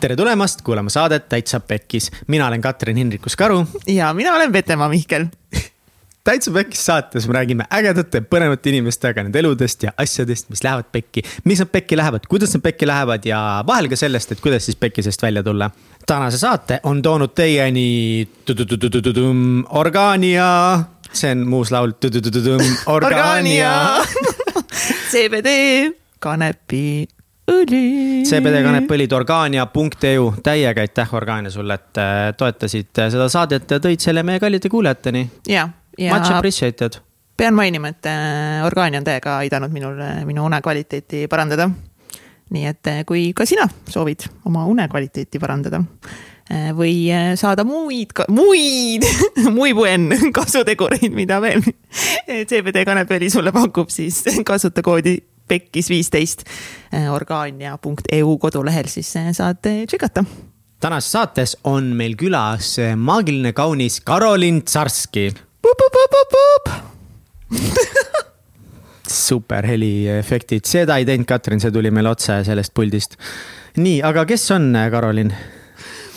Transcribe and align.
tere 0.00 0.16
tulemast 0.16 0.62
kuulama 0.64 0.90
saadet 0.90 1.28
Täitsa 1.28 1.60
Pekkis. 1.60 2.10
mina 2.26 2.46
olen 2.46 2.60
Katrin 2.60 2.96
Hindrikus 2.96 3.36
Karu. 3.36 3.66
ja 3.86 4.14
mina 4.14 4.34
olen 4.34 4.52
Vetemaa 4.52 4.88
Mihkel 4.88 5.26
täitsa 6.24 6.50
Pekkis 6.50 6.86
saates 6.86 7.28
me 7.28 7.34
räägime 7.34 7.64
ägedate, 7.72 8.20
põnevate 8.20 8.72
inimestega 8.72 9.22
nende 9.22 9.38
eludest 9.38 9.82
ja 9.82 9.92
asjadest, 9.96 10.48
mis 10.48 10.64
lähevad 10.64 10.88
pekki. 10.92 11.22
miks 11.44 11.60
nad 11.60 11.68
pekki 11.68 11.96
lähevad, 11.96 12.24
kuidas 12.28 12.54
nad 12.54 12.62
pekki 12.62 12.86
lähevad 12.86 13.28
ja 13.28 13.42
vahel 13.66 13.88
ka 13.92 13.96
sellest, 13.96 14.32
et 14.32 14.40
kuidas 14.40 14.64
siis 14.64 14.76
pekkisest 14.76 15.22
välja 15.22 15.42
tulla. 15.42 15.70
tänase 16.06 16.38
saate 16.38 16.80
on 16.82 17.02
toonud 17.02 17.34
teieni 17.34 18.28
Organia, 19.68 20.82
see 21.12 21.32
on 21.32 21.46
muus 21.48 21.70
laul. 21.70 21.92
Organia 22.96 23.72
CBD, 25.12 25.48
kanepi 26.18 27.08
õli. 27.50 27.82
CBD 28.28 28.62
kanepõlid 28.64 29.12
Organia.eu, 29.16 30.30
täiega 30.42 30.86
aitäh, 30.86 31.14
Organia 31.18 31.50
sulle, 31.50 31.76
et 31.76 32.00
äh, 32.00 32.22
toetasid 32.38 33.04
seda 33.10 33.28
saadet 33.32 33.76
ja 33.76 33.82
tõid 33.82 34.02
selle 34.02 34.24
meie 34.26 34.40
kallite 34.42 34.72
kuulajateni. 34.72 35.28
ja 35.48 35.68
ja 35.98 36.18
Much 36.18 36.32
appreciated. 36.32 36.92
pean 37.36 37.54
mainima, 37.54 37.88
et 37.88 38.06
äh, 38.06 38.64
Organi 38.66 38.98
on 38.98 39.04
täiega 39.04 39.38
aidanud 39.40 39.72
minul 39.72 40.00
äh, 40.00 40.24
minu 40.28 40.44
une 40.46 40.60
kvaliteeti 40.62 41.26
parandada. 41.28 41.70
nii 42.50 42.66
et 42.66 42.86
äh, 42.86 43.04
kui 43.06 43.30
ka 43.36 43.46
sina 43.46 43.68
soovid 43.88 44.26
oma 44.44 44.66
une 44.66 44.88
kvaliteeti 44.88 45.38
parandada 45.38 45.82
või 46.74 47.06
saada 47.38 47.62
muid, 47.62 48.10
muid 48.26 49.04
muy 49.54 49.70
buen 49.70 50.08
kasutegureid, 50.34 51.12
mida 51.14 51.38
veel 51.40 51.62
CBD 52.50 52.82
kanepiõli 52.84 53.28
sulle 53.30 53.52
pakub, 53.54 53.86
siis 53.94 54.24
kasuta 54.44 54.82
koodi 54.82 55.14
pekkis 55.50 55.90
viisteist 55.90 56.46
orgaania.eu 57.10 58.38
kodulehel, 58.40 58.88
siis 58.90 59.12
saad 59.36 59.60
tšekata 59.66 60.24
tänases 60.80 61.12
saates 61.12 61.56
on 61.68 61.92
meil 61.96 62.16
külas 62.16 62.72
maagiline 62.96 63.52
kaunis 63.52 64.00
Karolin 64.00 64.62
Tsarski 64.64 65.28
super 69.10 69.66
heliefektid, 69.66 70.64
seda 70.68 70.96
ei 71.00 71.06
teinud 71.08 71.28
Katrin, 71.28 71.60
see 71.62 71.72
tuli 71.74 71.90
meil 71.94 72.06
otse 72.10 72.40
sellest 72.46 72.74
puldist. 72.74 73.16
nii, 73.76 74.00
aga 74.06 74.24
kes 74.28 74.50
on 74.56 74.72
Karolin? 74.92 75.32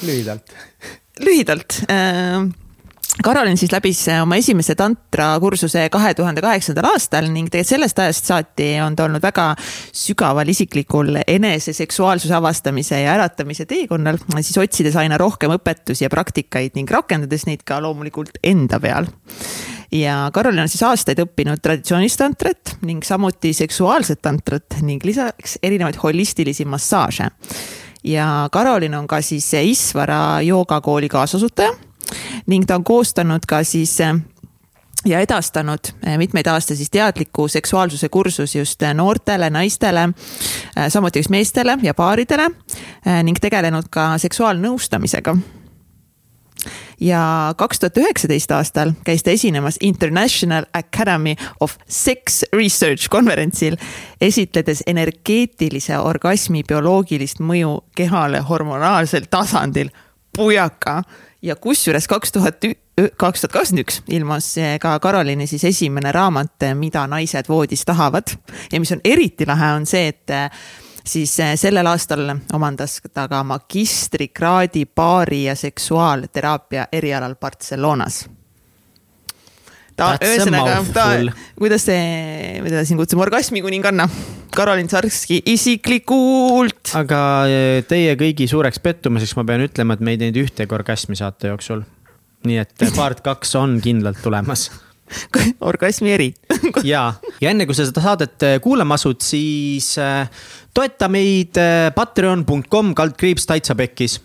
lühidalt. 0.04 0.54
lühidalt 1.26 1.82
äh 1.90 2.63
Karolin 3.22 3.58
siis 3.58 3.70
läbis 3.70 4.00
oma 4.24 4.40
esimese 4.42 4.74
tantrakursuse 4.76 5.84
kahe 5.94 6.14
tuhande 6.18 6.42
kaheksandal 6.42 6.88
aastal 6.90 7.28
ning 7.30 7.46
tegelikult 7.46 7.70
sellest 7.70 8.00
ajast 8.02 8.30
saati 8.32 8.70
on 8.82 8.96
ta 8.98 9.06
olnud 9.06 9.22
väga 9.22 9.52
sügaval 9.94 10.50
isiklikul 10.50 11.20
enese 11.22 11.76
seksuaalsuse 11.78 12.34
avastamise 12.34 13.04
ja 13.04 13.14
äratamise 13.14 13.68
teekonnal, 13.70 14.18
siis 14.40 14.58
otsides 14.58 14.98
aina 14.98 15.20
rohkem 15.22 15.54
õpetusi 15.54 16.08
ja 16.08 16.10
praktikaid 16.10 16.74
ning 16.80 16.90
rakendades 16.90 17.46
neid 17.46 17.62
ka 17.68 17.78
loomulikult 17.86 18.42
enda 18.44 18.82
peal 18.82 19.06
ja 19.94 20.18
Karolin 20.34 20.66
on 20.66 20.74
siis 20.74 20.84
aastaid 20.90 21.22
õppinud 21.22 21.62
traditsioonilist 21.62 22.18
tantrat 22.18 22.76
ning 22.82 23.06
samuti 23.06 23.54
seksuaalset 23.54 24.24
tantrat 24.26 24.82
ning 24.82 25.06
lisaks 25.06 25.60
erinevaid 25.64 26.02
holistilisi 26.02 26.66
massaaže. 26.66 27.30
ja 28.04 28.50
Karolin 28.52 28.96
on 28.96 29.08
ka 29.08 29.22
siis 29.22 29.54
Isvara 29.54 30.42
joogakooli 30.42 31.10
kaasasutaja 31.10 31.93
ning 32.48 32.66
ta 32.68 32.76
on 32.76 32.84
koostanud 32.84 33.46
ka 33.48 33.64
siis 33.64 33.96
äh, 34.02 34.16
ja 35.06 35.20
edastanud 35.20 35.92
äh, 36.08 36.18
mitmeid 36.18 36.48
aastaid 36.48 36.78
siis 36.78 36.92
teadliku 36.92 37.48
seksuaalsuse 37.48 38.10
kursus 38.10 38.56
just 38.56 38.84
äh, 38.84 38.94
noortele 38.94 39.50
naistele, 39.50 40.10
samuti 40.90 41.20
just 41.20 41.30
meestele 41.30 41.78
ja 41.82 41.94
paaridele 41.94 42.50
ning 43.24 43.38
tegelenud 43.42 43.92
ka 43.92 44.18
seksuaalnõustamisega 44.18 45.38
ja 47.04 47.54
kaks 47.58 47.80
tuhat 47.80 47.98
üheksateist 47.98 48.52
aastal 48.56 48.94
käis 49.06 49.24
ta 49.24 49.34
esinemas 49.34 49.78
International 49.82 50.66
Academy 50.74 51.36
of 51.60 51.76
Sex 51.88 52.44
Research 52.56 53.10
konverentsil, 53.10 53.78
esitledes 54.22 54.84
energeetilise 54.88 55.98
orgasmi 56.00 56.64
bioloogilist 56.68 57.42
mõju 57.44 57.76
kehale 57.96 58.40
hormonaalsel 58.40 59.28
tasandil. 59.30 59.90
pujaka 60.38 61.04
ja 61.44 61.56
kusjuures 61.56 62.08
kaks 62.08 62.32
tuhat, 62.32 62.64
kaks 63.18 63.42
tuhat 63.44 63.52
kakskümmend 63.52 63.84
üks 63.84 64.00
ilmus 64.08 64.54
ka 64.82 64.96
Karoliini 65.00 65.48
siis 65.48 65.64
esimene 65.64 66.12
raamat, 66.12 66.70
Mida 66.80 67.08
naised 67.08 67.50
voodis 67.50 67.86
tahavad. 67.86 68.36
ja 68.72 68.80
mis 68.80 68.92
on 68.92 69.02
eriti 69.04 69.46
lahe, 69.48 69.74
on 69.74 69.86
see, 69.86 70.08
et 70.08 70.30
eh, 70.30 70.50
siis 71.06 71.40
eh, 71.40 71.56
sellel 71.60 71.88
aastal 71.88 72.30
omandas 72.54 73.02
ta 73.14 73.28
ka 73.28 73.44
magistrikraadi 73.44 74.86
baari 74.86 75.44
ja 75.44 75.56
seksuaalteraapia 75.56 76.88
erialal 76.92 77.36
Barcelonas 77.36 78.26
ta, 80.00 80.14
ühesõnaga, 80.24 80.78
ta, 80.94 81.08
kuidas 81.60 81.86
see, 81.88 82.62
mida 82.66 82.84
siin 82.88 83.00
kutsume, 83.00 83.26
orgasmikuninganna, 83.26 84.08
Karolin 84.54 84.90
Sarski 84.92 85.40
isiklikult. 85.50 86.94
aga 87.00 87.20
eh, 87.50 87.82
teie 87.90 88.16
kõigi 88.20 88.48
suureks 88.50 88.82
pettumuseks 88.84 89.36
ma 89.40 89.46
pean 89.50 89.66
ütlema, 89.66 89.98
et 89.98 90.06
me 90.06 90.16
ei 90.16 90.22
teinud 90.22 90.42
ühtegi 90.46 90.78
orgasmi 90.78 91.18
saate 91.20 91.54
jooksul. 91.54 91.86
nii 92.48 92.60
et 92.60 92.90
part 92.98 93.24
kaks 93.24 93.56
on 93.60 93.78
kindlalt 93.84 94.22
tulemas. 94.24 94.70
Orgasmi 95.70 96.14
eri. 96.14 96.34
Ja, 96.88 97.14
ja 97.42 97.52
enne 97.52 97.68
kui 97.70 97.76
sa 97.78 97.86
seda 97.88 98.02
saadet 98.04 98.46
eh, 98.48 98.60
kuulama 98.64 98.98
asud, 99.00 99.22
siis 99.24 99.94
eh, 100.02 100.28
toeta 100.74 101.10
meid 101.12 101.60
patreon.com 101.96 102.94
kaldkriips 102.98 103.46
täitsa 103.50 103.78
pekkis 103.78 104.20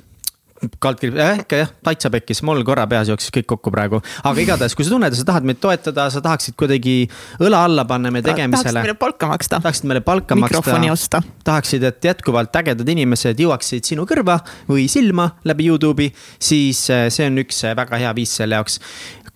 kaldkriips 0.83 1.21
äh,, 1.23 1.41
ikka 1.45 1.61
jah, 1.63 1.71
täitsa 1.87 2.11
pekkis, 2.13 2.43
mul 2.47 2.63
korra 2.67 2.87
peas 2.91 3.11
jooksis 3.11 3.33
kõik 3.35 3.49
kokku 3.55 3.73
praegu. 3.75 4.01
aga 4.27 4.43
igatahes, 4.43 4.75
kui 4.79 4.87
sa 4.87 4.95
tunned, 4.95 5.15
et 5.15 5.21
sa 5.21 5.27
tahad 5.29 5.47
meid 5.49 5.61
toetada, 5.63 6.09
sa 6.13 6.23
tahaksid 6.25 6.57
kuidagi 6.59 6.97
õla 7.45 7.65
alla 7.69 7.85
panna 7.89 8.13
meie 8.15 8.27
tegemisele. 8.27 8.73
tahaksid 8.73 8.81
meile 8.83 8.97
palka 8.99 9.31
maksta. 9.31 9.61
tahaksid 9.65 9.89
meile 9.91 10.03
palka 10.07 10.39
mikrofoni 10.39 10.91
maksta. 10.93 11.23
tahaksid, 11.47 11.87
et 11.91 12.11
jätkuvalt 12.11 12.61
ägedad 12.63 12.93
inimesed 12.95 13.39
jõuaksid 13.45 13.87
sinu 13.93 14.07
kõrva 14.09 14.41
või 14.69 14.89
silma 14.91 15.31
läbi 15.49 15.69
Youtube'i, 15.71 16.13
siis 16.39 16.85
äh, 16.95 17.07
see 17.15 17.29
on 17.31 17.43
üks 17.45 17.63
äh, 17.65 17.77
väga 17.79 18.03
hea 18.03 18.15
viis 18.19 18.35
selle 18.41 18.59
jaoks 18.59 18.81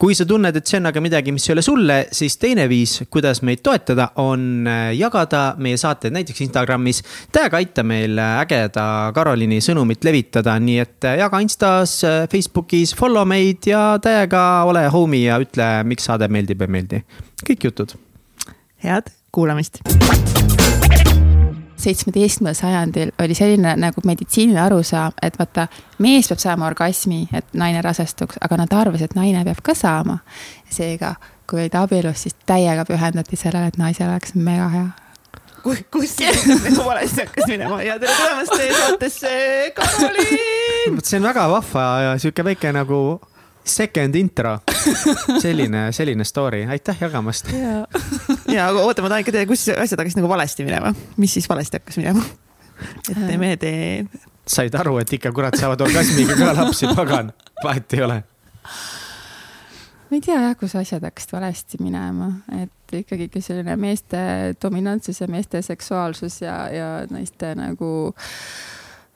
kui 0.03 0.17
sa 0.19 0.25
tunned, 0.27 0.57
et 0.59 0.67
see 0.67 0.81
on 0.81 0.91
aga 0.91 0.99
midagi, 0.99 1.31
mis 1.31 1.45
ei 1.47 1.53
ole 1.55 1.63
sulle, 1.63 1.97
siis 2.11 2.35
teine 2.43 2.65
viis, 2.71 2.97
kuidas 3.13 3.39
meid 3.47 3.61
toetada, 3.63 4.09
on 4.19 4.67
äh, 4.67 4.89
jagada 4.99 5.43
meie 5.63 5.79
saateid 5.79 6.17
näiteks 6.17 6.43
Instagramis. 6.43 7.05
täiega 7.31 7.61
aita 7.61 7.85
meil 7.87 8.19
äh, 8.19 8.41
ägeda 8.43 8.87
Karoliini 9.15 9.61
sõnumit 9.63 10.03
levitada, 10.03 10.57
nii 10.59 10.79
et 10.83 11.07
äh, 11.07 11.21
jaga 11.23 11.39
Instas, 11.45 12.01
Facebookis, 12.33 12.97
follow 12.99 13.29
meid 13.29 13.71
ja 13.71 13.85
täiega 14.03 14.43
ole 14.67 14.89
homie 14.91 15.29
ja 15.29 15.39
ütle, 15.43 15.71
miks 15.87 16.11
saade 16.11 16.27
meeldib 16.27 16.65
või 16.65 16.73
ei 16.73 16.79
meeldi. 16.81 17.05
kõik 17.47 17.71
jutud. 17.71 17.95
head 18.83 19.15
kuulamist 19.31 19.79
seitsmeteistkümnendal 21.83 22.59
sajandil 22.59 23.13
oli 23.23 23.35
selline 23.35 23.75
nagu 23.81 24.05
meditsiiniline 24.07 24.61
arusaam, 24.63 25.13
et 25.23 25.39
vaata, 25.39 25.67
mees 26.03 26.31
peab 26.31 26.41
saama 26.43 26.71
orgasmi, 26.71 27.27
et 27.35 27.55
naine 27.59 27.83
rasestuks, 27.85 28.41
aga 28.41 28.63
nad 28.63 28.75
arvasid, 28.77 29.11
et 29.11 29.19
naine 29.19 29.45
peab 29.49 29.63
ka 29.63 29.75
saama. 29.75 30.19
seega, 30.73 31.15
kui 31.51 31.61
olid 31.61 31.75
abielus, 31.77 32.23
siis 32.25 32.37
täiega 32.47 32.87
pühendati 32.89 33.37
sellele, 33.37 33.69
et 33.69 33.79
naisel 33.81 34.09
oleks 34.09 34.35
mega 34.35 34.69
hea 34.73 34.91
kus 35.63 36.17
nagu 36.19 36.85
valesti 36.89 37.21
hakkas 37.21 37.47
minema 37.47 37.83
ja 37.83 37.99
tere 37.99 38.15
tulemast 38.19 38.57
teie 38.57 38.73
saatesse, 38.75 39.29
Karoliin. 39.77 40.99
see 41.05 41.21
on 41.21 41.29
väga 41.29 41.45
vahva 41.51 41.85
ja 42.03 42.17
sihuke 42.19 42.45
väike 42.45 42.73
nagu 42.75 43.21
second 43.65 44.15
intro. 44.15 44.59
selline, 45.45 45.93
selline 45.93 46.25
story, 46.25 46.65
aitäh 46.67 46.97
jagamast. 47.01 47.53
ja, 47.53 47.87
ja 48.57 48.69
aga 48.69 48.81
oota, 48.83 49.03
ma 49.03 49.13
tahan 49.13 49.25
ikka 49.25 49.35
teada, 49.35 49.49
kus 49.51 49.67
asjad 49.71 50.01
hakkasid 50.01 50.21
nagu 50.21 50.31
valesti 50.31 50.67
minema, 50.67 50.95
mis 51.17 51.37
siis 51.39 51.49
valesti 51.49 51.81
hakkas 51.81 52.01
minema? 52.03 52.25
et 53.11 53.39
mehed 53.39 53.63
ei. 53.69 54.03
said 54.49 54.75
aru, 54.75 54.97
et 54.99 55.13
ikka 55.15 55.31
kurat 55.35 55.55
saavad 55.59 55.85
orgasmiga 55.87 56.35
ka 56.39 56.51
lapsi, 56.57 56.91
pagan, 56.97 57.31
vahet 57.63 57.95
ei 57.95 58.03
ole 58.03 58.19
ma 60.11 60.19
ei 60.19 60.25
tea 60.25 60.41
jah, 60.49 60.57
kus 60.59 60.75
asjad 60.77 61.05
hakkasid 61.07 61.37
valesti 61.37 61.79
minema, 61.81 62.33
et 62.59 62.99
ikkagi 62.99 63.41
selline 63.41 63.79
meeste 63.81 64.19
dominantsus 64.61 65.23
ja 65.23 65.31
meeste 65.31 65.63
seksuaalsus 65.63 66.43
ja, 66.43 66.57
ja 66.75 66.89
naiste 67.09 67.55
nagu 67.57 67.93
äh, 68.11 68.27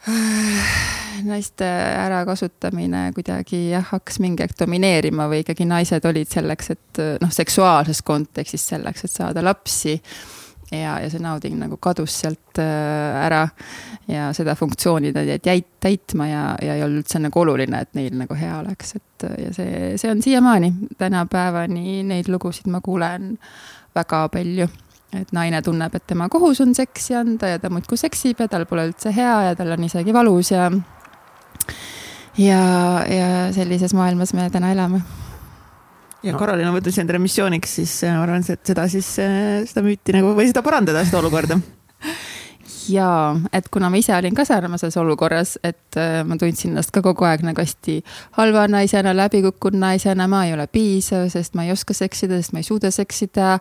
naiste 1.31 1.67
ärakasutamine 2.05 3.11
kuidagi 3.15 3.71
jah, 3.73 3.85
hakkas 3.91 4.21
mingi 4.23 4.45
aeg 4.45 4.55
domineerima 4.59 5.27
või 5.31 5.43
ikkagi 5.43 5.67
naised 5.69 6.05
olid 6.07 6.31
selleks, 6.31 6.73
et 6.77 7.03
noh, 7.23 7.33
seksuaalses 7.33 8.03
kontekstis 8.07 8.69
selleks, 8.71 9.07
et 9.07 9.15
saada 9.15 9.43
lapsi. 9.45 9.97
ja, 10.71 10.97
ja 11.03 11.11
see 11.11 11.23
nauding 11.23 11.59
nagu 11.59 11.77
kadus 11.83 12.21
sealt 12.23 12.59
äh, 12.59 13.19
ära 13.27 13.45
ja 14.11 14.33
seda 14.35 14.55
funktsiooni 14.59 15.13
nad 15.15 15.47
jäid 15.47 15.69
täitma 15.81 16.27
ja, 16.27 16.45
ja 16.63 16.75
ei 16.75 16.83
olnud 16.83 17.05
üldse 17.05 17.23
nagu 17.23 17.41
oluline, 17.41 17.83
et 17.83 17.95
neil 17.95 18.15
nagu 18.19 18.35
hea 18.35 18.59
oleks, 18.59 18.97
et 18.99 19.29
ja 19.43 19.53
see, 19.55 19.93
see 19.99 20.11
on 20.11 20.23
siiamaani, 20.23 20.73
tänapäevani 20.99 22.03
neid 22.07 22.31
lugusid 22.31 22.67
ma 22.71 22.83
kuulen 22.83 23.37
väga 23.95 24.27
palju 24.29 24.69
et 25.23 25.33
naine 25.37 25.63
tunneb, 25.65 25.95
et 25.95 26.07
tema 26.07 26.29
kohus 26.33 26.61
on 26.65 26.75
seksi 26.77 27.17
anda 27.19 27.55
ja 27.55 27.61
ta 27.63 27.71
muudkui 27.73 27.99
seksib 28.01 28.43
ja 28.43 28.49
tal 28.53 28.67
pole 28.69 28.89
üldse 28.91 29.13
hea 29.15 29.37
ja 29.49 29.55
tal 29.59 29.75
on 29.77 29.87
isegi 29.89 30.15
valus 30.15 30.53
ja 30.55 30.71
ja, 32.39 32.61
ja 33.09 33.31
sellises 33.57 33.95
maailmas 33.97 34.35
me 34.37 34.49
täna 34.53 34.73
elame 34.75 35.01
ja 36.23 36.35
no. 36.35 36.39
Karolina 36.39 36.75
võttis 36.75 36.99
endale 37.03 37.21
missiooniks 37.23 37.79
siis 37.81 37.97
ma 38.11 38.23
arvan, 38.25 38.45
et 38.45 38.73
seda 38.73 38.87
siis, 38.93 39.09
seda 39.17 39.85
müüti 39.87 40.17
nagu 40.17 40.35
või 40.37 40.49
seda 40.51 40.65
parandada, 40.67 41.05
seda 41.07 41.23
olukorda 41.23 41.61
jaa, 42.89 43.37
et 43.53 43.69
kuna 43.73 43.91
ma 43.91 43.99
ise 44.01 44.15
olin 44.17 44.35
ka 44.37 44.45
sarnases 44.47 44.97
olukorras, 45.01 45.57
et 45.65 45.99
äh, 45.99 46.21
ma 46.27 46.37
tundsin 46.41 46.73
ennast 46.73 46.93
ka 46.95 47.03
kogu 47.05 47.27
aeg 47.29 47.45
nagu 47.47 47.63
hästi 47.63 47.97
halva 48.39 48.67
naisena, 48.71 49.15
läbikukkunud 49.17 49.81
naisena, 49.81 50.27
ma 50.31 50.45
ei 50.47 50.55
ole 50.55 50.67
piisav, 50.71 51.29
sest 51.33 51.57
ma 51.59 51.67
ei 51.67 51.73
oska 51.75 51.97
seksida, 51.97 52.41
sest 52.41 52.55
ma 52.55 52.63
ei 52.63 52.69
suuda 52.69 52.93
seksida 52.95 53.57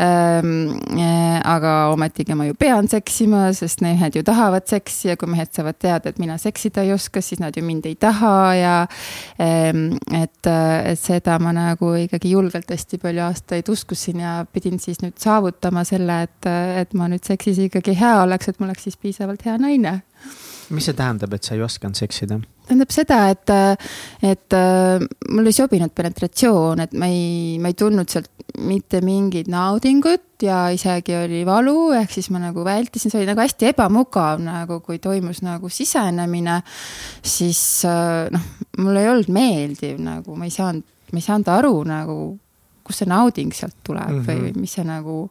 ähm,. 0.00 0.76
Äh, 1.00 1.40
aga 1.50 1.90
ometigi 1.92 2.34
ma 2.36 2.44
ju 2.46 2.54
pean 2.58 2.88
seksima, 2.90 3.48
sest 3.56 3.80
mehed 3.84 4.16
ju 4.18 4.22
tahavad 4.26 4.66
seksi 4.68 5.12
ja 5.12 5.16
kui 5.18 5.30
mehed 5.30 5.52
saavad 5.54 5.78
teada, 5.80 6.10
et 6.10 6.18
mina 6.20 6.36
seksida 6.38 6.84
ei 6.84 6.92
oska, 6.92 7.22
siis 7.24 7.40
nad 7.40 7.56
ju 7.56 7.64
mind 7.64 7.86
ei 7.88 7.96
taha 8.00 8.34
ja 8.54 8.74
ähm,. 9.40 9.96
et, 10.12 10.46
äh, 10.46 10.92
et 10.92 11.00
seda 11.00 11.38
ma 11.42 11.54
nagu 11.56 11.94
ikkagi 12.04 12.34
julgelt 12.34 12.70
hästi 12.70 13.00
palju 13.02 13.24
aastaid 13.24 13.68
uskusin 13.72 14.20
ja 14.24 14.34
pidin 14.52 14.78
siis 14.82 15.00
nüüd 15.02 15.16
saavutama 15.20 15.84
selle, 15.88 16.22
et, 16.28 16.50
et 16.82 16.94
ma 16.94 17.08
nüüd 17.10 17.24
seksis 17.26 17.58
ikkagi 17.66 17.96
hea 17.98 18.20
oleks, 18.24 18.50
et 18.52 18.59
et 18.60 18.66
ma 18.66 18.68
oleks 18.68 18.88
siis 18.88 18.98
piisavalt 19.00 19.44
hea 19.48 19.56
naine. 19.60 20.02
mis 20.70 20.86
see 20.86 20.94
tähendab, 20.94 21.32
et 21.34 21.46
sa 21.46 21.56
ei 21.56 21.62
osanud 21.64 21.96
seksida? 21.98 22.36
tähendab 22.68 22.92
seda, 22.94 23.16
et, 23.32 23.50
et 24.22 24.54
äh, 24.54 25.00
mul 25.32 25.48
ei 25.48 25.56
sobinud 25.56 25.90
penetratsioon, 25.96 26.84
et 26.84 26.92
ma 26.94 27.08
ei, 27.10 27.56
ma 27.58 27.72
ei 27.72 27.78
tundnud 27.78 28.12
sealt 28.12 28.30
mitte 28.60 29.00
mingit 29.02 29.48
naudingut 29.50 30.42
ja 30.44 30.68
isegi 30.74 31.16
oli 31.16 31.40
valu, 31.46 31.90
ehk 31.98 32.12
siis 32.14 32.28
ma 32.34 32.42
nagu 32.42 32.62
vältisin, 32.66 33.10
see 33.10 33.22
oli 33.22 33.30
nagu 33.30 33.42
hästi 33.42 33.70
ebamugav 33.72 34.42
nagu, 34.44 34.80
kui 34.84 35.00
toimus 35.02 35.42
nagu 35.46 35.70
sisenemine. 35.72 36.60
siis 37.22 37.82
äh, 37.88 38.28
noh, 38.30 38.46
mul 38.78 39.00
ei 39.00 39.10
olnud 39.10 39.32
meeldiv 39.34 39.98
nagu, 40.04 40.36
ma 40.36 40.46
ei 40.46 40.54
saanud, 40.54 40.86
ma 41.10 41.18
ei 41.18 41.26
saanud 41.26 41.50
aru 41.56 41.74
nagu, 41.88 42.18
kust 42.86 43.02
see 43.02 43.10
nauding 43.10 43.54
sealt 43.56 43.80
tuleb 43.86 44.20
mm 44.20 44.22
-hmm. 44.22 44.44
või 44.52 44.60
mis 44.62 44.78
see 44.78 44.86
nagu 44.86 45.24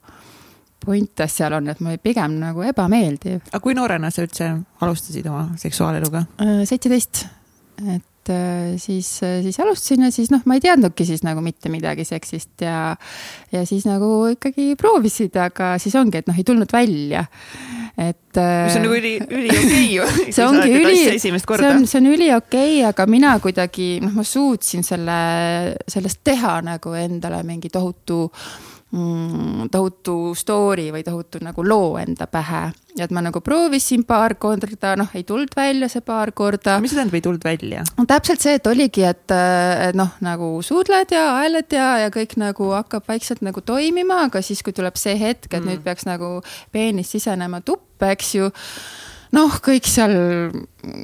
point 0.85 1.25
asjal 1.25 1.57
on, 1.59 1.71
et 1.71 1.81
mulle 1.83 1.99
pigem 2.03 2.37
nagu 2.41 2.63
ebameeldiv. 2.67 3.41
aga 3.51 3.63
kui 3.63 3.75
noorena 3.77 4.11
sa 4.13 4.23
üldse 4.25 4.51
alustasid 4.81 5.27
oma 5.31 5.49
seksuaaleluga? 5.59 6.25
Äh, 6.43 6.61
seitseteist, 6.69 7.25
et 7.95 8.33
äh, 8.33 8.77
siis, 8.81 9.09
siis 9.19 9.59
alustasin 9.59 10.07
ja 10.07 10.13
siis 10.15 10.31
noh, 10.33 10.45
ma 10.49 10.57
ei 10.57 10.63
teadnudki 10.63 11.07
siis 11.07 11.25
nagu 11.27 11.43
mitte 11.45 11.71
midagi 11.73 12.07
seksist 12.07 12.63
ja, 12.65 12.93
ja 13.51 13.65
siis 13.69 13.87
nagu 13.89 14.29
ikkagi 14.35 14.73
proovisid, 14.79 15.35
aga 15.39 15.75
siis 15.81 15.97
ongi, 15.99 16.23
et 16.23 16.31
noh, 16.31 16.39
ei 16.39 16.47
tulnud 16.47 16.71
välja 16.73 17.27
et. 17.99 18.39
mis 18.39 18.77
on 18.77 18.85
nagu 18.85 18.97
üli, 18.97 19.13
üli 19.27 19.51
okei 19.51 19.85
ju. 19.95 20.07
see 20.29 20.45
ongi 20.45 20.71
üli, 20.79 20.97
see 21.19 21.33
on, 21.67 21.85
see 21.89 21.99
on 21.99 22.09
üli 22.09 22.29
okei 22.35 22.79
okay,, 22.79 22.87
aga 22.87 23.05
mina 23.09 23.35
kuidagi, 23.43 23.91
noh, 24.03 24.13
ma 24.19 24.25
suutsin 24.27 24.85
selle, 24.87 25.19
sellest 25.89 26.23
teha 26.27 26.59
nagu 26.65 26.95
endale 26.97 27.41
mingi 27.47 27.71
tohutu 27.73 28.25
mm, 28.91 29.69
tohutu 29.71 30.35
story 30.37 30.89
või 30.93 31.03
tohutu 31.05 31.41
nagu 31.43 31.63
loo 31.65 31.97
enda 32.01 32.27
pähe. 32.27 32.69
ja 32.97 33.05
et 33.05 33.11
ma 33.15 33.21
nagu 33.23 33.41
proovisin 33.41 34.03
paar 34.07 34.35
korda, 34.35 34.95
noh, 34.99 35.09
ei 35.15 35.23
tulnud 35.23 35.53
välja 35.55 35.89
see 35.89 36.01
paar 36.05 36.31
korda. 36.31 36.79
mis 36.81 36.91
see 36.91 36.99
tähendab, 36.99 37.19
ei 37.19 37.25
tulnud 37.25 37.45
välja? 37.45 37.83
no 37.97 38.05
täpselt 38.09 38.41
see, 38.43 38.55
et 38.59 38.67
oligi, 38.67 39.03
et, 39.07 39.35
et 39.89 39.97
noh, 39.97 40.15
nagu 40.25 40.51
suudled 40.65 41.13
ja 41.15 41.25
aeled 41.41 41.75
ja, 41.75 41.89
ja 42.05 42.13
kõik 42.13 42.37
nagu 42.41 42.71
hakkab 42.75 43.05
vaikselt 43.09 43.43
nagu 43.45 43.61
toimima, 43.61 44.25
aga 44.29 44.41
siis, 44.45 44.63
kui 44.65 44.73
tuleb 44.75 44.97
see 44.99 45.17
hetk, 45.19 45.51
et 45.53 45.61
mm. 45.61 45.69
nüüd 45.69 45.85
peaks 45.85 46.09
nagu 46.09 46.39
peenis 46.71 47.11
sisenema 47.13 47.61
tuppa, 47.65 48.13
eks 48.15 48.35
ju 48.39 48.49
noh, 49.35 49.59
kõik 49.63 49.87
seal 49.89 50.15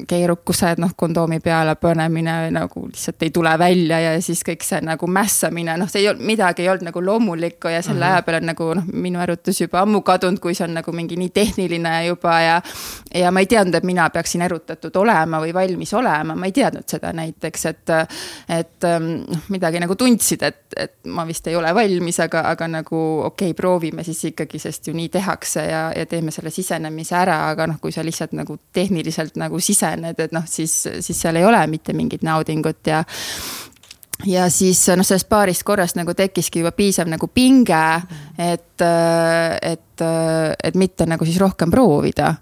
keerukused, 0.07 0.79
noh, 0.79 0.91
kondoomi 0.97 1.39
peale 1.43 1.75
panemine 1.75 2.35
nagu 2.51 2.85
lihtsalt 2.87 3.23
ei 3.27 3.31
tule 3.35 3.51
välja 3.59 3.99
ja 3.99 4.13
siis 4.21 4.43
kõik 4.47 4.63
see 4.63 4.79
nagu 4.85 5.07
mässamine, 5.07 5.75
noh, 5.77 5.89
see 5.91 6.03
ei 6.03 6.09
olnud, 6.09 6.23
midagi 6.25 6.63
ei 6.63 6.69
olnud 6.71 6.87
nagu 6.87 7.03
loomulikku 7.03 7.71
ja 7.73 7.81
selle 7.81 7.99
mm 7.99 8.11
-hmm. 8.11 8.13
aja 8.13 8.21
peale 8.21 8.39
nagu 8.45 8.69
noh, 8.79 8.85
minu 8.93 9.21
erutus 9.21 9.61
juba 9.61 9.81
ammu 9.81 10.01
kadunud, 10.01 10.39
kui 10.39 10.55
see 10.55 10.67
on 10.67 10.73
nagu 10.79 10.91
mingi 10.91 11.17
nii 11.19 11.29
tehniline 11.29 12.05
juba 12.05 12.39
ja. 12.41 12.61
ja 13.15 13.31
ma 13.31 13.39
ei 13.39 13.45
teadnud, 13.51 13.75
et 13.75 13.83
mina 13.83 14.09
peaksin 14.09 14.41
erutatud 14.41 14.95
olema 14.95 15.41
või 15.43 15.53
valmis 15.53 15.93
olema, 15.93 16.35
ma 16.35 16.45
ei 16.45 16.51
teadnud 16.51 16.87
seda 16.87 17.13
näiteks, 17.13 17.65
et. 17.65 17.89
et 18.49 18.89
noh, 18.99 19.41
midagi 19.49 19.79
nagu 19.79 19.95
tundsid, 19.95 20.43
et, 20.43 20.65
et 20.77 20.93
ma 21.05 21.27
vist 21.27 21.47
ei 21.47 21.55
ole 21.55 21.73
valmis, 21.75 22.19
aga, 22.19 22.41
aga 22.51 22.67
nagu 22.67 23.01
okei 23.25 23.49
okay,, 23.49 23.53
proovime 23.53 24.03
siis 24.03 24.23
ikkagi, 24.31 24.59
sest 24.59 24.87
ju 24.87 24.93
nii 24.93 25.09
tehakse 25.09 25.65
ja, 25.65 25.91
ja 25.95 26.05
teeme 26.05 26.31
selle 26.31 26.49
sisenemise 26.49 27.15
ära, 27.15 27.49
aga 27.49 27.67
noh, 27.67 27.79
kui 27.81 27.91
sa 27.91 28.03
lihtsalt 28.05 28.31
nagu 28.37 28.57
tehniliselt 28.73 29.35
nagu 29.35 29.59
sisened, 29.65 30.19
et 30.19 30.35
noh, 30.35 30.45
siis, 30.49 30.73
siis 30.99 31.21
seal 31.21 31.39
ei 31.39 31.45
ole 31.45 31.61
mitte 31.71 31.93
mingit 31.97 32.25
naudingut 32.25 32.87
ja 32.87 33.03
ja 34.23 34.45
siis 34.49 34.79
noh, 34.95 35.03
sellest 35.05 35.27
paarist 35.29 35.65
korrast 35.67 35.97
nagu 35.99 36.13
tekkiski 36.15 36.61
juba 36.61 36.71
piisav 36.75 37.09
nagu 37.11 37.27
pinge, 37.27 37.81
et, 38.39 38.83
et, 38.85 40.03
et 40.63 40.79
mitte 40.79 41.07
nagu 41.09 41.27
siis 41.27 41.39
rohkem 41.41 41.71
proovida. 41.71 42.35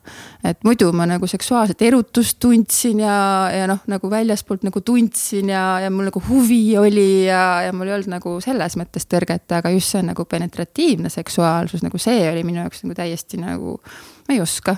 et 0.43 0.59
muidu 0.67 0.91
ma 0.93 1.07
nagu 1.07 1.27
seksuaalset 1.27 1.81
erutust 1.87 2.37
tundsin 2.43 2.99
ja, 2.99 3.17
ja 3.53 3.67
noh, 3.69 3.81
nagu 3.87 4.09
väljaspoolt 4.11 4.65
nagu 4.67 4.81
tundsin 4.85 5.49
ja, 5.49 5.79
ja 5.79 5.89
mul 5.89 6.11
nagu 6.11 6.21
huvi 6.27 6.77
oli 6.77 7.25
ja, 7.25 7.63
ja 7.65 7.73
mul 7.73 7.89
ei 7.89 7.97
olnud 7.97 8.13
nagu 8.17 8.37
selles 8.43 8.77
mõttes 8.77 9.09
tõrget, 9.09 9.47
aga 9.57 9.73
just 9.73 9.95
see 9.95 10.05
nagu 10.05 10.25
penetratiivne 10.29 11.09
seksuaalsus, 11.09 11.85
nagu 11.85 12.01
see 12.01 12.27
oli 12.29 12.45
minu 12.45 12.61
jaoks 12.61 12.85
nagu 12.85 12.97
täiesti 13.01 13.41
nagu, 13.41 13.79
ma 14.27 14.35
ei 14.35 14.43
oska 14.43 14.77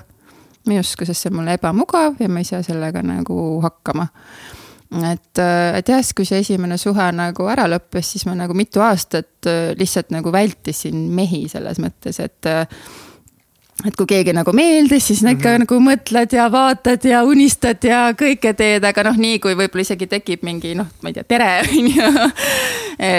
ma 0.66 0.76
ei 0.76 0.82
oska, 0.82 1.08
sest 1.08 1.26
see 1.26 1.32
on 1.32 1.40
mulle 1.40 1.56
ebamugav 1.60 2.20
ja 2.20 2.30
ma 2.32 2.44
ei 2.44 2.48
saa 2.48 2.62
sellega 2.66 3.04
nagu 3.06 3.40
hakkama. 3.64 4.08
et, 5.12 5.42
et 5.42 5.90
jah, 5.90 6.12
kui 6.16 6.28
see 6.28 6.44
esimene 6.44 6.78
suhe 6.82 7.10
nagu 7.16 7.50
ära 7.52 7.68
lõppes, 7.70 8.14
siis 8.16 8.26
ma 8.30 8.36
nagu 8.38 8.54
mitu 8.58 8.84
aastat 8.86 9.50
lihtsalt 9.78 10.14
nagu 10.16 10.32
vältisin 10.34 11.08
mehi 11.16 11.46
selles 11.52 11.82
mõttes, 11.84 12.22
et 12.24 12.54
et 13.84 13.96
kui 14.00 14.08
keegi 14.08 14.32
nagu 14.32 14.54
meeldis, 14.56 15.04
siis 15.10 15.20
ikka 15.20 15.50
mm 15.50 15.56
-hmm. 15.56 15.60
nagu 15.66 15.80
mõtled 15.84 16.36
ja 16.36 16.52
vaatad 16.52 17.04
ja 17.04 17.24
unistad 17.24 17.84
ja 17.84 18.14
kõike 18.16 18.54
teed, 18.56 18.84
aga 18.84 19.04
noh, 19.04 19.18
nii 19.18 19.40
kui 19.40 19.52
võib-olla 19.56 19.82
isegi 19.82 20.08
tekib 20.08 20.44
mingi 20.48 20.76
noh, 20.76 20.88
ma 21.02 21.10
ei 21.10 21.14
tea, 21.14 21.24
tere 21.24 21.50
on 21.68 21.90
ju. 21.92 22.30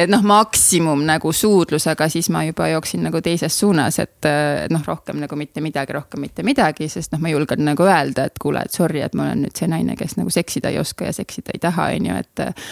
noh, 0.09 0.23
maksimum 0.23 1.05
nagu 1.05 1.33
suudlusega, 1.33 2.09
siis 2.09 2.31
ma 2.31 2.45
juba 2.45 2.69
jooksin 2.69 3.03
nagu 3.03 3.21
teises 3.21 3.59
suunas, 3.59 3.99
et 3.99 4.29
noh, 4.71 4.83
rohkem 4.87 5.21
nagu 5.21 5.37
mitte 5.37 5.61
midagi, 5.61 5.93
rohkem 5.93 6.21
mitte 6.21 6.43
midagi, 6.43 6.89
sest 6.89 7.13
noh, 7.13 7.21
ma 7.21 7.29
julgen 7.29 7.65
nagu 7.65 7.83
öelda, 7.83 8.25
et 8.25 8.39
kuule, 8.41 8.63
et 8.65 8.73
sorry, 8.73 9.01
et 9.01 9.15
ma 9.15 9.29
olen 9.29 9.45
nüüd 9.45 9.57
see 9.59 9.69
naine, 9.69 9.97
kes 9.97 10.17
nagu 10.17 10.31
seksida 10.31 10.73
ei 10.73 10.79
oska 10.79 11.05
ja 11.05 11.13
seksida 11.13 11.53
ei 11.53 11.61
taha, 11.61 11.91
on 11.97 12.07
ju, 12.07 12.17
et. 12.17 12.65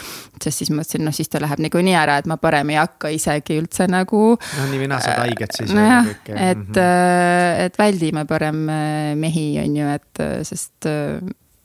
sest 0.42 0.58
siis 0.58 0.70
mõtlesin, 0.70 1.04
noh, 1.04 1.14
siis 1.14 1.28
ta 1.28 1.40
läheb 1.40 1.58
niikuinii 1.58 1.94
ära, 1.94 2.16
et 2.18 2.26
ma 2.26 2.36
parem 2.36 2.70
ei 2.70 2.76
hakka 2.76 3.08
isegi 3.08 3.58
üldse 3.60 3.86
nagu. 3.88 4.38
no 4.58 4.66
nii 4.70 4.80
või 4.80 4.88
naa 4.88 5.00
saad 5.00 5.18
haiget 5.18 5.52
siis. 5.56 5.70
nojah, 5.72 6.08
et, 6.08 6.68
mhm. 6.72 7.62
et 7.66 7.73
et 7.74 7.80
väldime 7.80 8.24
parem 8.30 8.68
äh, 8.70 9.14
mehi, 9.18 9.48
on 9.62 9.80
ju, 9.80 9.88
et 9.98 10.22
äh, 10.22 10.36
sest 10.46 10.86
äh, 10.86 11.18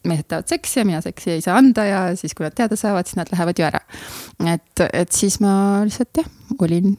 mehed 0.07 0.25
tahavad 0.31 0.49
seksi 0.49 0.79
ja 0.81 0.87
mina 0.87 1.01
seksi 1.05 1.35
ei 1.35 1.43
saa 1.45 1.59
anda 1.59 1.85
ja 1.85 2.01
siis, 2.17 2.33
kui 2.33 2.47
nad 2.47 2.55
teada 2.57 2.77
saavad, 2.79 3.05
siis 3.05 3.19
nad 3.19 3.29
lähevad 3.33 3.59
ju 3.59 3.67
ära. 3.67 3.81
et, 4.47 4.85
et 4.89 5.11
siis 5.13 5.39
ma 5.43 5.83
lihtsalt 5.85 6.23
jah, 6.23 6.29
olin 6.59 6.95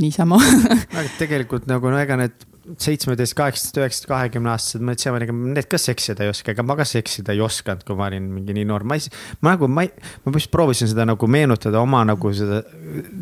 niisama 0.00 0.40
aga 0.96 1.06
tegelikult 1.20 1.68
nagu 1.70 1.92
no 1.92 2.00
ega 2.00 2.16
need 2.18 2.46
seitsmeteist, 2.78 3.34
kaheksateist, 3.38 3.78
üheksateist, 3.80 4.06
kahekümne 4.10 4.52
aastased 4.52 4.84
mõtlesid, 4.84 5.16
ega 5.24 5.34
need 5.34 5.68
ka 5.70 5.78
seksida 5.80 6.24
ei 6.24 6.32
oska, 6.32 6.54
ega 6.54 6.64
ma 6.66 6.76
ka 6.78 6.86
seksida 6.88 7.34
ei 7.34 7.42
osanud, 7.44 7.82
kui 7.86 7.98
ma 7.98 8.08
olin 8.10 8.26
mingi 8.34 8.54
nii 8.56 8.66
noor, 8.68 8.84
ma 8.88 8.98
ei, 8.98 9.10
ma 9.44 9.54
nagu, 9.54 9.68
ma 9.70 9.84
ei, 9.86 9.90
ma 10.24 10.32
just 10.36 10.50
proovisin 10.52 10.90
seda 10.90 11.06
nagu 11.08 11.28
meenutada 11.30 11.80
oma 11.82 12.02
nagu 12.08 12.32
seda 12.36 12.60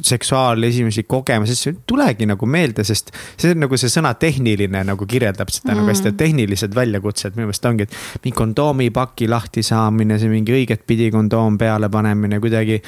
seksuaal 0.05 0.69
esimesi 0.69 1.05
kogemusi, 1.09 1.57
siis 1.57 1.73
ei 1.73 1.79
tulegi 1.89 2.29
nagu 2.29 2.49
meelde, 2.49 2.85
sest 2.87 3.13
see 3.37 3.55
on 3.55 3.65
nagu 3.65 3.79
see 3.81 3.93
sõna 3.93 4.13
tehniline 4.21 4.85
nagu 4.89 5.09
kirjeldab 5.09 5.53
seda 5.55 5.73
mm. 5.73 5.81
nagu 5.81 5.93
hästi, 5.93 6.13
et 6.13 6.21
tehnilised 6.21 6.77
väljakutsed 6.77 7.39
minu 7.39 7.49
meelest 7.49 7.71
ongi, 7.71 7.89
et 7.89 8.25
mingi 8.25 8.37
kondoomipaki 8.39 9.31
lahti 9.31 9.65
saamine, 9.67 10.19
see 10.21 10.33
mingi 10.33 10.57
õigetpidi 10.57 11.11
kondoom 11.15 11.59
peale 11.61 11.91
panemine 11.93 12.41
kuidagi. 12.43 12.81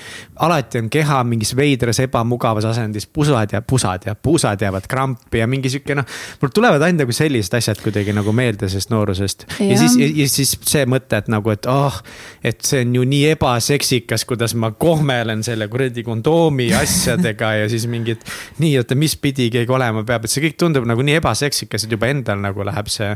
alati 0.46 0.82
on 0.82 0.90
keha 0.92 1.22
mingis 1.28 1.54
veidras 1.56 2.02
ebamugavas 2.02 2.68
asendis, 2.70 3.06
pusad 3.06 3.52
ja 3.54 3.62
pusad 3.62 4.06
ja 4.06 4.14
pusad 4.14 4.60
jäävad 4.60 4.88
krampi 4.90 5.42
ja 5.42 5.46
mingi 5.50 5.70
sihuke 5.72 5.96
noh 5.96 6.08
mul 6.40 6.49
tulevad 6.54 6.82
ainult 6.86 7.04
nagu 7.04 7.14
sellised 7.16 7.54
asjad 7.58 7.80
kuidagi 7.82 8.14
nagu 8.16 8.32
meelde 8.36 8.68
sellest 8.68 8.92
noorusest. 8.92 9.46
ja 9.60 9.78
siis, 9.78 9.96
ja 9.98 10.26
siis 10.30 10.54
see 10.66 10.84
mõte, 10.90 11.20
et 11.20 11.30
nagu, 11.32 11.52
et 11.54 11.68
ah 11.70 11.88
oh,, 11.88 12.00
et 12.44 12.60
see 12.66 12.84
on 12.84 12.94
ju 13.00 13.06
nii 13.12 13.32
ebaseksikas, 13.34 14.26
kuidas 14.28 14.54
ma 14.58 14.72
kohmelen 14.72 15.44
selle 15.46 15.68
kuradi 15.72 16.04
kondoomi 16.06 16.70
asjadega 16.76 17.54
ja 17.62 17.70
siis 17.72 17.86
mingid. 17.90 18.26
nii, 18.58 18.76
oota, 18.80 18.98
mis 18.98 19.16
pidi 19.16 19.50
keegi 19.52 19.72
olema 19.72 20.04
peab, 20.06 20.26
et 20.26 20.32
see 20.32 20.44
kõik 20.48 20.58
tundub 20.60 20.88
nagu 20.88 21.04
nii 21.06 21.20
ebaseksikas, 21.20 21.86
et 21.86 21.98
juba 21.98 22.10
endal 22.12 22.40
nagu 22.42 22.66
läheb 22.66 22.92
see 22.92 23.14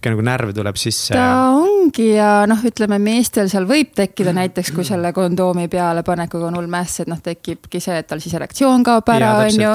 niisugune 0.00 0.16
nagu 0.16 0.24
närv 0.24 0.54
tuleb 0.54 0.76
sisse. 0.76 1.14
ta 1.14 1.50
ongi 1.52 2.14
ja 2.14 2.46
noh, 2.48 2.60
ütleme 2.64 2.98
meestel 3.02 3.48
seal 3.50 3.66
võib 3.68 3.92
tekkida 3.96 4.32
näiteks, 4.36 4.72
kui 4.74 4.84
selle 4.84 5.12
kondoomi 5.12 5.68
peale 5.68 6.02
panekuga 6.02 6.48
on 6.48 6.56
hull 6.58 6.70
mäss, 6.70 7.00
et 7.00 7.08
noh, 7.10 7.20
tekibki 7.22 7.80
see, 7.80 7.98
et 8.00 8.06
tal 8.08 8.20
siis 8.20 8.34
erektsioon 8.34 8.84
kaob 8.86 9.08
ära, 9.12 9.32
on 9.44 9.60
ju. 9.60 9.72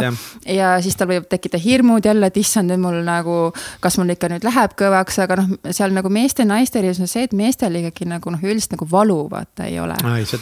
ja 0.56 0.76
siis 0.82 0.96
tal 0.96 1.10
võivad 1.10 1.28
tekkida 1.30 1.60
hirmud 1.62 2.06
jälle, 2.06 2.30
et 2.32 2.38
issand, 2.38 2.72
nüüd 2.72 2.82
mul 2.82 3.02
nagu, 3.06 3.38
kas 3.84 4.00
mul 4.00 4.14
ikka 4.14 4.30
nüüd 4.34 4.46
läheb 4.48 4.76
kõvaks, 4.80 5.20
aga 5.26 5.40
noh, 5.42 5.54
seal 5.72 5.94
nagu 5.96 6.10
meeste-naiste 6.10 6.82
erinevus 6.82 7.04
on 7.06 7.12
see, 7.12 7.26
et 7.28 7.36
meestel 7.38 7.80
ikkagi 7.82 8.10
nagu 8.10 8.34
noh, 8.34 8.42
üldiselt 8.44 8.78
nagu 8.78 8.90
valu 8.92 9.20
vaata 9.32 9.70
ei 9.70 9.80
ole. 9.80 9.98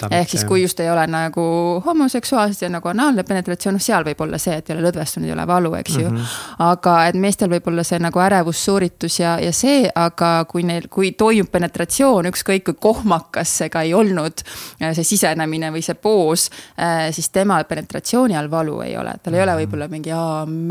ehk 0.09 0.29
siis, 0.29 0.45
kui 0.47 0.63
just 0.63 0.79
ei 0.79 0.91
ole 0.91 1.05
nagu 1.07 1.43
homoseksuaalsed 1.85 2.67
ja 2.67 2.71
nagu 2.73 2.91
anaalne 2.91 3.23
penetratsioon, 3.27 3.77
noh 3.79 3.83
seal 3.83 4.05
võib 4.07 4.21
olla 4.25 4.39
see, 4.41 4.57
et 4.59 4.69
ei 4.69 4.77
ole 4.77 4.87
lõdvestunud, 4.87 5.27
ei 5.27 5.35
ole 5.35 5.47
valu, 5.47 5.73
eks 5.79 5.97
ju 5.97 6.09
mm. 6.09 6.17
-hmm. 6.17 6.65
aga 6.69 6.97
et 7.07 7.15
meestel 7.19 7.51
võib 7.51 7.67
olla 7.71 7.83
see 7.87 7.99
nagu 7.99 8.19
ärevussuuritus 8.19 9.19
ja, 9.19 9.37
ja 9.41 9.51
see, 9.53 9.72
aga 9.95 10.31
kui 10.49 10.65
neil, 10.67 10.87
kui 10.93 11.13
toimub 11.17 11.51
penetratsioon, 11.53 12.29
ükskõik 12.31 12.65
kui 12.69 12.79
kohmakas 12.87 13.57
see 13.61 13.71
ka 13.73 13.83
ei 13.85 13.93
olnud, 13.97 14.45
see 14.83 15.07
sisenemine 15.07 15.71
või 15.73 15.83
see 15.85 15.97
poos, 15.99 16.49
äh, 16.77 17.09
siis 17.15 17.29
temal 17.33 17.67
penetratsiooni 17.69 18.37
all 18.39 18.51
valu 18.51 18.81
ei 18.85 18.97
ole, 18.99 19.17
tal 19.23 19.37
ei 19.37 19.43
ole 19.43 19.55
mhm. 19.55 19.63
võib-olla 19.63 19.91
mingi 19.91 20.17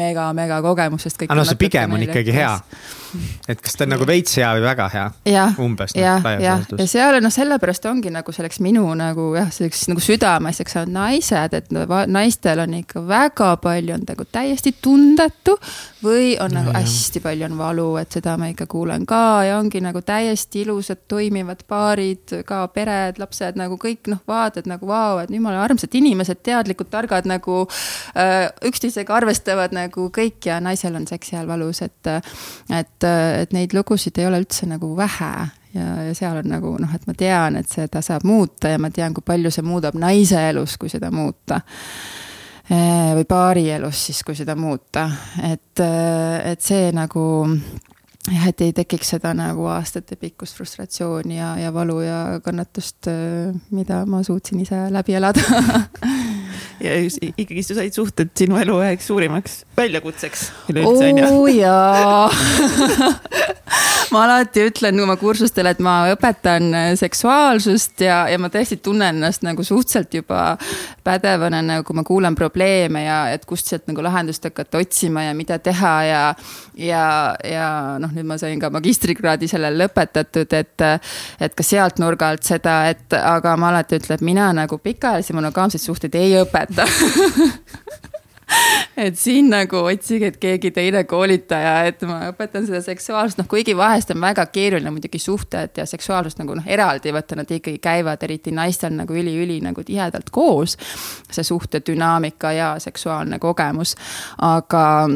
mega-mega 0.03 0.63
kogemus, 0.65 1.09
sest 1.09 1.23
kõik. 1.23 1.33
aga 1.33 1.41
no 1.41 1.49
see 1.49 1.61
pigem 1.61 1.97
on 1.99 2.09
ikkagi 2.09 2.37
hea 2.37 2.57
et 3.49 3.61
kas 3.63 3.77
ta 3.77 3.87
on 3.87 3.93
nagu 3.95 4.07
veits 4.09 4.37
hea 4.39 4.49
või 4.57 4.65
väga 4.65 4.89
hea? 4.93 5.07
umbes. 5.63 5.95
jah, 5.97 6.23
jah, 6.25 6.43
ja, 6.43 6.57
ja 6.79 6.87
seal 6.89 7.19
noh, 7.23 7.33
sellepärast 7.33 7.87
ongi 7.91 8.13
nagu 8.13 8.33
selleks 8.35 8.61
minu 8.65 8.85
nagu 8.99 9.33
jah, 9.37 9.51
selliseks 9.53 9.89
nagu 9.93 10.03
südameasjaks 10.05 10.77
saanud 10.79 10.97
naised, 10.97 11.57
et 11.59 11.73
naistel 12.13 12.63
on 12.65 12.77
ikka 12.81 13.05
väga 13.07 13.53
palju 13.63 13.97
on 13.97 14.07
nagu 14.09 14.27
täiesti 14.33 14.75
tundetu. 14.83 15.59
või 16.03 16.35
on 16.43 16.51
nagu 16.51 16.73
hästi 16.75 17.21
palju 17.23 17.47
on 17.47 17.59
valu, 17.59 17.89
et 18.01 18.11
seda 18.11 18.35
ma 18.41 18.49
ikka 18.51 18.67
kuulen 18.67 19.05
ka 19.07 19.45
ja 19.47 19.59
ongi 19.59 19.81
nagu 19.85 20.01
täiesti 20.03 20.65
ilusad 20.65 21.05
toimivad 21.09 21.63
paarid, 21.69 22.43
ka 22.47 22.65
pered, 22.75 23.21
lapsed 23.23 23.59
nagu 23.61 23.79
kõik 23.79 24.11
noh, 24.11 24.19
vaatad 24.29 24.67
nagu 24.71 24.89
vau, 24.89 25.21
et 25.23 25.31
jumala 25.31 25.63
armsad 25.63 25.95
inimesed, 25.95 26.43
teadlikud, 26.43 26.91
targad 26.91 27.29
nagu 27.31 27.63
äh, 28.19 28.49
üksteisega 28.67 29.15
arvestavad 29.15 29.75
nagu 29.77 30.09
kõik 30.15 30.51
ja 30.51 30.59
naisel 30.65 30.97
on 30.99 31.07
seksi 31.07 31.37
ajal 31.37 31.53
valus, 31.53 31.83
et, 31.87 32.13
et 32.75 33.02
et, 33.03 33.43
et 33.43 33.53
neid 33.57 33.75
lugusid 33.77 34.19
ei 34.19 34.29
ole 34.29 34.41
üldse 34.43 34.69
nagu 34.71 34.95
vähe. 34.97 35.33
ja, 35.75 35.87
ja 36.09 36.15
seal 36.15 36.41
on 36.43 36.51
nagu 36.53 36.75
noh, 36.81 36.95
et 36.95 37.07
ma 37.09 37.15
tean, 37.17 37.57
et 37.57 37.69
seda 37.71 38.03
saab 38.05 38.27
muuta 38.29 38.73
ja 38.73 38.81
ma 38.81 38.91
tean, 38.91 39.15
kui 39.15 39.25
palju 39.25 39.51
see 39.51 39.65
muudab 39.65 39.97
naise 39.99 40.49
elus, 40.51 40.77
kui 40.77 40.93
seda 40.93 41.11
muuta. 41.11 41.63
Või 42.73 43.25
paari 43.29 43.67
elus 43.75 44.05
siis, 44.07 44.23
kui 44.25 44.37
seda 44.39 44.55
muuta, 44.57 45.09
et, 45.45 45.81
et 45.83 46.63
see 46.63 46.93
nagu 46.95 47.25
jah, 48.31 48.47
et 48.49 48.63
ei 48.65 48.73
tekiks 48.77 49.15
seda 49.17 49.33
nagu 49.37 49.67
aastatepikkust 49.73 50.57
frustratsiooni 50.57 51.37
ja, 51.41 51.51
ja 51.59 51.73
valu 51.75 51.99
ja 52.05 52.21
kannatust, 52.45 53.11
mida 53.75 54.05
ma 54.07 54.23
suutsin 54.23 54.63
ise 54.63 54.87
läbi 54.95 55.19
elada 55.19 55.43
ja 56.83 56.99
ikkagi 57.37 57.63
sa 57.63 57.79
said 57.79 57.95
suhted 57.95 58.33
sinu 58.39 58.59
elu 58.61 58.79
üheks 58.83 59.07
suurimaks 59.11 59.63
väljakutseks 59.79 60.49
üleüldse 60.73 61.11
onju. 61.13 61.29
oo 61.31 61.47
jaa 61.47 62.31
ma 64.13 64.25
alati 64.27 64.67
ütlen 64.69 65.01
oma 65.03 65.17
kursustel, 65.21 65.69
et 65.71 65.81
ma 65.83 65.95
õpetan 66.13 66.69
äh, 66.77 66.89
seksuaalsust 66.99 68.03
ja, 68.05 68.23
ja 68.31 68.39
ma 68.41 68.51
tõesti 68.53 68.79
tunnen 68.85 69.17
ennast 69.17 69.45
nagu 69.47 69.65
suhteliselt 69.65 70.15
juba 70.19 70.43
pädevana, 71.05 71.63
nagu 71.65 71.87
kui 71.87 71.97
ma 71.97 72.05
kuulen 72.07 72.37
probleeme 72.39 73.05
ja 73.07 73.19
et 73.33 73.47
kust 73.49 73.71
sealt 73.71 73.89
nagu 73.91 74.05
lahendust 74.05 74.45
hakata 74.49 74.83
otsima 74.83 75.25
ja 75.27 75.37
mida 75.37 75.59
teha 75.63 75.95
ja. 76.09 76.23
ja, 76.79 77.05
ja 77.47 77.69
noh, 78.03 78.13
nüüd 78.15 78.29
ma 78.29 78.39
sain 78.41 78.61
ka 78.61 78.71
magistrikraadi 78.75 79.49
sellele 79.51 79.87
lõpetatud, 79.87 80.59
et, 80.59 80.87
et 81.43 81.57
ka 81.57 81.67
sealt 81.67 82.01
nurga 82.03 82.33
alt 82.33 82.47
seda, 82.47 82.83
et 82.93 83.17
aga 83.19 83.57
ma 83.61 83.73
alati 83.73 84.01
ütlen, 84.01 84.19
et 84.19 84.27
mina 84.27 84.51
nagu 84.57 84.79
pikaajalisi 84.83 85.37
monogaamseid 85.37 85.83
suhteid 85.83 86.21
ei 86.21 86.37
õpeta 86.43 86.72
et 88.97 89.19
siin 89.19 89.49
nagu 89.53 89.83
otsige, 89.87 90.33
et 90.33 90.39
keegi 90.41 90.71
teine 90.75 91.05
koolitaja, 91.09 91.75
et 91.89 92.03
ma 92.09 92.19
õpetan 92.31 92.67
seda 92.69 92.83
seksuaalsust, 92.85 93.41
noh 93.41 93.49
kuigi 93.51 93.75
vahest 93.77 94.13
on 94.15 94.21
väga 94.23 94.47
keeruline 94.53 94.93
muidugi 94.95 95.21
suhted 95.23 95.81
ja 95.81 95.87
seksuaalsust 95.89 96.43
nagu 96.43 96.57
noh, 96.59 96.67
eraldi 96.67 97.15
võtta, 97.15 97.39
nad 97.39 97.51
ikkagi 97.51 97.81
käivad, 97.83 98.23
eriti 98.27 98.55
naistel 98.55 98.95
nagu 98.97 99.17
üli-üli 99.17 99.61
nagu 99.65 99.85
tihedalt 99.87 100.31
koos. 100.31 100.77
see 101.33 101.45
suhte 101.45 101.81
dünaamika 101.87 102.53
ja 102.53 102.75
seksuaalne 102.79 103.39
kogemus, 103.39 103.97
aga 104.39 105.09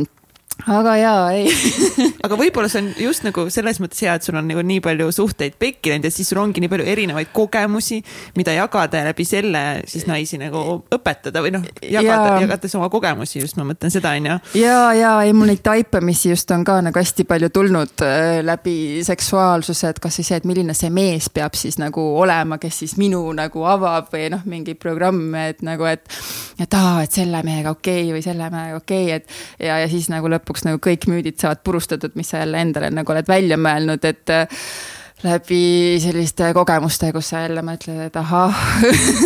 aga 0.65 0.97
jaa, 0.97 1.25
ei 1.37 1.51
aga 2.25 2.37
võib-olla 2.39 2.69
see 2.73 2.81
on 2.81 2.89
just 2.99 3.27
nagu 3.27 3.45
selles 3.53 3.79
mõttes 3.83 4.01
hea, 4.03 4.15
et 4.17 4.25
sul 4.25 4.39
on 4.39 4.47
nagu 4.49 4.63
nii 4.65 4.81
palju 4.85 5.11
suhteid 5.15 5.59
pekki 5.61 5.93
läinud 5.93 6.09
ja 6.09 6.13
siis 6.15 6.31
sul 6.33 6.41
ongi 6.41 6.63
nii 6.63 6.71
palju 6.73 6.87
erinevaid 6.91 7.31
kogemusi, 7.37 8.01
mida 8.39 8.55
jagada 8.57 9.03
ja 9.03 9.09
läbi 9.11 9.27
selle 9.29 9.63
siis 9.89 10.07
naisi 10.09 10.41
nagu 10.41 10.63
õpetada 10.97 11.43
või 11.45 11.53
noh, 11.55 11.67
jagada, 11.85 12.41
jagates 12.43 12.75
oma 12.79 12.89
kogemusi, 12.93 13.43
just 13.45 13.61
ma 13.61 13.67
mõtlen 13.69 13.93
seda, 13.93 14.15
on 14.17 14.31
ju. 14.31 14.39
ja, 14.63 14.79
ja 14.97 15.13
ei, 15.27 15.35
mul 15.37 15.53
neid 15.53 15.63
taipamisi 15.67 16.33
just 16.33 16.51
on 16.57 16.65
ka 16.67 16.79
nagu 16.89 17.03
hästi 17.03 17.29
palju 17.29 17.53
tulnud 17.55 18.07
äh, 18.07 18.41
läbi 18.47 19.05
seksuaalsuse, 19.07 19.93
et 19.93 20.03
kasvõi 20.03 20.29
see, 20.31 20.41
et 20.41 20.49
milline 20.49 20.75
see 20.77 20.91
mees 20.91 21.29
peab 21.31 21.55
siis 21.59 21.79
nagu 21.83 22.03
olema, 22.19 22.59
kes 22.63 22.83
siis 22.83 22.97
minu 22.99 23.23
nagu 23.37 23.69
avab 23.69 24.11
või 24.15 24.31
noh, 24.33 24.43
mingi 24.49 24.75
programm, 24.75 25.29
et 25.45 25.63
nagu, 25.67 25.87
et. 25.91 26.03
et 26.59 26.81
aa, 26.81 27.05
et 27.05 27.21
selle 27.21 27.45
mehega 27.47 27.77
okei 27.77 28.09
okay, 28.09 28.17
või 28.17 28.25
selle 28.25 28.51
mehega 28.51 28.81
okei 28.81 29.07
okay,, 29.13 29.21
et 29.21 29.69
ja, 29.69 29.79
ja 29.85 29.89
siis 29.93 30.09
nagu 30.11 30.33
lõpuks 30.33 30.46
lõpuks 30.47 30.63
nagu 30.63 30.79
kõik 30.79 31.09
müüdid 31.11 31.41
saavad 31.43 31.65
purustatud, 31.67 32.15
mis 32.15 32.31
sa 32.31 32.45
jälle 32.45 32.61
endale 32.63 32.93
nagu 32.95 33.13
oled 33.13 33.27
välja 33.27 33.59
mõelnud, 33.59 34.05
et 34.07 34.31
äh, 34.31 34.47
läbi 35.27 35.99
selliste 36.03 36.53
kogemuste, 36.55 37.11
kus 37.13 37.33
sa 37.33 37.43
jälle 37.43 37.65
mõtled, 37.67 37.99
et 38.07 38.17
ahah 38.21 38.55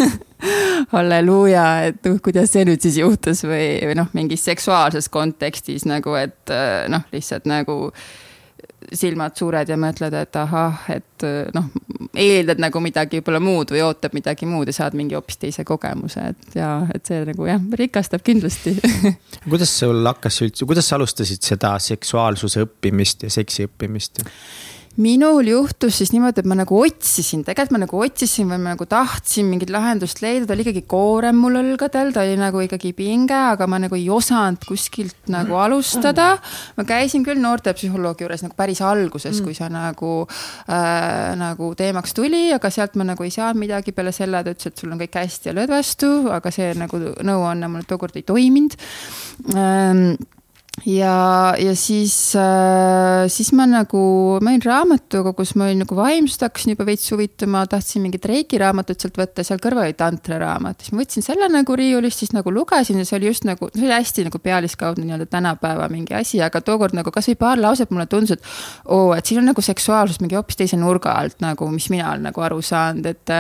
halleluuja, 0.95 1.67
et 1.91 2.01
noh, 2.09 2.17
kuidas 2.25 2.55
see 2.55 2.65
nüüd 2.65 2.81
siis 2.81 2.97
juhtus 3.03 3.45
või, 3.45 3.77
või 3.85 3.99
noh, 4.01 4.09
mingis 4.17 4.47
seksuaalses 4.49 5.11
kontekstis 5.13 5.85
nagu, 5.85 6.17
et 6.17 6.55
äh, 6.55 6.89
noh, 6.89 7.05
lihtsalt 7.13 7.45
nagu 7.51 7.93
silmad 8.93 9.37
suured 9.39 9.69
ja 9.71 9.77
mõtled, 9.79 10.15
et 10.19 10.37
ahah, 10.41 10.85
et 10.91 11.27
noh, 11.55 11.69
eeldad 12.19 12.61
nagu 12.63 12.83
midagi 12.83 13.21
võib-olla 13.21 13.41
muud 13.43 13.75
või 13.75 13.83
ootad 13.87 14.15
midagi 14.17 14.49
muud 14.51 14.71
ja 14.71 14.75
saad 14.75 14.97
mingi 14.99 15.15
hoopis 15.15 15.39
teise 15.43 15.65
kogemuse, 15.69 16.31
et 16.33 16.59
ja, 16.59 16.73
et 16.95 17.07
see 17.07 17.23
nagu 17.29 17.47
jah, 17.47 17.63
rikastab 17.83 18.25
kindlasti 18.27 18.75
kuidas 19.51 19.73
sul 19.83 20.03
hakkas 20.07 20.41
üldse, 20.47 20.67
kuidas 20.69 20.91
sa 20.91 20.99
alustasid 20.99 21.47
seda 21.47 21.77
seksuaalsuse 21.83 22.67
õppimist 22.67 23.27
ja 23.27 23.33
seksi 23.33 23.69
õppimist? 23.69 24.25
Minul 24.99 25.47
juhtus 25.47 26.01
siis 26.01 26.11
niimoodi, 26.11 26.43
et 26.43 26.49
ma 26.51 26.57
nagu 26.59 26.75
otsisin, 26.81 27.45
tegelikult 27.47 27.75
ma 27.77 27.81
nagu 27.85 28.01
otsisin 28.03 28.49
või 28.51 28.59
ma 28.59 28.73
nagu 28.75 28.87
tahtsin 28.91 29.47
mingit 29.47 29.71
lahendust 29.71 30.19
leida, 30.25 30.49
ta 30.49 30.57
oli 30.57 30.65
ikkagi 30.65 30.83
koorem 30.91 31.39
mul 31.39 31.61
õlgadel, 31.61 32.11
ta 32.15 32.25
oli 32.27 32.35
nagu 32.41 32.63
ikkagi 32.65 32.91
pinge, 32.99 33.37
aga 33.53 33.69
ma 33.71 33.79
nagu 33.85 33.95
ei 33.95 34.09
osanud 34.11 34.67
kuskilt 34.67 35.31
nagu 35.31 35.55
alustada. 35.63 36.33
ma 36.77 36.87
käisin 36.89 37.25
küll 37.27 37.39
noortepsühholoogi 37.43 38.27
juures 38.27 38.43
nagu 38.43 38.59
päris 38.59 38.83
alguses 38.83 39.39
kui 39.45 39.55
see 39.55 39.71
nagu 39.71 40.13
äh,, 40.27 41.37
nagu 41.39 41.71
teemaks 41.79 42.17
tuli, 42.17 42.49
aga 42.57 42.71
sealt 42.71 42.99
ma 42.99 43.07
nagu 43.13 43.25
ei 43.25 43.31
saanud 43.35 43.63
midagi 43.63 43.95
peale 43.95 44.13
selle, 44.17 44.43
ta 44.43 44.57
ütles, 44.57 44.73
et 44.73 44.83
sul 44.83 44.91
on 44.91 45.01
kõik 45.01 45.21
hästi 45.23 45.53
ja 45.53 45.57
lõdvestu, 45.61 46.11
aga 46.35 46.53
see 46.55 46.75
nagu 46.79 47.01
nõuanne 47.23 47.71
mul 47.71 47.87
tookord 47.89 48.19
ei 48.19 48.27
toiminud 48.27 48.75
ähm, 49.55 50.19
ja, 50.87 51.55
ja 51.59 51.75
siis 51.77 52.15
äh,, 52.37 53.29
siis 53.29 53.53
ma 53.57 53.67
nagu, 53.69 54.01
ma 54.43 54.53
olin 54.53 54.63
raamatukogus, 54.65 55.55
ma 55.59 55.69
olin 55.69 55.83
nagu 55.85 55.97
vaimsust 55.97 56.45
hakkasin 56.47 56.75
juba 56.75 56.87
veits 56.89 57.11
huvituma, 57.13 57.67
tahtsin 57.71 58.05
mingit 58.05 58.25
Reiki 58.29 58.61
raamatut 58.61 59.01
sealt 59.01 59.19
võtta, 59.21 59.45
seal 59.47 59.61
kõrval 59.63 59.89
oli 59.91 59.97
tantraraamat, 59.99 60.81
siis 60.81 60.95
ma 60.95 61.03
võtsin 61.03 61.27
selle 61.27 61.51
nagu 61.53 61.77
riiulist, 61.77 62.23
siis 62.23 62.35
nagu 62.37 62.53
lugesin 62.55 63.01
ja 63.01 63.07
see 63.09 63.19
oli 63.19 63.31
just 63.31 63.47
nagu, 63.49 63.71
see 63.75 63.87
oli 63.87 63.97
hästi 63.97 64.27
nagu 64.31 64.43
pealiskaudne 64.43 65.07
nii-öelda 65.07 65.29
tänapäeva 65.31 65.89
mingi 65.93 66.17
asi, 66.17 66.41
aga 66.45 66.63
tookord 66.65 66.97
nagu 66.97 67.13
kasvõi 67.15 67.39
paar 67.41 67.61
lauset 67.61 67.93
mulle 67.93 68.09
tundus, 68.11 68.39
et 68.39 68.53
oo, 68.89 69.13
et 69.17 69.27
siin 69.27 69.43
on 69.43 69.51
nagu 69.53 69.65
seksuaalsus 69.65 70.23
mingi 70.25 70.39
hoopis 70.39 70.61
teise 70.61 70.81
nurga 70.81 71.17
alt 71.21 71.41
nagu, 71.45 71.69
mis 71.75 71.91
mina 71.93 72.13
olen 72.15 72.31
nagu 72.31 72.47
aru 72.47 72.63
saanud, 72.65 73.11
et 73.11 73.37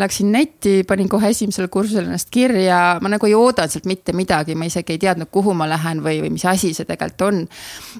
Läksin 0.00 0.32
netti, 0.34 0.82
panin 0.88 1.08
kohe 1.08 1.30
esimesel 1.30 1.68
kursusel 1.72 2.08
ennast 2.08 2.30
kirja, 2.34 2.98
ma 3.02 3.10
nagu 3.12 3.28
ei 3.28 3.34
oodanud 3.38 3.70
sealt 3.70 3.86
mitte 3.86 4.14
midagi, 4.16 4.56
ma 4.58 4.66
isegi 4.66 4.96
ei 4.96 5.02
teadnud, 5.04 5.30
kuhu 5.34 5.54
ma 5.54 5.68
lähen 5.70 6.02
või, 6.04 6.18
või 6.24 6.32
mis 6.34 6.46
asi 6.50 6.72
see 6.74 6.88
tegelikult 6.88 7.26
on. 7.28 7.42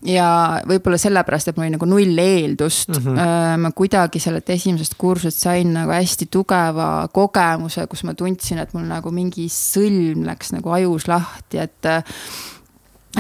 ja 0.08 0.28
võib-olla 0.68 0.98
sellepärast, 1.00 1.50
et 1.50 1.58
mul 1.58 1.68
oli 1.68 1.74
nagu 1.76 1.88
null 1.88 2.18
eeldust 2.18 2.90
mm. 2.96 3.04
-hmm. 3.04 3.62
ma 3.66 3.70
kuidagi 3.76 4.22
sellelt 4.22 4.50
esimesest 4.50 4.98
kursusest 4.98 5.46
sain 5.46 5.72
nagu 5.74 5.94
hästi 5.94 6.26
tugeva 6.30 7.08
kogemuse, 7.12 7.86
kus 7.86 8.04
ma 8.04 8.14
tundsin, 8.14 8.58
et 8.58 8.74
mul 8.74 8.88
nagu 8.90 9.14
mingi 9.14 9.46
sõlm 9.52 10.26
läks 10.26 10.52
nagu 10.56 10.74
ajus 10.74 11.08
lahti, 11.08 11.62
et 11.62 11.92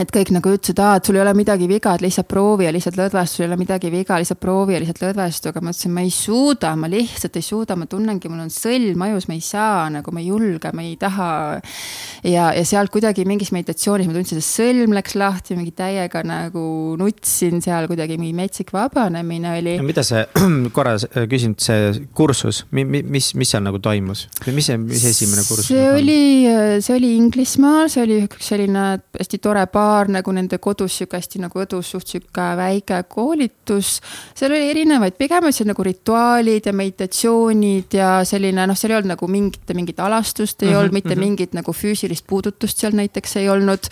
et 0.00 0.10
kõik 0.10 0.32
nagu 0.34 0.50
ütlesid, 0.56 0.80
aa, 0.82 0.98
et 0.98 1.06
sul 1.06 1.18
ei 1.18 1.22
ole 1.22 1.32
midagi 1.38 1.68
viga, 1.70 1.92
et 1.94 2.02
lihtsalt 2.02 2.26
proovi 2.30 2.66
ja 2.66 2.72
lihtsalt 2.74 2.96
lõdvestu, 2.98 3.38
sul 3.38 3.44
ei 3.44 3.50
ole 3.52 3.58
midagi 3.60 3.90
viga, 3.92 4.18
lihtsalt 4.18 4.40
proovi 4.42 4.74
ja 4.74 4.80
lihtsalt 4.82 5.02
lõdvestu, 5.04 5.52
aga 5.52 5.62
ma 5.62 5.74
ütlesin, 5.74 5.92
ma 5.94 6.02
ei 6.02 6.10
suuda, 6.14 6.72
ma 6.78 6.90
lihtsalt 6.90 7.38
ei 7.38 7.46
suuda, 7.46 7.76
ma 7.78 7.86
tunnengi, 7.90 8.30
mul 8.30 8.42
on 8.46 8.50
sõlm 8.52 9.04
ajus, 9.06 9.28
ma 9.30 9.36
ei 9.38 9.44
saa 9.44 9.84
nagu, 9.94 10.14
ma 10.14 10.22
ei 10.22 10.30
julge, 10.32 10.72
ma 10.74 10.82
ei 10.82 10.96
taha. 11.00 11.28
ja, 12.26 12.48
ja 12.56 12.64
sealt 12.66 12.90
kuidagi 12.94 13.26
mingis 13.28 13.52
meditatsioonis 13.54 14.10
ma 14.10 14.16
tundsin, 14.16 14.42
see 14.42 14.64
sõlm 14.64 14.96
läks 14.96 15.14
lahti, 15.20 15.58
mingi 15.58 15.74
täiega 15.76 16.24
nagu 16.26 16.64
nutsin 16.98 17.62
seal 17.64 17.86
kuidagi 17.90 18.18
mingi 18.18 18.34
metsik 18.34 18.74
vabanemine 18.74 19.54
oli. 19.60 19.76
mida 19.86 20.02
see, 20.06 20.26
korra 20.76 20.96
küsin, 21.30 21.54
see 21.62 22.06
kursus, 22.18 22.64
mis, 22.74 23.30
mis 23.38 23.54
seal 23.54 23.62
nagu 23.62 23.78
toimus 23.78 24.26
mis 24.50 24.66
see, 24.66 24.80
mis 24.80 25.06
esimene 25.06 25.46
kursus? 25.46 25.70
see 25.70 25.86
oli, 25.92 26.20
see 26.82 26.98
oli 26.98 27.14
Inglismaal, 27.20 27.86
see 27.92 28.02
oli 28.02 28.20
üks 28.26 28.50
selline 28.50 28.86
hästi 29.14 29.38
tore 29.44 29.62
baar 29.70 29.83
paar 29.84 30.10
nagu 30.12 30.32
nende 30.34 30.58
kodus 30.62 30.98
sihuke 30.98 31.18
hästi 31.20 31.42
nagu 31.44 31.60
õdus 31.60 31.90
suht 31.94 32.10
sihuke 32.10 32.46
väike 32.58 33.02
koolitus. 33.10 33.98
seal 34.36 34.54
oli 34.54 34.70
erinevaid, 34.72 35.16
pigem 35.20 35.48
olid 35.48 35.56
seal 35.58 35.70
nagu 35.70 35.86
rituaalid 35.86 36.68
ja 36.70 36.74
meditatsioonid 36.76 37.98
ja 37.98 38.10
selline 38.28 38.66
noh, 38.70 38.78
seal 38.78 38.94
ei 38.94 38.98
olnud 39.00 39.14
nagu 39.14 39.28
mingit, 39.30 39.74
mingit 39.76 40.00
alastust 40.00 40.62
ei 40.62 40.68
mm 40.68 40.72
-hmm, 40.72 40.80
olnud, 40.80 40.96
mitte 40.98 41.08
mm 41.08 41.14
-hmm. 41.14 41.24
mingit 41.24 41.54
nagu 41.58 41.72
füüsilist 41.72 42.26
puudutust 42.26 42.78
seal 42.80 42.96
näiteks 42.96 43.36
ei 43.36 43.48
olnud. 43.48 43.90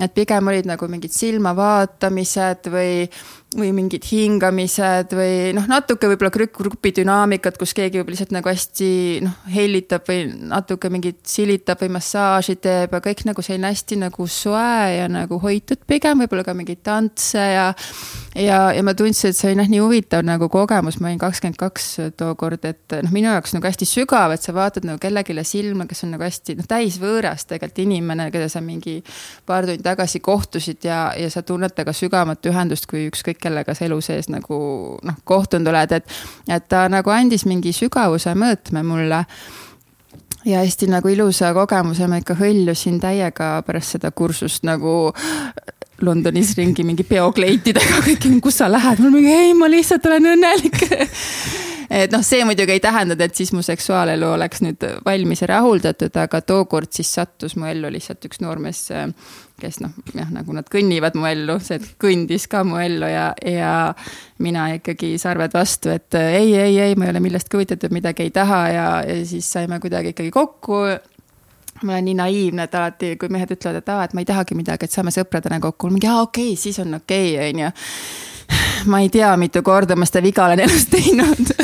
et 0.00 0.14
pigem 0.14 0.48
olid 0.48 0.66
nagu 0.66 0.88
mingid 0.88 1.12
silmavaatamised 1.12 2.70
või 2.72 3.08
või 3.50 3.72
mingid 3.74 4.04
hingamised 4.06 5.10
või 5.16 5.50
noh, 5.56 5.64
natuke 5.66 6.06
võib-olla 6.06 6.30
grupi 6.30 6.92
dünaamikat, 6.94 7.56
kus 7.58 7.72
keegi 7.74 7.98
võib 7.98 8.12
lihtsalt 8.12 8.30
nagu 8.36 8.46
hästi 8.46 8.90
noh, 9.24 9.32
hellitab 9.50 10.06
või 10.06 10.28
natuke 10.52 10.90
mingit 10.92 11.18
silitab 11.26 11.80
või 11.82 11.96
massaaži 11.96 12.54
teeb 12.62 12.94
ja 12.94 13.00
kõik 13.02 13.24
nagu 13.26 13.42
selline 13.42 13.72
hästi 13.72 13.98
nagu 14.04 14.26
soe 14.30 14.92
ja 14.94 15.08
nagu 15.10 15.40
hoitud 15.42 15.82
pigem, 15.90 16.22
võib-olla 16.22 16.44
ka 16.46 16.54
mingeid 16.54 16.84
tantse 16.86 17.42
ja. 17.42 17.64
ja, 18.38 18.60
ja 18.76 18.84
ma 18.86 18.94
tundsin, 18.94 19.32
et 19.32 19.40
see 19.40 19.50
oli 19.50 19.58
noh, 19.58 19.72
nii 19.74 19.82
huvitav 19.82 20.22
nagu 20.26 20.46
kogemus, 20.52 21.00
ma 21.02 21.10
olin 21.10 21.18
kakskümmend 21.18 21.58
kaks 21.58 21.88
tookord, 22.22 22.62
et 22.70 22.96
noh, 23.02 23.10
minu 23.10 23.32
jaoks 23.32 23.56
nagu 23.56 23.66
hästi 23.66 23.90
sügav, 23.90 24.36
et 24.36 24.46
sa 24.46 24.54
vaatad 24.54 24.86
nagu 24.86 25.02
kellelegi 25.02 25.34
silma, 25.42 25.88
kes 25.90 26.06
on 26.06 26.14
nagu 26.14 26.26
hästi 26.28 26.60
noh, 26.60 26.70
täisvõõras 26.70 27.48
tegelikult 27.50 27.82
inimene, 27.82 28.30
keda 28.30 28.46
sa 28.52 28.62
mingi 28.62 29.00
paar 29.46 29.66
tundi 29.66 29.82
tagasi 29.82 30.22
kohtusid 30.22 30.86
ja, 30.86 31.02
ja 31.18 31.26
sa 31.34 31.42
tunned 31.42 31.74
temaga 31.74 31.98
sügavamat 31.98 32.46
ühendust 32.46 32.86
kui 32.86 33.08
ükskõik 33.10 33.39
kellega 33.42 33.74
sa 33.74 33.86
elu 33.86 34.00
sees 34.04 34.30
nagu 34.32 34.60
noh, 35.02 35.18
kohtunud 35.24 35.72
oled, 35.72 35.96
et, 35.96 36.20
et 36.48 36.68
ta 36.68 36.86
nagu 36.92 37.12
andis 37.14 37.46
mingi 37.48 37.74
sügavuse 37.76 38.34
mõõtme 38.38 38.84
mulle. 38.86 39.24
Ja 40.48 40.62
hästi 40.64 40.88
nagu 40.88 41.10
ilusa 41.12 41.50
kogemuse, 41.52 42.06
ma 42.08 42.20
ikka 42.20 42.38
hõljusin 42.38 42.96
täiega 43.02 43.58
pärast 43.66 43.98
seda 43.98 44.08
kursust 44.16 44.64
nagu 44.64 45.12
Londonis 46.00 46.54
ringi 46.56 46.84
mingi 46.88 47.04
peokleitidega, 47.04 48.00
kõik, 48.06 48.24
kus 48.40 48.62
sa 48.62 48.70
lähed, 48.72 49.02
mul 49.04 49.18
mingi 49.18 49.34
ei, 49.34 49.50
ma 49.56 49.68
lihtsalt 49.68 50.06
olen 50.08 50.32
õnnelik 50.32 50.80
et 51.90 52.12
noh, 52.14 52.22
see 52.26 52.44
muidugi 52.46 52.76
ei 52.76 52.82
tähendanud, 52.82 53.20
et 53.20 53.34
siis 53.34 53.52
mu 53.56 53.62
seksuaalelu 53.66 54.32
oleks 54.36 54.62
nüüd 54.64 54.86
valmis 55.06 55.42
ja 55.42 55.50
rahuldatud, 55.56 56.16
aga 56.22 56.40
tookord 56.46 56.92
siis 56.94 57.12
sattus 57.18 57.56
mu 57.58 57.66
ellu 57.70 57.90
lihtsalt 57.92 58.24
üks 58.30 58.42
noormees 58.44 58.86
kes 59.60 59.80
noh, 59.84 59.92
jah, 60.16 60.28
nagu 60.32 60.54
nad 60.56 60.68
kõnnivad 60.72 61.16
mu 61.18 61.28
ellu, 61.28 61.58
see 61.62 61.80
kõndis 62.00 62.46
ka 62.50 62.62
mu 62.66 62.80
ellu 62.80 63.08
ja, 63.10 63.30
ja 63.44 63.72
mina 64.42 64.66
ikkagi 64.76 65.14
sarved 65.20 65.54
vastu, 65.54 65.92
et 65.92 66.16
ei, 66.20 66.54
ei, 66.56 66.78
ei, 66.80 66.96
ma 66.98 67.06
ei 67.06 67.14
ole 67.14 67.22
millestki 67.24 67.58
huvitatud, 67.58 67.92
midagi 67.94 68.26
ei 68.26 68.34
taha 68.34 68.60
ja, 68.72 68.88
ja 69.06 69.18
siis 69.28 69.48
saime 69.52 69.80
kuidagi 69.82 70.14
ikkagi 70.14 70.32
kokku. 70.34 70.84
Ma 71.80 71.94
olen 71.94 72.10
nii 72.10 72.16
naiivne, 72.18 72.66
et 72.66 72.74
alati, 72.76 73.14
kui 73.16 73.30
mehed 73.32 73.54
ütlevad, 73.54 73.78
et 73.80 73.86
aa, 73.88 74.02
et 74.04 74.12
ma 74.12 74.20
ei 74.20 74.28
tahagi 74.28 74.56
midagi, 74.58 74.84
et 74.84 74.92
saame 74.92 75.12
sõpradena 75.14 75.56
kokku, 75.64 75.88
mingi 75.88 76.10
aa, 76.10 76.26
okei 76.26 76.50
okay,, 76.50 76.60
siis 76.60 76.76
on 76.82 76.98
okei 76.98 77.38
okay,, 77.38 77.54
onju 77.54 77.70
ma 78.90 79.00
ei 79.00 79.08
tea, 79.12 79.30
mitu 79.40 79.62
korda 79.66 79.96
ma 79.96 80.08
seda 80.08 80.22
viga 80.24 80.46
olen 80.46 80.62
elus 80.66 80.86
teinud. 80.92 81.54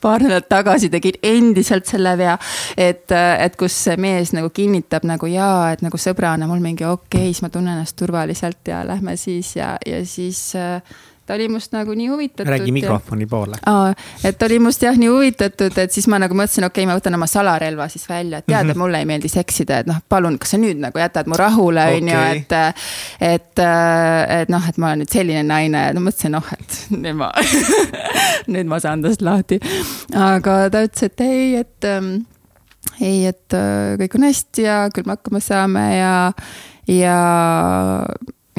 Paar 0.00 0.22
nädalat 0.22 0.48
tagasi 0.48 0.90
tegin 0.92 1.18
endiselt 1.24 1.88
selle 1.88 2.12
vea, 2.18 2.36
et, 2.76 3.10
et 3.12 3.56
kus 3.58 3.74
mees 3.98 4.32
nagu 4.36 4.50
kinnitab 4.54 5.06
nagu 5.08 5.28
jaa, 5.30 5.72
et 5.74 5.82
nagu 5.82 5.98
sõbrana 5.98 6.46
mul 6.50 6.62
mingi 6.62 6.84
okei 6.86 7.26
okay,, 7.26 7.32
siis 7.32 7.42
ma 7.42 7.50
tunnen 7.50 7.74
ennast 7.74 7.96
turvaliselt 7.98 8.70
ja 8.70 8.84
lähme 8.86 9.16
siis 9.20 9.56
ja, 9.56 9.74
ja 9.86 10.04
siis 10.06 10.40
äh, 10.60 10.82
ta 11.26 11.34
oli 11.34 11.48
must 11.48 11.72
nagu 11.72 11.94
nii 11.94 12.06
huvitatud. 12.08 12.50
räägi 12.50 12.72
mikrofoni 12.72 13.26
poole. 13.26 13.56
et 14.24 14.38
ta 14.38 14.46
oli 14.46 14.58
must 14.58 14.82
jah 14.82 14.96
nii 14.96 15.08
huvitatud, 15.08 15.78
et 15.78 15.92
siis 15.92 16.06
ma 16.06 16.18
nagu 16.22 16.34
mõtlesin, 16.34 16.66
okei 16.66 16.84
okay,, 16.84 16.90
ma 16.92 16.98
võtan 16.98 17.18
oma 17.18 17.26
salarelva 17.30 17.88
siis 17.88 18.08
välja, 18.08 18.38
et 18.38 18.46
tead 18.46 18.62
mm, 18.62 18.68
-hmm. 18.68 18.70
et 18.70 18.76
mulle 18.76 18.98
ei 18.98 19.08
meeldi 19.08 19.28
seksida, 19.28 19.78
et 19.78 19.90
noh, 19.90 19.98
palun, 20.08 20.38
kas 20.38 20.54
sa 20.54 20.60
nüüd 20.62 20.78
nagu 20.82 20.98
jätad 20.98 21.26
mu 21.26 21.36
rahule, 21.36 21.86
on 21.96 22.08
ju, 22.08 22.20
et. 22.30 22.52
et, 23.20 23.64
et 24.40 24.48
noh, 24.48 24.68
et 24.68 24.78
ma 24.78 24.92
olen 24.92 25.04
nüüd 25.04 25.12
selline 25.12 25.42
naine 25.42 25.86
ja 25.88 25.96
no 25.96 26.04
mõtlesin, 26.06 26.36
noh, 26.38 26.52
et 26.52 26.78
nüüd 26.94 27.18
ma 27.18 27.32
nüüd 28.54 28.70
ma 28.70 28.80
saan 28.80 29.02
tast 29.02 29.22
lahti. 29.22 29.60
aga 30.14 30.58
ta 30.70 30.86
ütles, 30.86 31.10
et 31.10 31.20
ei, 31.26 31.54
et 31.56 31.90
ähm, 31.90 32.14
ei, 33.00 33.26
et 33.26 33.56
äh, 33.56 33.96
kõik 34.00 34.16
on 34.18 34.28
hästi 34.28 34.66
ja 34.66 34.78
küll 34.94 35.08
me 35.08 35.16
hakkama 35.16 35.42
saame 35.42 35.84
ja, 35.96 36.14
ja 36.86 37.18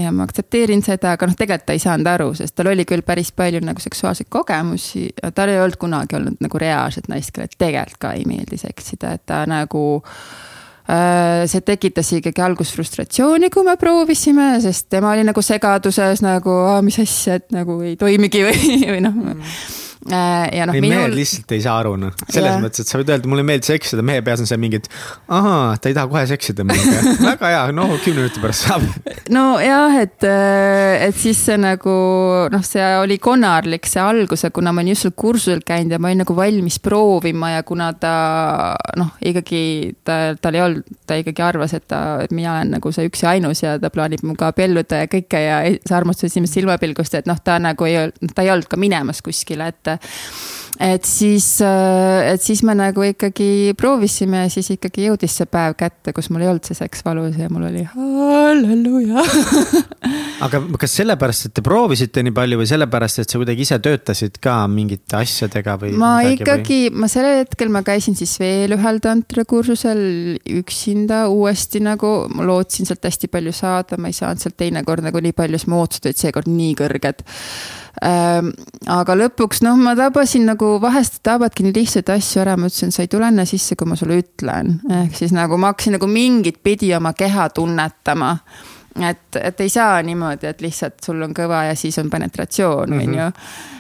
ja 0.02 0.12
ma 0.14 0.28
aktsepteerin 0.28 0.84
seda, 0.86 1.16
aga 1.16 1.30
noh, 1.30 1.38
tegelikult 1.38 1.68
ta 1.70 1.78
ei 1.78 1.82
saanud 1.82 2.10
aru, 2.12 2.30
sest 2.38 2.56
tal 2.58 2.72
oli 2.72 2.86
küll 2.88 3.06
päris 3.06 3.32
palju 3.36 3.62
nagu 3.66 3.82
seksuaalseid 3.82 4.30
kogemusi, 4.34 5.08
tal 5.36 5.54
ei 5.54 5.62
olnud 5.62 5.80
kunagi 5.82 6.20
olnud 6.20 6.44
nagu 6.44 6.62
reaalset 6.62 7.10
naist, 7.12 7.34
kellele 7.36 7.58
tegelikult 7.58 8.02
ka 8.06 8.14
ei 8.18 8.28
meeldi 8.30 8.60
seksida, 8.62 9.16
et 9.18 9.26
ta 9.30 9.42
nagu 9.50 9.84
äh, 9.98 11.48
see 11.50 11.66
tekitas 11.66 12.14
ikkagi 12.20 12.46
alguses 12.46 12.76
frustratsiooni, 12.78 13.50
kui 13.54 13.66
me 13.66 13.78
proovisime, 13.82 14.54
sest 14.64 14.90
tema 14.94 15.16
oli 15.16 15.26
nagu 15.28 15.44
segaduses 15.44 16.24
nagu, 16.26 16.62
mis 16.86 17.02
asja, 17.04 17.42
et 17.42 17.50
nagu 17.56 17.82
ei 17.82 17.98
toimigi 18.00 18.46
või, 18.46 18.80
või 18.94 19.04
noh 19.08 19.18
mm 19.18 19.84
ja 20.12 20.68
noh. 20.68 20.76
ei 20.76 20.82
minul..., 20.84 21.04
mehed 21.04 21.16
lihtsalt 21.18 21.52
ei 21.56 21.62
saa 21.64 21.78
aru, 21.82 21.96
noh, 22.00 22.14
selles 22.28 22.50
yeah. 22.50 22.62
mõttes, 22.64 22.84
et 22.84 22.92
sa 22.92 23.00
võid 23.00 23.12
öelda, 23.12 23.30
mulle 23.30 23.44
ei 23.44 23.50
meeldi 23.52 23.70
seksida, 23.70 24.06
mehe 24.06 24.24
peas 24.26 24.42
on 24.44 24.50
see 24.50 24.60
mingi, 24.62 24.80
et 24.82 24.90
ahaa, 25.34 25.76
ta 25.82 25.92
ei 25.92 25.98
taha 25.98 26.10
kohe 26.12 26.24
seksida 26.30 26.66
minuga 26.68 27.14
väga 27.32 27.52
hea, 27.54 27.64
no 27.76 27.88
kümne 28.04 28.24
minuti 28.24 28.44
pärast 28.44 28.68
saab. 28.68 28.86
nojah, 29.36 29.98
et, 30.02 30.24
äh, 30.28 31.08
et 31.08 31.18
siis 31.18 31.42
see 31.50 31.58
nagu 31.62 31.96
noh, 32.54 32.66
see 32.66 32.86
oli 33.02 33.20
konarlik, 33.24 33.90
see 33.90 34.04
algus, 34.04 34.46
kuna 34.54 34.74
ma 34.76 34.84
olin 34.84 34.94
just 34.94 35.08
seal 35.08 35.16
kursusel 35.20 35.64
käinud 35.68 35.96
ja 35.96 36.02
ma 36.02 36.12
olin 36.12 36.24
nagu 36.24 36.38
valmis 36.38 36.80
proovima 36.84 37.54
ja 37.58 37.66
kuna 37.68 37.92
ta 38.00 38.14
noh, 39.00 39.14
ikkagi 39.26 39.64
ta, 40.08 40.36
tal 40.42 40.58
ei 40.58 40.64
olnud, 40.64 40.96
ta 41.08 41.20
ikkagi 41.20 41.44
arvas, 41.46 41.76
et 41.78 41.88
ta, 41.90 42.02
et 42.26 42.34
mina 42.36 42.56
olen 42.56 42.78
nagu 42.78 42.92
see 42.96 43.10
üks 43.10 43.24
ja 43.26 43.36
ainus 43.36 43.64
ja 43.64 43.76
ta 43.82 43.92
plaanib 43.94 44.24
minuga 44.26 44.52
abielluda 44.52 45.04
ja 45.04 45.12
kõike 45.12 45.44
ja 45.44 45.60
sa 45.88 46.00
armastad 46.00 46.32
esimest 46.32 46.58
silmapilgust, 46.58 47.20
et 47.20 47.30
noh, 47.30 47.40
ta 47.44 47.58
nagu 47.62 47.88
ei, 47.88 48.08
ta 48.34 48.46
ei 48.46 48.54
olnud 48.54 48.70
ka 48.72 48.80
minemas 48.80 49.22
kuskile, 49.26 49.72
et 49.74 49.97
Uh, 50.04 50.67
et 50.80 51.06
siis, 51.06 51.46
äh, 51.66 52.34
et 52.34 52.42
siis 52.42 52.62
me 52.66 52.76
nagu 52.78 53.02
ikkagi 53.02 53.74
proovisime 53.78 54.44
ja 54.44 54.50
siis 54.54 54.70
ikkagi 54.76 55.08
jõudis 55.08 55.34
see 55.40 55.48
päev 55.50 55.74
kätte, 55.80 56.14
kus 56.14 56.30
mul 56.30 56.44
ei 56.46 56.52
olnud 56.52 56.68
see 56.68 56.78
seks 56.78 57.02
valus 57.06 57.38
ja 57.40 57.50
mul 57.50 57.66
oli 57.72 57.82
halleluuja. 57.96 59.24
Aga 60.46 60.62
kas 60.78 60.94
sellepärast, 61.00 61.48
et 61.50 61.56
te 61.58 61.64
proovisite 61.66 62.22
nii 62.22 62.36
palju 62.38 62.60
või 62.62 62.70
sellepärast, 62.70 63.24
et 63.24 63.34
sa 63.34 63.42
kuidagi 63.42 63.66
ise 63.66 63.80
töötasid 63.82 64.38
ka 64.44 64.60
mingite 64.70 65.18
asjadega 65.18 65.80
või? 65.82 65.96
ma 65.98 66.14
ikkagi 66.30 66.84
või..., 66.92 67.02
ma 67.02 67.10
sellel 67.10 67.42
hetkel 67.42 67.74
ma 67.74 67.82
käisin 67.88 68.18
siis 68.20 68.36
veel 68.42 68.78
ühel 68.78 69.02
tantrakursusel 69.02 70.04
üksinda 70.60 71.26
uuesti 71.34 71.82
nagu, 71.82 72.14
ma 72.38 72.46
lootsin 72.46 72.86
sealt 72.90 73.10
hästi 73.10 73.32
palju 73.34 73.56
saada, 73.56 73.98
ma 73.98 74.14
ei 74.14 74.20
saanud 74.20 74.46
sealt 74.46 74.60
teinekord 74.62 75.06
nagu 75.10 75.26
nii 75.26 75.34
palju, 75.38 75.58
siis 75.58 75.74
mu 75.74 75.82
ootused 75.82 76.06
olid 76.06 76.22
seekord 76.22 76.54
nii 76.54 76.78
kõrged. 76.78 77.26
Ehm, 78.06 78.52
aga 78.94 79.16
lõpuks 79.18 79.64
noh, 79.66 79.78
ma 79.82 79.96
tabasin 79.98 80.46
nagu 80.46 80.67
vahest 80.82 81.22
tabadki 81.26 81.66
nii 81.66 81.76
lihtsaid 81.76 82.10
asju 82.14 82.42
ära, 82.44 82.56
ma 82.60 82.70
ütlesin, 82.70 82.94
sa 82.94 83.04
ei 83.06 83.12
tule 83.12 83.30
enne 83.32 83.46
sisse, 83.50 83.76
kui 83.80 83.90
ma 83.90 83.98
sulle 84.00 84.20
ütlen. 84.22 84.78
ehk 85.04 85.16
siis 85.18 85.36
nagu 85.36 85.58
ma 85.58 85.74
hakkasin 85.74 85.98
nagu 85.98 86.10
mingit 86.12 86.62
pidi 86.64 86.94
oma 86.96 87.14
keha 87.18 87.50
tunnetama 87.50 88.36
et, 89.06 89.40
et 89.42 89.66
ei 89.66 89.70
saa 89.70 90.02
niimoodi, 90.04 90.48
et 90.50 90.62
lihtsalt 90.62 91.02
sul 91.06 91.22
on 91.22 91.34
kõva 91.38 91.68
ja 91.70 91.76
siis 91.76 91.98
on 92.02 92.10
penetratsioon, 92.10 92.94
on 92.94 93.04
mhm. 93.04 93.18
ju 93.20 93.32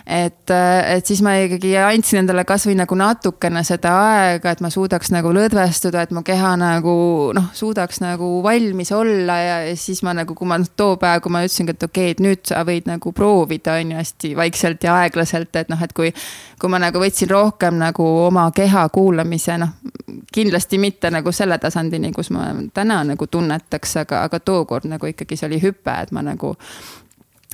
et, 0.07 0.51
et 0.87 1.05
siis 1.05 1.19
ma 1.25 1.33
ikkagi 1.43 1.73
andsin 1.81 2.21
endale 2.21 2.45
kasvõi 2.47 2.77
nagu 2.79 2.95
natukene 2.97 3.63
seda 3.67 3.91
aega, 4.13 4.53
et 4.53 4.61
ma 4.63 4.71
suudaks 4.71 5.11
nagu 5.11 5.33
lõdvestuda, 5.35 6.05
et 6.07 6.13
mu 6.15 6.23
keha 6.27 6.53
nagu 6.59 6.95
noh, 7.35 7.49
suudaks 7.57 7.99
nagu 8.03 8.29
valmis 8.45 8.93
olla 8.95 9.37
ja, 9.43 9.57
ja 9.67 9.75
siis 9.79 10.01
ma 10.07 10.15
nagu, 10.15 10.35
kui 10.37 10.47
ma 10.47 10.59
noh, 10.61 10.71
too 10.79 10.95
päev, 11.01 11.19
kui 11.25 11.33
ma 11.35 11.43
ütlesingi, 11.43 11.75
et 11.75 11.87
okei 11.89 12.11
okay,, 12.11 12.15
et 12.15 12.23
nüüd 12.23 12.45
sa 12.47 12.63
võid 12.67 12.87
nagu 12.87 13.11
proovida, 13.15 13.75
on 13.81 13.91
ju, 13.93 13.99
hästi 13.99 14.33
vaikselt 14.39 14.87
ja 14.87 14.95
aeglaselt, 15.03 15.51
et 15.59 15.73
noh, 15.73 15.83
et 15.83 15.95
kui. 15.97 16.13
kui 16.57 16.71
ma 16.73 16.79
nagu 16.81 16.97
võtsin 16.97 17.29
rohkem 17.29 17.75
nagu 17.77 18.01
oma 18.23 18.47
keha 18.55 18.87
kuulamise, 18.89 19.59
noh 19.61 19.75
kindlasti 20.33 20.77
mitte 20.77 21.11
nagu 21.11 21.31
selle 21.31 21.57
tasandini, 21.61 22.11
kus 22.15 22.29
ma 22.33 22.47
täna 22.73 22.99
nagu 23.07 23.27
tunnetaks, 23.27 23.95
aga, 24.03 24.23
aga 24.27 24.39
tookord 24.39 24.87
nagu 24.89 25.06
ikkagi 25.13 25.37
see 25.39 25.49
oli 25.49 25.61
hüpe, 25.63 25.93
et 26.03 26.13
ma 26.15 26.23
nagu 26.25 26.53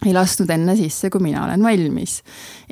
ei 0.04 0.14
lasknud 0.16 0.52
enne 0.52 0.76
sisse, 0.80 1.10
kui 1.14 1.24
mina 1.24 1.46
olen 1.46 1.64
valmis. 1.64 2.22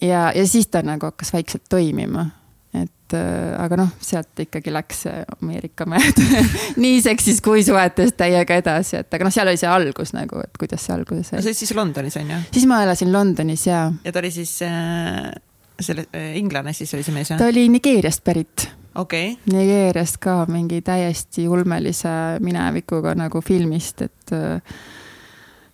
ja, 0.01 0.29
ja 0.35 0.45
siis 0.47 0.67
ta 0.71 0.83
nagu 0.85 1.11
hakkas 1.11 1.33
vaikselt 1.33 1.67
toimima. 1.69 2.25
et, 2.73 3.13
äh, 3.13 3.51
aga 3.59 3.77
noh, 3.81 3.89
sealt 3.99 4.39
ikkagi 4.39 4.71
läks 4.71 5.03
Ameerika 5.41 5.85
mööda 5.89 6.43
nii 6.83 7.01
seksis 7.03 7.41
kui 7.43 7.65
suhetes 7.67 8.15
täiega 8.17 8.55
edasi, 8.61 9.01
et 9.01 9.13
aga 9.13 9.27
noh, 9.27 9.33
seal 9.35 9.51
oli 9.51 9.59
see 9.59 9.71
algus 9.71 10.13
nagu, 10.15 10.39
et 10.43 10.59
kuidas 10.59 10.85
see 10.87 10.95
alguse 10.95 11.25
sai. 11.27 11.39
no 11.39 11.45
see 11.45 11.57
siis 11.63 11.75
Londonis 11.75 12.19
on 12.21 12.31
ju? 12.31 12.41
siis 12.51 12.67
ma 12.71 12.83
elasin 12.85 13.11
Londonis 13.11 13.67
ja. 13.67 13.85
ja 14.05 14.15
ta 14.15 14.23
oli 14.23 14.31
siis 14.31 14.57
äh, 14.67 15.31
selle 15.79 16.07
äh,, 16.15 16.37
inglane 16.39 16.73
siis 16.73 16.93
oli 16.95 17.03
see 17.03 17.15
mees 17.15 17.33
jah? 17.33 17.41
ta 17.41 17.51
oli 17.51 17.67
Nigeeriast 17.71 18.23
pärit 18.23 18.69
okay.. 18.95 19.35
Nigeeriast 19.51 20.17
ka 20.21 20.45
mingi 20.51 20.81
täiesti 20.85 21.47
ulmelise 21.47 22.39
minevikuga 22.39 23.15
nagu 23.17 23.41
filmist, 23.45 24.01
et 24.01 24.35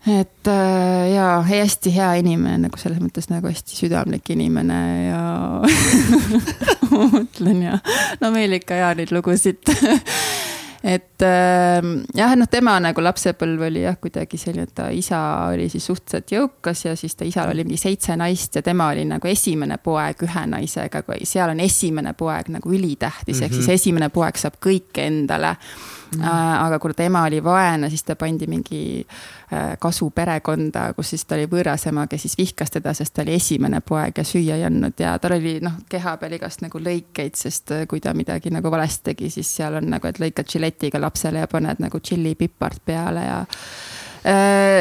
et 0.08 0.50
jaa, 1.14 1.42
hästi 1.44 1.92
hea 1.92 2.14
inimene 2.22 2.68
nagu 2.68 2.80
selles 2.80 3.02
mõttes 3.04 3.28
nagu 3.28 3.50
hästi 3.50 3.76
südamlik 3.76 4.30
inimene 4.32 4.80
ja 5.10 5.24
ma 6.94 7.08
mõtlen 7.12 7.66
ja 7.66 7.80
no 8.22 8.32
meil 8.32 8.56
ikka 8.60 8.78
ja 8.80 8.94
neid 8.96 9.12
lugusid 9.12 9.68
et 10.88 11.23
äh, 11.26 11.88
jah, 12.15 12.34
noh, 12.39 12.47
tema 12.52 12.78
nagu 12.80 13.04
lapsepõlv 13.04 13.65
oli 13.67 13.84
jah, 13.84 13.97
kuidagi 14.02 14.39
selline, 14.39 14.67
et 14.69 14.76
ta 14.78 14.88
isa 14.93 15.19
oli 15.52 15.67
siis 15.71 15.88
suhteliselt 15.89 16.32
jõukas 16.32 16.86
ja 16.86 16.95
siis 17.00 17.17
ta 17.19 17.28
isal 17.28 17.52
oli 17.52 17.65
mingi 17.67 17.82
seitse 17.82 18.15
naist 18.19 18.56
ja 18.56 18.63
tema 18.63 18.89
oli 18.93 19.04
nagu 19.10 19.28
esimene 19.28 19.80
poeg 19.84 20.23
ühe 20.28 20.45
naisega, 20.54 21.04
seal 21.28 21.52
on 21.52 21.63
esimene 21.65 22.15
poeg 22.17 22.52
nagu 22.56 22.71
ülitähtis 22.71 23.36
mm, 23.36 23.39
-hmm. 23.39 23.45
ehk 23.45 23.54
siis 23.54 23.67
mhm. 23.67 23.80
esimene 23.82 24.10
poeg 24.10 24.39
saab 24.39 24.60
kõike 24.63 25.08
endale 25.12 25.56
mm. 26.15 26.22
-hmm. 26.22 26.65
aga 26.65 26.80
kuna 26.80 26.93
tema 26.93 27.24
oli 27.24 27.43
vaene, 27.43 27.89
siis 27.89 28.04
ta 28.04 28.15
pandi 28.15 28.48
mingi 28.48 29.08
äh, 29.54 29.78
kasu 29.80 30.10
perekonda, 30.10 30.93
kus 30.93 31.10
siis 31.10 31.26
ta 31.26 31.36
oli 31.36 31.46
võõras 31.46 31.88
ema, 31.88 32.08
kes 32.08 32.22
siis 32.22 32.38
vihkas 32.38 32.72
teda, 32.72 32.93
sest 32.93 33.13
ta 33.13 33.22
oli 33.22 33.34
esimene 33.34 33.82
poeg 33.82 34.17
ja 34.17 34.24
süüa 34.24 34.56
ei 34.56 34.63
andnud 34.63 35.00
ja 35.00 35.20
tal 35.20 35.38
oli 35.38 35.60
noh, 35.62 35.80
keha 35.89 36.17
peal 36.17 36.34
igast 36.34 36.62
nagu 36.62 36.80
lõikeid, 36.80 37.36
sest 37.36 37.72
äh, 37.72 37.86
kui 37.88 38.00
ta 38.00 38.13
midagi 38.13 38.50
nagu 38.50 38.72
valesti 38.72 39.12
tegi, 39.12 39.30
siis 39.30 39.56
seal 39.56 39.76
on 39.82 39.89
nagu, 39.89 40.08
et 40.08 40.20
lõikad 40.20 40.50
žiletiga 40.52 41.02
lapsele 41.02 41.39
ja 41.39 41.48
paned 41.48 41.80
nagu 41.80 42.00
tšillipipart 42.00 42.86
peale 42.86 43.24
ja 43.26 43.46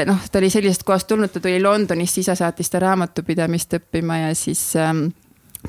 noh, 0.06 0.24
ta 0.32 0.38
oli 0.38 0.50
sellisest 0.50 0.82
kohast 0.82 1.06
tulnud, 1.06 1.30
ta 1.30 1.40
tuli 1.40 1.60
Londonist, 1.62 2.18
isa 2.18 2.34
saatis 2.34 2.70
ta 2.70 2.80
raamatupidamist 2.82 3.76
õppima 3.78 4.16
ja 4.18 4.34
siis 4.34 4.72
ähm, 4.76 5.06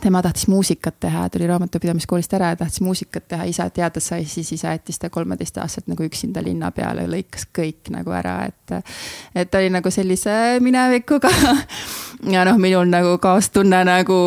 tema 0.01 0.21
tahtis 0.21 0.47
muusikat 0.47 0.99
teha, 0.99 1.29
tuli 1.29 1.47
raamatupidamiskoolist 1.47 2.33
ära 2.33 2.51
ja 2.53 2.59
tahtis 2.59 2.81
muusikat 2.81 3.27
teha, 3.27 3.47
isa 3.49 3.69
teada 3.69 4.01
sai, 4.03 4.25
siis 4.25 4.51
isa 4.51 4.73
jättis 4.75 4.99
ta 4.99 5.09
kolmeteistaastaselt 5.09 5.87
nagu 5.91 6.05
üksinda 6.07 6.43
linna 6.43 6.71
peale 6.71 7.07
lõikas 7.09 7.47
kõik 7.55 7.91
nagu 7.93 8.13
ära, 8.15 8.39
et. 8.51 8.56
Et 8.75 9.51
ta 9.51 9.61
oli 9.61 9.71
nagu 9.73 9.91
sellise 9.93 10.59
minevikuga. 10.63 11.31
ja 12.33 12.43
noh, 12.47 12.57
minul 12.61 12.89
nagu 12.89 13.17
kaastunne 13.21 13.83
nagu 13.87 14.17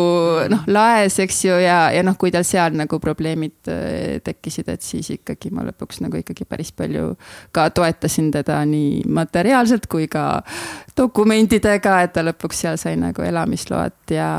noh, 0.51 0.63
laes, 0.71 1.17
eks 1.19 1.41
ju, 1.45 1.57
ja, 1.59 1.79
ja 1.91 2.03
noh, 2.05 2.15
kui 2.19 2.31
tal 2.33 2.45
seal 2.47 2.75
nagu 2.77 2.99
probleemid 3.03 3.71
äh, 3.71 4.19
tekkisid, 4.23 4.69
et 4.71 4.85
siis 4.85 5.11
ikkagi 5.17 5.51
ma 5.53 5.65
lõpuks 5.67 6.01
nagu 6.05 6.19
ikkagi 6.19 6.47
päris 6.47 6.71
palju 6.75 7.15
ka 7.55 7.67
toetasin 7.75 8.31
teda 8.31 8.61
nii 8.67 9.03
materiaalselt 9.11 9.89
kui 9.91 10.07
ka 10.11 10.43
dokumentidega, 10.97 11.97
et 12.05 12.15
ta 12.15 12.23
lõpuks 12.25 12.63
seal 12.63 12.79
sai 12.81 12.95
nagu 12.99 13.25
elamisload 13.25 14.15
ja, 14.15 14.31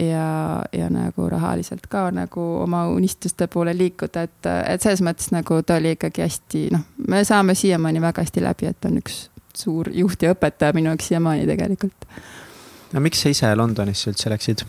ja 0.00 0.26
ja 0.72 0.90
nagu 0.90 1.28
rahaliselt 1.30 1.86
ka 1.90 2.10
nagu 2.14 2.42
oma 2.62 2.86
unistuste 2.88 3.46
poole 3.46 3.74
liikuda, 3.76 4.26
et, 4.26 4.50
et 4.66 4.82
selles 4.82 5.02
mõttes 5.04 5.32
nagu 5.34 5.60
ta 5.66 5.78
oli 5.80 5.94
ikkagi 5.96 6.24
hästi, 6.24 6.66
noh, 6.74 6.84
me 7.08 7.24
saame 7.24 7.54
siiamaani 7.54 8.02
väga 8.02 8.26
hästi 8.26 8.44
läbi, 8.44 8.70
et 8.70 8.88
on 8.88 9.00
üks 9.02 9.26
suur 9.58 9.90
juht 9.92 10.22
ja 10.22 10.34
õpetaja 10.34 10.76
minu 10.76 10.92
jaoks 10.92 11.12
siiamaani 11.12 11.46
tegelikult. 11.48 12.08
no 12.92 13.04
miks 13.04 13.24
sa 13.24 13.32
ise 13.34 13.52
Londonisse 13.56 14.12
üldse 14.12 14.32
läksid? 14.32 14.66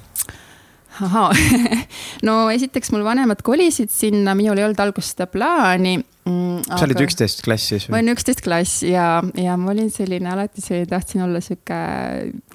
ahaa 1.06 1.32
no 2.28 2.36
esiteks 2.54 2.92
mul 2.94 3.04
vanemad 3.06 3.42
kolisid 3.46 3.92
sinna, 3.94 4.36
minul 4.38 4.58
ei 4.58 4.66
olnud 4.66 4.80
alguses 4.82 5.14
seda 5.14 5.28
plaani 5.32 5.98
mm,. 6.00 6.66
sa 6.70 6.82
olid 6.88 7.02
üksteist 7.06 7.44
klass 7.46 7.72
siis 7.72 7.88
või? 7.88 7.94
ma 7.94 8.02
olin 8.02 8.14
üksteist 8.16 8.44
klass 8.46 8.82
ja, 8.88 9.08
ja 9.38 9.58
ma 9.60 9.72
olin 9.74 9.92
selline 9.94 10.32
alati 10.34 10.64
selline, 10.64 10.90
tahtsin 10.92 11.24
olla 11.28 11.42
sihuke 11.44 11.80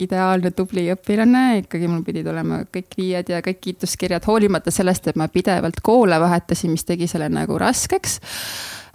ideaalne 0.05 0.53
tubli 0.57 0.89
õpilane, 0.95 1.45
ikkagi 1.63 1.91
mul 1.91 2.05
pidid 2.07 2.29
olema 2.33 2.63
kõik 2.73 2.99
viied 2.99 3.33
ja 3.33 3.43
kõik 3.45 3.63
kiituskirjad, 3.69 4.27
hoolimata 4.29 4.75
sellest, 4.75 5.11
et 5.13 5.21
ma 5.21 5.29
pidevalt 5.33 5.83
koole 5.85 6.19
vahetasin, 6.23 6.75
mis 6.75 6.87
tegi 6.89 7.11
selle 7.11 7.31
nagu 7.33 7.59
raskeks 7.63 8.19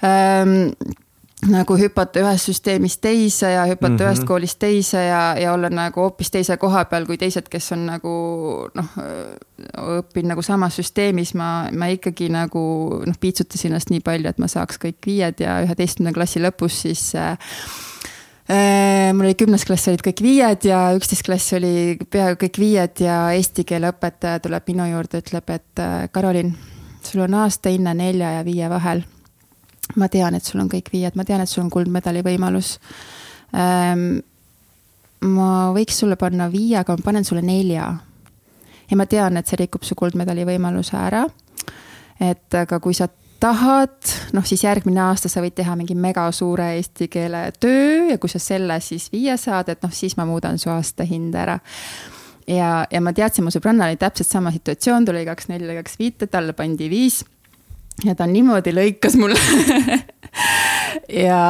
ähm, 0.06 0.72
nagu 1.46 1.76
hüpata 1.78 2.22
ühest 2.24 2.50
süsteemist 2.50 2.98
teise 3.02 3.52
ja 3.52 3.66
hüpata 3.70 3.92
mm 3.94 3.98
-hmm. 3.98 4.08
ühest 4.10 4.26
koolist 4.26 4.60
teise 4.60 5.04
ja, 5.04 5.38
ja 5.38 5.54
olla 5.54 5.70
nagu 5.70 6.02
hoopis 6.02 6.32
teise 6.32 6.58
koha 6.58 6.86
peal 6.86 7.06
kui 7.06 7.18
teised, 7.18 7.46
kes 7.50 7.72
on 7.72 7.86
nagu 7.86 8.14
noh, 8.74 8.86
õppinud 10.00 10.30
nagu 10.34 10.42
samas 10.42 10.76
süsteemis, 10.76 11.34
ma, 11.34 11.70
ma 11.72 11.86
ikkagi 11.94 12.30
nagu 12.30 12.62
noh, 13.06 13.18
piitsutasin 13.20 13.72
ennast 13.72 13.90
nii 13.90 14.00
palju, 14.00 14.30
et 14.30 14.38
ma 14.38 14.48
saaks 14.48 14.80
kõik 14.82 14.98
viied 15.06 15.40
ja 15.40 15.62
üheteistkümnenda 15.62 16.16
klassi 16.18 16.42
lõpus 16.42 16.82
siis 16.82 17.16
äh, 17.16 17.38
äh 18.50 19.14
mul 19.14 19.26
oli 19.26 19.36
kümnes 19.36 19.66
klass 19.66 19.88
olid 19.88 20.02
kõik 20.02 20.24
viied 20.24 20.66
ja 20.66 20.90
üksteist 20.98 21.26
klass 21.26 21.54
oli 21.54 21.98
peaaegu 22.10 22.46
kõik 22.46 22.60
viied 22.60 23.00
ja 23.00 23.32
eesti 23.32 23.64
keele 23.64 23.94
õpetaja 23.94 24.40
tuleb 24.40 24.64
minu 24.68 24.90
juurde, 24.90 25.22
ütleb, 25.22 25.50
et 25.50 25.80
äh, 25.80 26.10
Karolin, 26.12 26.58
sul 27.04 27.22
on 27.22 27.34
aasta 27.34 27.70
hinne 27.70 27.94
nelja 27.94 28.32
ja 28.32 28.46
viie 28.46 28.70
vahel 28.70 29.06
ma 29.96 30.10
tean, 30.12 30.36
et 30.36 30.46
sul 30.46 30.62
on 30.62 30.70
kõik 30.72 30.92
viied, 30.92 31.16
ma 31.16 31.26
tean, 31.26 31.42
et 31.42 31.50
sul 31.50 31.64
on 31.64 31.72
kuldmedali 31.74 32.24
võimalus 32.26 32.78
ähm,. 33.56 34.20
ma 35.24 35.72
võiks 35.74 35.98
sulle 35.98 36.16
panna 36.20 36.50
viie, 36.52 36.78
aga 36.78 36.98
ma 36.98 37.06
panen 37.06 37.26
sulle 37.26 37.42
nelja. 37.42 37.88
ja 38.90 38.98
ma 38.98 39.06
tean, 39.06 39.38
et 39.38 39.48
see 39.48 39.62
rikub 39.64 39.84
su 39.88 39.96
kuldmedali 39.96 40.46
võimaluse 40.46 40.98
ära. 40.98 41.26
et 42.20 42.54
aga 42.54 42.80
kui 42.80 42.94
sa 42.94 43.08
tahad, 43.40 43.98
noh 44.34 44.46
siis 44.46 44.64
järgmine 44.66 45.02
aasta 45.02 45.30
sa 45.30 45.42
võid 45.42 45.54
teha 45.56 45.76
mingi 45.78 45.96
megasuure 45.96 46.72
eesti 46.76 47.08
keele 47.08 47.52
töö 47.60 48.12
ja 48.12 48.18
kui 48.18 48.30
sa 48.30 48.42
selle 48.42 48.80
siis 48.82 49.12
viie 49.14 49.38
saad, 49.38 49.70
et 49.70 49.84
noh, 49.84 49.94
siis 49.94 50.18
ma 50.18 50.26
muudan 50.26 50.58
su 50.58 50.72
aastahinde 50.74 51.38
ära 51.38 51.60
ja, 52.48 52.88
ja 52.92 53.02
ma 53.04 53.14
teadsin, 53.14 53.46
mu 53.46 53.54
sõbrannal 53.54 53.92
oli 53.92 54.00
täpselt 54.02 54.30
sama 54.30 54.52
situatsioon, 54.56 55.06
tuli 55.06 55.26
kaks 55.28 55.52
nelja, 55.52 55.78
kaks 55.82 56.00
viite, 56.00 56.30
talle 56.32 56.56
pandi 56.58 56.90
viis 56.92 57.22
ja 58.06 58.14
ta 58.18 58.28
niimoodi 58.30 58.74
lõikas 58.76 59.18
mulle 59.18 59.40
ja, 61.28 61.42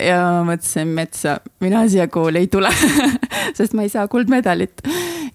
ja 0.00 0.18
ma 0.22 0.42
mõtlesin 0.52 0.92
metsa, 0.96 1.38
mina 1.64 1.84
siia 1.90 2.06
kooli 2.12 2.44
ei 2.44 2.50
tule 2.52 2.70
sest 3.58 3.74
ma 3.76 3.86
ei 3.86 3.92
saa 3.92 4.06
kuldmedalit. 4.10 4.84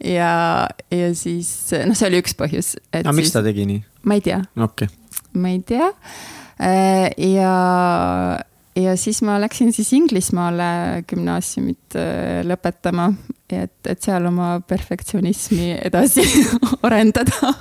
ja, 0.06 0.34
ja 0.92 1.10
siis 1.18 1.52
noh, 1.86 1.98
see 1.98 2.12
oli 2.12 2.22
üks 2.24 2.38
põhjus. 2.40 2.76
aga 2.96 3.16
miks 3.16 3.34
ta 3.36 3.44
tegi 3.46 3.68
nii? 3.70 3.82
ma 4.08 4.20
ei 4.20 4.24
tea 4.26 4.40
okay.. 4.60 4.92
ma 5.34 5.52
ei 5.52 5.60
tea. 5.66 5.92
Äh, 6.62 7.10
ja, 7.34 7.52
ja 8.78 8.96
siis 9.00 9.22
ma 9.26 9.40
läksin 9.42 9.74
siis 9.74 9.90
Inglismaale 9.98 11.04
gümnaasiumit 11.10 11.98
äh, 11.98 12.42
lõpetama, 12.46 13.10
et, 13.50 13.74
et 13.90 14.04
seal 14.04 14.30
oma 14.30 14.54
perfektsionismi 14.68 15.74
edasi 15.82 16.26
arendada 16.88 17.56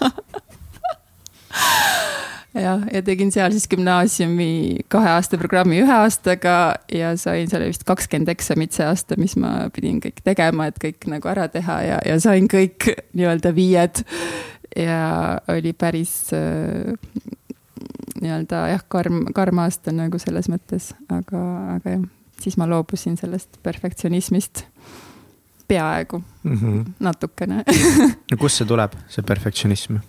jah, 2.54 2.84
ja 2.92 3.02
tegin 3.06 3.30
seal 3.34 3.52
siis 3.54 3.68
gümnaasiumi 3.70 4.84
kahe 4.92 5.10
aasta 5.14 5.38
programmi 5.40 5.80
ühe 5.84 5.96
aastaga 6.02 6.56
ja 6.92 7.12
sain 7.20 7.50
seal 7.50 7.66
vist 7.68 7.84
kakskümmend 7.88 8.32
eksamit 8.32 8.76
see 8.76 8.86
aasta, 8.86 9.18
mis 9.20 9.36
ma 9.40 9.68
pidin 9.74 10.00
kõik 10.02 10.22
tegema, 10.26 10.70
et 10.70 10.80
kõik 10.82 11.06
nagu 11.12 11.30
ära 11.30 11.48
teha 11.52 11.80
ja, 11.86 11.98
ja 12.06 12.18
sain 12.22 12.48
kõik 12.50 12.90
nii-öelda 13.14 13.54
viied. 13.56 14.04
ja 14.76 15.40
oli 15.50 15.72
päris 15.74 16.30
äh, 16.36 16.94
nii-öelda 18.20 18.66
jah, 18.74 18.84
karm, 18.88 19.24
karm 19.34 19.62
aasta 19.62 19.94
nagu 19.94 20.18
selles 20.22 20.50
mõttes, 20.52 20.92
aga, 21.10 21.42
aga 21.76 21.96
jah, 21.96 22.08
siis 22.40 22.58
ma 22.60 22.68
loobusin 22.70 23.18
sellest 23.20 23.60
perfektsionismist 23.62 24.64
peaaegu 25.70 26.18
mm, 26.18 26.56
-hmm. 26.56 26.86
natukene 26.98 27.64
no 28.30 28.36
kust 28.38 28.58
see 28.58 28.66
tuleb, 28.66 28.96
see 29.08 29.22
perfektsionism? 29.22 30.00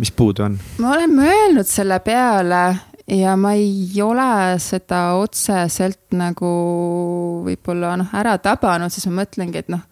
Mis 0.00 0.12
puudu 0.16 0.46
on? 0.46 0.58
ma 0.80 0.94
olen 0.96 1.12
mõelnud 1.14 1.68
selle 1.68 2.00
peale 2.04 2.62
ja 3.10 3.34
ma 3.36 3.54
ei 3.58 4.00
ole 4.04 4.58
seda 4.62 5.16
otseselt 5.20 6.14
nagu 6.16 6.52
võib-olla 7.46 7.96
noh, 8.00 8.14
ära 8.16 8.36
tabanud, 8.42 8.92
siis 8.92 9.06
ma 9.10 9.22
mõtlengi, 9.22 9.64
et 9.64 9.70
noh 9.72 9.84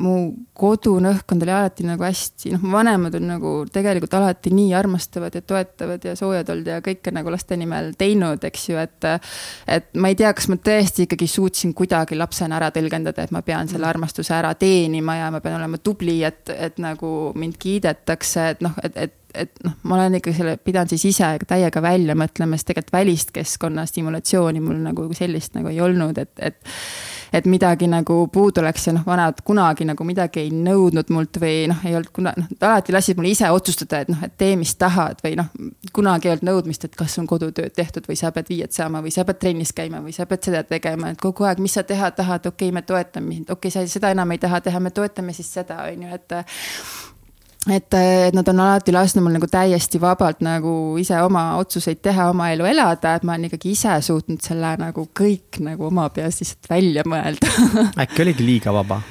mu 0.00 0.14
kodune 0.56 1.10
õhkkond 1.12 1.44
oli 1.44 1.52
alati 1.52 1.84
nagu 1.84 2.04
hästi, 2.06 2.54
noh, 2.54 2.62
mu 2.64 2.72
vanemad 2.78 3.16
on 3.18 3.26
nagu 3.28 3.52
tegelikult 3.72 4.14
alati 4.16 4.52
nii 4.54 4.72
armastavad 4.76 5.34
ja 5.36 5.42
toetavad 5.44 6.04
ja 6.08 6.14
soojad 6.16 6.48
olnud 6.54 6.70
ja 6.72 6.80
kõike 6.84 7.12
nagu 7.12 7.32
laste 7.32 7.58
nimel 7.60 7.92
teinud, 7.98 8.44
eks 8.48 8.68
ju, 8.70 8.80
et. 8.80 9.08
et 9.68 9.90
ma 10.00 10.12
ei 10.12 10.16
tea, 10.18 10.32
kas 10.36 10.48
ma 10.48 10.56
tõesti 10.56 11.06
ikkagi 11.06 11.28
suutsin 11.28 11.74
kuidagi 11.76 12.16
lapsena 12.16 12.56
ära 12.56 12.70
tõlgendada, 12.74 13.26
et 13.26 13.34
ma 13.34 13.44
pean 13.44 13.68
selle 13.68 13.88
armastuse 13.88 14.34
ära 14.36 14.54
teenima 14.58 15.18
ja 15.18 15.32
ma 15.34 15.42
pean 15.44 15.58
olema 15.60 15.80
tubli, 15.82 16.22
et, 16.24 16.48
et 16.56 16.80
nagu 16.82 17.32
mind 17.36 17.58
kiidetakse, 17.60 18.48
et 18.54 18.64
noh, 18.64 18.78
et, 18.82 18.96
et 18.96 19.18
et 19.32 19.62
noh, 19.64 19.72
ma 19.88 19.96
olen 19.96 20.18
ikkagi 20.18 20.36
selle 20.36 20.58
pidanud 20.60 20.92
siis 20.92 21.06
ise 21.08 21.28
täiega 21.48 21.80
välja 21.80 22.12
mõtlema, 22.18 22.58
sest 22.58 22.68
tegelikult 22.68 22.92
välist 22.92 23.32
keskkonna 23.32 23.86
stimulatsiooni 23.88 24.60
mul 24.60 24.82
nagu 24.84 25.06
sellist 25.16 25.56
nagu 25.56 25.72
ei 25.72 25.80
olnud, 25.80 26.18
et, 26.20 26.32
et 26.36 26.58
et 27.32 27.46
midagi 27.46 27.88
nagu 27.90 28.26
puudu 28.32 28.60
oleks 28.60 28.86
ja 28.86 28.94
noh, 28.96 29.04
vanemad 29.06 29.40
kunagi 29.46 29.86
nagu 29.88 30.04
midagi 30.04 30.42
ei 30.44 30.50
nõudnud 30.52 31.12
mult 31.14 31.38
või 31.42 31.66
noh, 31.70 31.80
ei 31.88 31.96
olnud 31.96 32.12
kuna, 32.14 32.34
noh, 32.36 32.50
alati 32.60 32.94
lasid 32.94 33.20
mul 33.20 33.30
ise 33.30 33.50
otsustada, 33.50 34.02
et 34.04 34.12
noh, 34.12 34.24
et 34.26 34.36
tee, 34.38 34.56
mis 34.60 34.74
tahad 34.80 35.22
või 35.24 35.36
noh, 35.40 35.48
kunagi 35.96 36.28
ei 36.28 36.34
olnud 36.36 36.48
nõudmist, 36.50 36.84
et 36.88 36.98
kas 36.98 37.16
on 37.22 37.28
kodutööd 37.30 37.74
tehtud 37.76 38.08
või 38.08 38.18
sa 38.20 38.32
pead 38.34 38.50
viiet 38.52 38.76
saama 38.76 39.02
või 39.04 39.14
sa 39.14 39.26
pead 39.28 39.40
trennis 39.42 39.72
käima 39.76 40.02
või 40.04 40.14
sa 40.16 40.26
pead 40.30 40.44
seda 40.50 40.64
tegema, 40.68 41.12
et 41.12 41.22
kogu 41.22 41.48
aeg, 41.48 41.62
mis 41.62 41.78
sa 41.78 41.86
teha 41.86 42.12
tahad, 42.16 42.46
okei 42.46 42.68
okay,, 42.68 42.74
me 42.74 42.84
toetame 42.86 43.38
sind, 43.38 43.50
okei 43.50 43.72
okay,, 43.72 43.88
sa 43.88 43.98
seda 43.98 44.12
enam 44.12 44.36
ei 44.36 44.42
taha 44.42 44.60
teha, 44.60 44.80
me 44.80 44.92
toetame 44.92 45.34
siis 45.36 45.52
seda, 45.60 45.82
on 45.88 46.06
ju, 46.06 46.20
et 46.20 47.11
et, 47.70 47.94
et 47.94 48.34
nad 48.34 48.48
on 48.50 48.60
alati 48.64 48.94
lasknud 48.94 49.26
mul 49.26 49.36
nagu 49.36 49.48
täiesti 49.50 50.00
vabalt 50.02 50.42
nagu 50.42 50.74
ise 51.00 51.18
oma 51.22 51.52
otsuseid 51.60 52.02
teha, 52.02 52.28
oma 52.32 52.50
elu 52.54 52.66
elada, 52.72 53.16
et 53.16 53.26
ma 53.26 53.36
olen 53.36 53.50
ikkagi 53.50 53.74
ise 53.76 53.96
suutnud 54.02 54.42
selle 54.42 54.74
nagu 54.80 55.06
kõik 55.18 55.60
nagu 55.62 55.90
oma 55.90 56.08
peas 56.14 56.40
lihtsalt 56.42 56.70
välja 56.72 57.06
mõelda 57.06 57.50
äkki 58.02 58.24
oligi 58.26 58.46
liiga 58.46 58.74
vaba? 58.74 59.02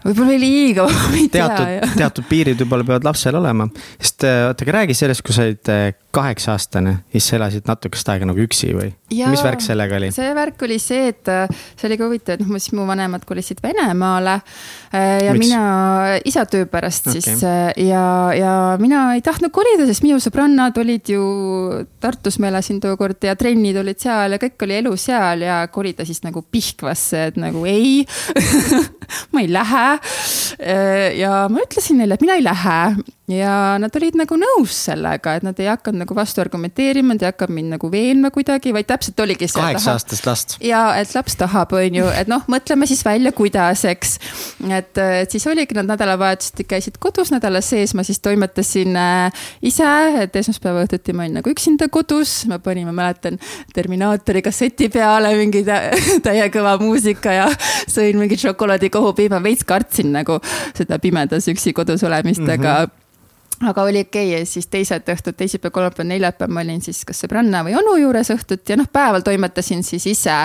võib-olla 0.00 0.32
oli 0.32 0.40
liiga, 0.40 0.86
ma 0.88 1.16
ei 1.16 1.28
tea. 1.28 1.46
teatud, 1.46 1.96
teatud 2.00 2.28
piirid 2.30 2.62
võib-olla 2.64 2.88
peavad 2.88 3.06
lapsel 3.10 3.36
olema, 3.36 3.68
sest 4.00 4.24
oota, 4.24 4.64
aga 4.64 4.76
räägi 4.80 4.96
sellest, 4.96 5.22
kui 5.26 5.36
sa 5.36 5.44
olid 5.46 5.72
äh, 5.72 5.90
kaheksa 6.10 6.56
aastane, 6.56 6.96
siis 7.12 7.26
sa 7.30 7.36
elasid 7.38 7.68
natukest 7.70 8.08
aega 8.10 8.26
nagu 8.26 8.42
üksi 8.42 8.72
või? 8.74 8.88
mis 9.10 9.42
värk 9.42 9.62
sellega 9.62 9.94
oli? 9.98 10.08
see 10.14 10.30
värk 10.34 10.62
oli 10.66 10.78
see, 10.82 11.10
et 11.12 11.30
äh, 11.30 11.50
see 11.78 11.86
oli 11.86 11.98
ka 12.00 12.08
huvitav, 12.08 12.36
et 12.36 12.42
noh, 12.42 12.58
siis 12.58 12.74
mu 12.74 12.86
vanemad 12.88 13.22
kolisid 13.26 13.60
Venemaale. 13.62 14.40
Äh, 14.94 15.26
ja 15.26 15.34
Miks? 15.36 15.44
mina, 15.44 15.62
isa 16.26 16.44
töö 16.50 16.66
pärast 16.70 17.06
okay. 17.10 17.22
siis 17.22 17.44
ja, 17.44 18.04
ja 18.34 18.54
mina 18.82 19.04
ei 19.14 19.22
tahtnud 19.26 19.54
kolida, 19.54 19.86
sest 19.86 20.02
minu 20.06 20.18
sõbrannad 20.22 20.78
olid 20.82 21.12
ju 21.14 21.22
Tartus, 22.02 22.40
ma 22.42 22.50
elasin 22.50 22.82
tookord 22.82 23.22
ja 23.26 23.36
trennid 23.38 23.78
olid 23.78 24.02
seal 24.02 24.34
ja 24.34 24.40
kõik 24.42 24.66
oli 24.66 24.80
elu 24.80 24.96
seal 24.98 25.46
ja 25.46 25.60
kolida 25.70 26.06
siis 26.08 26.24
nagu 26.26 26.42
Pihkvasse, 26.42 27.28
et 27.30 27.38
nagu 27.40 27.62
ei 27.70 28.02
ma 29.32 29.44
ei 29.44 29.50
lähe. 29.50 29.86
ja 31.22 31.46
ma 31.50 31.62
ütlesin 31.62 32.02
neile, 32.02 32.18
et 32.18 32.26
mina 32.26 32.38
ei 32.40 32.46
lähe 32.46 32.80
ja 33.34 33.54
nad 33.80 33.94
olid 33.96 34.16
nagu 34.18 34.36
nõus 34.40 34.74
sellega, 34.86 35.36
et 35.38 35.46
nad 35.46 35.58
ei 35.60 35.68
hakanud 35.70 36.04
nagu 36.04 36.16
vastu 36.16 36.42
argumenteerima, 36.42 37.14
nad 37.14 37.24
ei 37.24 37.30
hakanud 37.30 37.56
mind 37.56 37.74
nagu 37.76 37.90
veenma 37.92 38.30
kuidagi, 38.34 38.72
vaid 38.74 38.88
täpselt 38.88 39.20
oligi 39.24 39.48
see. 39.48 39.60
kaheksa 39.60 39.94
aastast 39.96 40.26
last. 40.28 40.56
ja 40.64 40.82
et 41.00 41.14
laps 41.14 41.36
tahab, 41.40 41.74
on 41.76 41.98
ju, 42.00 42.06
et 42.16 42.30
noh, 42.30 42.44
mõtleme 42.50 42.88
siis 42.90 43.02
välja, 43.06 43.32
kuidas, 43.36 43.84
eks. 43.88 44.16
et, 44.68 45.00
et 45.22 45.30
siis 45.30 45.46
oligi, 45.50 45.76
nad 45.78 45.88
nädalavahetuseti 45.90 46.66
käisid 46.70 47.00
kodus 47.02 47.32
nädala 47.34 47.62
sees, 47.64 47.94
ma 47.98 48.04
siis 48.06 48.22
toimetasin 48.24 48.96
äh, 49.00 49.44
ise, 49.62 49.90
et 50.24 50.36
esmaspäeva 50.36 50.84
õhtuti 50.86 51.14
ma 51.16 51.26
olin 51.26 51.40
nagu 51.40 51.52
üksinda 51.52 51.90
kodus, 51.92 52.44
ma 52.50 52.60
panin, 52.62 52.88
ma 52.90 52.96
mäletan, 52.96 53.38
Terminaatori 53.74 54.42
kasseti 54.42 54.88
peale 54.92 55.32
mingi 55.38 55.64
täie 56.26 56.48
kõva 56.52 56.76
muusika 56.80 57.34
ja 57.34 57.48
sõin 57.90 58.18
mingit 58.20 58.42
šokolaadikohupiima, 58.42 59.42
veits 59.44 59.66
kartsin 59.68 60.12
nagu 60.14 60.40
seda 60.76 60.98
pimedas 61.02 61.48
üksi 61.50 61.74
kodus 61.76 62.04
olemist 62.06 62.42
mm, 62.42 62.48
-hmm. 62.48 62.58
aga 62.60 63.00
aga 63.60 63.82
oli 63.82 64.00
okei 64.00 64.28
okay. 64.30 64.40
ja 64.40 64.46
siis 64.48 64.66
teised 64.72 65.08
õhtud, 65.12 65.36
teisipäev, 65.36 65.72
kolmapäev, 65.74 66.06
neljapäev 66.08 66.52
ma 66.52 66.62
olin 66.64 66.80
siis 66.80 67.02
kas 67.04 67.18
sõbranna 67.20 67.60
või 67.66 67.74
onu 67.76 67.96
juures 68.00 68.30
õhtuti 68.32 68.72
ja 68.72 68.78
noh, 68.80 68.86
päeval 68.88 69.20
toimetasin 69.26 69.82
siis 69.84 70.06
ise. 70.08 70.36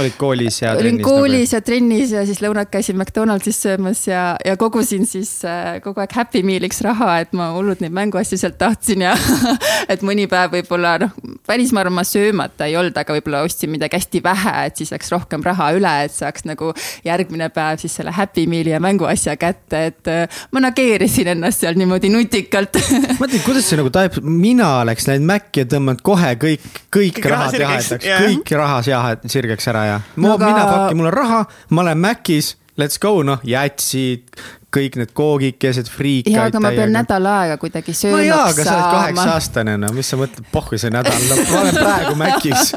olid 0.00 0.14
koolis 0.16 0.62
ja 0.62 0.72
olin 0.72 0.96
trennis? 0.96 1.04
koolis 1.04 1.50
nagu... 1.50 1.58
ja 1.58 1.60
trennis 1.66 2.14
ja 2.16 2.22
siis 2.24 2.40
lõunad 2.40 2.70
käisin 2.72 2.96
McDonaldsis 2.96 3.60
söömas 3.66 4.06
ja, 4.08 4.22
ja 4.44 4.56
kogusin 4.56 5.04
siis 5.06 5.32
äh, 5.44 5.76
kogu 5.84 6.00
aeg 6.00 6.14
Happy 6.16 6.40
Mealiks 6.46 6.80
raha, 6.86 7.18
et 7.26 7.34
ma 7.36 7.50
hullult 7.52 7.84
neid 7.84 7.92
mänguasju 7.92 8.40
sealt 8.40 8.56
tahtsin 8.60 9.04
ja 9.04 9.12
et 9.92 10.06
mõni 10.06 10.24
päev 10.30 10.56
võib-olla 10.56 10.94
noh, 11.04 11.12
välismaal 11.48 11.92
ma 11.92 12.06
söömata 12.08 12.70
ei 12.70 12.78
olnud, 12.80 12.96
aga 12.96 13.18
võib-olla 13.18 13.44
ostsin 13.44 13.74
midagi 13.74 14.00
hästi 14.00 14.24
vähe, 14.24 14.56
et 14.70 14.80
siis 14.80 14.94
läks 14.94 15.12
rohkem 15.12 15.44
raha 15.44 15.68
üle, 15.76 15.94
et 16.08 16.16
saaks 16.16 16.48
nagu 16.48 16.72
järgmine 17.04 17.50
päev 17.52 17.84
siis 17.84 18.00
selle 18.00 18.16
Happy 18.16 18.48
Meali 18.48 18.72
ja 18.72 18.80
mänguasja 18.80 19.36
kätte, 19.36 19.84
et 19.92 20.08
äh, 20.08 20.42
manageerisin 20.56 21.34
ennast 21.36 21.60
seal 21.60 21.76
niimoodi 21.76 22.08
nutikalt 22.08 22.53
nutikalt 22.54 22.76
mõtlen, 23.20 23.42
kuidas 23.44 23.68
see 23.68 23.78
nagu 23.78 23.90
taip-, 23.94 24.18
mina 24.22 24.68
oleks 24.82 25.08
läinud 25.08 25.26
Maci 25.28 25.62
ja 25.62 25.68
tõmmanud 25.70 26.02
kohe 26.06 26.34
kõik, 26.40 26.66
kõik 26.94 27.20
raha 27.30 27.50
jahedaks, 27.54 28.08
kõik 28.24 28.52
raha 28.58 28.82
jahed 28.86 29.24
sirgeks 29.30 29.70
ära 29.72 29.86
ja. 29.88 29.96
Aga... 30.16 30.50
mina, 30.50 30.66
fuck, 30.68 30.98
mul 30.98 31.10
on 31.10 31.16
raha, 31.16 31.40
ma 31.70 31.86
olen 31.86 32.04
Macis, 32.04 32.54
let's 32.80 33.00
go, 33.02 33.16
noh, 33.26 33.42
jätsid, 33.48 34.28
kõik 34.74 34.98
need 35.00 35.12
koogikesed, 35.16 35.90
friikaid. 35.92 36.34
jaa, 36.34 36.48
aga 36.50 36.62
ma 36.62 36.72
pean 36.74 36.92
nädal 36.94 37.28
aega 37.30 37.58
kuidagi 37.60 37.94
söönuks 37.94 38.02
saama. 38.02 38.22
no 38.22 38.28
jaa, 38.28 38.46
aga 38.50 38.66
sa 38.66 38.74
oled 38.74 38.96
kaheksa 38.98 39.28
aastane, 39.34 39.76
no 39.80 39.90
mis 39.94 40.10
sa 40.10 40.18
mõtled, 40.20 40.48
pohhu 40.52 40.78
see 40.80 40.92
nädal, 40.94 41.26
no 41.30 41.38
ma 41.50 41.60
olen 41.62 41.78
praegu 41.78 42.14
Macis. 42.20 42.74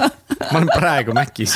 ma 0.52 0.60
olen 0.60 0.70
praegu 0.74 1.16
Macis. 1.18 1.56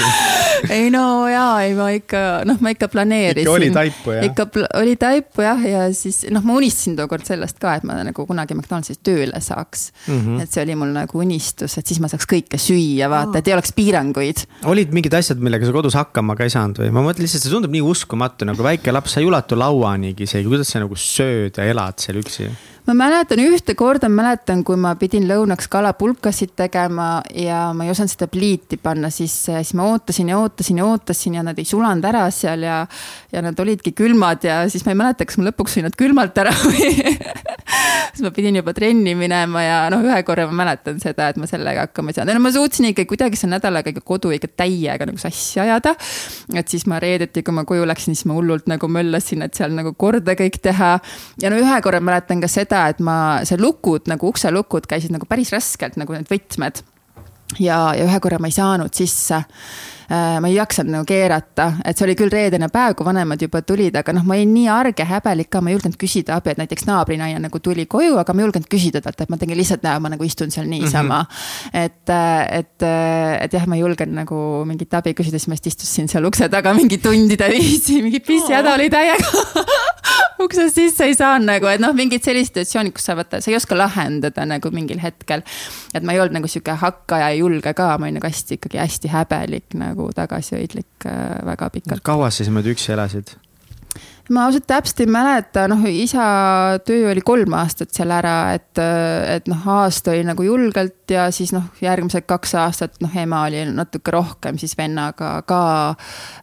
ei 0.70 0.90
no 0.94 1.06
jaa, 1.30 1.62
ei 1.66 1.76
ma 1.78 1.90
ikka, 1.96 2.24
noh, 2.48 2.60
ma 2.64 2.74
ikka 2.76 2.90
planeerisin. 2.92 3.46
ikka 3.46 3.56
oli 3.58 3.70
taipu 3.76 4.16
jah? 4.16 4.28
ikka 4.30 4.48
oli 4.82 4.96
taipu 5.02 5.46
jah, 5.46 5.66
ja 5.68 5.86
siis 5.98 6.24
noh, 6.34 6.46
ma 6.48 6.58
unistasin 6.60 6.98
tookord 7.00 7.28
sellest 7.28 7.60
ka, 7.62 7.76
et 7.80 7.88
ma 7.88 8.00
nagu 8.06 8.26
kunagi 8.30 8.58
McDonaldsis 8.58 9.02
tööle 9.06 9.42
saaks 9.42 9.90
mm. 10.08 10.20
-hmm. 10.20 10.42
et 10.44 10.52
see 10.52 10.66
oli 10.66 10.78
mul 10.80 10.94
nagu 10.96 11.22
unistus, 11.22 11.78
et 11.78 11.88
siis 11.88 12.02
ma 12.04 12.10
saaks 12.12 12.30
kõike 12.30 12.60
süüa, 12.62 13.10
vaata, 13.12 13.40
et 13.40 13.52
ei 13.52 13.58
oleks 13.58 13.74
piiranguid. 13.78 14.46
olid 14.72 14.94
mingid 14.96 15.14
asjad, 15.18 15.42
millega 15.42 15.68
sa 15.68 15.76
kodus 15.76 15.98
hakkama 16.00 16.36
ka 16.40 16.48
ei 16.48 16.54
saanud 16.54 16.84
või? 16.84 16.92
ma 16.92 17.06
mõtlen 17.06 17.28
lihtsalt, 17.28 17.46
see 17.46 17.54
tundub 17.54 17.74
nii 17.74 17.84
uskumatu, 17.86 18.48
nagu 18.50 18.64
väike 18.66 18.94
laps, 18.94 19.16
sa 19.16 19.24
ei 19.24 19.30
ulatu 19.30 19.60
lauanigi 19.60 20.28
isegi, 20.32 20.48
kuidas 20.48 20.70
sa 20.72 20.80
nagu 20.80 20.96
sööd 20.96 21.58
ja 21.60 21.68
elad 21.68 22.00
seal 22.00 22.22
üksi? 22.22 22.48
Ma 22.88 22.96
mäletan 22.98 23.40
ühte 23.44 23.76
korda, 23.78 24.10
mäletan, 24.10 24.64
kui 24.66 24.78
ma 24.80 24.94
pidin 25.00 25.28
lõunaks 25.30 25.70
kalapulkasid 25.72 26.56
tegema 26.58 27.22
ja 27.38 27.70
ma 27.78 27.86
ei 27.86 27.94
osanud 27.94 28.14
seda 28.14 28.28
pliiti 28.32 28.80
panna 28.82 29.12
sisse 29.14 29.60
siis 29.60 29.76
ma 29.78 29.86
ootasin 29.92 30.32
ja 30.32 30.40
ootasin 30.42 30.82
ja 30.82 30.88
ootasin 30.90 31.38
ja 31.38 31.44
nad 31.46 31.60
ei 31.62 31.68
sulanud 31.68 32.06
ära 32.10 32.24
seal 32.34 32.66
ja. 32.66 32.82
ja 33.32 33.44
nad 33.46 33.60
olidki 33.60 33.94
külmad 33.98 34.44
ja 34.48 34.64
siis 34.70 34.86
ma 34.86 34.96
ei 34.96 35.02
mäleta, 35.04 35.28
kas 35.28 35.38
ma 35.38 35.50
lõpuks 35.50 35.78
sõin 35.78 35.88
nad 35.88 35.98
külmalt 35.98 36.38
ära 36.42 36.54
või 36.64 36.90
siis 38.12 38.24
ma 38.26 38.32
pidin 38.36 38.58
juba 38.60 38.74
trenni 38.78 39.14
minema 39.18 39.64
ja 39.64 39.78
noh, 39.94 40.04
ühe 40.06 40.18
korra 40.28 40.48
ma 40.50 40.64
mäletan 40.64 41.00
seda, 41.04 41.30
et 41.32 41.40
ma 41.42 41.50
sellega 41.50 41.88
hakkama 41.88 42.12
ei 42.12 42.18
saanud, 42.18 42.36
no 42.38 42.44
ma 42.44 42.54
suutsin 42.54 42.90
ikka 42.92 43.06
kuidagi 43.10 43.40
selle 43.40 43.58
nädalaga 43.58 43.94
ikka 43.94 44.04
kodu 44.06 44.34
ikka 44.36 44.50
täiega 44.64 45.08
nagu 45.08 45.22
sassi 45.22 45.60
ajada. 45.62 45.94
et 46.56 46.68
siis 46.72 46.88
ma 46.90 47.00
reedeti, 47.04 47.44
kui 47.46 47.56
ma 47.56 47.66
koju 47.68 47.86
läksin, 47.88 48.18
siis 48.18 48.28
ma 48.30 48.36
hullult 48.38 48.68
nagu 48.72 48.90
möllasin, 48.92 49.46
et 49.46 49.58
seal 49.58 49.76
nagu 49.76 49.94
korda 49.94 50.36
kõik 50.40 50.60
teha. 50.64 50.92
ja 51.42 51.54
no 51.54 51.60
ühe 51.62 51.82
korra 51.84 52.02
mäletan 52.04 52.42
ka 52.42 52.50
seda, 52.52 52.71
et 52.92 53.00
ma, 53.04 53.18
see 53.48 53.60
lukud 53.62 54.10
nagu 54.12 54.32
ukselukud 54.32 54.88
käisid 54.90 55.14
nagu 55.14 55.28
päris 55.30 55.52
raskelt 55.54 56.00
nagu 56.00 56.16
need 56.16 56.30
võtmed. 56.32 56.84
Ja, 57.60 57.92
ja 57.98 58.06
ühe 58.08 58.20
korra 58.24 58.40
ma 58.40 58.48
ei 58.48 58.56
saanud 58.56 58.94
sisse. 58.96 59.42
Äh, 60.12 60.40
ma 60.44 60.50
ei 60.50 60.58
jaksanud 60.58 60.92
nagu 60.92 61.06
keerata, 61.08 61.70
et 61.88 61.96
see 61.96 62.04
oli 62.04 62.18
küll 62.20 62.32
reedene 62.34 62.68
päev, 62.72 62.98
kui 63.00 63.08
vanemad 63.08 63.40
juba 63.40 63.62
tulid, 63.64 63.96
aga 63.96 64.12
noh, 64.12 64.26
ma 64.28 64.36
olin 64.36 64.50
nii 64.52 64.66
arge, 64.68 65.06
häbelik 65.08 65.48
ka, 65.54 65.62
ma 65.64 65.72
ei 65.72 65.78
julgenud 65.78 65.96
küsida 66.02 66.36
abi, 66.36 66.52
et 66.52 66.60
näiteks 66.60 66.84
naabrinaine 66.90 67.40
nagu 67.40 67.62
tuli 67.64 67.86
koju, 67.88 68.18
aga 68.20 68.36
ma 68.36 68.44
ei 68.44 68.48
julgenud 68.50 68.68
küsida 68.72 69.00
talt, 69.06 69.24
et 69.24 69.32
ma 69.32 69.40
tegin 69.40 69.56
lihtsalt 69.56 69.86
näo, 69.88 70.02
ma 70.04 70.12
nagu 70.12 70.28
istun 70.28 70.52
seal 70.52 70.68
niisama. 70.68 71.22
Mm. 71.24 71.30
-hmm. 71.32 71.86
et, 71.86 72.14
et, 72.60 72.88
et 73.46 73.56
jah, 73.56 73.70
ma 73.72 73.80
ei 73.80 73.86
julgenud 73.86 74.20
nagu 74.20 74.42
mingit 74.68 75.00
abi 75.00 75.16
küsida, 75.16 75.40
siis 75.40 75.48
ma 75.48 75.56
lihtsalt 75.56 75.72
istusin 75.72 76.12
seal 76.12 76.28
ukse 76.28 76.52
taga 76.52 76.76
mingi 76.76 77.00
tundide 77.00 77.48
viisi, 77.56 78.02
mingi 78.04 78.20
pissihäda 78.20 78.76
oli 78.76 78.92
täiega 78.92 79.32
uksest 80.44 80.76
sisse 80.76 81.08
ei 81.08 81.16
saanud 81.18 81.48
nagu, 81.54 81.70
et 81.72 81.84
noh, 81.84 81.96
mingid 81.98 82.26
sellised 82.26 82.52
situatsioonid, 82.52 82.96
kus 82.98 83.08
sa 83.08 83.16
vaata, 83.20 83.40
sa 83.42 83.52
ei 83.52 83.58
oska 83.60 83.78
lahendada 83.78 84.46
nagu 84.50 84.74
mingil 84.76 85.00
hetkel. 85.04 85.46
et 85.94 86.04
ma 86.04 86.14
ei 86.14 86.20
olnud 86.20 86.42
nagu 86.42 86.52
sihuke 86.52 86.76
hakkaja 86.84 87.32
ja 87.32 87.40
julge 87.40 87.74
ka, 87.78 87.94
ma 87.98 88.10
olin 88.10 88.20
nagu 88.20 88.28
hästi 88.28 88.60
ikkagi 88.60 88.82
hästi 88.82 89.12
häbelik 89.16 89.78
nagu 89.80 90.02
nagu 90.02 90.12
tagasihoidlik 90.16 91.06
äh, 91.06 91.46
väga 91.46 91.70
pikalt. 91.70 92.04
kaua 92.04 92.30
sa 92.30 92.42
siis 92.42 92.50
niimoodi 92.50 92.76
üksi 92.76 92.94
elasid? 92.96 93.36
ma 94.32 94.46
ausalt 94.48 94.64
täpselt 94.70 95.02
ei 95.04 95.10
mäleta, 95.12 95.66
noh, 95.68 95.82
isa 95.90 96.24
töö 96.88 97.10
oli 97.12 97.24
kolm 97.26 97.52
aastat 97.58 97.92
seal 97.92 98.14
ära, 98.16 98.54
et, 98.56 98.80
et 98.80 99.50
noh, 99.52 99.66
aasta 99.68 100.14
oli 100.14 100.24
nagu 100.24 100.46
julgelt 100.46 101.12
ja 101.12 101.26
siis 101.36 101.52
noh, 101.52 101.66
järgmised 101.84 102.24
kaks 102.30 102.56
aastat, 102.62 102.96
noh, 103.04 103.12
ema 103.18 103.44
oli 103.50 103.66
natuke 103.74 104.14
rohkem 104.16 104.62
siis 104.62 104.78
vennaga 104.80 105.34
ka 105.48 105.64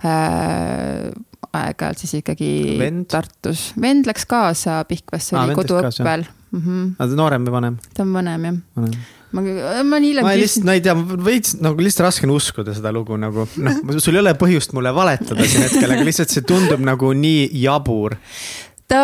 äh, 0.04 1.08
aeg-ajalt 1.52 2.02
siis 2.02 2.16
ikkagi 2.20 2.50
vend? 2.80 3.06
Tartus. 3.12 3.68
vend 3.80 4.08
läks 4.08 4.26
kaasa 4.28 4.82
Pihkvasse, 4.88 5.36
oli 5.38 5.56
koduõppel. 5.58 6.26
Mm 6.48 6.60
-hmm. 6.64 7.14
noorem 7.16 7.44
või 7.44 7.52
vanem? 7.58 7.78
ta 7.94 8.02
on 8.02 8.12
vanem 8.12 8.44
jah 8.44 8.60
vanem 8.76 9.00
ma, 9.32 9.42
ma 9.42 9.96
olen 9.96 10.02
hiljem. 10.02 10.24
ma 10.24 10.34
lihtsalt, 10.36 10.64
no 10.64 10.76
ei 10.76 10.80
tea, 10.84 10.94
veits 11.24 11.58
nagu 11.60 11.84
lihtsalt 11.84 12.06
raske 12.06 12.28
on 12.28 12.34
uskuda 12.36 12.74
seda 12.76 12.92
lugu 12.94 13.18
nagu, 13.20 13.44
noh, 13.64 13.98
sul 14.00 14.16
ei 14.16 14.22
ole 14.22 14.34
põhjust 14.40 14.72
mulle 14.76 14.92
valetada 14.96 15.44
siin 15.44 15.66
hetkel, 15.66 15.92
aga 15.92 16.06
lihtsalt 16.06 16.32
see 16.32 16.46
tundub 16.48 16.80
nagu 16.84 17.12
nii 17.16 17.50
jabur 17.62 18.16
ta, 18.88 19.02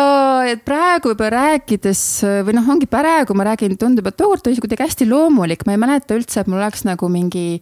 et 0.49 0.63
praegu 0.65 1.13
juba 1.13 1.29
rääkides 1.33 2.01
või 2.47 2.57
noh, 2.57 2.71
ongi 2.73 2.89
praegu 2.89 3.37
ma 3.37 3.45
räägin, 3.51 3.77
tundub, 3.81 4.09
et 4.09 4.17
tookord 4.17 4.47
oli 4.47 4.57
see 4.57 4.65
kuidagi 4.65 4.87
hästi 4.87 5.09
loomulik, 5.09 5.65
ma 5.67 5.75
ei 5.75 5.81
mäleta 5.81 6.17
üldse, 6.17 6.41
et 6.41 6.49
mul 6.49 6.61
oleks 6.61 6.85
nagu 6.87 7.09
mingi 7.11 7.61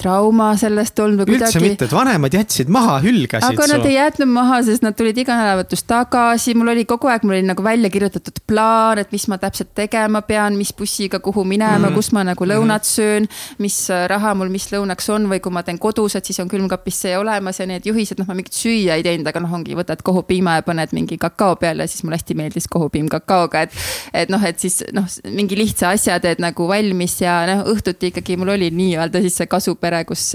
trauma 0.00 0.50
sellest 0.60 0.98
olnud 1.02 1.28
või 1.28 1.36
üldse 1.36 1.52
kuidagi 1.52 1.64
mitte, 1.64 1.88
et 1.88 1.94
vanemad 1.94 2.34
jätsid 2.34 2.70
maha, 2.72 2.98
hülgasid 3.04 3.52
aga 3.52 3.68
nad 3.74 3.86
ei. 3.88 3.96
jätnud 3.96 4.30
maha, 4.32 4.60
sest 4.66 4.84
nad 4.84 4.96
tulid 4.96 5.18
iga 5.20 5.36
nädalavahetus 5.36 5.84
tagasi, 5.88 6.54
mul 6.58 6.72
oli 6.72 6.86
kogu 6.88 7.10
aeg, 7.12 7.24
mul 7.26 7.36
oli 7.36 7.46
nagu 7.48 7.64
välja 7.64 7.90
kirjutatud 7.92 8.40
plaan, 8.48 9.00
et 9.02 9.12
mis 9.14 9.26
ma 9.30 9.38
täpselt 9.40 9.72
tegema 9.76 10.22
pean, 10.26 10.56
mis 10.58 10.72
bussiga 10.76 11.20
kuhu 11.20 11.44
minema 11.44 11.78
mm. 11.78 11.84
-hmm. 11.84 11.98
kus 11.98 12.12
ma 12.16 12.24
nagu 12.24 12.48
lõunat 12.48 12.88
söön, 12.88 13.28
mis 13.58 13.78
äh, 13.90 14.06
raha 14.10 14.34
mul 14.34 14.52
mis 14.52 14.70
lõunaks 14.72 15.10
on 15.12 15.28
või 15.30 15.40
kui 15.44 15.52
ma 15.52 15.62
teen 15.62 15.78
kodus, 15.78 16.16
et 16.16 16.24
siis 16.24 16.40
on 16.40 16.48
külmkapis 16.48 17.00
see 17.06 17.16
olemas 17.18 17.60
ja 17.60 17.66
need 17.66 17.86
juhised, 17.86 18.18
noh, 18.18 18.28
ma 18.28 18.34
mingit 18.38 18.56
süüa 18.56 18.96
ei 18.96 19.04
teinud, 19.06 19.26
aga 19.26 19.40
noh, 19.40 19.52
ongi, 19.60 19.76
võtad 19.76 20.02
kohupiima 20.02 20.58
ja 20.60 20.66
paned 20.66 20.94
mingi 20.96 21.18
kakao 21.18 21.56
peale, 21.56 21.86
siis 21.86 22.04
mulle 22.04 22.18
hästi 22.20 22.34
meeldis 22.38 22.68
kohupiim 22.68 23.08
kakaoga, 23.08 23.66
et 23.66 23.72
et 24.14 24.32
noh, 24.32 24.42
et 24.44 24.58
siis 24.58 24.82
noh, 24.96 25.06
mingi 25.30 25.58
lihtsa 25.58 25.92
asja 25.94 26.18
teed 26.20 26.40
nagu 26.42 26.68
valmis 26.68 27.20
ja 27.20 27.40
noh, 27.48 27.64
õhtuti 27.74 28.10
ikkagi 28.10 28.36
mul 28.40 28.54
oli 28.56 28.70
nii-öelda 28.74 29.22
siis 29.24 29.36
see 29.40 29.50
kasupere, 29.90 30.04
kus 30.04 30.34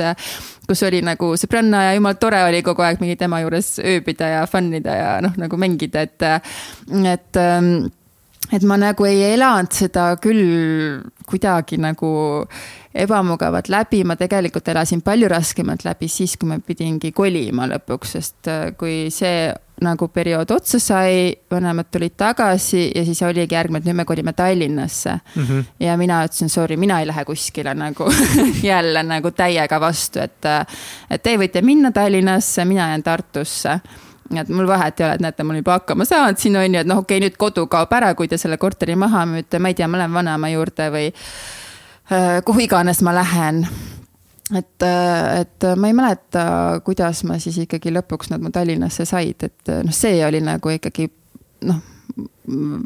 kus 0.66 0.82
oli 0.88 1.02
nagu 1.06 1.36
sõbranna 1.38 1.90
ja 1.90 1.98
jumala 1.98 2.18
tore 2.18 2.42
oli 2.48 2.64
kogu 2.66 2.82
aeg 2.82 3.02
mingi 3.02 3.16
tema 3.20 3.42
juures 3.44 3.78
ööbida 3.80 4.32
ja 4.32 4.46
fun 4.50 4.74
ida 4.74 4.96
ja 4.96 5.12
noh, 5.22 5.36
nagu 5.38 5.58
mängida, 5.58 6.02
et, 6.02 6.22
et 7.06 7.40
et 8.54 8.64
ma 8.66 8.78
nagu 8.78 9.06
ei 9.06 9.22
elanud 9.34 9.74
seda 9.74 10.16
küll 10.22 11.02
kuidagi 11.26 11.78
nagu 11.82 12.10
ebamugavalt 12.96 13.70
läbi, 13.70 14.04
ma 14.08 14.16
tegelikult 14.16 14.68
elasin 14.72 15.02
palju 15.06 15.28
raskemalt 15.30 15.84
läbi 15.86 16.08
siis, 16.08 16.38
kui 16.38 16.50
ma 16.50 16.60
pidingi 16.64 17.12
kolima 17.12 17.68
lõpuks, 17.68 18.16
sest 18.18 18.52
kui 18.80 19.10
see 19.14 19.50
nagu 19.82 20.08
periood 20.08 20.52
otsa 20.56 20.80
sai, 20.80 21.34
vanemad 21.52 21.90
tulid 21.92 22.16
tagasi 22.18 22.92
ja 22.96 23.04
siis 23.06 23.22
oligi 23.28 23.56
järgmine, 23.56 23.82
et 23.84 23.90
nüüd 23.90 24.00
me 24.00 24.06
kolime 24.06 24.34
Tallinnasse. 24.34 25.18
Mm 25.36 25.44
-hmm. 25.44 25.64
ja 25.80 25.98
mina 25.98 26.24
ütlesin, 26.26 26.50
sorry, 26.50 26.78
mina 26.78 27.00
ei 27.00 27.08
lähe 27.08 27.26
kuskile 27.26 27.74
nagu 27.74 28.08
jälle 28.64 29.04
nagu 29.04 29.32
täiega 29.32 29.80
vastu, 29.80 30.20
et, 30.20 30.46
et 31.10 31.24
te 31.24 31.38
võite 31.38 31.62
minna 31.62 31.92
Tallinnasse, 31.92 32.66
mina 32.66 32.88
jään 32.90 33.04
Tartusse. 33.04 33.80
Et 34.36 34.50
mul 34.50 34.68
vahet 34.68 35.00
ei 35.00 35.06
ole, 35.06 35.14
et 35.14 35.22
näete, 35.22 35.44
ma 35.44 35.52
olen 35.52 35.60
juba 35.60 35.72
hakkama 35.72 36.06
saanud 36.06 36.38
siin 36.38 36.58
on 36.58 36.74
ju, 36.74 36.80
et 36.82 36.88
noh, 36.88 36.98
okei 36.98 37.18
okay,, 37.18 37.28
nüüd 37.28 37.38
kodu 37.38 37.68
kaob 37.68 37.94
ära, 37.94 38.16
kui 38.16 38.28
te 38.28 38.38
selle 38.38 38.58
korteri 38.58 38.96
maha 38.96 39.26
müüte, 39.26 39.60
ma 39.60 39.68
ei 39.68 39.74
tea, 39.74 39.88
ma 39.88 39.98
lähen 39.98 40.14
vanaema 40.14 40.50
juurde 40.50 40.90
või 40.92 41.14
äh, 42.12 42.42
kuhu 42.46 42.60
iganes 42.60 43.02
ma 43.02 43.14
lähen 43.14 43.68
et, 44.54 44.86
et 45.40 45.68
ma 45.76 45.90
ei 45.90 45.98
mäleta, 45.98 46.46
kuidas 46.86 47.24
ma 47.26 47.40
siis 47.42 47.58
ikkagi 47.64 47.94
lõpuks 47.94 48.30
nad 48.34 48.44
mu 48.44 48.52
Tallinnasse 48.54 49.08
said, 49.10 49.48
et 49.48 49.76
noh, 49.82 49.96
see 49.96 50.20
oli 50.26 50.42
nagu 50.46 50.74
ikkagi 50.76 51.10
noh, 51.66 51.82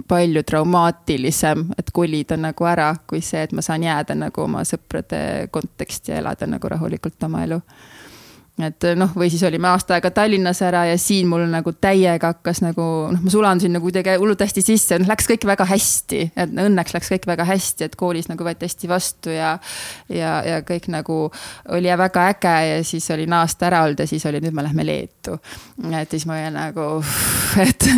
palju 0.07 0.43
traumaatilisem, 0.47 1.65
et 1.77 1.91
kolida 1.93 2.37
nagu 2.39 2.65
ära, 2.69 2.93
kui 3.07 3.21
see, 3.25 3.43
et 3.43 3.55
ma 3.55 3.63
saan 3.65 3.83
jääda 3.83 4.15
nagu 4.17 4.45
oma 4.45 4.63
sõprade 4.67 5.49
konteksti 5.51 6.13
ja 6.13 6.21
elada 6.23 6.47
nagu 6.47 6.71
rahulikult 6.71 7.27
oma 7.27 7.43
elu 7.47 7.59
et 8.63 8.85
noh, 8.99 9.11
või 9.15 9.29
siis 9.31 9.43
olime 9.47 9.69
aasta 9.71 9.95
aega 9.95 10.11
Tallinnas 10.11 10.59
ära 10.65 10.83
ja 10.89 10.97
siin 10.99 11.27
mul 11.31 11.45
nagu 11.51 11.71
täiega 11.79 12.33
hakkas 12.33 12.61
nagu 12.63 12.83
noh, 13.13 13.21
ma 13.23 13.31
sulandusin 13.31 13.71
nagu 13.75 13.87
kuidagi 13.87 14.17
hullult 14.19 14.41
hästi 14.43 14.63
sisse, 14.65 14.99
noh 14.99 15.09
läks 15.09 15.29
kõik 15.29 15.45
väga 15.47 15.67
hästi, 15.69 16.21
et 16.35 16.55
õnneks 16.65 16.95
läks 16.95 17.11
kõik 17.13 17.27
väga 17.29 17.45
hästi, 17.47 17.87
et 17.87 17.95
koolis 17.99 18.27
nagu 18.31 18.45
võeti 18.45 18.67
hästi 18.67 18.91
vastu 18.91 19.33
ja 19.33 19.53
ja, 20.11 20.33
ja 20.45 20.59
kõik 20.67 20.89
nagu 20.91 21.21
oli 21.75 21.95
väga 22.03 22.27
äge 22.33 22.55
ja 22.69 22.83
siis 22.87 23.09
olin 23.15 23.37
aasta 23.39 23.69
ära 23.69 23.83
olnud 23.87 24.03
ja 24.03 24.09
siis 24.09 24.25
oli, 24.29 24.43
nüüd 24.43 24.55
me 24.55 24.65
lähme 24.67 24.85
Leetu. 24.85 25.39
et 26.01 26.11
siis 26.11 26.27
ma 26.27 26.39
olin 26.39 26.59
nagu, 26.59 26.89
et, 27.67 27.89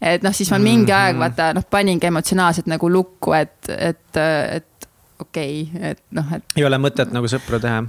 et 0.00 0.22
noh, 0.26 0.36
siis 0.36 0.52
ma 0.52 0.60
mingi 0.62 0.92
aeg 0.92 1.18
vaata 1.20 1.52
noh, 1.56 1.64
paningi 1.70 2.10
emotsionaalselt 2.12 2.68
nagu 2.70 2.92
lukku, 2.92 3.32
et, 3.38 3.56
et, 3.72 4.20
et 4.20 4.88
okei 5.20 5.68
okay,, 5.68 5.90
et 5.90 6.02
noh, 6.14 6.32
et 6.36 6.58
ei 6.58 6.66
ole 6.66 6.80
mõtet 6.82 7.12
nagu 7.14 7.28
sõpru 7.30 7.60
teha. 7.62 7.84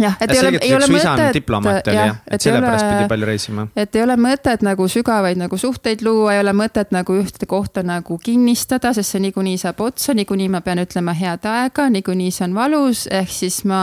jah, 0.00 0.16
et 0.20 0.30
ei 0.30 0.40
ole, 0.40 0.58
ei 0.60 0.74
ole 0.74 0.88
mõtet. 0.90 1.32
diplomaat 1.36 1.88
oli 1.90 1.96
jah, 1.98 2.20
et 2.30 2.44
sellepärast 2.44 2.86
pidi 2.88 3.08
palju 3.10 3.28
reisima. 3.28 3.66
et 3.76 3.96
ei 3.96 4.04
ole 4.04 4.16
mõtet 4.20 4.64
nagu 4.64 4.88
sügavaid 4.88 5.40
nagu 5.40 5.58
suhteid 5.60 6.04
luua, 6.06 6.34
ei 6.36 6.42
ole 6.42 6.54
mõtet 6.56 6.94
nagu 6.94 7.16
ühte 7.18 7.48
kohta 7.50 7.84
nagu 7.86 8.18
kinnistada, 8.22 8.94
sest 8.96 9.16
see 9.16 9.24
niikuinii 9.28 9.58
saab 9.60 9.80
otsa, 9.84 10.14
niikuinii 10.16 10.48
ma 10.52 10.62
pean 10.64 10.82
ütlema 10.82 11.16
head 11.16 11.48
aega, 11.48 11.88
niikuinii 11.92 12.30
see 12.32 12.46
on 12.48 12.56
valus, 12.56 13.06
ehk 13.10 13.32
siis 13.32 13.62
ma 13.68 13.82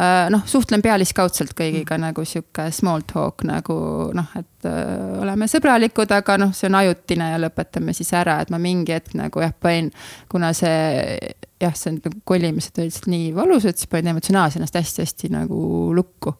äh, 0.00 0.28
noh, 0.32 0.44
suhtlen 0.46 0.82
pealiskaudselt 0.84 1.54
kõigiga 1.58 1.98
nagu 2.00 2.24
sihuke 2.28 2.68
small 2.74 3.06
talk 3.08 3.46
nagu 3.48 3.76
noh, 4.16 4.34
et 4.38 4.68
öö, 4.68 5.22
oleme 5.24 5.48
sõbralikud, 5.50 6.12
aga 6.12 6.38
noh, 6.44 6.52
see 6.56 6.68
on 6.70 6.80
ajutine 6.82 7.32
ja 7.34 7.40
lõpetame 7.42 7.94
siis 7.96 8.12
ära, 8.16 8.40
et 8.42 8.52
ma 8.52 8.60
mingi 8.62 8.94
hetk 8.94 9.16
nagu 9.18 9.44
jah, 9.44 9.54
panin, 9.60 9.92
kuna 10.32 10.52
see 10.56 11.16
jah, 11.62 11.76
see 11.78 11.94
nagu 11.96 12.22
kolimised 12.28 12.78
olid 12.78 12.90
lihtsalt 12.90 13.10
nii 13.12 13.28
valusad, 13.36 13.78
siis 13.78 13.90
panin 13.90 14.12
emotsionaalselt 14.14 14.60
ennast 14.60 14.78
hästi-hästi 14.80 15.32
nagu 15.32 15.60
lukku 15.96 16.34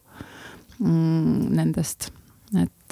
mm, 0.79 1.53
nendest 1.57 2.11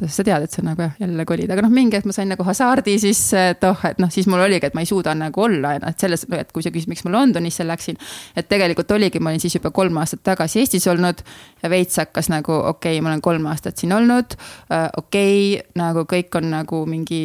et 0.01 0.13
sa 0.13 0.25
tead, 0.25 0.45
et 0.45 0.55
sa 0.55 0.63
nagu 0.65 0.81
jah, 0.83 0.93
jälle 1.01 1.25
kolid, 1.29 1.51
aga 1.53 1.63
noh, 1.65 1.71
mingi 1.73 1.97
hetk 1.97 2.07
ma 2.09 2.15
sain 2.15 2.29
nagu 2.31 2.45
hasardi 2.47 2.97
sisse, 3.01 3.43
et 3.53 3.65
oh, 3.67 3.85
et 3.87 4.01
noh, 4.01 4.11
siis 4.13 4.27
mul 4.31 4.41
oligi, 4.43 4.69
et 4.69 4.77
ma 4.77 4.83
ei 4.83 4.89
suuda 4.89 5.13
nagu 5.17 5.45
olla, 5.45 5.75
et 5.77 6.01
selles, 6.01 6.25
et 6.37 6.51
kui 6.53 6.65
sa 6.65 6.73
küsid, 6.73 6.89
miks 6.91 7.05
ma 7.05 7.13
Londonisse 7.15 7.65
läksin. 7.67 7.99
et 8.35 8.49
tegelikult 8.49 8.91
oligi, 8.97 9.19
ma 9.19 9.33
olin 9.33 9.43
siis 9.43 9.55
juba 9.59 9.71
kolm 9.75 9.97
aastat 10.01 10.23
tagasi 10.25 10.61
Eestis 10.61 10.87
olnud 10.91 11.23
ja 11.61 11.69
veits 11.69 11.99
hakkas 12.01 12.31
nagu 12.33 12.53
okei 12.53 12.97
okay,, 12.97 13.01
ma 13.01 13.13
olen 13.13 13.21
kolm 13.21 13.45
aastat 13.51 13.77
siin 13.77 13.93
olnud 13.93 14.37
äh,. 14.71 14.89
okei 14.97 15.57
okay,, 15.59 15.67
nagu 15.79 16.05
kõik 16.09 16.37
on 16.41 16.49
nagu 16.51 16.85
mingi 16.89 17.23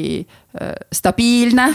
äh, 0.60 0.74
stabiilne 0.92 1.70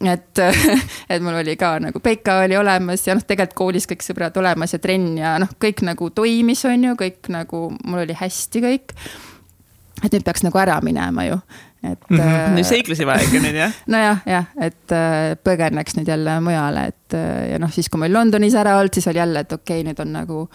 et, 0.00 0.38
et 1.12 1.22
mul 1.22 1.38
oli 1.40 1.56
ka 1.60 1.76
nagu 1.82 2.00
Peika 2.02 2.40
oli 2.44 2.56
olemas 2.58 3.06
ja 3.06 3.16
noh, 3.16 3.24
tegelikult 3.26 3.58
koolis 3.58 3.86
kõik 3.90 4.04
sõbrad 4.06 4.36
olemas 4.40 4.74
ja 4.74 4.80
trenn 4.82 5.18
ja 5.18 5.36
noh, 5.42 5.52
kõik 5.60 5.84
nagu 5.86 6.10
toimis, 6.14 6.64
on 6.68 6.90
ju, 6.90 6.96
kõik 6.98 7.30
nagu 7.34 7.68
mul 7.84 8.04
oli 8.06 8.16
hästi 8.18 8.64
kõik 8.64 8.98
et 10.04 10.14
nüüd 10.14 10.24
peaks 10.26 10.44
nagu 10.44 10.60
ära 10.60 10.76
minema 10.84 11.24
ju, 11.26 11.38
et 11.82 11.98
mm. 12.08 12.18
-hmm. 12.18 12.54
nüüd 12.58 12.68
seiklusi 12.68 13.06
vaja 13.06 13.26
nüüd 13.32 13.58
jah? 13.58 13.74
nojah, 13.94 14.22
jah, 14.26 14.46
et 14.60 14.92
äh, 14.92 15.34
põgeneks 15.44 15.98
nüüd 15.98 16.08
jälle 16.08 16.38
mujale, 16.44 16.86
et 16.92 17.18
äh, 17.18 17.50
ja 17.52 17.58
noh, 17.58 17.72
siis 17.72 17.88
kui 17.88 17.98
ma 17.98 18.08
olin 18.08 18.18
Londonis 18.18 18.54
ära 18.54 18.78
olnud, 18.78 18.94
siis 18.94 19.08
oli 19.08 19.22
jälle, 19.22 19.40
et 19.40 19.52
okei 19.52 19.80
okay,, 19.80 19.88
nüüd 19.90 20.00
on 20.00 20.12
nagu 20.12 20.48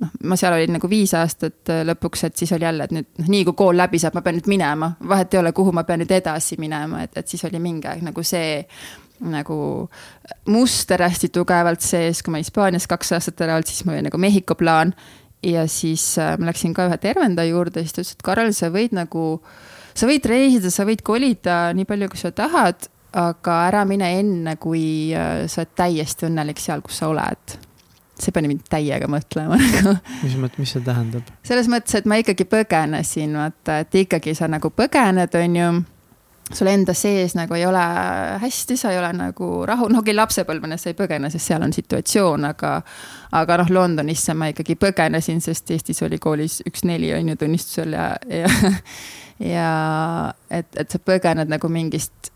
noh, 0.00 0.12
ma 0.22 0.36
seal 0.36 0.58
olin 0.58 0.76
nagu 0.76 0.90
viis 0.90 1.14
aastat 1.14 1.72
lõpuks, 1.88 2.26
et 2.26 2.36
siis 2.36 2.52
oli 2.52 2.68
jälle, 2.68 2.84
et 2.84 2.92
nüüd 2.92 3.08
noh, 3.18 3.32
nii 3.36 3.44
kui 3.48 3.56
kool 3.56 3.76
läbi 3.76 3.98
saab, 3.98 4.14
ma 4.14 4.22
pean 4.22 4.38
nüüd 4.40 4.50
minema, 4.52 4.92
vahet 5.08 5.34
ei 5.34 5.40
ole, 5.40 5.52
kuhu 5.52 5.72
ma 5.72 5.84
pean 5.88 6.02
nüüd 6.04 6.12
edasi 6.12 6.60
minema, 6.60 7.02
et, 7.02 7.16
et 7.16 7.28
siis 7.28 7.44
oli 7.44 7.62
mingi 7.62 7.88
aeg 7.88 8.04
nagu 8.06 8.22
see 8.22 8.62
nagu 9.20 9.58
muster 10.52 11.02
hästi 11.02 11.30
tugevalt 11.32 11.84
sees, 11.84 12.22
kui 12.22 12.34
ma 12.34 12.40
Hispaanias 12.42 12.88
kaks 12.90 13.14
aastat 13.16 13.40
ära 13.46 13.56
olnud, 13.56 13.68
siis 13.70 13.84
mul 13.86 13.96
oli 13.96 14.08
nagu 14.08 14.20
Mehhiko 14.20 14.56
plaan. 14.58 14.92
Ja 15.46 15.66
siis 15.70 16.04
äh, 16.18 16.34
ma 16.38 16.50
läksin 16.50 16.74
ka 16.76 16.88
ühe 16.88 16.98
tervendaja 17.00 17.52
juurde, 17.52 17.84
siis 17.84 17.94
ta 17.94 18.02
ütles, 18.02 18.16
et 18.16 18.26
Karel, 18.26 18.52
sa 18.56 18.70
võid 18.74 18.96
nagu, 18.96 19.26
sa 19.94 20.08
võid 20.10 20.26
reisida, 20.30 20.72
sa 20.74 20.86
võid 20.88 21.04
kolida 21.06 21.58
nii 21.76 21.88
palju, 21.88 22.10
kui 22.12 22.20
sa 22.20 22.32
tahad, 22.34 22.88
aga 23.16 23.60
ära 23.68 23.84
mine 23.88 24.10
enne, 24.18 24.56
kui 24.60 25.14
äh, 25.16 25.46
sa 25.50 25.62
oled 25.62 25.74
täiesti 25.78 26.28
õnnelik 26.28 26.60
seal, 26.62 26.84
kus 26.84 27.00
sa 27.02 27.10
oled. 27.12 27.58
see 28.16 28.32
pani 28.32 28.48
mind 28.48 28.64
täiega 28.72 29.04
mõtlema 29.12 29.58
nagu 29.60 29.92
mis 30.22 30.36
mõttes, 30.40 30.58
mis 30.58 30.70
see 30.72 30.84
tähendab? 30.84 31.34
selles 31.44 31.68
mõttes, 31.68 31.98
et 31.98 32.06
ma 32.08 32.16
ikkagi 32.22 32.46
põgenesin, 32.48 33.36
vaata, 33.36 33.82
et 33.84 33.98
ikkagi 34.04 34.34
sa 34.34 34.48
nagu 34.48 34.70
põgened, 34.72 35.36
on 35.36 35.60
ju 35.60 35.68
sul 36.54 36.68
enda 36.70 36.94
sees 36.94 37.34
nagu 37.34 37.54
ei 37.54 37.66
ole 37.66 37.82
hästi, 38.42 38.76
sa 38.78 38.92
ei 38.92 39.00
ole 39.00 39.10
nagu 39.16 39.48
rahu, 39.66 39.88
noh, 39.90 40.02
okei, 40.04 40.14
lapsepõlvenes 40.14 40.86
sa 40.86 40.92
ei 40.92 40.98
põgene, 40.98 41.30
sest 41.32 41.50
seal 41.50 41.64
on 41.66 41.74
situatsioon, 41.74 42.46
aga 42.52 42.76
aga 43.40 43.58
noh, 43.62 43.72
Londonisse 43.74 44.34
ma 44.38 44.50
ikkagi 44.52 44.78
põgenesin, 44.80 45.42
sest 45.44 45.74
Eestis 45.74 46.02
oli 46.06 46.20
koolis 46.22 46.60
üks 46.68 46.86
neli 46.86 47.12
on 47.16 47.32
ju 47.32 47.36
tunnistusel 47.40 47.98
ja, 47.98 48.08
ja 48.30 48.48
ja 49.42 49.68
et, 50.50 50.70
et 50.76 50.90
sa 50.90 51.02
põgened 51.02 51.50
nagu 51.50 51.68
mingist 51.68 52.32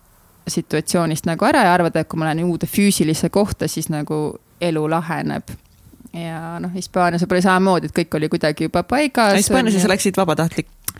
situatsioonist 0.50 1.28
nagu 1.28 1.46
ära 1.46 1.64
ja 1.68 1.74
arvad, 1.74 1.96
et 1.96 2.08
kui 2.10 2.18
ma 2.20 2.28
lähen 2.28 2.44
uude 2.48 2.66
füüsilisse 2.68 3.30
kohta, 3.32 3.68
siis 3.70 3.88
nagu 3.92 4.40
elu 4.60 4.86
laheneb 4.90 5.54
ja 6.16 6.58
noh, 6.60 6.72
Hispaanias 6.74 7.22
võib-olla 7.24 7.44
samamoodi, 7.44 7.90
et 7.90 7.96
kõik 7.96 8.16
oli 8.18 8.28
kuidagi 8.32 8.66
juba 8.66 8.82
paigas. 8.82 9.36
Hispaanias 9.38 9.78
sa 9.78 9.90
läksid 9.92 10.18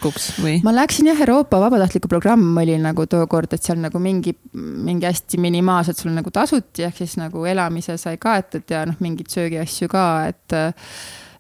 vabatahtlikuks 0.00 0.40
või? 0.40 0.60
ma 0.64 0.72
läksin 0.74 1.08
jah, 1.10 1.20
Euroopa 1.20 1.60
vabatahtliku 1.60 2.08
programm 2.08 2.56
oli 2.58 2.76
nagu 2.80 3.06
tookord, 3.06 3.52
et 3.52 3.62
seal 3.62 3.80
nagu 3.80 3.98
mingi, 4.00 4.34
mingi 4.54 5.06
hästi 5.06 5.38
minimaalselt 5.40 5.98
sul 5.98 6.12
nagu 6.14 6.30
tasuti, 6.30 6.84
ehk 6.86 6.96
siis 7.02 7.16
nagu 7.20 7.44
elamise 7.44 7.96
sai 7.98 8.18
kaetud 8.18 8.64
ja 8.70 8.84
noh, 8.88 8.96
mingeid 9.00 9.30
söögiasju 9.30 9.88
ka, 9.90 10.06
et 10.30 10.56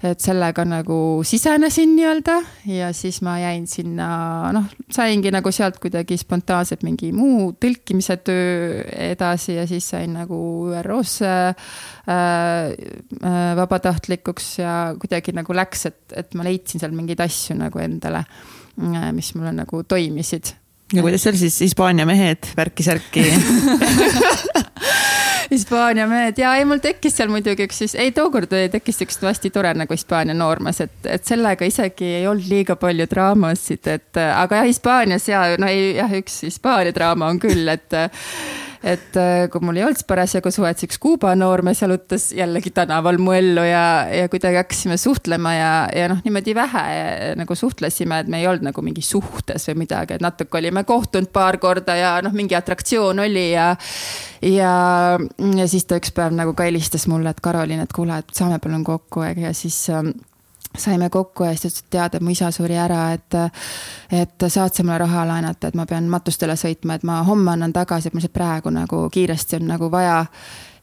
et 0.00 0.22
sellega 0.22 0.64
nagu 0.64 0.96
sisenesin 1.28 1.92
nii-öelda 1.92 2.36
ja 2.72 2.88
siis 2.96 3.18
ma 3.26 3.34
jäin 3.40 3.66
sinna, 3.68 4.08
noh, 4.56 4.70
saingi 4.92 5.32
nagu 5.34 5.52
sealt 5.52 5.76
kuidagi 5.82 6.16
spontaanselt 6.20 6.86
mingi 6.86 7.10
muu 7.12 7.50
tõlkimise 7.60 8.16
töö 8.24 8.80
edasi 9.10 9.58
ja 9.58 9.66
siis 9.68 9.90
sain 9.92 10.14
nagu 10.16 10.38
ÜRO-sse 10.72 11.34
äh, 11.50 12.14
äh, 12.14 13.42
vabatahtlikuks 13.60 14.48
ja 14.62 14.78
kuidagi 15.00 15.36
nagu 15.36 15.56
läks, 15.56 15.86
et, 15.92 16.00
et 16.16 16.32
ma 16.38 16.48
leidsin 16.48 16.80
seal 16.80 16.96
mingeid 16.96 17.20
asju 17.26 17.58
nagu 17.60 17.84
endale, 17.84 18.24
mis 19.12 19.34
mulle 19.36 19.52
nagu 19.52 19.84
toimisid 19.84 20.54
ja 20.94 21.04
kuidas 21.04 21.28
seal 21.28 21.36
siis 21.38 21.60
Hispaania 21.60 22.08
mehed 22.08 22.54
värki-särki? 22.56 23.28
Hispaania 25.50 26.06
mehed. 26.06 26.38
Ja 26.38 26.54
ei, 26.58 26.64
mul 26.68 26.78
tekkis 26.82 27.16
seal 27.18 27.30
muidugi 27.32 27.66
üks 27.66 27.94
ei 27.98 28.12
tookord 28.14 28.50
tekkis 28.50 29.02
üks 29.06 29.20
hästi 29.24 29.50
tore 29.54 29.72
nagu 29.74 29.94
Hispaania 29.94 30.36
noormees, 30.36 30.80
et, 30.86 30.96
et 31.04 31.26
sellega 31.26 31.66
isegi 31.66 32.14
ei 32.20 32.26
olnud 32.30 32.48
liiga 32.50 32.76
palju 32.80 33.06
draamasid, 33.10 33.86
et 33.90 34.20
aga 34.20 34.62
jah, 34.62 34.70
Hispaanias 34.70 35.28
ja 35.28 35.44
no 35.58 35.70
ei 35.70 35.96
jah, 35.98 36.18
üks 36.20 36.42
Hispaania 36.46 36.94
draama 36.94 37.30
on 37.32 37.40
küll, 37.42 37.66
et 37.72 37.98
et 38.82 39.16
äh, 39.20 39.46
kui 39.52 39.60
mul 39.64 39.76
ei 39.76 39.84
olnud 39.84 40.04
parasjagu 40.08 40.52
suhet, 40.54 40.78
siis 40.80 40.88
üks 40.88 41.00
Kuuba 41.02 41.34
noormees 41.36 41.82
jalutas 41.82 42.30
jällegi 42.36 42.72
tänaval 42.74 43.18
mu 43.20 43.34
ellu 43.36 43.64
ja, 43.66 43.84
ja 44.08 44.28
kuidagi 44.32 44.56
hakkasime 44.60 44.96
suhtlema 45.00 45.52
ja, 45.54 45.72
ja 45.96 46.08
noh, 46.12 46.22
niimoodi 46.24 46.54
vähe 46.56 46.84
nagu 47.40 47.56
suhtlesime, 47.58 48.22
et 48.22 48.32
me 48.32 48.40
ei 48.40 48.48
olnud 48.48 48.70
nagu 48.70 48.84
mingi 48.84 49.04
suhtes 49.04 49.68
või 49.70 49.82
midagi, 49.84 50.16
et 50.16 50.24
natuke 50.24 50.60
olime 50.60 50.84
kohtunud 50.88 51.28
paar 51.34 51.60
korda 51.60 51.96
ja 51.98 52.14
noh, 52.24 52.32
mingi 52.36 52.56
atraktsioon 52.56 53.20
oli 53.26 53.50
ja. 53.52 53.74
ja, 54.46 54.72
ja 55.60 55.68
siis 55.68 55.84
ta 55.84 56.00
üks 56.00 56.14
päev 56.16 56.32
nagu 56.36 56.56
ka 56.56 56.68
helistas 56.68 57.04
mulle, 57.10 57.34
et 57.34 57.44
Karoliin, 57.44 57.84
et 57.84 57.92
kuule, 57.92 58.22
et 58.22 58.34
saame 58.36 58.60
palun 58.64 58.84
kokku 58.86 59.28
ja 59.28 59.52
siis 59.56 59.76
ähm, 59.92 60.14
saime 60.78 61.10
kokku 61.10 61.44
ja 61.44 61.56
siis 61.56 61.62
ta 61.62 61.68
ütles, 61.68 61.84
et 61.84 61.90
tead, 61.90 62.14
et 62.14 62.22
mu 62.22 62.30
isa 62.30 62.50
suri 62.54 62.76
ära, 62.78 63.12
et, 63.12 63.36
et 64.22 64.48
saad 64.48 64.74
sa 64.74 64.84
mulle 64.86 64.98
raha 65.02 65.26
laenata, 65.28 65.68
et 65.68 65.78
ma 65.78 65.86
pean 65.86 66.08
matustele 66.10 66.56
sõitma, 66.56 66.96
et 66.96 67.06
ma 67.06 67.22
homme 67.26 67.50
annan 67.52 67.72
tagasi, 67.72 68.08
et 68.08 68.14
mul 68.14 68.22
lihtsalt 68.22 68.36
praegu 68.38 68.72
nagu 68.74 69.08
kiiresti 69.12 69.58
on 69.60 69.70
nagu 69.74 69.90
vaja 69.90 70.24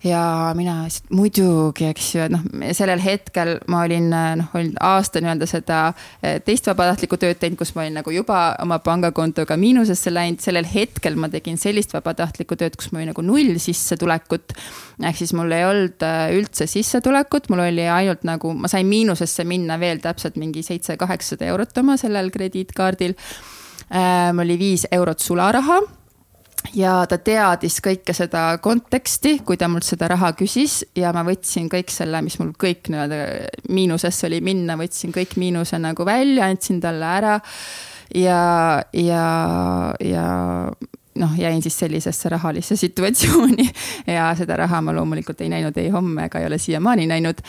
ja 0.04 0.54
mina 0.56 0.84
lihtsalt 0.86 1.10
muidugi, 1.16 1.88
eks 1.90 2.08
ju, 2.14 2.22
et 2.28 2.34
noh, 2.34 2.44
sellel 2.78 3.02
hetkel 3.02 3.56
ma 3.72 3.82
olin 3.88 4.12
noh, 4.12 4.52
olin 4.58 4.76
aasta 4.84 5.22
nii-öelda 5.24 5.48
seda 5.50 5.80
eh, 6.22 6.38
teist 6.46 6.70
vabatahtlikku 6.70 7.18
tööd 7.22 7.40
teinud, 7.42 7.58
kus 7.60 7.74
ma 7.76 7.84
olin 7.84 7.98
nagu 7.98 8.14
juba 8.14 8.42
oma 8.62 8.78
pangakontoga 8.86 9.58
miinusesse 9.58 10.14
läinud, 10.14 10.42
sellel 10.44 10.70
hetkel 10.70 11.18
ma 11.18 11.32
tegin 11.34 11.58
sellist 11.62 11.96
vabatahtlikku 11.98 12.60
tööd, 12.60 12.78
kus 12.78 12.92
mul 12.92 13.02
oli 13.02 13.12
nagu 13.12 13.26
null 13.26 13.58
sissetulekut. 13.62 14.54
ehk 15.02 15.18
siis 15.18 15.34
mul 15.38 15.58
ei 15.58 15.66
olnud 15.66 16.06
eh, 16.06 16.38
üldse 16.38 16.70
sissetulekut, 16.70 17.50
mul 17.50 17.66
oli 17.66 17.90
ainult 17.90 18.26
nagu, 18.28 18.54
ma 18.54 18.70
sain 18.72 18.88
miinusesse 18.90 19.48
minna 19.50 19.80
veel 19.82 20.02
täpselt 20.04 20.38
mingi 20.38 20.62
seitse-kaheksasada 20.66 21.50
eurot 21.50 21.78
oma 21.82 21.98
sellel 21.98 22.30
krediitkaardil 22.34 23.18
äh,. 23.18 24.34
mul 24.34 24.46
oli 24.46 24.60
viis 24.62 24.86
eurot 24.92 25.24
sularaha 25.24 25.82
ja 26.78 26.94
ta 27.10 27.18
teadis 27.18 27.80
kõike 27.84 28.14
seda 28.16 28.58
konteksti, 28.64 29.38
kui 29.46 29.58
ta 29.60 29.70
mult 29.72 29.88
seda 29.88 30.10
raha 30.12 30.34
küsis 30.38 30.82
ja 30.98 31.14
ma 31.16 31.24
võtsin 31.28 31.70
kõik 31.72 31.92
selle, 31.94 32.22
mis 32.26 32.38
mul 32.42 32.54
kõik 32.60 32.92
nii-öelda 32.92 33.22
miinusesse 33.74 34.28
oli 34.30 34.42
minna, 34.46 34.78
võtsin 34.80 35.14
kõik 35.16 35.38
miinuse 35.42 35.80
nagu 35.82 36.06
välja, 36.08 36.50
andsin 36.50 36.82
talle 36.84 37.14
ära. 37.20 37.40
ja, 38.16 38.42
ja, 38.94 39.26
ja 40.00 40.28
noh, 41.18 41.34
jäin 41.38 41.62
siis 41.62 41.80
sellisesse 41.80 42.30
rahalisse 42.30 42.76
situatsiooni 42.76 43.66
ja 44.18 44.30
seda 44.38 44.58
raha 44.58 44.82
ma 44.82 44.94
loomulikult 44.96 45.42
ei 45.42 45.50
näinud 45.52 45.78
ei 45.78 45.90
homme 45.94 46.28
ega 46.28 46.40
ei 46.40 46.48
ole 46.50 46.58
siiamaani 46.62 47.08
näinud. 47.10 47.42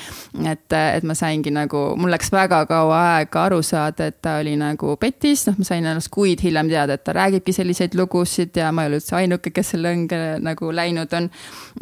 et, 0.44 0.72
et 0.72 1.06
ma 1.06 1.14
saingi 1.18 1.52
nagu, 1.54 1.82
mul 1.96 2.12
läks 2.12 2.32
väga 2.32 2.64
kaua 2.70 3.00
aega 3.14 3.44
aru 3.48 3.60
saada, 3.62 4.08
et 4.10 4.20
ta 4.22 4.38
oli 4.42 4.54
nagu 4.60 4.96
petis, 5.00 5.46
noh, 5.48 5.58
ma 5.58 5.68
sain 5.68 5.86
ennast 5.86 6.10
kuid 6.14 6.42
hiljem 6.44 6.70
teada, 6.70 6.98
et 6.98 7.04
ta 7.04 7.14
räägibki 7.16 7.54
selliseid 7.56 7.96
lugusid 7.98 8.56
ja 8.56 8.72
ma 8.72 8.84
ei 8.84 8.92
ole 8.92 9.00
üldse 9.00 9.16
ainuke, 9.18 9.52
kes 9.54 9.74
selle 9.74 9.92
õnge 9.96 10.20
nagu 10.44 10.72
läinud 10.74 11.12
on 11.18 11.30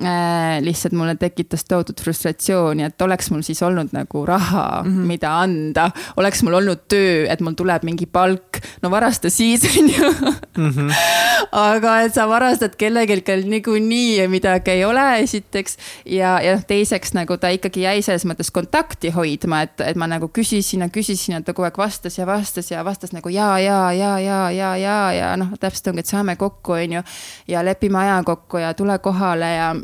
äh,. 0.02 0.58
lihtsalt 0.64 0.96
mulle 0.96 1.16
tekitas 1.20 1.64
tohutut 1.68 2.00
frustratsiooni, 2.02 2.86
et 2.86 3.02
oleks 3.02 3.30
mul 3.34 3.44
siis 3.46 3.62
olnud 3.62 3.92
nagu 3.96 4.24
raha 4.26 4.82
mm, 4.82 4.90
-hmm. 4.90 5.10
mida 5.12 5.36
anda, 5.40 5.90
oleks 6.16 6.42
mul 6.46 6.60
olnud 6.60 6.86
töö, 6.88 7.26
et 7.30 7.40
mul 7.40 7.56
tuleb 7.58 7.84
mingi 7.86 8.06
palk, 8.06 8.60
no 8.82 8.90
varasta 8.90 9.30
siis 9.30 9.66
on 9.78 9.88
ju 9.90 10.12
mm. 10.56 10.70
-hmm 10.70 11.36
aga 11.56 11.75
et 12.04 12.14
sa 12.14 12.26
varastad 12.28 12.76
kellelgi, 12.78 13.20
kel 13.26 13.44
niikuinii 13.48 14.26
midagi 14.28 14.70
ei 14.70 14.84
ole, 14.84 15.04
esiteks. 15.22 15.76
ja, 16.04 16.36
ja 16.42 16.56
noh, 16.56 16.64
teiseks 16.66 17.14
nagu 17.16 17.36
ta 17.36 17.50
ikkagi 17.54 17.84
jäi 17.84 18.02
selles 18.02 18.26
mõttes 18.28 18.52
kontakti 18.54 19.10
hoidma, 19.14 19.62
et, 19.66 19.80
et 19.80 19.96
ma 19.96 20.08
nagu 20.10 20.28
küsisin 20.28 20.84
ja 20.84 20.88
küsisin 20.92 21.36
ja 21.36 21.42
ta 21.42 21.54
kogu 21.54 21.68
aeg 21.68 21.78
vastas 21.78 22.18
ja 22.18 22.26
vastas 22.26 22.70
ja 22.70 22.84
vastas 22.84 23.12
nagu 23.16 23.32
ja, 23.32 23.58
ja, 23.58 23.80
ja, 23.92 24.18
ja, 24.20 24.40
ja, 24.50 24.76
ja, 24.76 24.96
ja 25.12 25.34
noh, 25.36 25.52
täpselt 25.60 25.92
ongi, 25.92 26.04
et 26.04 26.12
saame 26.12 26.36
kokku, 26.36 26.78
on 26.78 26.98
ju. 26.98 27.04
ja 27.48 27.64
lepime 27.64 27.98
aja 28.04 28.22
kokku 28.24 28.62
ja 28.62 28.74
tule 28.74 28.98
kohale 28.98 29.54
ja 29.54 29.74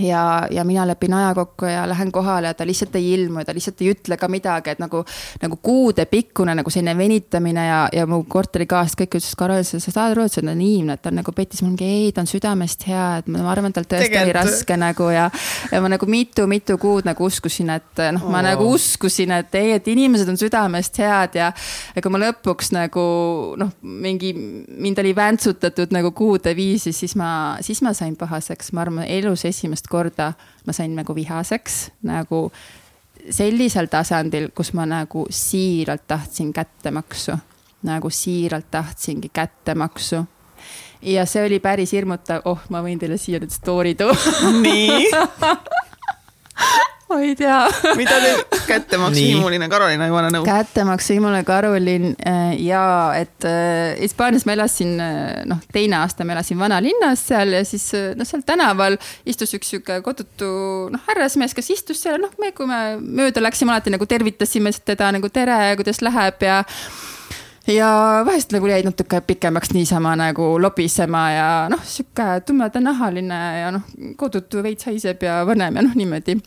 ja, 0.00 0.48
ja 0.50 0.64
mina 0.64 0.86
lepin 0.86 1.14
aja 1.14 1.34
kokku 1.34 1.66
ja 1.66 1.88
lähen 1.88 2.12
kohale 2.12 2.46
ja 2.46 2.54
ta 2.54 2.66
lihtsalt 2.66 2.96
ei 2.96 3.12
ilmu 3.14 3.38
ja 3.38 3.44
ta 3.44 3.54
lihtsalt 3.54 3.80
ei 3.82 3.90
ütle 3.92 4.16
ka 4.16 4.28
midagi, 4.28 4.70
et 4.70 4.78
nagu, 4.82 5.04
nagu 5.42 5.58
kuudepikkune 5.62 6.54
nagu 6.54 6.70
selline 6.70 6.96
venitamine 6.98 7.66
ja, 7.66 7.80
ja 7.92 8.06
mu 8.06 8.22
korterikaaslased 8.28 8.98
kõik 9.00 9.18
ütlesid, 9.18 9.38
Karol, 9.38 9.62
sa 9.66 9.80
saad 9.82 10.14
aru, 10.14 10.26
et 10.26 10.34
see 10.34 10.42
on 10.42 10.50
naiivne, 10.52 10.96
et 10.96 11.02
ta 11.02 11.12
on 11.12 11.18
nagu 11.20 11.34
petis, 11.36 11.62
ma 11.62 11.70
mingi 11.70 11.88
ei, 11.88 12.12
ta 12.14 12.24
on 12.24 12.30
südamest 12.30 12.86
hea, 12.88 13.06
et 13.20 13.30
ma 13.30 13.44
arvan, 13.52 13.70
et 13.70 13.78
tal 13.78 13.88
tõesti 13.88 14.10
Tegelt. 14.10 14.28
oli 14.28 14.36
raske 14.36 14.78
nagu 14.80 15.08
ja. 15.14 15.28
ja 15.72 15.82
ma 15.84 15.92
nagu 15.92 16.08
mitu-mitu 16.10 16.78
kuud 16.82 17.08
nagu 17.08 17.28
uskusin, 17.28 17.70
et 17.74 18.04
noh, 18.16 18.28
ma 18.30 18.40
oh. 18.40 18.46
nagu 18.48 18.68
uskusin, 18.74 19.34
et 19.38 19.58
ei, 19.60 19.74
et 19.78 19.88
inimesed 19.94 20.30
on 20.30 20.40
südamest 20.40 20.98
head 21.02 21.38
ja. 21.40 21.52
ja 21.94 22.04
kui 22.04 22.14
ma 22.14 22.22
lõpuks 22.26 22.72
nagu 22.74 23.06
noh, 23.60 23.74
mingi, 23.82 24.34
mind 24.34 25.02
oli 25.02 25.14
väntsutatud 25.16 25.94
nagu 25.94 26.14
kuude 26.16 26.54
viisi, 26.56 26.92
siis 26.96 27.16
ma, 27.18 27.30
siis 27.64 27.82
ma 27.84 27.94
sain 27.96 28.16
pahaseks, 28.18 28.72
ma 28.74 28.84
arvan, 28.84 29.04
elus 29.08 29.44
esimest 29.48 29.83
esimest 29.84 29.88
korda 29.88 30.32
ma 30.66 30.72
sain 30.72 30.94
nagu 30.94 31.14
vihaseks 31.14 31.90
nagu 32.02 32.50
sellisel 33.30 33.86
tasandil, 33.88 34.50
kus 34.54 34.72
ma 34.74 34.84
nagu 34.86 35.26
siiralt 35.30 36.06
tahtsin 36.06 36.52
kättemaksu, 36.52 37.32
nagu 37.82 38.10
siiralt 38.10 38.70
tahtsingi 38.70 39.30
kättemaksu. 39.32 40.26
Ja 41.02 41.26
see 41.26 41.46
oli 41.46 41.60
päris 41.60 41.92
hirmutav, 41.92 42.42
oh, 42.44 42.60
ma 42.70 42.82
võin 42.82 42.98
teile 42.98 43.16
siia 43.16 43.40
nüüd 43.40 43.52
story 43.52 43.94
tuua. 43.94 44.14
nii 44.60 45.10
ma 47.08 47.20
ei 47.20 47.34
tea. 47.36 47.58
mida 47.98 48.16
teeb 48.22 48.58
kättemaksuhimuline 48.68 49.68
Karoliina 49.72 50.08
Ivana-Nõu? 50.10 50.44
kättemaksuhimuline 50.46 51.44
Karolin 51.44 52.10
äh, 52.26 52.54
ja 52.64 52.84
et 53.18 53.46
äh, 53.48 53.94
Hispaanias 54.00 54.46
ma 54.48 54.56
elasin, 54.56 54.94
äh, 55.00 55.42
noh, 55.48 55.60
teine 55.72 56.00
aasta 56.00 56.26
ma 56.26 56.36
elasin 56.36 56.58
vanalinnas 56.60 57.26
seal 57.28 57.56
ja 57.58 57.64
siis 57.68 57.90
noh, 58.16 58.28
seal 58.28 58.44
tänaval 58.46 58.98
istus 59.26 59.54
üks 59.58 59.74
sihuke 59.74 60.00
kodutu 60.06 60.50
noh, 60.92 61.02
härrasmees, 61.08 61.56
kes 61.56 61.72
istus 61.76 62.04
seal, 62.04 62.20
noh, 62.22 62.32
me, 62.40 62.52
kui 62.56 62.68
me 62.70 62.80
mööda 63.00 63.42
läksime, 63.44 63.74
alati 63.74 63.94
nagu 63.94 64.08
tervitasime 64.08 64.72
teda 64.84 65.12
nagu 65.14 65.28
tere, 65.32 65.58
kuidas 65.80 66.02
läheb 66.04 66.42
ja 66.44 66.62
ja 67.70 67.90
vahest 68.26 68.52
nagu 68.52 68.68
jäid 68.68 68.84
natuke 68.84 69.20
pikemaks 69.24 69.72
niisama 69.72 70.16
nagu 70.20 70.54
lobisema 70.60 71.22
ja 71.32 71.46
noh, 71.72 71.84
sihuke 71.84 72.40
tumedanahaline 72.46 73.40
ja 73.60 73.70
noh, 73.74 73.86
kodutu 74.20 74.64
veits 74.64 74.88
haiseb 74.88 75.24
ja 75.24 75.40
vanem 75.48 75.80
ja 75.80 75.86
noh, 75.86 75.96
niimoodi 75.96 76.40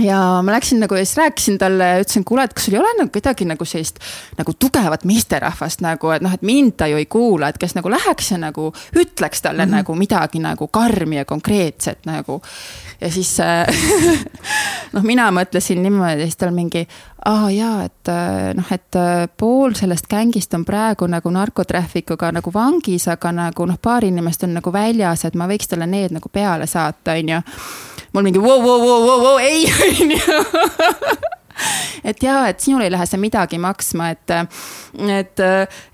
ja 0.00 0.42
ma 0.42 0.52
läksin 0.52 0.80
nagu 0.80 0.94
ja 0.94 1.04
siis 1.04 1.16
rääkisin 1.16 1.58
talle 1.58 2.00
ütlesin, 2.00 2.24
kuule, 2.24 2.44
et 2.44 2.52
kas 2.54 2.64
sul 2.64 2.74
ei 2.76 2.80
ole 2.80 2.92
nagu 2.98 3.10
kedagi 3.12 3.46
nagu 3.48 3.64
sellist 3.64 4.00
nagu 4.36 4.52
tugevat 4.58 5.06
meesterahvast 5.08 5.80
nagu, 5.84 6.10
et 6.12 6.24
noh, 6.24 6.34
et 6.36 6.44
mind 6.44 6.76
ta 6.76 6.88
ju 6.90 7.00
ei 7.00 7.06
kuula, 7.08 7.48
et 7.48 7.58
kes 7.58 7.74
nagu 7.78 7.90
läheks 7.90 8.30
ja 8.34 8.38
nagu 8.40 8.68
ütleks 8.96 9.42
talle 9.42 9.64
mm 9.64 9.70
-hmm. 9.70 9.76
nagu 9.76 9.94
midagi 9.94 10.38
nagu 10.38 10.68
karmi 10.68 11.16
ja 11.16 11.24
konkreetset 11.24 12.06
nagu. 12.06 12.42
ja 13.00 13.10
siis 13.10 13.40
äh, 13.40 13.66
noh, 14.94 15.02
mina 15.02 15.30
mõtlesin 15.30 15.82
niimoodi, 15.82 16.22
siis 16.22 16.36
tal 16.36 16.50
mingi, 16.50 16.88
aa 17.24 17.50
jaa, 17.50 17.84
et 17.84 18.08
äh, 18.08 18.54
noh, 18.54 18.72
et 18.72 18.96
äh, 18.96 19.28
pool 19.36 19.74
sellest 19.74 20.08
gängist 20.08 20.54
on 20.54 20.64
praegu 20.64 21.06
nagu 21.06 21.30
narkotraffic'uga 21.30 22.32
nagu 22.32 22.52
vangis, 22.54 23.08
aga 23.08 23.32
nagu 23.32 23.66
noh, 23.66 23.78
paar 23.82 24.04
inimest 24.04 24.42
on 24.42 24.54
nagu 24.54 24.72
väljas, 24.72 25.24
et 25.24 25.34
ma 25.34 25.48
võiks 25.48 25.68
talle 25.68 25.86
need 25.86 26.12
nagu 26.12 26.28
peale 26.28 26.66
saata, 26.66 27.12
on 27.12 27.28
ju 27.28 27.42
mul 28.16 28.24
mingi 28.24 28.40
vau, 28.40 28.62
vau, 28.64 28.80
vau, 28.80 29.00
vau, 29.04 29.20
vau, 29.20 29.38
ei, 29.38 29.66
onju. 29.92 30.18
Et 32.04 32.22
ja, 32.22 32.46
et 32.48 32.60
sinul 32.60 32.84
ei 32.84 32.90
lähe 32.92 33.04
see 33.08 33.18
midagi 33.20 33.58
maksma, 33.60 34.10
et, 34.14 34.32
et, 35.08 35.42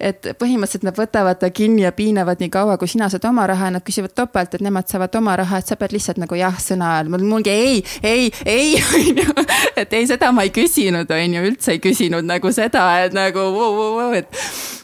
et 0.03 0.29
põhimõtteliselt 0.39 0.85
nad 0.87 0.99
võtavad 0.99 1.39
ta 1.41 1.51
kinni 1.55 1.85
ja 1.87 1.93
piinavad 1.97 2.43
nii 2.43 2.51
kaua, 2.53 2.77
kui 2.79 2.91
sina 2.91 3.09
saad 3.11 3.25
oma 3.31 3.47
raha 3.49 3.71
ja 3.71 3.77
nad 3.79 3.87
küsivad 3.87 4.15
topelt, 4.19 4.55
et 4.55 4.63
nemad 4.63 4.91
saavad 4.91 5.15
oma 5.19 5.37
raha, 5.41 5.63
et 5.63 5.71
sa 5.71 5.79
pead 5.79 5.95
lihtsalt 5.97 6.21
nagu 6.23 6.39
jah-sõna 6.39 6.93
ajal, 6.97 7.11
mul 7.15 7.27
mingi 7.27 7.55
ei, 7.55 7.81
ei, 8.03 8.29
ei, 8.45 8.77
onju. 8.99 9.47
et 9.79 9.99
ei, 9.99 10.07
seda 10.11 10.31
ma 10.35 10.47
ei 10.47 10.55
küsinud, 10.55 11.11
onju, 11.11 11.47
üldse 11.49 11.77
ei 11.79 11.83
küsinud 11.83 12.29
nagu 12.29 12.55
seda, 12.55 12.87
et 13.07 13.17
nagu 13.17 13.49
vau, 13.57 13.75
vau, 13.79 13.91
vau, 14.03 14.13
et 14.19 14.82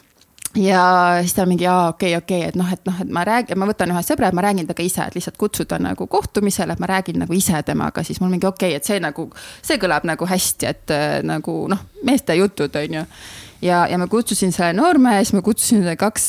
ja 0.59 0.83
siis 1.21 1.33
ta 1.33 1.45
mingi, 1.45 1.67
aa, 1.67 1.89
okei 1.89 2.15
okay,, 2.15 2.23
okei 2.23 2.39
okay,, 2.39 2.49
et 2.49 2.55
noh, 2.59 2.69
et 2.73 2.85
noh, 2.85 3.01
et 3.01 3.11
ma 3.13 3.23
räägin, 3.27 3.59
ma 3.59 3.67
võtan 3.69 3.93
ühe 3.93 4.01
sõbra 4.05 4.29
ja 4.29 4.35
ma 4.35 4.45
räägin 4.45 4.67
temaga 4.67 4.85
ise, 4.85 5.05
et 5.07 5.17
lihtsalt 5.17 5.37
kutsuda 5.39 5.79
nagu 5.81 6.07
kohtumisele, 6.07 6.75
et 6.75 6.81
ma 6.83 6.89
räägin 6.89 7.19
nagu 7.23 7.35
ise 7.35 7.61
temaga, 7.65 8.03
siis 8.03 8.21
mul 8.21 8.33
mingi 8.33 8.47
okei 8.49 8.73
okay,, 8.73 8.79
et 8.79 8.89
see 8.89 8.99
nagu, 9.03 9.29
see 9.61 9.79
kõlab 9.81 10.07
nagu 10.09 10.27
hästi, 10.29 10.69
et 10.69 10.95
äh, 10.95 11.19
nagu 11.25 11.61
noh, 11.71 11.85
meeste 12.07 12.35
jutud, 12.39 12.75
on 12.75 12.99
ju. 13.01 13.05
Ja, 13.61 13.83
ja 13.91 13.97
ma 13.99 14.07
kutsusin 14.07 14.53
selle 14.55 14.71
noormehe, 14.77 15.23
siis 15.23 15.35
ma 15.35 15.41
kutsusin 15.43 15.87
kaks 15.99 16.27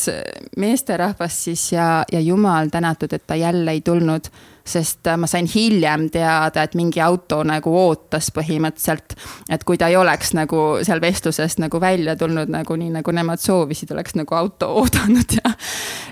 meesterahvast 0.59 1.47
siis 1.47 1.69
ja, 1.73 2.01
ja 2.11 2.21
jumal 2.21 2.73
tänatud, 2.75 3.13
et 3.15 3.27
ta 3.27 3.39
jälle 3.39 3.71
ei 3.71 3.85
tulnud 3.87 4.27
sest 4.65 5.07
äh, 5.07 5.17
ma 5.17 5.29
sain 5.31 5.49
hiljem 5.51 6.09
teada, 6.13 6.65
et 6.65 6.77
mingi 6.79 7.01
auto 7.05 7.43
nagu 7.47 7.73
ootas 7.77 8.31
põhimõtteliselt. 8.35 9.17
et 9.51 9.65
kui 9.65 9.79
ta 9.79 9.89
ei 9.89 9.97
oleks 9.97 10.35
nagu 10.37 10.81
seal 10.87 11.01
vestlusest 11.01 11.63
nagu 11.63 11.81
välja 11.81 12.17
tulnud 12.17 12.51
nagu 12.53 12.77
nii, 12.77 12.91
nagu 13.01 13.15
nemad 13.17 13.43
soovisid, 13.43 13.93
oleks 13.95 14.17
nagu 14.19 14.35
auto 14.35 14.71
oodanud 14.83 15.37
ja. 15.41 15.55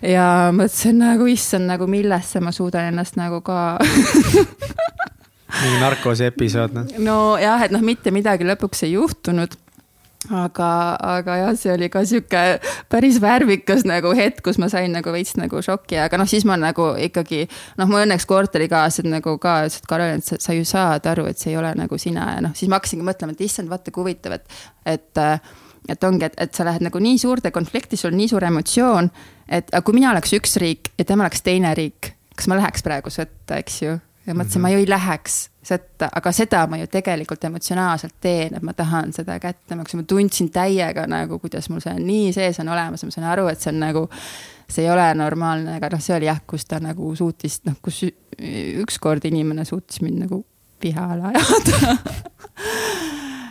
ja 0.02 0.26
mõtlesin 0.52 1.00
nagu 1.02 1.28
issand, 1.30 1.68
nagu 1.70 1.86
millesse 1.86 2.40
ma 2.40 2.52
suudan 2.52 2.92
ennast 2.92 3.18
nagu 3.20 3.40
ka 3.46 3.78
mingi 5.62 5.78
narkoosi 5.80 6.28
episood 6.28 6.76
noh. 6.76 6.92
nojah, 7.10 7.64
et 7.66 7.74
noh, 7.74 7.84
mitte 7.84 8.12
midagi 8.14 8.46
lõpuks 8.48 8.84
ei 8.86 8.94
juhtunud 8.96 9.56
aga, 10.26 10.70
aga 10.98 11.36
jah, 11.42 11.52
see 11.58 11.70
oli 11.72 11.88
ka 11.92 12.02
sihuke 12.08 12.42
päris 12.90 13.20
värvikas 13.22 13.84
nagu 13.88 14.10
hetk, 14.18 14.42
kus 14.46 14.58
ma 14.58 14.68
sain 14.72 14.90
nagu 14.94 15.12
veits 15.14 15.36
nagu 15.38 15.62
šoki, 15.62 15.98
aga 16.02 16.18
noh, 16.20 16.28
siis 16.28 16.46
ma 16.48 16.58
nagu 16.58 16.90
ikkagi. 16.98 17.44
noh, 17.78 17.90
mu 17.90 18.00
õnneks 18.02 18.26
korterikaaslased 18.28 19.08
nagu 19.10 19.36
ka 19.42 19.60
ütlesid, 19.68 19.86
Karel, 19.88 20.18
et 20.18 20.42
sa 20.42 20.56
ju 20.56 20.66
saad 20.68 21.06
aru, 21.06 21.28
et 21.30 21.38
see 21.38 21.52
ei 21.54 21.60
ole 21.60 21.72
nagu 21.78 21.98
sina 22.00 22.32
ja 22.34 22.42
noh, 22.44 22.56
siis 22.58 22.70
ma 22.70 22.80
hakkasingi 22.80 23.06
mõtlema, 23.06 23.36
et 23.36 23.46
issand, 23.46 23.70
vaata 23.70 23.94
kui 23.94 24.06
huvitav, 24.06 24.38
et, 24.40 24.60
et 24.96 25.24
et 25.88 26.04
ongi, 26.04 26.26
et, 26.26 26.34
et 26.36 26.52
sa 26.52 26.66
lähed 26.66 26.82
nagu 26.84 27.00
nii 27.00 27.16
suurde 27.22 27.52
konflikti, 27.54 27.96
sul 27.96 28.10
on 28.12 28.18
nii 28.20 28.28
suur 28.28 28.44
emotsioon, 28.44 29.08
et 29.56 29.70
kui 29.86 29.96
mina 29.96 30.10
oleks 30.12 30.34
üks 30.36 30.58
riik 30.60 30.92
ja 30.98 31.06
tema 31.08 31.24
oleks 31.24 31.40
teine 31.46 31.70
riik, 31.78 32.12
kas 32.36 32.50
ma 32.50 32.58
läheks 32.58 32.84
praegu 32.84 33.12
sõtta, 33.14 33.56
eks 33.62 33.78
ju 33.86 33.94
ja 34.28 34.34
mõtlesin 34.34 34.60
mm, 34.60 34.64
-hmm. 34.64 34.68
ma 34.68 34.70
ju 34.70 34.82
ei 34.82 34.88
läheks 34.88 35.36
sõtta, 35.68 36.08
aga 36.20 36.32
seda 36.32 36.66
ma 36.70 36.78
ju 36.80 36.86
tegelikult 36.90 37.44
emotsionaalselt 37.48 38.14
teen, 38.20 38.56
et 38.56 38.64
ma 38.64 38.74
tahan 38.76 39.12
seda 39.16 39.38
kätte, 39.42 39.76
ma 39.76 39.84
tundsin 40.06 40.50
täiega 40.52 41.06
nagu, 41.10 41.38
kuidas 41.42 41.68
mul 41.72 41.82
see 41.84 41.96
nii 41.98 42.32
sees 42.36 42.60
on 42.62 42.68
olemas. 42.72 43.04
Ma 43.04 43.14
sain 43.14 43.26
aru, 43.28 43.48
et 43.52 43.60
see 43.60 43.72
on 43.72 43.80
nagu. 43.82 44.08
see 44.68 44.84
ei 44.84 44.90
ole 44.92 45.14
normaalne, 45.16 45.78
aga 45.78 45.88
noh, 45.94 46.00
see 46.04 46.12
oli 46.12 46.26
jah, 46.28 46.42
kus 46.46 46.66
ta 46.68 46.76
nagu 46.80 47.14
suutis, 47.16 47.62
noh, 47.64 47.78
kus 47.82 48.02
ükskord 48.82 49.24
inimene 49.24 49.64
suutis 49.64 50.02
mind 50.04 50.26
nagu 50.26 50.42
vihale 50.82 51.32
ajada. 51.32 51.96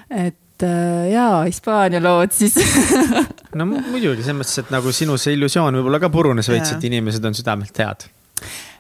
Et 0.28 0.64
äh, 0.64 1.10
jaa, 1.12 1.44
Hispaania 1.44 2.04
lood 2.04 2.32
siis. 2.32 2.56
No 3.58 3.66
muidugi, 3.66 4.22
selles 4.22 4.36
mõttes, 4.38 4.58
et 4.62 4.70
nagu 4.70 4.92
sinu 4.94 5.16
see 5.18 5.34
illusioon 5.34 5.80
võib-olla 5.80 5.98
ka 6.04 6.12
purunes 6.14 6.46
veits, 6.52 6.76
et 6.76 6.84
inimesed 6.86 7.24
on 7.26 7.34
südamelt 7.34 7.80
head 7.82 8.06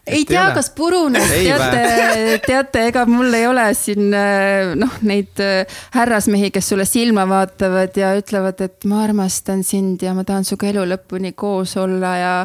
ei 0.07 0.25
tea, 0.27 0.45
kas 0.55 0.69
purunes, 0.75 1.29
teate, 1.31 1.83
teate, 2.47 2.85
ega 2.91 3.05
mul 3.09 3.33
ei 3.37 3.47
ole 3.49 3.67
siin 3.77 4.11
äh, 4.15 4.73
noh, 4.79 4.97
neid 5.07 5.41
äh, 5.43 5.79
härrasmehi, 5.95 6.51
kes 6.55 6.73
sulle 6.73 6.87
silma 6.87 7.27
vaatavad 7.29 7.97
ja 7.99 8.13
ütlevad, 8.19 8.61
et 8.65 8.87
ma 8.89 9.03
armastan 9.05 9.63
sind 9.67 10.03
ja 10.05 10.15
ma 10.17 10.25
tahan 10.27 10.47
sinuga 10.47 10.71
elu 10.71 10.85
lõpuni 10.93 11.33
koos 11.37 11.77
olla 11.81 12.13
ja 12.21 12.35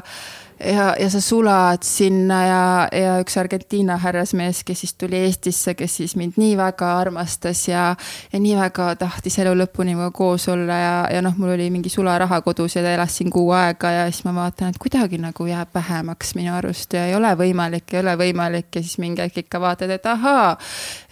ja, 0.64 0.94
ja 1.00 1.10
sa 1.10 1.20
sulad 1.20 1.82
sinna 1.86 2.38
ja, 2.46 2.64
ja 2.92 3.16
üks 3.22 3.36
Argentiina 3.40 3.96
härrasmees, 4.02 4.62
kes 4.66 4.84
siis 4.84 4.94
tuli 4.94 5.18
Eestisse, 5.26 5.74
kes 5.74 5.96
siis 5.96 6.16
mind 6.16 6.38
nii 6.40 6.56
väga 6.58 6.92
armastas 7.00 7.64
ja, 7.68 7.90
ja 8.32 8.40
nii 8.40 8.54
väga 8.58 8.92
tahtis 9.00 9.38
elu 9.42 9.54
lõpuni 9.62 9.96
minuga 9.96 10.10
koos 10.14 10.48
olla 10.52 10.78
ja, 10.78 10.94
ja 11.12 11.22
noh, 11.24 11.36
mul 11.38 11.54
oli 11.54 11.68
mingi 11.70 11.92
sularaha 11.92 12.40
kodus 12.42 12.76
ja 12.76 12.82
ta 12.84 12.94
elas 12.94 13.16
siin 13.18 13.30
kuu 13.30 13.50
aega 13.56 13.90
ja 13.90 14.08
siis 14.10 14.24
ma 14.26 14.34
vaatan, 14.36 14.72
et 14.72 14.80
kuidagi 14.82 15.20
nagu 15.22 15.46
jääb 15.46 15.74
vähemaks 15.74 16.34
minu 16.38 16.54
arust 16.56 16.94
ja 16.96 17.06
ei 17.06 17.14
ole 17.14 17.32
võimalik, 17.38 17.88
ei 17.92 18.00
ole 18.00 18.16
võimalik 18.18 18.70
ja 18.74 18.82
siis 18.82 18.98
mingi 19.02 19.22
hetk 19.22 19.44
ikka 19.44 19.60
vaatad, 19.60 19.90
et 19.90 20.06
ahaa. 20.06 20.56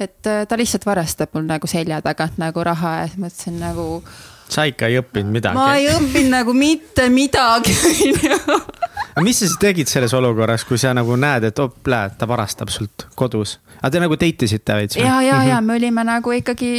et 0.01 0.27
äh, 0.27 0.45
ta 0.49 0.59
lihtsalt 0.59 0.87
varastab 0.87 1.35
mul 1.35 1.49
nagu 1.49 1.67
selja 1.71 2.03
tagant 2.03 2.39
nagu 2.39 2.65
raha 2.65 3.01
ja 3.03 3.09
siis 3.09 3.23
mõtlesin 3.23 3.61
nagu 3.61 4.03
sa 4.51 4.67
ikka 4.67 4.91
ei 4.91 4.99
õppinud 4.99 5.31
midagi. 5.31 5.59
ma 5.59 5.75
ei 5.79 5.89
õppinud 5.93 6.33
nagu 6.33 6.55
mitte 6.57 7.09
midagi, 7.13 7.75
onju. 9.17 9.25
mis 9.27 9.41
sa 9.41 9.47
siis 9.47 9.59
tegid 9.61 9.91
selles 9.91 10.15
olukorras, 10.17 10.65
kui 10.69 10.79
sa 10.81 10.95
nagu 10.97 11.17
näed, 11.21 11.49
et 11.51 11.63
op, 11.63 11.81
näed, 11.87 12.17
ta 12.19 12.29
varastab 12.31 12.73
sult 12.73 13.07
kodus, 13.19 13.59
aga 13.81 13.91
te 13.95 14.05
nagu 14.05 14.19
date 14.21 14.49
isite 14.49 14.77
veits 14.79 15.01
ja, 15.01 15.21
ja, 15.27 15.43
ja 15.49 15.61
me 15.65 15.77
olime 15.79 16.05
nagu 16.07 16.35
ikkagi, 16.37 16.73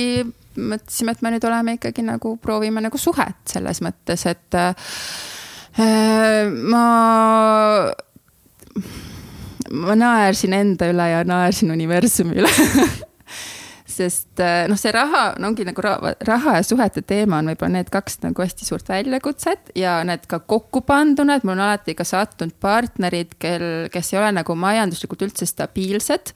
mõtlesime, 0.57 1.15
et 1.15 1.25
me 1.25 1.35
nüüd 1.35 1.47
oleme 1.49 1.77
ikkagi 1.79 2.05
nagu 2.07 2.35
proovime 2.41 2.83
nagu 2.83 3.01
suhet 3.01 3.55
selles 3.55 3.81
mõttes, 3.85 4.25
et 4.29 4.59
äh, 4.59 4.73
ma 6.47 6.85
ma 9.71 9.95
naersin 9.95 10.53
enda 10.55 10.89
üle 10.91 11.07
ja 11.11 11.23
naersin 11.27 11.71
universumi 11.71 12.41
üle 12.41 12.51
sest 14.01 14.41
äh, 14.41 14.65
noh, 14.69 14.79
see 14.79 14.91
raha, 14.95 15.23
no 15.41 15.51
ongi 15.51 15.65
nagu 15.67 15.83
raha, 15.85 16.13
raha 16.27 16.57
ja 16.59 16.65
suhete 16.65 17.03
teema 17.07 17.41
on 17.41 17.51
võib-olla 17.51 17.77
need 17.77 17.91
kaks 17.93 18.19
nagu 18.25 18.43
hästi 18.43 18.67
suurt 18.67 18.89
väljakutset 18.91 19.71
ja 19.77 19.99
need 20.07 20.25
ka 20.29 20.41
kokku 20.43 20.83
panduna, 20.87 21.37
et 21.37 21.47
mul 21.47 21.55
on 21.57 21.63
alati 21.67 21.95
ka 21.97 22.07
sattunud 22.07 22.57
partnerid, 22.61 23.37
kel, 23.41 23.67
kes 23.93 24.13
ei 24.13 24.21
ole 24.21 24.33
nagu 24.41 24.57
majanduslikult 24.57 25.27
üldse 25.29 25.47
stabiilsed. 25.49 26.33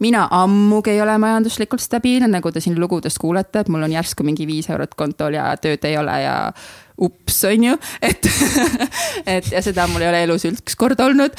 Mina 0.00 0.24
ammugi 0.32 0.94
ei 0.94 1.00
ole 1.04 1.18
majanduslikult 1.20 1.82
stabiilne, 1.84 2.30
nagu 2.32 2.52
te 2.52 2.62
siin 2.64 2.78
lugudest 2.80 3.20
kuulete, 3.20 3.60
et 3.60 3.68
mul 3.68 3.84
on 3.84 3.92
järsku 3.92 4.24
mingi 4.24 4.46
viis 4.48 4.70
eurot 4.72 4.94
kontol 4.96 5.36
ja 5.36 5.50
tööd 5.60 5.84
ei 5.84 5.98
ole 6.00 6.14
ja 6.22 6.36
ups, 7.00 7.42
on 7.48 7.66
ju, 7.70 7.80
et 8.00 8.28
et 9.36 9.50
ja 9.52 9.60
seda 9.64 9.88
mul 9.92 10.04
ei 10.04 10.12
ole 10.12 10.22
elus 10.28 10.48
ükskord 10.48 11.00
olnud 11.04 11.36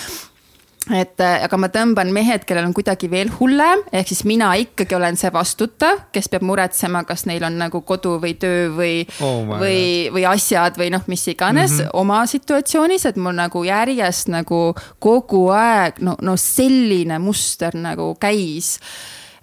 et 0.90 1.22
äh, 1.22 1.44
aga 1.46 1.58
ma 1.62 1.70
tõmban 1.70 2.10
mehed, 2.14 2.42
kellel 2.50 2.66
on 2.66 2.74
kuidagi 2.74 3.06
veel 3.12 3.30
hullem, 3.36 3.84
ehk 3.94 4.10
siis 4.10 4.24
mina 4.26 4.50
ikkagi 4.58 4.96
olen 4.98 5.18
see 5.20 5.30
vastutav, 5.34 6.08
kes 6.16 6.30
peab 6.32 6.46
muretsema, 6.48 7.04
kas 7.06 7.28
neil 7.30 7.46
on 7.46 7.60
nagu 7.62 7.84
kodu 7.86 8.16
või 8.24 8.34
töö 8.42 8.66
või 8.74 8.96
oh, 9.22 9.46
või, 9.62 10.10
või 10.14 10.26
asjad 10.32 10.80
või 10.82 10.90
noh, 10.96 11.06
mis 11.12 11.28
iganes 11.30 11.76
mm 11.76 11.84
-hmm. 11.84 11.96
oma 12.02 12.24
situatsioonis, 12.26 13.06
et 13.06 13.22
mul 13.22 13.38
nagu 13.38 13.64
järjest 13.64 14.34
nagu 14.34 14.72
kogu 15.00 15.50
aeg 15.54 16.02
no, 16.02 16.18
no 16.22 16.38
selline 16.38 17.22
muster 17.22 17.78
nagu 17.78 18.16
käis 18.18 18.80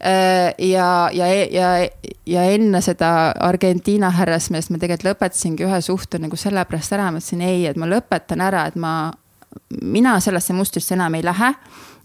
äh, 0.02 0.50
ja, 0.58 1.08
ja, 1.12 1.30
ja, 1.54 1.70
ja 2.26 2.42
enne 2.50 2.82
seda 2.82 3.30
Argentiina 3.30 4.10
härrasmeest 4.10 4.74
ma 4.74 4.82
tegelikult 4.82 5.12
lõpetasingi 5.12 5.70
ühe 5.70 5.80
suhte 5.86 6.18
nagu 6.18 6.36
sellepärast 6.36 6.98
ära, 6.98 7.12
ma 7.12 7.22
ütlesin 7.22 7.46
ei, 7.46 7.66
et 7.70 7.78
ma 7.78 7.86
lõpetan 7.86 8.42
ära, 8.42 8.66
et 8.66 8.74
ma 8.74 9.12
mina 9.82 10.18
sellesse 10.20 10.56
mustrisse 10.56 10.94
enam 10.94 11.14
ei 11.14 11.24
lähe. 11.24 11.54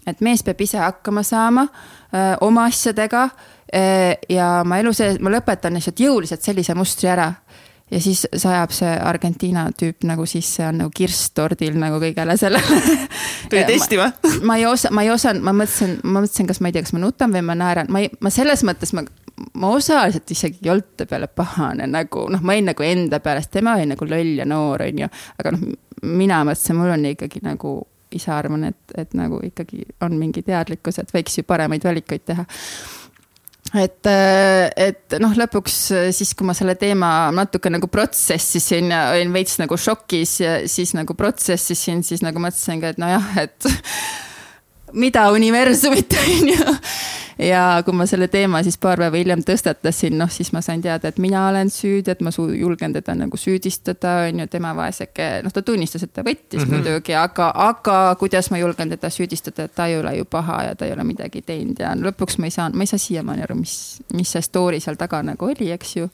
et 0.06 0.20
mees 0.20 0.42
peab 0.44 0.60
ise 0.60 0.78
hakkama 0.78 1.22
saama 1.22 1.62
öö, 1.64 2.36
oma 2.40 2.64
asjadega. 2.64 3.28
ja 4.28 4.62
ma 4.64 4.78
elu 4.78 4.92
sees, 4.92 5.16
ma 5.20 5.30
lõpetan 5.30 5.74
lihtsalt 5.74 6.00
jõuliselt 6.00 6.42
sellise 6.42 6.74
mustri 6.74 7.08
ära 7.08 7.32
ja 7.90 8.00
siis 8.00 8.24
sajab 8.36 8.72
see 8.74 8.92
Argentiina 9.02 9.66
tüüp 9.78 10.06
nagu 10.08 10.26
sisse, 10.28 10.64
on 10.66 10.80
nagu 10.82 10.92
kirss 10.94 11.30
tordil 11.36 11.76
nagu 11.78 12.00
kõigele 12.02 12.36
sellele. 12.40 12.80
tuli 13.50 13.64
testima? 13.68 14.10
ma 14.46 14.58
ei 14.60 14.66
osa, 14.68 14.90
ma 14.94 15.04
ei 15.04 15.12
osanud, 15.14 15.44
ma 15.44 15.54
mõtlesin, 15.56 15.98
ma 16.02 16.22
mõtlesin, 16.24 16.48
kas 16.50 16.60
ma 16.60 16.70
ei 16.70 16.76
tea, 16.76 16.86
kas 16.86 16.94
ma 16.96 17.02
nutan 17.04 17.34
või 17.34 17.44
ma 17.46 17.58
naeran, 17.58 17.90
ma 17.92 18.04
ei, 18.04 18.10
ma 18.24 18.32
selles 18.34 18.64
mõttes 18.66 18.94
ma, 18.96 19.04
ma 19.58 19.70
osaliselt 19.74 20.30
isegi 20.30 20.62
ei 20.62 20.70
olnud 20.70 20.94
ta 20.98 21.06
peale 21.10 21.26
pahane 21.26 21.88
nagu 21.90 22.28
noh, 22.30 22.42
ma 22.42 22.54
olin 22.54 22.70
nagu 22.70 22.86
enda 22.86 23.20
sest 23.24 23.50
tema 23.56 23.74
oli 23.78 23.88
nagu 23.90 24.06
loll 24.06 24.38
ja 24.38 24.46
noor, 24.46 24.86
on 24.86 25.02
ju. 25.04 25.08
aga 25.42 25.54
noh, 25.56 25.64
mina 26.04 26.42
mõtlesin, 26.46 26.78
mul 26.78 26.94
on 26.94 27.06
ikkagi 27.10 27.42
nagu 27.44 27.76
ise 28.14 28.30
arvan, 28.30 28.68
et, 28.70 28.98
et 28.98 29.14
nagu 29.18 29.40
ikkagi 29.42 29.86
on 30.06 30.14
mingi 30.18 30.44
teadlikkus, 30.46 31.00
et 31.02 31.10
võiks 31.14 31.40
ju 31.40 31.46
paremaid 31.48 31.82
valikuid 31.84 32.26
teha 32.30 32.44
et, 33.80 34.06
et 34.76 35.16
noh, 35.22 35.34
lõpuks 35.34 35.78
siis, 36.14 36.34
kui 36.36 36.46
ma 36.46 36.54
selle 36.54 36.76
teema 36.78 37.32
natuke 37.34 37.72
nagu 37.72 37.88
protsessisin 37.90 38.92
ja 38.94 39.00
olin 39.16 39.34
veits 39.34 39.58
nagu 39.62 39.78
šokis 39.80 40.36
ja 40.44 40.54
siis 40.70 40.94
nagu 40.94 41.16
protsessisin, 41.18 42.04
siis 42.06 42.22
nagu 42.22 42.42
mõtlesingi, 42.42 42.92
et 42.92 43.02
nojah, 43.02 43.32
et 43.42 43.66
mida 44.94 45.28
universumit 45.32 46.16
on 46.22 46.48
ju 46.48 46.74
ja 47.38 47.82
kui 47.84 47.94
ma 47.96 48.06
selle 48.06 48.28
teema 48.30 48.60
siis 48.64 48.76
paar 48.80 49.00
päeva 49.00 49.18
hiljem 49.18 49.42
tõstatasin, 49.46 50.16
noh 50.18 50.30
siis 50.32 50.52
ma 50.54 50.62
sain 50.64 50.82
teada, 50.84 51.10
et 51.10 51.18
mina 51.22 51.46
olen 51.48 51.70
süüdi, 51.72 52.12
et 52.12 52.22
ma 52.24 52.30
julgen 52.34 52.94
teda 52.94 53.16
nagu 53.18 53.38
süüdistada, 53.40 54.14
on 54.28 54.44
ju, 54.44 54.48
tema 54.52 54.74
vaeseke, 54.76 55.28
noh 55.44 55.54
ta 55.54 55.64
tunnistas, 55.66 56.06
et 56.06 56.12
ta 56.14 56.22
võttis 56.26 56.62
mm 56.62 56.70
-hmm. 56.70 56.84
muidugi, 56.84 57.16
aga, 57.18 57.50
aga 57.54 57.98
kuidas 58.20 58.50
ma 58.50 58.58
julgen 58.58 58.94
teda 58.94 59.10
süüdistada, 59.10 59.64
et 59.64 59.74
ta 59.74 59.86
ei 59.86 59.98
ole 59.98 60.16
ju 60.16 60.24
paha 60.24 60.62
ja 60.62 60.74
ta 60.74 60.86
ei 60.86 60.92
ole 60.92 61.04
midagi 61.04 61.42
teinud 61.42 61.80
ja 61.80 61.94
lõpuks 61.94 62.38
ma 62.38 62.46
ei 62.46 62.50
saanud, 62.50 62.76
ma 62.76 62.82
ei 62.82 62.92
saa 62.92 62.98
siiamaani 62.98 63.42
aru, 63.42 63.54
mis, 63.54 64.02
mis 64.12 64.30
see 64.32 64.42
story 64.42 64.80
seal 64.80 64.96
taga 64.96 65.22
nagu 65.22 65.44
oli, 65.44 65.70
eks 65.72 65.96
ju. 65.96 66.08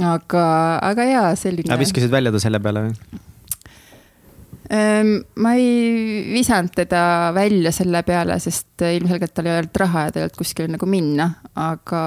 aga, 0.00 0.78
aga 0.82 1.04
jaa, 1.04 1.36
selline. 1.36 1.78
viskasid 1.78 2.10
välja 2.10 2.32
ta 2.32 2.40
selle 2.40 2.60
peale 2.60 2.88
või? 2.88 3.20
Ma 4.64 5.50
ei 5.58 6.22
visanud 6.32 6.72
teda 6.72 7.32
välja 7.36 7.68
selle 7.74 8.00
peale, 8.02 8.38
sest 8.40 8.80
ilmselgelt 8.80 9.34
tal 9.36 9.50
ei 9.50 9.58
olnud 9.58 9.80
raha 9.82 10.06
ja 10.06 10.14
ta 10.14 10.20
ei 10.20 10.24
olnud 10.24 10.38
kuskile 10.38 10.72
nagu 10.72 10.88
minna. 10.88 11.28
aga 11.54 12.00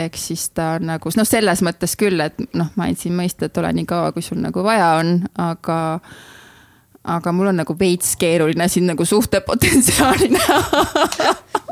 eks 0.00 0.26
siis 0.30 0.48
ta 0.56 0.72
nagu, 0.82 1.12
noh, 1.16 1.28
selles 1.28 1.60
mõttes 1.62 1.94
küll, 2.00 2.18
et 2.24 2.40
noh, 2.58 2.72
ma 2.80 2.88
andsin 2.88 3.14
mõista, 3.14 3.46
et 3.46 3.60
ole 3.60 3.70
nii 3.76 3.86
kaua, 3.90 4.14
kui 4.16 4.24
sul 4.24 4.40
nagu 4.42 4.64
vaja 4.66 4.94
on, 5.02 5.18
aga 5.38 5.76
aga 7.04 7.32
mul 7.32 7.48
on 7.48 7.56
nagu 7.62 7.74
veits 7.78 8.12
keeruline 8.20 8.66
siin 8.68 8.90
nagu 8.90 9.04
suhtepotentsiaali 9.08 10.28
näha 10.34 10.60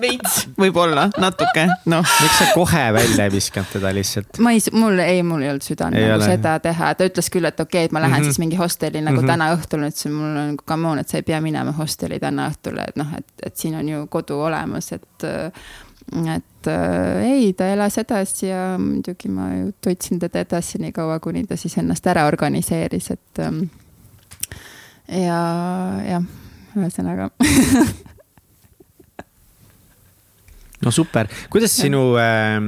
veits, 0.00 0.38
võib-olla 0.58 1.08
natuke, 1.20 1.66
noh. 1.90 2.14
miks 2.22 2.38
sa 2.40 2.46
kohe 2.54 2.84
välja 2.96 3.26
ei 3.28 3.32
viskanud 3.34 3.74
teda 3.74 3.92
lihtsalt? 3.94 4.38
ma 4.44 4.54
ei, 4.56 4.62
mul 4.72 5.02
ei, 5.04 5.22
mul 5.26 5.44
ei 5.44 5.50
olnud 5.52 5.66
südant 5.66 5.96
nagu 5.96 6.14
ole. 6.16 6.28
seda 6.32 6.54
teha, 6.64 6.92
ta 6.96 7.08
ütles 7.08 7.28
küll, 7.34 7.48
et 7.48 7.60
okei 7.60 7.84
okay,, 7.84 7.90
et 7.90 7.96
ma 7.96 8.02
lähen 8.04 8.14
mm 8.14 8.22
-hmm. 8.22 8.30
siis 8.30 8.42
mingi 8.42 8.56
hosteli 8.56 9.02
nagu 9.02 9.20
mm 9.20 9.24
-hmm. 9.24 9.32
täna 9.32 9.50
õhtul, 9.56 9.84
ütlesin 9.88 10.14
mul 10.14 10.30
on 10.30 10.48
nagu 10.52 10.64
come 10.68 10.88
on, 10.88 10.98
et 10.98 11.08
sa 11.08 11.20
ei 11.20 11.26
pea 11.28 11.40
minema 11.40 11.72
hosteli 11.72 12.20
täna 12.20 12.48
õhtul, 12.48 12.80
et 12.88 12.96
noh, 12.96 13.12
et, 13.18 13.28
et 13.46 13.56
siin 13.56 13.74
on 13.74 13.88
ju 13.88 14.06
kodu 14.06 14.40
olemas, 14.40 14.92
et 14.92 15.28
et 16.36 16.66
äh, 16.66 17.22
ei, 17.24 17.52
ta 17.52 17.66
elas 17.68 17.98
edasi 17.98 18.46
ja 18.46 18.78
muidugi 18.78 19.28
ma 19.28 19.50
ju 19.54 19.72
toitsin 19.80 20.18
teda 20.18 20.40
edasi 20.40 20.78
nii 20.78 20.92
kaua, 20.92 21.18
kuni 21.20 21.44
ta 21.46 21.56
siis 21.56 21.76
ennast 21.78 22.06
ära 22.06 22.24
organiseeris, 22.26 23.10
et 23.10 23.42
ähm, 23.44 23.66
ja 25.08 25.40
jah, 26.04 26.22
ühesõnaga 26.76 27.30
no 30.84 30.92
super, 30.94 31.26
kuidas 31.50 31.72
sinu 31.74 32.14
äh, 32.20 32.58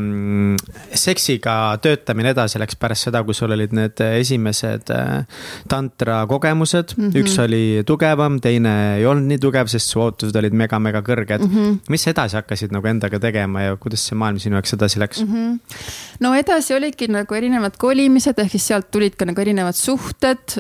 seksiga 0.99 1.55
töötamine 1.83 2.33
edasi 2.35 2.59
läks 2.59 2.79
pärast 2.81 3.07
seda, 3.07 3.23
kui 3.27 3.37
sul 3.37 3.55
olid 3.55 3.75
need 3.77 4.03
esimesed 4.03 4.91
äh, 4.95 5.45
tantra 5.71 6.25
kogemused 6.31 6.97
mm? 6.97 7.11
-hmm. 7.11 7.21
üks 7.23 7.39
oli 7.45 7.63
tugevam, 7.87 8.41
teine 8.43 8.75
ei 8.99 9.07
olnud 9.07 9.31
nii 9.31 9.39
tugev, 9.43 9.71
sest 9.71 9.95
su 9.95 10.03
ootused 10.03 10.37
olid 10.37 10.57
mega-mega 10.59 11.05
kõrged 11.07 11.47
mm. 11.47 11.55
-hmm. 11.55 11.79
mis 11.89 12.07
sa 12.07 12.15
edasi 12.15 12.41
hakkasid 12.41 12.75
nagu 12.75 12.91
endaga 12.91 13.23
tegema 13.23 13.63
ja 13.63 13.77
kuidas 13.77 14.09
see 14.09 14.19
maailm 14.19 14.43
sinu 14.43 14.59
jaoks 14.59 14.75
edasi 14.75 14.99
läks 14.99 15.23
mm? 15.23 15.35
-hmm. 15.35 15.87
no 16.21 16.35
edasi 16.35 16.75
olidki 16.75 17.09
nagu 17.09 17.35
erinevad 17.35 17.79
kolimised, 17.79 18.39
ehk 18.39 18.51
siis 18.51 18.67
sealt 18.73 18.91
tulid 18.91 19.15
ka 19.15 19.25
nagu 19.25 19.41
erinevad 19.41 19.75
suhted. 19.75 20.59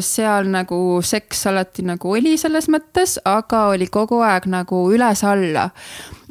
seal 0.00 0.46
nagu 0.46 1.00
seks 1.02 1.46
alati 1.46 1.82
nagu 1.82 2.10
oli 2.10 2.36
selles 2.38 2.68
mõttes, 2.68 3.18
aga 3.24 3.66
oli 3.74 3.86
kogu 3.86 4.20
aeg 4.22 4.46
nagu 4.46 4.84
üles-alla 4.94 5.70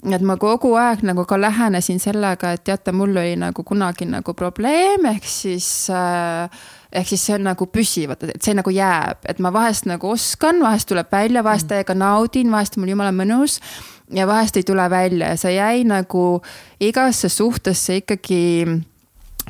et 0.09 0.23
ma 0.25 0.35
kogu 0.41 0.73
aeg 0.79 1.03
nagu 1.05 1.25
ka 1.29 1.37
lähenesin 1.37 1.99
sellega, 2.01 2.55
et 2.55 2.63
teate, 2.65 2.93
mul 2.95 3.13
oli 3.13 3.35
nagu 3.39 3.63
kunagi 3.67 4.07
nagu 4.09 4.33
probleem, 4.37 5.05
ehk 5.11 5.27
siis 5.29 5.67
äh, 5.93 6.49
ehk 6.91 7.07
siis 7.07 7.23
see 7.27 7.37
on 7.37 7.45
nagu 7.47 7.67
püsivad, 7.71 8.23
et 8.33 8.41
see 8.43 8.55
nagu 8.57 8.73
jääb, 8.73 9.21
et 9.29 9.39
ma 9.43 9.51
vahest 9.53 9.87
nagu 9.89 10.11
oskan, 10.11 10.61
vahest 10.63 10.89
tuleb 10.91 11.11
välja, 11.11 11.43
vahest 11.45 11.67
mm. 11.67 11.73
täiega 11.75 11.97
naudin, 11.97 12.51
vahest 12.51 12.77
mul 12.81 12.93
jumala 12.95 13.13
mõnus. 13.15 13.59
ja 14.11 14.25
vahest 14.27 14.57
ei 14.57 14.63
tule 14.67 14.89
välja 14.89 15.29
ja 15.31 15.37
see 15.39 15.53
jäi 15.55 15.83
nagu 15.87 16.41
igasse 16.83 17.29
suhtesse 17.29 18.01
ikkagi 18.01 18.65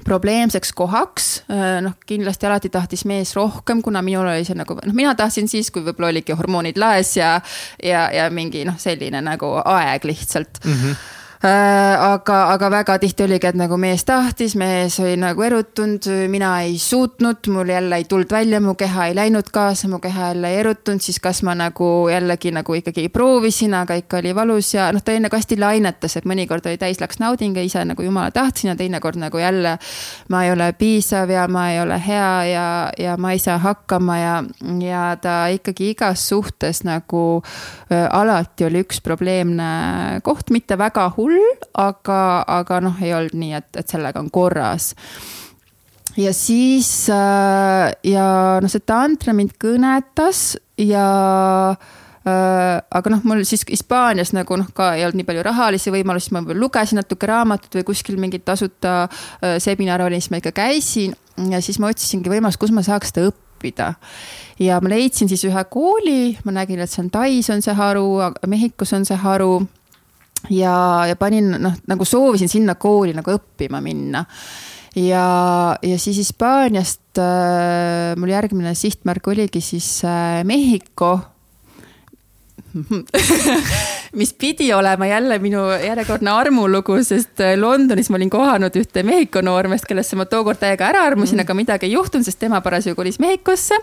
probleemseks 0.06 0.74
kohaks, 0.74 1.30
äh, 1.52 1.80
noh, 1.86 1.96
kindlasti 2.08 2.50
alati 2.50 2.72
tahtis 2.74 3.06
mees 3.10 3.36
rohkem, 3.38 3.82
kuna 3.86 4.02
minul 4.06 4.30
oli 4.32 4.46
see 4.48 4.58
nagu, 4.58 4.78
noh, 4.80 4.98
mina 4.98 5.14
tahtsin 5.16 5.50
siis, 5.52 5.72
kui 5.72 5.86
võib-olla 5.86 6.12
oligi 6.14 6.36
hormoonid 6.38 6.80
laes 6.82 7.16
ja, 7.18 7.36
ja, 7.84 8.08
ja 8.14 8.30
mingi 8.34 8.66
noh, 8.68 8.78
selline 8.82 9.24
nagu 9.26 9.56
aeg 9.64 10.08
lihtsalt 10.12 10.64
mm. 10.66 10.78
-hmm 10.78 11.20
aga, 11.42 12.38
aga 12.54 12.70
väga 12.70 12.98
tihti 13.02 13.24
oligi, 13.26 13.50
et 13.50 13.58
nagu 13.58 13.78
mees 13.82 14.04
tahtis, 14.06 14.54
mees 14.60 15.00
oli 15.02 15.16
nagu 15.18 15.42
erutunud, 15.42 16.06
mina 16.30 16.52
ei 16.62 16.76
suutnud, 16.78 17.48
mul 17.50 17.72
jälle 17.74 17.98
ei 17.98 18.06
tulnud 18.06 18.30
välja, 18.30 18.60
mu 18.62 18.76
keha 18.78 19.08
ei 19.10 19.16
läinud 19.18 19.50
kaasa, 19.54 19.90
mu 19.90 19.98
keha 20.00 20.28
jälle 20.32 20.52
ei 20.52 20.60
erutunud, 20.62 21.02
siis 21.02 21.18
kas 21.20 21.42
ma 21.44 21.56
nagu 21.58 21.88
jällegi 22.12 22.52
nagu 22.54 22.76
ikkagi 22.78 23.08
proovisin, 23.10 23.74
aga 23.74 23.98
ikka 23.98 24.20
oli 24.22 24.36
valus 24.38 24.74
ja 24.76 24.92
noh, 24.94 25.02
ta 25.02 25.16
oli 25.16 25.24
nagu 25.26 25.40
hästi 25.40 25.58
lainetas, 25.58 26.18
et 26.20 26.30
mõnikord 26.30 26.70
oli 26.70 26.78
täislaks 26.82 27.18
nauding 27.24 27.58
ja 27.58 27.66
ise 27.66 27.86
nagu 27.90 28.06
jumala 28.06 28.30
tahtsin 28.32 28.74
ja 28.74 28.78
teinekord 28.78 29.18
nagu 29.18 29.42
jälle 29.42 29.78
ma 30.30 30.44
ei 30.46 30.54
ole 30.54 30.70
piisav 30.78 31.30
ja 31.34 31.48
ma 31.50 31.72
ei 31.72 31.82
ole 31.82 31.98
hea 32.06 32.32
ja, 32.52 32.68
ja 33.00 33.18
ma 33.18 33.34
ei 33.34 33.42
saa 33.42 33.58
hakkama 33.58 34.20
ja, 34.20 34.38
ja 34.86 35.04
ta 35.22 35.48
ikkagi 35.50 35.90
igas 35.96 36.28
suhtes 36.30 36.84
nagu 36.86 37.42
äh, 37.42 38.06
alati 38.14 38.70
oli 38.70 38.86
üks 38.86 39.02
probleemne 39.02 40.22
koht, 40.24 40.54
mitte 40.54 40.78
väga 40.78 41.10
hull 41.18 41.31
hull, 41.32 41.68
aga, 41.80 42.22
aga 42.60 42.82
noh, 42.84 43.00
ei 43.04 43.14
olnud 43.16 43.38
nii, 43.38 43.54
et, 43.62 43.72
et 43.80 43.96
sellega 43.96 44.20
on 44.20 44.32
korras 44.34 44.92
ja 46.18 46.34
siis 46.34 47.10
äh, 47.10 47.92
ja 48.04 48.28
noh, 48.62 48.72
see 48.72 48.84
tantra 48.86 49.34
mind 49.36 49.54
kõnetas 49.62 50.56
ja 50.80 51.06
äh, 51.72 52.78
aga 52.82 53.14
noh, 53.14 53.24
mul 53.28 53.44
siis 53.48 53.64
Hispaanias 53.70 54.34
nagu 54.36 54.58
noh, 54.60 54.72
ka 54.76 54.94
ei 54.98 55.06
olnud 55.06 55.22
nii 55.22 55.30
palju 55.30 55.46
rahalisi 55.48 55.94
võimalusi, 55.94 56.34
ma 56.36 56.44
lugesin 56.52 57.00
natuke 57.02 57.30
raamatut 57.30 57.80
või 57.80 57.88
kuskil 57.92 58.20
mingit 58.22 58.46
tasuta 58.48 59.06
äh, 59.06 59.58
seminare 59.64 60.10
oli, 60.10 60.20
siis 60.20 60.34
ma 60.34 60.42
ikka 60.42 60.56
käisin 60.64 61.16
ja 61.52 61.62
siis 61.64 61.80
ma 61.80 61.92
otsisingi 61.92 62.32
võimalust, 62.32 62.60
kus 62.62 62.74
ma 62.76 62.84
saaks 62.86 63.14
seda 63.14 63.30
õppida. 63.32 63.94
ja 64.60 64.80
ma 64.82 64.92
leidsin 64.92 65.30
siis 65.32 65.46
ühe 65.48 65.64
kooli, 65.70 66.38
ma 66.44 66.60
nägin, 66.60 66.82
et 66.82 66.92
see 66.92 67.06
on 67.06 67.12
Tais 67.14 67.50
on 67.54 67.64
see 67.64 67.78
haru, 67.78 68.20
Mehhikos 68.48 68.94
on 68.98 69.08
see 69.08 69.20
haru 69.22 69.62
ja, 70.50 71.06
ja 71.08 71.16
panin 71.20 71.56
noh, 71.62 71.76
nagu 71.88 72.06
soovisin 72.06 72.50
sinna 72.50 72.76
kooli 72.76 73.14
nagu 73.18 73.36
õppima 73.36 73.82
minna. 73.84 74.26
ja, 74.96 75.26
ja 75.82 76.00
siis 76.00 76.18
Hispaaniast 76.18 77.20
äh, 77.22 78.16
mul 78.20 78.34
järgmine 78.34 78.76
sihtmärk 78.76 79.28
oligi 79.28 79.62
siis 79.62 80.02
äh, 80.06 80.42
Mehhiko 80.48 81.18
mis 84.20 84.34
pidi 84.34 84.74
olema 84.74 85.06
jälle 85.06 85.40
minu 85.40 85.64
järjekordne 85.86 86.32
armulugu, 86.32 86.98
sest 87.04 87.40
äh, 87.44 87.56
Londonis 87.60 88.10
ma 88.12 88.20
olin 88.20 88.30
kohanud 88.30 88.76
ühte 88.80 89.04
Mehhiko 89.08 89.42
noormeest, 89.44 89.88
kellesse 89.88 90.16
ma 90.20 90.26
tookord 90.30 90.60
täiega 90.60 90.88
ära 90.90 91.04
armusin 91.08 91.40
mm, 91.40 91.46
aga 91.46 91.56
midagi 91.58 91.88
ei 91.88 91.96
juhtunud, 91.96 92.28
sest 92.28 92.40
tema 92.40 92.62
parasjagu 92.62 93.00
kolis 93.00 93.20
Mehhikosse. 93.24 93.76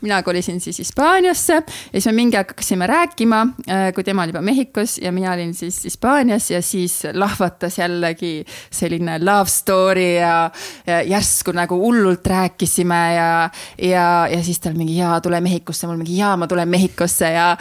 mina 0.00 0.22
kolisin 0.22 0.60
siis 0.60 0.78
Hispaaniasse 0.78 1.54
ja 1.54 1.64
siis 1.92 2.06
me 2.06 2.12
mingi 2.18 2.38
aeg 2.38 2.52
hakkasime 2.54 2.86
rääkima, 2.86 3.40
äh, 3.68 3.88
kui 3.94 4.04
tema 4.04 4.22
oli 4.22 4.34
juba 4.34 4.42
Mehhikos 4.42 4.98
ja 5.02 5.12
mina 5.12 5.32
olin 5.32 5.54
siis 5.54 5.84
Hispaanias 5.84 6.50
ja 6.50 6.62
siis 6.62 7.02
lahvatas 7.12 7.78
jällegi 7.78 8.44
selline 8.70 9.18
love 9.24 9.50
story 9.50 10.12
ja, 10.14 10.50
ja 10.86 11.02
järsku 11.02 11.54
nagu 11.56 11.78
hullult 11.78 12.26
rääkisime 12.26 13.02
ja, 13.16 13.50
ja, 13.78 14.06
ja 14.30 14.42
siis 14.42 14.60
tal 14.60 14.74
mingi 14.78 14.96
jaa, 14.98 15.20
tule 15.20 15.40
Mehhikosse, 15.40 15.86
mul 15.86 15.98
mingi 16.00 16.18
jaa, 16.18 16.36
ma 16.36 16.46
tulen 16.46 16.68
Mehhikosse 16.68 17.32
ja, 17.32 17.56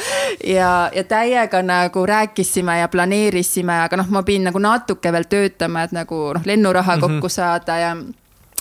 ja, 0.46 0.71
ja 0.96 1.04
täiega 1.04 1.62
nagu 1.66 2.06
rääkisime 2.06 2.80
ja 2.80 2.88
planeerisime, 2.88 3.82
aga 3.86 4.02
noh, 4.02 4.10
ma 4.10 4.24
pidin 4.24 4.50
nagu 4.50 4.60
natuke 4.60 5.14
veel 5.14 5.28
töötama, 5.30 5.86
et 5.88 5.96
nagu 5.96 6.24
noh, 6.38 6.46
lennuraha 6.46 6.96
mm 6.96 7.02
-hmm. 7.02 7.20
kokku 7.22 7.30
saada 7.30 7.78
ja 7.78 7.96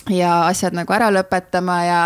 ja 0.09 0.47
asjad 0.47 0.73
nagu 0.75 0.93
ära 0.93 1.11
lõpetama 1.13 1.77
ja, 1.85 1.99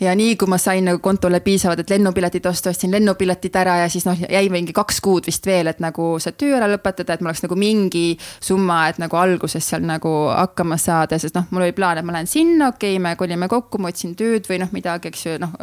ja 0.00 0.14
nii 0.16 0.34
kui 0.40 0.50
ma 0.50 0.58
sain 0.60 0.84
nagu 0.84 1.00
kontole 1.02 1.40
piisavad, 1.44 1.80
et 1.80 1.90
lennupiletid 1.90 2.46
osta, 2.50 2.72
ostsin 2.74 2.92
lennupiletid 2.92 3.56
ära 3.56 3.78
ja 3.82 3.88
siis 3.92 4.04
noh, 4.08 4.18
jäi 4.20 4.48
mingi 4.52 4.74
kaks 4.76 5.00
kuud 5.04 5.28
vist 5.28 5.46
veel, 5.46 5.70
et 5.70 5.80
nagu 5.80 6.12
see 6.20 6.36
töö 6.36 6.58
ära 6.58 6.68
lõpetada, 6.70 7.16
et 7.16 7.24
mul 7.24 7.32
oleks 7.32 7.44
nagu 7.46 7.56
mingi 7.58 8.04
summa, 8.44 8.82
et 8.90 9.00
nagu 9.00 9.16
alguses 9.16 9.64
seal 9.72 9.86
nagu 9.88 10.12
hakkama 10.28 10.76
saada, 10.80 11.18
sest 11.20 11.38
noh, 11.38 11.48
mul 11.54 11.64
oli 11.68 11.76
plaan, 11.76 12.00
et 12.00 12.06
ma 12.06 12.16
lähen 12.16 12.28
sinna, 12.30 12.70
okei 12.74 12.96
okay,, 12.96 13.02
me 13.02 13.14
kolime 13.20 13.48
kokku, 13.50 13.80
ma 13.80 13.92
otsin 13.92 14.12
tööd 14.18 14.48
või 14.50 14.60
noh, 14.62 14.72
midagi, 14.76 15.12
eks 15.12 15.26
ju, 15.26 15.38
noh. 15.40 15.56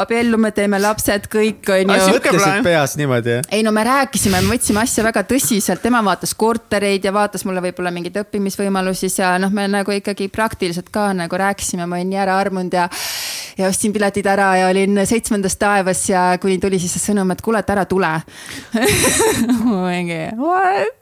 abiellume, 0.00 0.52
teeme 0.56 0.80
lapsed, 0.80 1.28
kõik 1.32 1.68
on 1.74 1.84
ju. 1.84 2.16
mõtlesid 2.16 2.64
peas 2.64 2.96
niimoodi, 3.00 3.36
jah? 3.38 3.50
ei 3.52 3.66
no 3.66 3.74
me 3.76 3.84
rääkisime, 3.88 4.40
me 4.44 4.56
võtsime 4.56 4.82
asja 4.84 5.04
väga 5.04 5.24
tõsiselt, 5.28 5.84
tema 5.84 6.00
vaatas 6.04 6.34
kortereid 6.38 7.04
ja 7.04 7.12
vaatas 7.14 7.44
mulle 7.48 7.62
võib-olla 7.68 7.92
mingeid 7.94 8.16
õppimisvõimalusi 8.24 9.10
seal, 9.12 9.40
noh, 9.42 9.52
me 9.54 9.68
nagu 9.70 9.92
ikkagi 9.94 10.30
praktiliselt 10.32 10.77
inimesed 10.78 10.92
ka 10.94 11.12
nagu 11.16 11.36
rääkisime, 11.36 11.86
ma 11.86 11.96
olin 11.98 12.10
nii 12.12 12.20
ära 12.22 12.38
armunud 12.38 12.72
ja, 12.72 12.88
ja 13.58 13.68
ostsin 13.68 13.92
piletid 13.92 14.26
ära 14.26 14.54
ja 14.56 14.68
olin 14.70 15.00
seitsmendas 15.06 15.56
taevas 15.58 16.08
ja 16.08 16.38
kuni 16.40 16.58
tuli 16.58 16.78
siis 16.78 16.94
see 16.94 17.10
sõnum, 17.10 17.30
et 17.32 17.42
kuule, 17.42 17.58
et 17.58 17.70
ära 17.70 17.84
tule. 17.88 18.12
Mingi 19.64 20.22
what? 20.38 20.98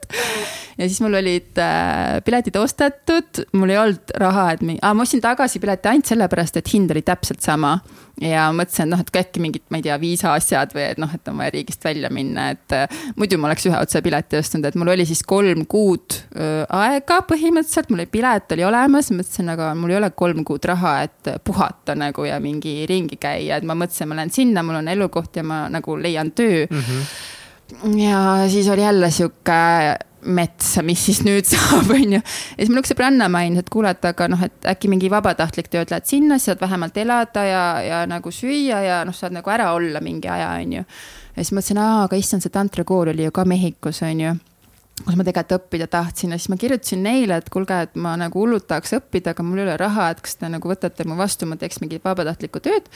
ja 0.79 0.89
siis 0.89 1.01
mul 1.01 1.14
olid 1.18 1.59
äh, 1.59 2.22
piletid 2.24 2.57
ostetud, 2.57 3.45
mul 3.57 3.72
ei 3.72 3.79
olnud 3.81 4.16
raha, 4.20 4.51
et 4.55 4.64
mingi 4.64 4.83
ah,, 4.85 4.95
ma 4.97 5.07
ostsin 5.07 5.22
tagasi 5.24 5.61
pileti 5.62 5.91
ainult 5.91 6.11
sellepärast, 6.11 6.61
et 6.61 6.72
hind 6.72 6.93
oli 6.95 7.03
täpselt 7.07 7.45
sama. 7.45 7.79
Ja 8.20 8.47
mõtlesin, 8.57 8.87
et 8.87 8.93
noh, 8.95 9.01
et 9.03 9.18
äkki 9.20 9.43
mingid, 9.45 9.66
ma 9.68 9.77
ei 9.77 9.85
tea, 9.85 9.97
viisaasjad 10.01 10.70
või 10.72 10.87
et 10.87 11.01
noh, 11.01 11.11
et 11.12 11.27
on 11.29 11.37
vaja 11.37 11.53
riigist 11.53 11.83
välja 11.85 12.09
minna, 12.12 12.49
et 12.55 12.77
äh, 12.77 13.03
muidu 13.16 13.37
ma 13.41 13.51
oleks 13.51 13.66
ühe 13.68 13.77
otsa 13.77 14.01
pileti 14.05 14.39
ostnud, 14.41 14.64
et 14.64 14.79
mul 14.79 14.93
oli 14.95 15.05
siis 15.09 15.20
kolm 15.27 15.66
kuud 15.68 16.16
äh, 16.33 16.62
aega 16.64 17.20
põhimõtteliselt, 17.29 17.93
mul 17.93 18.05
oli 18.05 18.12
pilet 18.12 18.57
oli 18.57 18.64
olemas, 18.68 19.12
mõtlesin, 19.12 19.53
aga 19.53 19.65
mul 19.74 19.94
ei 19.94 20.00
ole 20.00 20.10
kolm 20.10 20.44
kuud 20.44 20.64
raha, 20.68 20.96
et 21.06 21.30
puhata 21.44 21.96
nagu 21.98 22.26
ja 22.28 22.40
mingi 22.40 22.84
ringi 22.88 23.18
käia, 23.20 23.58
et 23.58 23.66
ma 23.66 23.74
mõtlesin, 23.78 24.10
ma 24.10 24.20
lähen 24.20 24.34
sinna, 24.34 24.62
mul 24.66 24.80
on 24.82 24.92
elukoht 24.92 25.36
ja 25.36 25.46
ma 25.46 25.66
nagu 25.72 25.96
leian 26.00 26.32
töö 26.36 26.66
mm. 26.70 26.82
-hmm. 26.82 28.02
ja 28.02 28.20
siis 28.48 28.68
oli 28.68 28.82
jälle 28.82 29.10
sihuke 29.10 29.62
metsa, 30.26 30.82
mis 30.82 31.04
siis 31.06 31.22
nüüd 31.26 31.46
saab, 31.52 31.90
on 31.90 32.16
ju. 32.18 32.20
ja 32.20 32.58
siis 32.58 32.70
mul 32.70 32.82
üks 32.82 32.92
sõbranna 32.92 33.28
mainis, 33.32 33.62
et 33.62 33.70
kuule, 33.70 33.90
et 33.90 34.04
aga 34.04 34.28
noh, 34.28 34.42
et 34.42 34.66
äkki 34.74 34.90
mingi 34.90 35.10
vabatahtlik 35.10 35.68
töö, 35.70 35.84
et 35.86 35.90
lähed 35.90 36.06
sinna, 36.08 36.38
saad 36.38 36.60
vähemalt 36.60 36.96
elada 36.96 37.44
ja, 37.44 37.64
ja 37.82 38.02
nagu 38.06 38.30
süüa 38.30 38.82
ja 38.82 39.04
noh, 39.04 39.14
saad 39.14 39.36
nagu 39.36 39.50
ära 39.50 39.72
olla 39.74 40.00
mingi 40.00 40.28
aja, 40.28 40.50
on 40.60 40.72
ju. 40.80 40.82
ja 41.36 41.44
siis 41.44 41.52
mõtlesin, 41.52 41.78
aa, 41.82 42.04
aga 42.04 42.16
issand, 42.16 42.42
see 42.42 42.54
tantrakool 42.54 43.12
oli 43.14 43.28
ju 43.28 43.34
ka 43.34 43.44
Mehhikos, 43.44 44.02
on 44.02 44.20
ju 44.20 44.36
kus 45.05 45.16
ma 45.18 45.24
tegelikult 45.26 45.61
õppida 45.61 45.86
tahtsin 45.92 46.32
ja 46.32 46.38
siis 46.40 46.49
ma 46.53 46.57
kirjutasin 46.61 47.03
neile, 47.05 47.40
et 47.40 47.51
kuulge, 47.53 47.76
et 47.84 47.99
ma 48.01 48.14
nagu 48.20 48.40
hullult 48.40 48.66
tahaks 48.70 48.94
õppida, 48.97 49.34
aga 49.34 49.44
mul 49.44 49.61
ei 49.61 49.66
ole 49.66 49.76
raha, 49.80 50.09
et 50.14 50.22
kas 50.24 50.38
te 50.40 50.49
nagu 50.53 50.70
võtate 50.70 51.05
mu 51.09 51.18
vastu, 51.18 51.49
ma 51.49 51.59
teeks 51.61 51.82
mingit 51.82 52.05
vabatahtlikku 52.07 52.62
tööd. 52.64 52.88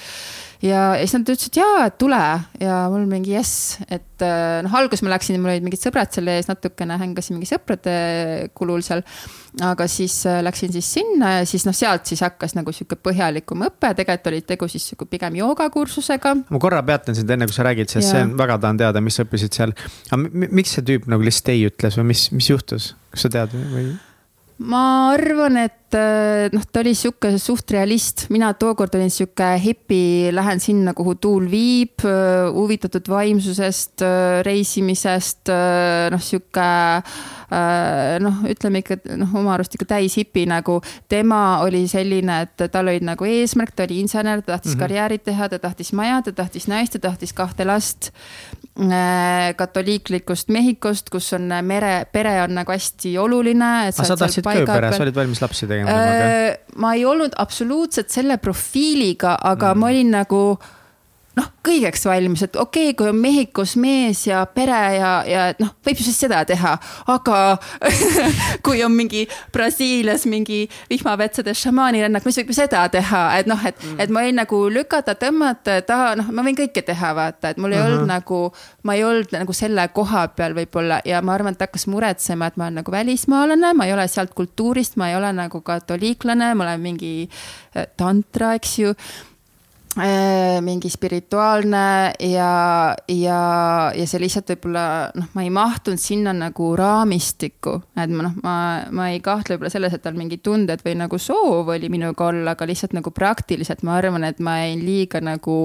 ja, 0.65 0.95
ja 0.97 1.03
siis 1.03 1.19
nad 1.19 1.29
ütlesid 1.29 1.61
jaa, 1.61 1.85
et 1.91 1.99
tule 2.01 2.23
ja 2.63 2.79
mul 2.93 3.05
mingi 3.11 3.37
jess, 3.37 3.77
et 3.93 4.10
äh, 4.25 4.61
noh, 4.65 4.75
alguses 4.79 5.03
ma 5.05 5.13
läksin, 5.15 5.39
mul 5.43 5.53
olid 5.55 5.67
mingid 5.67 5.83
sõbrad 5.83 6.13
selle 6.15 6.37
ees, 6.39 6.49
natukene 6.51 6.99
hängasin 7.01 7.37
mingi 7.37 7.49
sõprade 7.51 7.95
kulul 8.57 8.85
seal. 8.87 9.05
aga 9.67 9.87
siis 9.91 10.15
äh, 10.31 10.41
läksin 10.47 10.73
siis 10.75 10.91
sinna 10.99 11.33
ja 11.39 11.47
siis 11.49 11.65
noh, 11.67 11.75
sealt 11.77 12.07
siis 12.11 12.23
hakkas 12.25 12.55
nagu 12.59 12.73
sihuke 12.75 12.99
põhjalikum 13.01 13.65
õpe, 13.67 13.95
tegelikult 13.99 14.31
oli 14.33 14.43
tegu 14.47 14.69
siis 14.71 14.87
sihuke 14.91 15.09
pigem 15.11 15.41
joogakursusega. 15.41 16.35
ma 16.51 16.63
korra 16.63 16.83
peatan 16.87 17.19
sind 17.19 17.31
enne, 17.31 17.49
kui 17.51 17.57
sa 17.57 17.67
räägid, 17.67 17.91
sest 17.91 18.07
ja. 18.07 18.13
see 18.13 18.29
on 18.29 18.37
väga 18.39 18.61
tahan 18.63 18.85
teada, 18.85 19.03
mis 19.05 19.19
sa 19.19 19.27
õppisid 19.27 19.57
seal. 19.57 19.75
aga 20.11 20.23
miks 20.51 20.77
see 20.77 20.87
tüüp 20.87 21.11
nagu 21.11 21.27
lihtsalt 21.27 21.55
ei 21.55 21.67
ütles 21.71 21.99
või 22.01 22.13
mis, 22.13 22.29
mis 22.37 22.53
juhtus, 22.53 22.95
kas 23.11 23.27
sa 23.27 23.33
tead 23.39 23.57
või? 23.57 23.91
Ma 24.61 25.13
arvan, 25.15 25.57
et 25.57 25.97
äh, 25.97 26.51
noh, 26.53 26.65
ta 26.69 26.83
oli 26.83 26.93
sihuke 26.97 27.33
suht 27.41 27.73
realist, 27.73 28.27
mina 28.33 28.51
tookord 28.61 28.95
olin 28.99 29.13
sihuke 29.13 29.49
hipi, 29.63 30.03
lähen 30.37 30.61
sinna, 30.61 30.93
kuhu 30.97 31.17
tuul 31.17 31.49
viib, 31.51 32.05
äh, 32.05 32.51
huvitatud 32.53 33.09
vaimsusest, 33.09 34.05
äh, 34.05 34.41
reisimisest, 34.47 35.53
noh, 36.13 36.25
sihuke 36.25 36.69
noh, 38.23 38.43
ütleme 38.51 38.83
ikka 38.85 38.97
noh, 39.19 39.33
oma 39.41 39.55
arust 39.57 39.75
ikka 39.75 39.89
täis 39.97 40.15
hipi 40.19 40.47
nagu. 40.47 40.81
tema 41.09 41.61
oli 41.65 41.87
selline, 41.91 42.43
et 42.47 42.65
tal 42.73 42.89
olid 42.89 43.05
nagu 43.07 43.27
eesmärk, 43.27 43.75
ta 43.75 43.87
oli 43.89 44.01
insener, 44.05 44.43
ta 44.43 44.53
tahtis 44.53 44.75
mm 44.75 44.77
-hmm. 44.77 44.83
karjääri 44.83 45.19
teha, 45.19 45.49
ta 45.49 45.59
tahtis 45.59 45.93
maja, 45.93 46.23
ta 46.23 46.33
tahtis 46.33 46.69
naist, 46.69 46.93
ta 46.93 46.99
tahtis 46.99 47.33
kahte 47.33 47.65
last. 47.65 48.11
katoliiklikust 49.57 50.49
Mehhikost, 50.49 51.11
kus 51.11 51.33
on 51.33 51.51
mere, 51.63 52.07
pere 52.13 52.43
on 52.43 52.55
nagu 52.55 52.73
hästi 52.73 53.19
oluline. 53.19 53.65
aga 53.65 54.05
sa 54.05 54.17
tahtsid 54.17 54.45
ka 54.45 54.55
ju 54.55 54.67
pere, 54.67 54.93
sa 54.93 55.03
olid 55.03 55.15
valmis 55.15 55.43
lapsi 55.43 55.67
tegema 55.67 55.91
temaga? 55.91 56.25
Äh, 56.25 56.57
ma 56.77 56.95
ei 56.95 57.05
olnud 57.05 57.33
absoluutselt 57.37 58.09
selle 58.09 58.37
profiiliga, 58.37 59.39
aga 59.43 59.75
mm. 59.75 59.81
ma 59.81 59.87
olin 59.87 60.11
nagu 60.11 60.59
noh, 61.39 61.47
kõigeks 61.65 62.03
valmis, 62.09 62.43
et 62.43 62.57
okei 62.59 62.91
okay,, 62.91 62.97
kui 62.99 63.09
on 63.11 63.19
Mehhikos 63.21 63.77
mees 63.81 64.25
ja 64.27 64.41
pere 64.51 64.79
ja, 64.97 65.11
ja 65.29 65.45
noh, 65.61 65.73
võib 65.87 66.01
ju 66.01 66.07
siis 66.09 66.19
seda 66.25 66.41
teha, 66.49 66.73
aga 67.13 67.39
kui 68.67 68.83
on 68.85 68.95
mingi 68.97 69.27
Brasiilias 69.55 70.27
mingi 70.31 70.65
vihmavetsades 70.91 71.63
šamaanirännak, 71.63 72.27
siis 72.27 72.41
võib 72.43 72.51
ju 72.51 72.59
seda 72.59 72.83
teha, 72.93 73.23
et 73.39 73.51
noh, 73.51 73.63
et 73.67 73.79
mm., 73.79 74.03
et 74.03 74.15
ma 74.15 74.25
võin 74.27 74.41
nagu 74.41 74.61
lükata, 74.73 75.15
tõmmata, 75.21 75.79
taha, 75.87 76.17
noh, 76.19 76.33
ma 76.35 76.45
võin 76.47 76.59
kõike 76.59 76.83
teha, 76.87 77.15
vaata, 77.17 77.55
et 77.55 77.63
mul 77.63 77.77
ei 77.77 77.79
uh 77.79 77.87
-huh. 77.87 77.95
olnud 77.95 78.11
nagu, 78.11 78.43
ma 78.83 78.99
ei 78.99 79.07
olnud 79.07 79.35
nagu 79.37 79.55
selle 79.55 79.87
koha 79.95 80.27
peal 80.35 80.57
võib-olla 80.59 81.01
ja 81.07 81.23
ma 81.23 81.35
arvan, 81.39 81.55
et 81.55 81.67
hakkas 81.67 81.87
muretsema, 81.87 82.51
et 82.51 82.57
ma 82.57 82.67
olen 82.67 82.83
nagu 82.83 82.93
välismaalane, 82.93 83.75
ma 83.75 83.87
ei 83.87 83.95
ole 83.95 84.09
sealt 84.09 84.35
kultuurist, 84.35 84.97
ma 84.97 85.11
ei 85.11 85.17
ole 85.17 85.33
nagu 85.33 85.61
katoliiklane, 85.61 86.55
ma 86.55 86.65
olen 86.65 86.81
mingi 86.81 87.29
äh, 87.77 87.87
tantra, 87.97 88.55
eks 88.59 88.79
ju 88.79 88.95
mingi 90.61 90.91
spirituaalne 90.91 92.13
ja, 92.23 92.51
ja, 93.09 93.41
ja 93.91 94.07
see 94.07 94.21
lihtsalt 94.23 94.53
võib-olla 94.53 94.85
noh, 95.19 95.27
ma 95.35 95.43
ei 95.43 95.51
mahtunud 95.51 95.99
sinna 95.99 96.31
nagu 96.37 96.69
raamistikku, 96.79 97.75
et 97.99 98.15
ma 98.15 98.29
noh, 98.29 98.37
ma, 98.45 98.55
ma 98.95 99.09
ei 99.11 99.19
kahtle 99.25 99.57
võib-olla 99.57 99.73
selles, 99.75 99.97
et 99.97 100.05
tal 100.05 100.15
mingid 100.15 100.45
tunded 100.47 100.85
või 100.87 100.95
nagu 101.01 101.19
soov 101.19 101.75
oli 101.75 101.91
minuga 101.91 102.31
olla, 102.31 102.55
aga 102.55 102.71
lihtsalt 102.71 102.95
nagu 102.95 103.11
praktiliselt 103.11 103.83
ma 103.83 103.99
arvan, 103.99 104.29
et 104.31 104.39
ma 104.39 104.61
jäin 104.63 104.85
liiga 104.87 105.23
nagu 105.25 105.59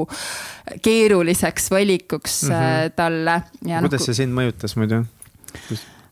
keeruliseks 0.82 1.70
valikuks 1.72 2.44
mm 2.50 2.56
-hmm. 2.56 2.96
talle. 2.98 3.42
kuidas 3.62 4.02
no, 4.02 4.06
see 4.06 4.24
sind 4.24 4.34
mõjutas 4.34 4.74
muidu? 4.76 5.06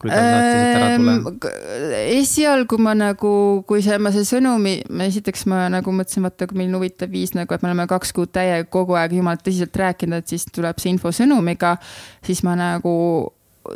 Kui 0.03 0.11
ta 0.11 0.21
tahtis, 0.21 0.63
ära? 0.69 0.87
Ehm, 0.93 1.99
esialgu 2.19 2.79
ma 2.83 2.95
nagu, 2.97 3.33
kui 3.69 3.83
see, 3.85 3.99
ma 4.03 4.13
see 4.15 4.27
sõnumi, 4.27 4.77
esiteks 5.07 5.47
ma 5.51 5.65
nagu 5.73 5.95
mõtlesin, 5.95 6.25
vaata, 6.27 6.47
kui 6.49 6.59
milline 6.61 6.79
huvitav 6.79 7.13
viis 7.13 7.33
nagu, 7.37 7.55
et 7.55 7.63
me 7.63 7.71
oleme 7.71 7.87
kaks 7.91 8.13
kuud 8.15 8.33
täiega 8.35 8.67
kogu 8.73 8.97
aeg 8.99 9.15
jumalalt 9.17 9.45
tõsiselt 9.45 9.79
rääkinud, 9.83 10.23
et 10.23 10.35
siis 10.35 10.45
tuleb 10.51 10.81
see 10.83 10.93
info 10.93 11.13
sõnumiga, 11.15 11.77
siis 12.25 12.43
ma 12.45 12.57
nagu 12.59 12.93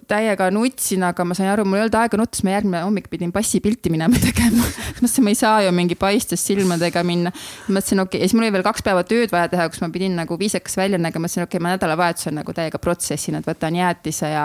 täiega 0.08 0.50
nutsin, 0.52 1.04
aga 1.08 1.24
ma 1.24 1.36
sain 1.38 1.48
aru, 1.52 1.64
mul 1.68 1.80
ei 1.80 1.86
olnud 1.86 1.96
aega 1.96 2.18
nutta, 2.20 2.36
siis 2.36 2.44
ma 2.44 2.54
järgmine 2.54 2.82
hommik 2.84 3.08
pidin 3.12 3.32
passipilti 3.32 3.92
minema 3.94 4.20
tegema. 4.28 4.66
mõtlesin, 4.98 5.24
ma 5.24 5.32
ei 5.32 5.38
saa 5.40 5.62
ju 5.64 5.72
mingi 5.76 5.96
paistes 6.00 6.44
silmadega 6.44 7.04
minna. 7.08 7.32
mõtlesin, 7.70 8.02
okei 8.04 8.18
okay., 8.18 8.24
ja 8.24 8.28
siis 8.28 8.36
mul 8.36 8.48
oli 8.48 8.56
veel 8.58 8.66
kaks 8.68 8.84
päeva 8.84 9.06
tööd 9.08 9.32
vaja 9.32 9.48
teha, 9.54 9.68
kus 9.72 9.80
ma 9.84 9.90
pidin 9.94 10.18
nagu 10.20 10.38
viisakas 10.40 10.76
välja 10.80 11.00
nägema, 11.00 11.26
mõtlesin, 11.26 11.46
okei 11.46 11.58
okay,, 11.58 11.64
ma 11.64 11.74
nädalavahetusel 11.76 12.36
nagu 12.36 12.56
täiega 12.58 12.82
protsessin, 12.84 13.40
et 13.40 13.48
võtan 13.48 13.78
jäätise 13.80 14.32
ja, 14.34 14.44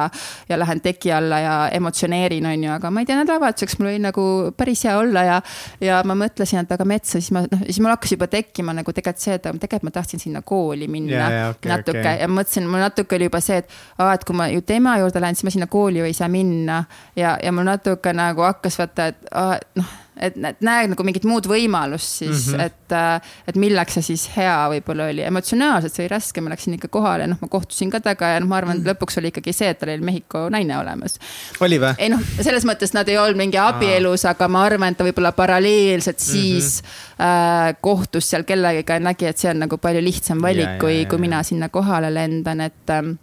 ja 0.49 0.59
lähen 0.61 0.83
teki 0.85 1.13
alla 1.17 1.41
ja 1.43 1.57
emotsioneerin, 1.75 2.47
on 2.53 2.67
ju, 2.69 2.73
aga 2.77 2.95
ma 2.95 3.03
ei 3.03 3.11
tea, 3.11 3.19
nädalavahetuseks 3.25 3.81
mul 3.81 3.91
oli 3.91 4.03
nagu 4.07 4.27
päris 4.57 4.85
hea 4.87 4.95
olla 4.99 5.27
ja, 5.27 5.41
ja 5.83 6.01
ma 6.07 6.17
mõtlesin, 6.23 6.63
et 6.63 6.77
aga 6.77 6.87
metsa, 6.87 7.19
siis 7.19 7.33
ma, 7.35 7.43
noh, 7.51 7.67
siis 7.67 7.83
mul 7.83 7.95
hakkas 7.97 8.15
juba 8.15 8.31
tekkima 8.31 8.77
nagu 8.79 8.95
tegelikult 8.95 9.27
see, 9.27 9.37
et 9.37 9.45
tegelikult 9.45 9.91
ma 9.91 9.95
tahtsin 9.99 10.23
sinna 10.23 10.43
kooli 10.47 10.87
minna 10.91 11.13
yeah, 11.17 11.35
yeah, 11.35 11.51
okay, 11.51 11.71
natuke 11.73 11.99
okay. 11.99 12.23
ja 12.23 12.31
mõtlesin, 12.31 12.71
mul 12.71 12.83
natuke 12.83 13.19
oli 13.19 13.27
juba 13.27 13.43
see, 13.43 13.59
et 13.63 13.77
aa, 13.99 14.15
et 14.15 14.25
kui 14.29 14.39
ma 14.39 14.49
ju 14.53 14.63
tema 14.67 14.95
juurde 15.03 15.23
lähen 15.23 15.32
läinud, 15.33 15.41
siis 15.41 15.49
ma 15.49 15.57
sinna 15.57 15.71
kooli 15.73 16.03
ju 16.03 16.09
ei 16.09 16.17
saa 16.17 16.29
minna. 16.29 16.85
ja, 17.17 17.39
ja 17.43 17.53
mul 17.53 17.67
natuke 17.69 18.13
nagu 18.13 18.45
hakkas 18.47 18.79
vaata, 18.79 19.11
et 19.13 19.77
noh, 19.81 19.99
et, 20.21 20.37
et 20.37 20.61
näe 20.65 20.89
nagu 20.93 21.05
mingit 21.07 21.25
muud 21.29 21.47
võimalust 21.49 22.21
siis 22.21 22.49
mm, 22.51 22.55
-hmm. 22.55 22.65
et, 22.67 22.95
äh, 22.97 23.35
et 23.49 23.59
milleks 23.61 23.97
see 23.97 24.07
siis 24.13 24.27
hea 24.37 24.55
võib-olla 24.75 25.09
oli. 25.11 25.25
emotsionaalselt 25.27 25.95
see 25.95 26.05
oli 26.05 26.13
raske, 26.13 26.45
ma 26.45 26.53
läksin 26.53 26.77
ikka 26.77 26.91
kohale, 26.93 27.27
noh, 27.31 27.41
ma 27.41 27.49
kohtusin 27.53 27.91
ka 27.91 28.01
temaga 28.01 28.35
ja 28.35 28.41
noh, 28.43 28.51
ma 28.51 28.59
arvan, 28.61 28.79
et 28.79 28.85
mhm. 28.85 28.93
lõpuks 28.93 29.19
oli 29.21 29.33
ikkagi 29.33 29.55
see, 29.57 29.71
et 29.73 29.81
tal 29.81 29.93
oli 29.95 30.05
Mehhiko 30.05 30.45
naine 30.53 30.79
olemas. 30.79 31.19
oli 31.61 31.81
või? 31.83 31.95
ei 31.99 32.13
noh, 32.13 32.25
selles 32.41 32.67
mõttes 32.69 32.95
nad 32.97 33.09
ei 33.09 33.19
olnud 33.19 33.41
mingi 33.41 33.61
abielus, 33.61 34.27
aga 34.29 34.49
ma 34.49 34.67
arvan, 34.69 34.93
et 34.93 35.01
ta 35.01 35.07
võib-olla 35.09 35.33
paralleelselt 35.37 36.21
mhm. 36.21 36.31
siis 36.33 36.83
mm 36.83 36.89
-hmm. 36.89 37.71
äh, 37.71 37.77
kohtus 37.81 38.31
seal 38.31 38.45
kellegagi 38.49 38.93
ja 38.93 39.01
nägi, 39.01 39.27
et 39.27 39.39
see 39.39 39.51
on 39.51 39.65
nagu 39.67 39.79
palju 39.79 40.05
lihtsam 40.05 40.43
valik, 40.43 40.79
kui, 40.81 41.07
kui 41.07 41.19
mina 41.19 41.43
sinna 41.43 41.69
kohale 41.69 42.15
lendan, 42.15 42.61
et 42.61 42.91
ähm,. 42.91 43.17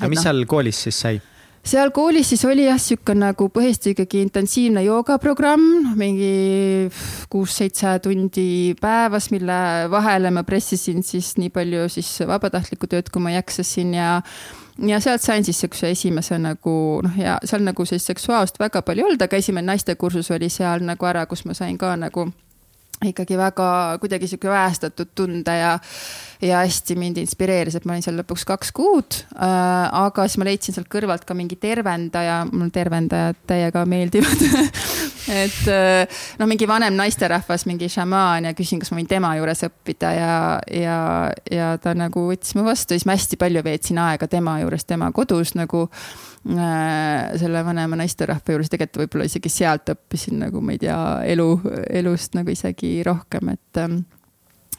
aga 0.00 0.08
mis 0.08 0.18
no, 0.18 0.22
seal 0.22 0.44
koolis 0.46 0.82
siis 0.82 1.00
sai? 1.00 1.20
Seal 1.64 1.90
koolis 1.96 2.28
siis 2.32 2.44
oli 2.48 2.66
jah, 2.66 2.80
sihuke 2.80 3.14
nagu 3.16 3.48
põhiliselt 3.52 3.92
ikkagi 3.94 4.20
intensiivne 4.24 4.84
joogaprogramm, 4.84 5.94
mingi 5.98 6.90
kuus-seitse 7.32 7.96
tundi 8.04 8.74
päevas, 8.80 9.30
mille 9.34 9.56
vahele 9.92 10.32
ma 10.34 10.44
pressisin 10.46 11.02
siis 11.06 11.34
nii 11.40 11.52
palju 11.54 11.88
siis 11.92 12.10
vabatahtlikku 12.28 12.90
tööd, 12.90 13.08
kui 13.12 13.24
ma 13.24 13.34
jaksasin 13.38 13.96
ja 13.96 14.10
ja 14.82 14.98
sealt 15.00 15.22
sain 15.22 15.44
siis 15.46 15.60
siukse 15.62 15.90
esimese 15.94 16.38
nagu 16.42 16.76
noh, 17.04 17.18
ja 17.18 17.38
seal 17.46 17.62
nagu 17.62 17.86
sellist 17.86 18.10
seksuaalsust 18.10 18.58
väga 18.60 18.82
palju 18.82 19.04
ei 19.04 19.08
olnud, 19.08 19.22
aga 19.22 19.38
esimene 19.38 19.72
naistekursus 19.72 20.32
oli 20.34 20.50
seal 20.50 20.82
nagu 20.84 21.06
ära, 21.06 21.26
kus 21.30 21.44
ma 21.46 21.54
sain 21.54 21.78
ka 21.78 21.94
nagu 21.96 22.26
ikkagi 23.04 23.36
väga 23.38 23.68
kuidagi 24.00 24.28
sihuke 24.30 24.48
vähestatud 24.50 25.10
tunde 25.14 25.56
ja, 25.58 25.72
ja 26.42 26.62
hästi 26.62 26.96
mind 26.98 27.18
inspireeris, 27.22 27.76
et 27.78 27.86
ma 27.88 27.96
olin 27.96 28.04
seal 28.04 28.18
lõpuks 28.20 28.46
kaks 28.48 28.72
kuud 28.76 29.18
äh,. 29.34 30.04
aga 30.04 30.26
siis 30.28 30.38
ma 30.40 30.48
leidsin 30.48 30.76
sealt 30.76 30.90
kõrvalt 30.92 31.26
ka 31.26 31.36
mingi 31.36 31.58
tervendaja, 31.60 32.42
mul 32.52 32.70
tervendajad 32.74 33.40
täiega 33.50 33.84
meeldivad 33.88 34.44
et 35.42 35.62
noh, 36.38 36.48
mingi 36.50 36.68
vanem 36.68 36.96
naisterahvas, 36.98 37.66
mingi 37.70 37.88
šamaan 37.92 38.50
ja 38.50 38.54
küsin, 38.56 38.82
kas 38.82 38.92
ma 38.92 39.00
võin 39.00 39.10
tema 39.10 39.34
juures 39.38 39.64
õppida 39.68 40.12
ja, 40.14 40.36
ja, 40.70 40.98
ja 41.50 41.72
ta 41.82 41.96
nagu 41.98 42.28
võttis 42.30 42.54
mu 42.58 42.66
vastu, 42.66 42.94
siis 42.94 43.08
ma 43.08 43.18
hästi 43.18 43.40
palju 43.40 43.64
veetsin 43.64 44.00
aega 44.04 44.28
tema 44.30 44.60
juures, 44.62 44.86
tema 44.88 45.10
kodus 45.14 45.54
nagu 45.58 45.88
selle 46.44 47.62
vanema 47.64 47.96
naisterahva 47.96 48.52
juures, 48.52 48.68
tegelikult 48.68 49.00
võib-olla 49.00 49.28
isegi 49.30 49.48
sealt 49.48 49.94
õppisin 49.94 50.42
nagu 50.44 50.60
ma 50.60 50.74
ei 50.74 50.82
tea, 50.82 50.98
elu, 51.32 51.48
elust 52.02 52.36
nagu 52.36 52.52
isegi 52.52 52.98
rohkem, 53.06 53.54
et 53.54 53.80
ähm, 53.80 54.02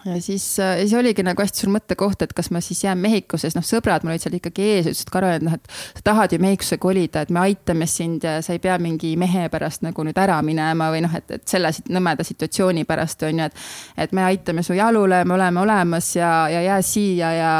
ja 0.05 0.21
siis, 0.21 0.59
äh, 0.59 0.77
siis 0.79 0.93
oligi 0.93 1.23
nagu 1.25 1.41
hästi 1.41 1.63
suur 1.63 1.71
mõttekoht, 1.73 2.21
et 2.21 2.33
kas 2.37 2.51
ma 2.53 2.61
siis 2.61 2.83
jään 2.83 2.99
Mehhikosse, 3.01 3.49
sest 3.49 3.57
noh, 3.57 3.65
sõbrad 3.65 4.05
mul 4.05 4.13
olid 4.13 4.23
seal 4.23 4.37
ikkagi 4.37 4.67
ees, 4.75 4.89
ütlesid, 4.91 5.11
Karol, 5.13 5.35
et 5.39 5.45
noh, 5.45 5.55
et 5.57 5.69
sa 5.97 6.05
tahad 6.11 6.35
ju 6.35 6.39
Mehhikosse 6.43 6.77
kolida, 6.81 7.25
et 7.25 7.33
me 7.33 7.41
aitame 7.41 7.87
sind 7.89 8.25
ja 8.25 8.37
sa 8.45 8.53
ei 8.53 8.61
pea 8.61 8.77
mingi 8.81 9.15
mehe 9.19 9.47
pärast 9.53 9.85
nagu 9.85 10.05
nüüd 10.05 10.19
ära 10.21 10.37
minema 10.45 10.91
või 10.93 11.01
noh, 11.07 11.15
et, 11.17 11.37
et 11.39 11.47
selle 11.49 11.73
nõmeda 11.89 12.25
situatsiooni 12.27 12.85
pärast 12.85 13.25
on 13.25 13.41
ju, 13.41 13.49
et. 13.49 13.63
et 14.05 14.13
me 14.13 14.25
aitame 14.27 14.63
su 14.63 14.77
jalule, 14.77 15.23
me 15.25 15.33
oleme 15.33 15.63
olemas 15.65 16.15
ja, 16.15 16.31
ja 16.53 16.61
jää 16.61 16.81
siia 16.85 17.31
ja 17.33 17.53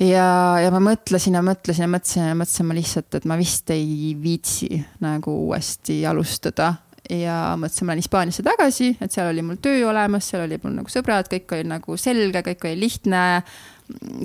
ja, 0.00 0.26
ja 0.62 0.72
ma 0.74 0.80
mõtlesin 0.82 1.38
ja 1.38 1.42
mõtlesin 1.44 1.86
ja 1.86 1.90
mõtlesin 1.90 2.28
ja 2.30 2.36
mõtlesin 2.38 2.68
ma 2.68 2.76
lihtsalt, 2.78 3.14
et 3.18 3.26
ma 3.28 3.38
vist 3.40 3.70
ei 3.74 4.12
viitsi 4.22 4.82
nagu 5.04 5.34
uuesti 5.46 6.00
alustada 6.06 6.74
ja 7.10 7.38
mõtlesin, 7.58 7.86
ma 7.86 7.94
lähen 7.94 8.02
Hispaaniasse 8.02 8.44
tagasi, 8.46 8.90
et 9.00 9.14
seal 9.14 9.30
oli 9.32 9.42
mul 9.44 9.58
töö 9.62 9.88
olemas, 9.88 10.28
seal 10.28 10.44
oli 10.44 10.58
mul 10.62 10.76
nagu 10.80 10.92
sõbrad, 10.92 11.30
kõik 11.32 11.54
oli 11.56 11.68
nagu 11.68 11.96
selge, 12.00 12.44
kõik 12.50 12.68
oli 12.68 12.80
lihtne. 12.84 13.24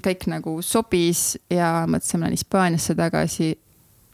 kõik 0.04 0.26
nagu 0.28 0.58
sobis 0.62 1.38
ja 1.50 1.86
mõtlesin, 1.88 2.20
ma 2.20 2.28
lähen 2.28 2.38
Hispaaniasse 2.38 2.96
tagasi. 2.96 3.58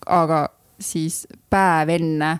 aga 0.06 0.50
siis 0.80 1.28
päev 1.50 1.90
enne 1.90 2.40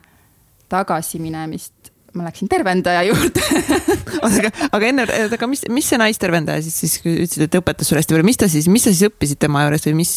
tagasiminemist 0.70 1.79
ma 2.18 2.26
läksin 2.26 2.50
tervendaja 2.52 3.04
juurde 3.08 3.44
aga, 4.28 4.52
aga 4.76 4.90
enne, 4.90 5.06
aga 5.26 5.50
mis, 5.50 5.64
mis 5.74 5.90
see 5.92 6.00
naistervendaja 6.02 6.64
siis, 6.66 6.78
siis 6.82 6.96
ütlesid, 7.04 7.46
et 7.46 7.58
õpetas 7.60 7.90
sulle 7.90 8.02
hästi 8.02 8.16
palju, 8.16 8.28
mis 8.28 8.40
ta 8.42 8.50
siis, 8.52 8.70
mis 8.72 8.86
sa 8.86 8.94
siis 8.94 9.10
õppisid 9.10 9.40
tema 9.42 9.64
juures 9.66 9.86
või 9.90 9.96
mis, 10.02 10.14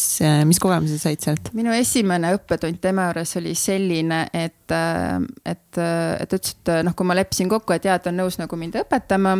mis 0.49 0.61
kogemusi 0.63 0.99
said 1.01 1.23
sealt? 1.23 1.51
minu 1.57 1.73
esimene 1.75 2.33
õppetund 2.37 2.81
tema 2.83 3.07
juures 3.09 3.35
oli 3.41 3.55
selline, 3.57 4.23
et, 4.33 4.75
et, 4.75 5.81
et 5.81 6.37
ütles, 6.37 6.55
et 6.57 6.73
noh, 6.87 6.95
kui 6.97 7.09
ma 7.09 7.17
leppisin 7.17 7.51
kokku, 7.51 7.75
et 7.75 7.87
jaa, 7.89 7.99
ta 8.01 8.11
on 8.13 8.21
nõus 8.23 8.39
nagu 8.41 8.59
mind 8.59 8.79
õpetama, 8.83 9.35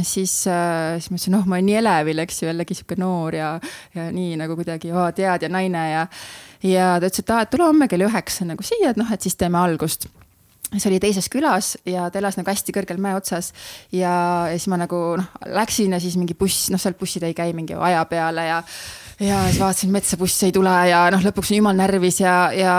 siis, 0.00 0.34
siis 0.46 1.10
ma 1.10 1.18
ütlesin, 1.18 1.36
noh, 1.36 1.46
ma 1.46 1.58
olen 1.58 1.70
nii 1.70 1.80
elevil, 1.82 2.24
eks 2.26 2.42
ju, 2.42 2.50
jällegi 2.50 2.78
sihuke 2.78 2.98
noor 3.00 3.38
ja, 3.38 3.54
ja 3.96 4.10
nii 4.14 4.36
nagu 4.40 4.58
kuidagi 4.58 4.94
oo, 4.94 5.08
teadja 5.16 5.50
naine 5.52 5.88
ja 5.90 6.04
ja 6.64 6.94
ta 7.00 7.08
ütles, 7.08 7.24
et 7.24 7.34
aa, 7.34 7.42
et 7.44 7.52
tule 7.52 7.66
homme 7.68 7.88
kell 7.90 8.06
üheksa 8.06 8.46
nagu 8.48 8.64
siia, 8.66 8.92
et 8.92 9.00
noh, 9.00 9.10
et 9.12 9.22
siis 9.22 9.36
teeme 9.38 9.60
algust 9.60 10.08
see 10.74 10.90
oli 10.90 11.00
teises 11.02 11.28
külas 11.32 11.74
ja 11.86 12.10
ta 12.10 12.20
elas 12.20 12.38
nagu 12.38 12.50
hästi 12.50 12.74
kõrgel 12.74 13.00
mäe 13.02 13.16
otsas. 13.16 13.52
ja, 13.94 14.12
ja 14.50 14.54
siis 14.58 14.68
ma 14.72 14.80
nagu 14.80 15.00
noh, 15.20 15.32
läksin 15.54 15.94
ja 15.94 16.00
siis 16.02 16.18
mingi 16.18 16.34
buss, 16.38 16.70
noh, 16.74 16.80
sealt 16.82 16.98
bussid 16.98 17.26
ei 17.26 17.34
käi 17.36 17.52
mingi 17.56 17.76
aja 17.78 18.04
peale 18.10 18.46
ja 18.48 18.62
ja 19.20 19.38
siis 19.46 19.60
vaatasin, 19.60 19.92
metsa 19.94 20.18
buss 20.20 20.42
ei 20.44 20.52
tule 20.52 20.72
ja 20.90 21.06
noh, 21.12 21.22
lõpuks 21.24 21.52
on 21.52 21.60
jumal 21.60 21.78
närvis 21.78 22.18
ja, 22.20 22.34
ja, 22.52 22.74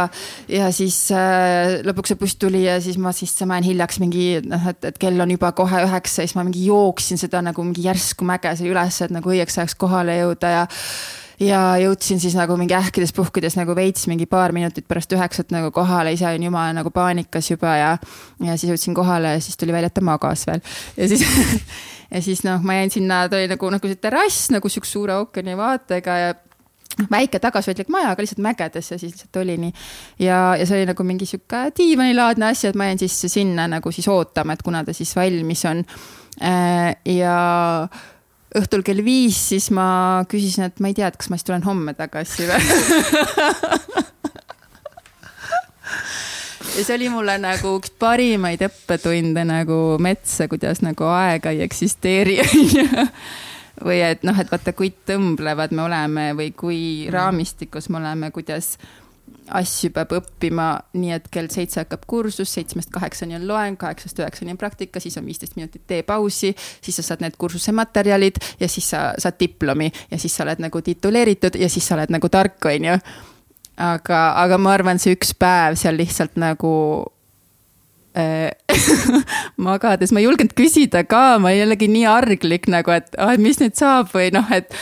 ja 0.51 0.67
siis 0.75 0.99
äh, 1.15 1.79
lõpuks 1.87 2.13
see 2.13 2.19
buss 2.19 2.37
tuli 2.37 2.65
ja 2.67 2.77
siis 2.83 2.99
ma 3.01 3.13
siis 3.15 3.33
ma 3.47 3.57
jään 3.57 3.69
hiljaks 3.71 4.01
mingi 4.03 4.27
noh, 4.45 4.67
et, 4.69 4.83
et 4.91 4.99
kell 5.01 5.23
on 5.23 5.33
juba 5.33 5.51
kohe 5.57 5.81
üheksa 5.87 6.21
ja 6.21 6.29
siis 6.29 6.37
ma 6.37 6.45
mingi 6.45 6.67
jooksin 6.67 7.17
seda 7.17 7.41
nagu 7.45 7.65
mingi 7.65 7.87
järsku 7.87 8.27
mäge 8.27 8.53
seal 8.59 8.75
üles, 8.75 9.01
et 9.01 9.15
nagu 9.15 9.33
õigeks 9.33 9.57
ajaks 9.57 9.77
kohale 9.81 10.19
jõuda 10.19 10.53
ja 10.59 10.67
ja 11.39 11.61
jõudsin 11.81 12.21
siis 12.21 12.35
nagu 12.37 12.57
mingi 12.57 12.73
ähkides-puhkides 12.77 13.57
nagu 13.59 13.75
veits 13.77 14.07
mingi 14.09 14.25
paar 14.29 14.53
minutit 14.55 14.87
pärast 14.89 15.13
üheksat 15.13 15.53
nagu 15.53 15.71
kohale, 15.75 16.13
ise 16.15 16.25
olin 16.29 16.47
jumala 16.49 16.73
nagu 16.79 16.91
paanikas 16.93 17.51
juba 17.51 17.75
ja. 17.77 17.91
ja 18.43 18.57
siis 18.57 18.71
jõudsin 18.71 18.97
kohale 18.97 19.35
ja 19.35 19.43
siis 19.43 19.57
tuli 19.57 19.75
välja, 19.75 19.91
et 19.91 19.97
ta 19.97 20.01
magas 20.01 20.47
veel 20.49 20.63
ja 20.97 21.11
siis 21.11 21.25
ja 22.13 22.21
siis 22.21 22.43
noh, 22.47 22.63
ma 22.65 22.79
jäin 22.79 22.93
sinna, 22.93 23.27
ta 23.29 23.37
oli 23.37 23.51
nagu, 23.51 23.69
nagu 23.77 23.91
see 23.91 24.01
terrass 24.01 24.49
nagu 24.53 24.69
siukse 24.71 24.97
suure 24.97 25.17
ookeani 25.21 25.57
vaatega 25.59 26.17
ja 26.23 26.33
noh, 26.97 27.09
väike 27.11 27.41
tagasihoidlik 27.43 27.91
maja, 27.93 28.13
aga 28.15 28.25
lihtsalt 28.25 28.43
mägedes 28.43 28.91
ja 28.91 28.97
siis 28.99 29.13
lihtsalt 29.13 29.41
oli 29.43 29.57
nii. 29.61 29.73
ja, 30.25 30.41
ja 30.59 30.65
see 30.65 30.81
oli 30.81 30.89
nagu 30.89 31.07
mingi 31.07 31.29
sihuke 31.29 31.67
diivanilaadne 31.77 32.51
asi, 32.51 32.71
et 32.71 32.79
ma 32.79 32.89
jäin 32.89 33.05
siis 33.05 33.19
sinna 33.33 33.67
nagu 33.69 33.91
siis 33.93 34.07
ootama, 34.11 34.57
et 34.57 34.65
kuna 34.65 34.83
ta 34.87 34.95
siis 34.95 35.15
valmis 35.15 35.65
on. 35.69 35.83
Äh, 36.37 36.95
ja 37.05 37.87
õhtul 38.55 38.83
kell 38.85 39.03
viis, 39.03 39.37
siis 39.51 39.67
ma 39.75 40.23
küsisin, 40.29 40.63
et 40.69 40.79
ma 40.79 40.87
ei 40.91 40.95
tea, 40.97 41.07
et 41.11 41.17
kas 41.19 41.29
ma 41.29 41.35
siis 41.39 41.47
tulen 41.49 41.65
homme 41.67 41.93
tagasi 41.97 42.47
või 42.47 42.61
ja 46.77 46.83
see 46.85 46.95
oli 46.95 47.09
mulle 47.11 47.37
nagu 47.41 47.73
üks 47.79 47.91
parimaid 47.99 48.61
õppetunde 48.67 49.43
nagu 49.47 49.97
metsa, 50.03 50.47
kuidas 50.51 50.81
nagu 50.85 51.07
aega 51.09 51.51
ei 51.55 51.63
eksisteeri 51.65 52.37
või 53.87 53.99
et 54.05 54.23
noh, 54.27 54.37
et 54.39 54.51
vaata, 54.51 54.73
kui 54.77 54.91
tõmblevad 55.09 55.73
me 55.75 55.85
oleme 55.87 56.29
või 56.37 56.51
kui 56.57 56.79
raamistikus 57.13 57.89
me 57.91 57.99
oleme, 58.01 58.31
kuidas 58.35 58.75
asju 59.55 59.91
peab 59.95 60.11
õppima, 60.17 60.67
nii 60.97 61.13
et 61.15 61.27
kell 61.31 61.49
seitse 61.51 61.81
hakkab 61.83 62.03
kursus, 62.09 62.51
seitsmest 62.53 62.91
kaheksani 62.93 63.37
on 63.37 63.47
loeng, 63.49 63.77
kaheksast 63.79 64.19
üheksani 64.19 64.53
on 64.53 64.59
praktika, 64.59 65.01
siis 65.03 65.17
on 65.19 65.25
viisteist 65.27 65.55
minutit 65.59 65.85
teepausi, 65.87 66.53
siis 66.83 66.99
sa 66.99 67.05
saad 67.09 67.23
need 67.23 67.37
kursuse 67.39 67.71
materjalid 67.75 68.39
ja 68.59 68.69
siis 68.71 68.89
sa 68.93 69.09
saad 69.17 69.39
diplomi 69.39 69.89
ja 70.11 70.19
siis 70.19 70.35
sa 70.35 70.45
oled 70.45 70.63
nagu 70.63 70.81
tituleeritud 70.83 71.59
ja 71.59 71.69
siis 71.71 71.87
sa 71.87 71.95
oled 71.97 72.13
nagu 72.13 72.29
tark, 72.33 72.59
on 72.65 72.89
ju. 72.91 72.97
aga, 73.77 74.21
aga 74.43 74.57
ma 74.57 74.73
arvan, 74.73 74.99
see 74.99 75.15
üks 75.15 75.35
päev 75.37 75.77
seal 75.79 75.99
lihtsalt 75.99 76.35
nagu 76.41 76.73
äh, 78.17 78.51
magades, 79.69 80.11
ma 80.11 80.23
ei 80.23 80.27
julgenud 80.27 80.55
küsida 80.57 81.05
ka, 81.07 81.37
ma 81.39 81.53
jällegi 81.55 81.89
nii 81.91 82.07
arglik 82.09 82.67
nagu, 82.71 82.95
et 82.95 83.15
ah, 83.21 83.37
mis 83.39 83.61
nüüd 83.63 83.77
saab 83.79 84.11
või 84.15 84.31
noh, 84.35 84.49
et 84.51 84.73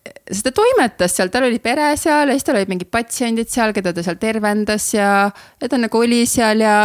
sest 0.00 0.46
ta 0.46 0.52
toimetas 0.56 1.14
seal, 1.16 1.30
tal 1.32 1.46
oli 1.48 1.60
pere 1.62 1.92
seal 2.00 2.30
ja 2.30 2.36
siis 2.36 2.46
tal 2.46 2.58
olid 2.60 2.72
mingid 2.72 2.90
patsiendid 2.92 3.50
seal, 3.52 3.74
keda 3.76 3.92
ta 3.96 4.04
seal 4.04 4.18
tervendas 4.20 4.90
ja, 4.94 5.28
ja 5.60 5.70
ta 5.70 5.80
nagu 5.80 6.00
oli 6.00 6.22
seal 6.28 6.64
ja, 6.64 6.76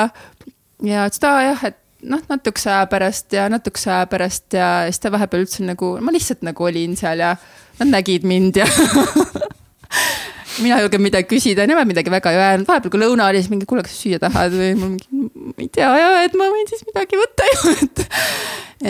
ja 0.84 1.08
ütles, 1.08 1.22
et 1.22 1.28
aa 1.30 1.42
jah, 1.46 1.66
et 1.72 1.80
noh, 2.12 2.22
natukese 2.30 2.70
aja 2.74 2.90
pärast 2.92 3.34
ja 3.36 3.48
natukese 3.52 3.92
aja 3.94 4.10
pärast 4.12 4.58
ja 4.58 4.70
siis 4.90 5.02
ta 5.02 5.14
vahepeal 5.14 5.46
üldse 5.46 5.66
nagu, 5.66 5.96
ma 6.04 6.14
lihtsalt 6.14 6.44
nagu 6.46 6.68
olin 6.68 6.98
seal 7.00 7.24
ja 7.24 7.36
nad 7.80 7.94
nägid 7.94 8.28
mind 8.28 8.60
ja 8.62 8.68
mina 10.64 10.78
ei 10.78 10.86
julgenud 10.86 11.08
midagi 11.08 11.30
küsida, 11.32 11.66
nemad 11.68 11.88
midagi 11.90 12.12
väga 12.12 12.36
ei 12.36 12.40
öelnud, 12.42 12.68
vahepeal 12.68 12.94
kui 12.94 13.02
lõuna 13.02 13.32
oli, 13.32 13.42
siis 13.42 13.52
mingi, 13.54 13.68
kuule, 13.70 13.84
kas 13.86 13.98
süüa 14.00 14.20
tahad 14.22 14.56
või 14.56 14.72
mul 14.80 14.94
mingi, 14.96 15.08
ma 15.56 15.66
ei 15.66 15.72
tea 15.72 15.92
et 16.28 16.38
ma 16.40 16.52
võin 16.52 16.72
siis 16.72 16.86
midagi 16.88 17.20
võtta 17.20 17.52
ju, 17.52 17.76
et. 17.80 18.08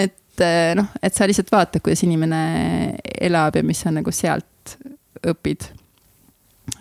et 0.05 0.21
Eh, 0.43 0.73
noh, 0.77 0.91
et 1.03 1.15
sa 1.15 1.27
lihtsalt 1.27 1.51
vaatad, 1.53 1.83
kuidas 1.86 2.03
inimene 2.05 2.43
elab 3.21 3.55
ja 3.55 3.63
mis 3.65 3.81
sa 3.86 3.93
nagu 3.93 4.11
sealt 4.11 4.77
õpid. 5.25 5.67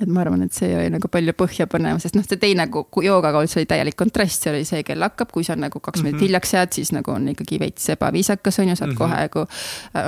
et 0.01 0.09
ma 0.09 0.23
arvan, 0.23 0.41
et 0.43 0.57
see 0.57 0.71
oli 0.75 0.89
nagu 0.91 1.09
palju 1.13 1.35
põhjapanevam, 1.39 2.01
sest 2.03 2.17
noh, 2.17 2.25
see 2.25 2.41
teine 2.41 2.65
joogaga 2.73 3.39
oli, 3.39 3.67
täielik 3.69 3.97
kontrast, 4.01 4.43
see 4.43 4.51
oli 4.51 4.65
see, 4.67 4.81
kell 4.87 5.05
hakkab, 5.05 5.31
kui 5.31 5.45
sa 5.45 5.55
nagu 5.61 5.79
kaks 5.79 6.01
mm 6.01 6.01
-hmm. 6.01 6.09
minutit 6.09 6.27
hiljaks 6.27 6.55
jääd, 6.55 6.73
siis 6.73 6.93
nagu 6.93 7.13
on 7.13 7.29
ikkagi 7.29 7.61
veits 7.61 7.89
ebaviisakas 7.93 8.59
on 8.59 8.69
ju, 8.69 8.77
saad 8.77 8.89
mm 8.89 8.95
-hmm. 8.95 8.99
kohe 8.99 9.21
nagu. 9.21 9.47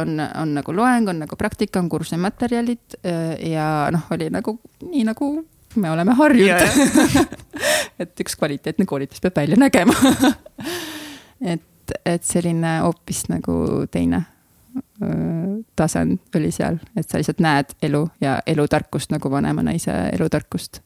on, 0.00 0.20
on 0.42 0.54
nagu 0.54 0.72
loeng, 0.72 1.08
on 1.08 1.18
nagu 1.18 1.36
praktika, 1.36 1.78
on 1.78 1.88
kursuse 1.88 2.16
materjalid 2.16 2.98
eh, 3.04 3.50
ja 3.50 3.90
noh, 3.92 4.06
oli 4.10 4.30
nagu 4.30 4.58
nii 4.80 5.04
nagu 5.04 5.46
me 5.76 5.90
oleme 5.90 6.12
harjunud 6.12 6.60
et 8.00 8.20
üks 8.20 8.36
kvaliteetne 8.36 8.86
koolitus 8.86 9.20
peab 9.20 9.36
välja 9.36 9.56
nägema 9.56 9.94
et 11.52 11.62
et 12.04 12.24
selline 12.24 12.78
hoopis 12.84 13.26
nagu 13.28 13.86
teine 13.90 14.24
tasand 15.76 16.36
oli 16.36 16.50
seal, 16.52 16.76
et 16.96 17.08
sa 17.08 17.16
lihtsalt 17.16 17.40
näed 17.40 17.72
elu 17.88 18.02
ja 18.20 18.38
elutarkust 18.46 19.12
nagu 19.12 19.30
vanema 19.30 19.62
naise 19.64 19.92
elutarkust. 20.12 20.80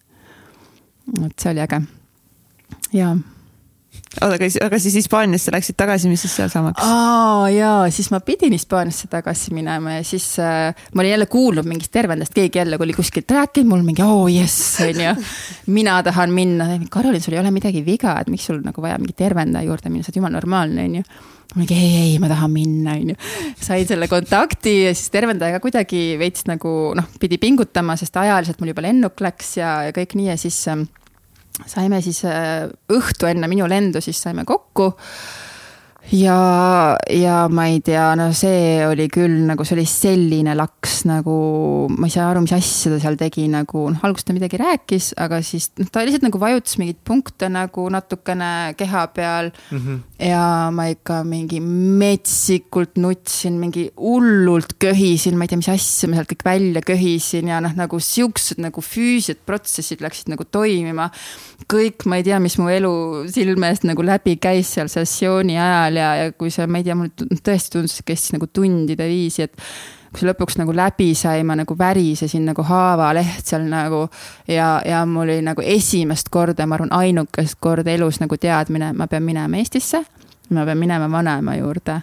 et 1.26 1.38
see 1.38 1.50
oli 1.50 1.60
äge. 1.60 1.82
jaa 2.92 3.16
oota, 4.18 4.34
aga 4.34 4.48
siis, 4.48 4.58
aga 4.64 4.80
siis 4.82 4.96
Hispaaniasse 5.00 5.54
läksid 5.54 5.78
tagasi, 5.78 6.10
mis 6.10 6.24
siis 6.24 6.34
seal 6.40 6.50
saamaks? 6.52 6.82
aa 6.82 7.48
jaa, 7.54 7.88
siis 7.94 8.10
ma 8.14 8.20
pidin 8.24 8.54
Hispaaniasse 8.56 9.10
tagasi 9.12 9.54
minema 9.56 9.98
ja 9.98 10.04
siis 10.06 10.26
äh, 10.42 10.74
ma 10.94 11.04
olin 11.04 11.14
jälle 11.14 11.28
kuulnud 11.30 11.68
mingist 11.68 11.92
tervendast, 11.94 12.34
keegi 12.34 12.62
jälle 12.62 12.78
oli 12.80 12.96
kuskilt 12.96 13.30
rääkinud 13.30 13.70
mul 13.70 13.84
mingi 13.86 14.04
oo 14.06 14.24
oh, 14.24 14.30
jess, 14.32 14.80
onju. 14.84 15.14
mina 15.66 16.00
tahan 16.06 16.34
minna, 16.34 16.72
Karolin, 16.90 17.22
sul 17.22 17.38
ei 17.38 17.42
ole 17.42 17.54
midagi 17.54 17.84
viga, 17.86 18.18
et 18.20 18.32
miks 18.32 18.50
sul 18.50 18.62
nagu 18.64 18.82
vaja 18.82 18.98
mingi 18.98 19.16
tervendaja 19.16 19.68
juurde 19.68 19.92
minna, 19.92 20.06
sa 20.06 20.10
oled 20.10 20.22
jumala 20.22 20.40
normaalne, 20.40 20.88
onju 20.90 21.28
mingi 21.58 21.74
ei, 21.74 21.94
ei, 21.98 22.18
ma 22.22 22.28
tahan 22.30 22.52
minna, 22.52 22.94
onju. 22.94 23.16
sain 23.58 23.86
selle 23.88 24.06
kontakti 24.10 24.74
ja 24.84 24.94
siis 24.94 25.10
tervendajaga 25.10 25.58
kuidagi 25.62 26.14
veits 26.20 26.46
nagu 26.46 26.92
noh, 26.94 27.08
pidi 27.20 27.40
pingutama, 27.42 27.96
sest 27.98 28.16
ajaliselt 28.22 28.60
mul 28.62 28.70
juba 28.70 28.84
lennuk 28.86 29.22
läks 29.24 29.56
ja, 29.58 29.72
ja 29.88 29.94
kõik 29.96 30.14
nii 30.18 30.30
ja 30.30 30.36
siis 30.38 30.60
ähm, 30.70 30.86
saime 31.66 32.00
siis 32.04 32.24
äh, 32.28 32.68
õhtu 32.92 33.28
enne 33.30 33.48
minu 33.50 33.68
lendu, 33.68 34.00
siis 34.04 34.20
saime 34.22 34.44
kokku 34.48 34.92
ja, 36.12 36.96
ja 37.10 37.36
ma 37.52 37.66
ei 37.70 37.80
tea, 37.84 38.08
no 38.18 38.30
see 38.36 38.82
oli 38.86 39.06
küll 39.12 39.44
nagu, 39.46 39.64
see 39.66 39.76
oli 39.76 39.86
selline 39.88 40.54
laks 40.58 41.04
nagu, 41.08 41.34
ma 41.94 42.08
ei 42.08 42.14
saa 42.14 42.30
aru, 42.32 42.42
mis 42.44 42.54
asja 42.56 42.92
ta 42.94 42.98
seal 43.02 43.18
tegi, 43.20 43.46
nagu 43.50 43.86
noh, 43.92 44.02
alguses 44.06 44.26
ta 44.26 44.34
midagi 44.34 44.58
rääkis, 44.60 45.12
aga 45.20 45.40
siis 45.46 45.70
noh, 45.78 45.90
ta 45.92 46.02
lihtsalt 46.06 46.26
nagu 46.26 46.40
vajutas 46.42 46.78
mingeid 46.80 46.98
punkte 47.06 47.50
nagu 47.52 47.86
natukene 47.92 48.50
keha 48.78 49.04
peal 49.14 49.52
mm. 49.52 49.78
-hmm. 49.78 50.00
ja 50.26 50.44
ma 50.74 50.88
ikka 50.90 51.22
mingi 51.24 51.60
metsikult 51.62 52.98
nutsin, 52.98 53.60
mingi 53.62 53.88
hullult 53.96 54.74
köhisin, 54.82 55.38
ma 55.38 55.46
ei 55.46 55.54
tea, 55.54 55.62
mis 55.62 55.70
asja 55.72 56.10
ma 56.10 56.18
sealt 56.18 56.32
kõik 56.34 56.44
välja 56.44 56.82
köhisin 56.86 57.52
ja 57.54 57.60
noh, 57.62 57.76
nagu 57.78 58.00
siuksed 58.02 58.58
nagu 58.58 58.82
füüsilised 58.82 59.46
protsessid 59.46 60.02
läksid 60.02 60.32
nagu 60.32 60.44
toimima. 60.44 61.10
kõik, 61.70 62.02
ma 62.08 62.16
ei 62.16 62.24
tea, 62.24 62.38
mis 62.40 62.56
mu 62.58 62.70
elu 62.72 62.90
silme 63.30 63.68
eest 63.70 63.84
nagu 63.86 64.02
läbi 64.02 64.36
käis 64.40 64.74
seal 64.74 64.88
sessiooni 64.88 65.58
ajal 65.60 65.99
ja, 66.00 66.10
ja 66.16 66.34
kui 66.36 66.50
see, 66.52 66.66
ma 66.66 66.80
ei 66.80 66.86
tea, 66.86 66.96
mulle 66.98 67.40
tõesti 67.44 67.76
tundus, 67.76 67.98
et 68.00 68.08
kestis 68.12 68.34
nagu 68.34 68.48
tundide 68.52 69.06
viisi, 69.10 69.44
et 69.46 69.56
kui 70.10 70.22
see 70.22 70.28
lõpuks 70.30 70.58
nagu 70.58 70.74
läbi 70.74 71.12
sai, 71.18 71.44
ma 71.46 71.54
nagu 71.58 71.76
värisesin 71.78 72.48
nagu 72.50 72.64
haavaleht 72.66 73.46
seal 73.46 73.66
nagu 73.70 74.06
ja, 74.50 74.80
ja 74.86 75.04
mul 75.06 75.28
oli 75.28 75.44
nagu 75.46 75.62
esimest 75.62 76.32
korda, 76.34 76.66
ma 76.66 76.78
arvan, 76.78 76.92
ainukest 76.96 77.60
korda 77.62 77.94
elus 77.94 78.20
nagu 78.22 78.38
teadmine, 78.40 78.92
ma 78.96 79.06
pean 79.10 79.26
minema 79.26 79.60
Eestisse, 79.60 80.02
ma 80.50 80.66
pean 80.66 80.80
minema 80.82 81.10
vanaema 81.12 81.56
juurde. 81.60 82.00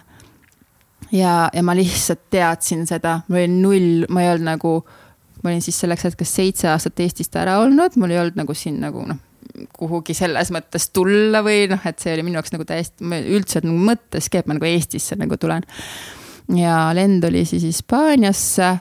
ja, 1.12 1.50
ja 1.52 1.62
ma 1.62 1.76
lihtsalt 1.76 2.28
teadsin 2.30 2.86
seda, 2.88 3.20
mul 3.28 3.42
oli 3.44 3.60
null, 3.60 4.08
ma 4.08 4.24
ei 4.24 4.32
olnud 4.32 4.52
nagu, 4.54 4.74
ma 5.42 5.52
olin 5.52 5.62
siis 5.62 5.80
selleks 5.80 6.08
hetkeks 6.08 6.36
seitse 6.40 6.72
aastat 6.72 7.00
Eestist 7.04 7.36
ära 7.36 7.60
olnud, 7.60 7.96
mul 8.00 8.16
ei 8.16 8.22
olnud 8.24 8.40
nagu 8.40 8.56
siin 8.56 8.80
nagu 8.80 9.04
noh 9.06 9.27
kuhugi 9.78 10.14
selles 10.16 10.52
mõttes 10.54 10.88
tulla 10.94 11.42
või 11.46 11.66
noh, 11.70 11.82
et 11.88 11.98
see 12.02 12.14
oli 12.16 12.24
minu 12.26 12.38
jaoks 12.38 12.54
nagu 12.54 12.66
täiesti, 12.68 13.06
üldse 13.36 13.62
nagu 13.64 13.88
mõtteski, 13.90 14.40
et 14.40 14.48
ma 14.48 14.58
nagu 14.58 14.68
Eestisse 14.68 15.18
nagu 15.18 15.38
tulen. 15.40 15.66
ja 16.56 16.88
lend 16.94 17.24
oli 17.24 17.44
siis 17.44 17.62
Hispaaniasse. 17.62 18.78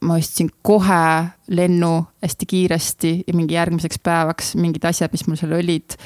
ma 0.00 0.14
ostsin 0.18 0.50
kohe 0.62 1.24
lennu 1.48 1.92
hästi 2.22 2.46
kiiresti 2.46 3.12
ja 3.26 3.34
mingi 3.34 3.54
järgmiseks 3.54 3.98
päevaks 4.04 4.54
mingid 4.60 4.84
asjad, 4.84 5.08
mis 5.12 5.24
mul 5.26 5.38
seal 5.40 5.54
olid 5.56 5.96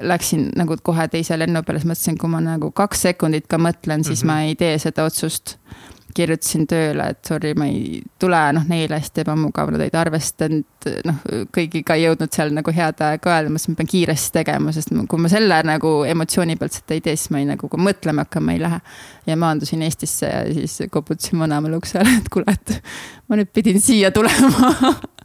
läksin 0.00 0.48
nagu 0.56 0.76
kohe 0.82 1.08
teise 1.08 1.36
lennu 1.38 1.62
peale, 1.62 1.80
siis 1.80 1.90
mõtlesin, 1.90 2.16
kui 2.18 2.30
ma 2.32 2.40
nagu 2.40 2.70
kaks 2.72 3.02
sekundit 3.10 3.46
ka 3.46 3.58
mõtlen, 3.60 4.04
siis 4.04 4.24
mm 4.24 4.30
-hmm. 4.30 4.32
ma 4.32 4.48
ei 4.48 4.56
tee 4.56 4.78
seda 4.78 5.04
otsust 5.04 5.58
kirjutasin 6.16 6.64
tööle, 6.70 7.10
et 7.12 7.28
sorry, 7.28 7.52
ma 7.58 7.68
ei 7.68 8.00
tule, 8.20 8.38
noh, 8.56 8.64
neile 8.70 8.98
hästi 9.00 9.22
ebamugav, 9.22 9.70
nad 9.72 9.82
olid 9.82 9.98
arvestanud, 10.00 10.88
noh, 11.08 11.18
kõigiga 11.54 11.96
ei 11.96 12.06
jõudnud 12.06 12.32
seal 12.32 12.54
nagu 12.56 12.74
head 12.74 13.02
aega 13.04 13.32
öelda, 13.34 13.50
ma 13.50 13.56
mõtlesin, 13.56 13.74
ma 13.74 13.80
pean 13.80 13.90
kiiresti 13.92 14.32
tegema, 14.38 14.74
sest 14.76 14.94
kui 15.10 15.22
ma 15.22 15.30
selle 15.32 15.60
nagu 15.68 15.92
emotsiooni 16.08 16.56
pealt 16.60 16.78
seda 16.78 16.96
ei 16.96 17.04
tee, 17.04 17.16
siis 17.18 17.32
ma 17.34 17.42
ei 17.42 17.50
nagu, 17.50 17.70
kui 17.72 17.82
mõtlema 17.82 18.26
hakkama 18.26 18.56
ei 18.56 18.62
lähe. 18.62 18.80
ja 19.26 19.36
maandusin 19.36 19.82
Eestisse 19.82 20.30
ja 20.30 20.42
siis 20.54 20.78
koputasin 20.90 21.38
vanaemale 21.42 21.76
uksele, 21.76 22.16
et 22.20 22.32
kuule, 22.32 22.52
et 22.52 22.78
ma 23.28 23.38
nüüd 23.40 23.52
pidin 23.54 23.80
siia 23.82 24.12
tulema 24.14 24.72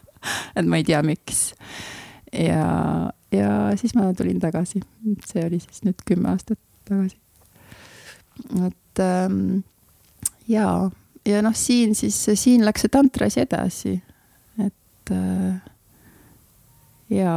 et 0.58 0.68
ma 0.68 0.80
ei 0.80 0.86
tea, 0.88 1.02
miks. 1.06 1.52
ja, 2.34 2.68
ja 3.34 3.50
siis 3.80 3.96
ma 3.98 4.12
tulin 4.18 4.39
tagasi, 4.42 4.84
see 5.28 5.48
oli 5.48 5.62
siis 5.64 5.84
nüüd 5.88 6.06
kümme 6.08 6.32
aastat 6.34 6.60
tagasi. 6.88 7.18
et 8.68 9.04
ähm, 9.04 9.62
ja, 10.52 10.68
ja 11.26 11.41
noh, 11.45 11.56
siin 11.56 11.95
siis, 11.95 12.18
siin 12.36 12.66
läks 12.68 12.86
see 12.86 12.93
tantra 12.93 13.30
asi 13.32 13.43
edasi, 13.43 13.95
et 14.60 15.14
äh, 15.16 15.62
ja 17.12 17.36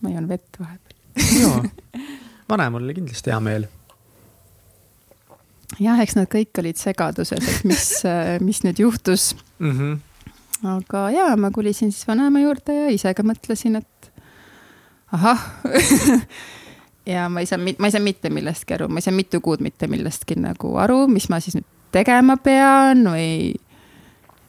ma 0.00 0.12
joon 0.12 0.28
vett 0.28 0.60
vahepeal 0.60 1.40
jaa, 1.40 1.62
vanemal 2.50 2.84
oli 2.84 2.94
kindlasti 2.94 3.32
hea 3.32 3.40
meel. 3.40 3.68
jah, 5.80 6.00
eks 6.02 6.16
nad 6.18 6.30
kõik 6.30 6.62
olid 6.62 6.80
segaduses, 6.80 7.40
et 7.40 7.68
mis, 7.68 7.86
mis 8.48 8.64
nüüd 8.66 8.82
juhtus 8.84 9.32
mm. 9.58 9.78
-hmm. 9.78 10.74
aga 10.76 11.08
ja, 11.14 11.30
ma 11.36 11.50
kolisin 11.50 11.92
siis 11.92 12.08
vanaema 12.08 12.44
juurde 12.44 12.80
ja 12.80 12.90
ise 12.94 13.14
ka 13.14 13.26
mõtlesin, 13.26 13.80
et 13.82 14.12
ahah 15.12 15.40
ja 17.14 17.28
ma 17.28 17.40
ei 17.40 17.46
saa, 17.46 17.58
ma 17.58 17.86
ei 17.86 17.94
saa 17.94 18.02
mitte 18.02 18.30
millestki 18.30 18.74
aru, 18.74 18.88
ma 18.88 18.98
ei 18.98 19.06
saa 19.06 19.14
mitu 19.14 19.40
kuud 19.40 19.60
mitte 19.60 19.86
millestki 19.86 20.36
nagu 20.40 20.76
aru, 20.80 21.06
mis 21.08 21.28
ma 21.28 21.40
siis 21.40 21.58
nüüd 21.58 21.73
tegema 21.94 22.36
pean 22.42 23.04
või 23.06 23.54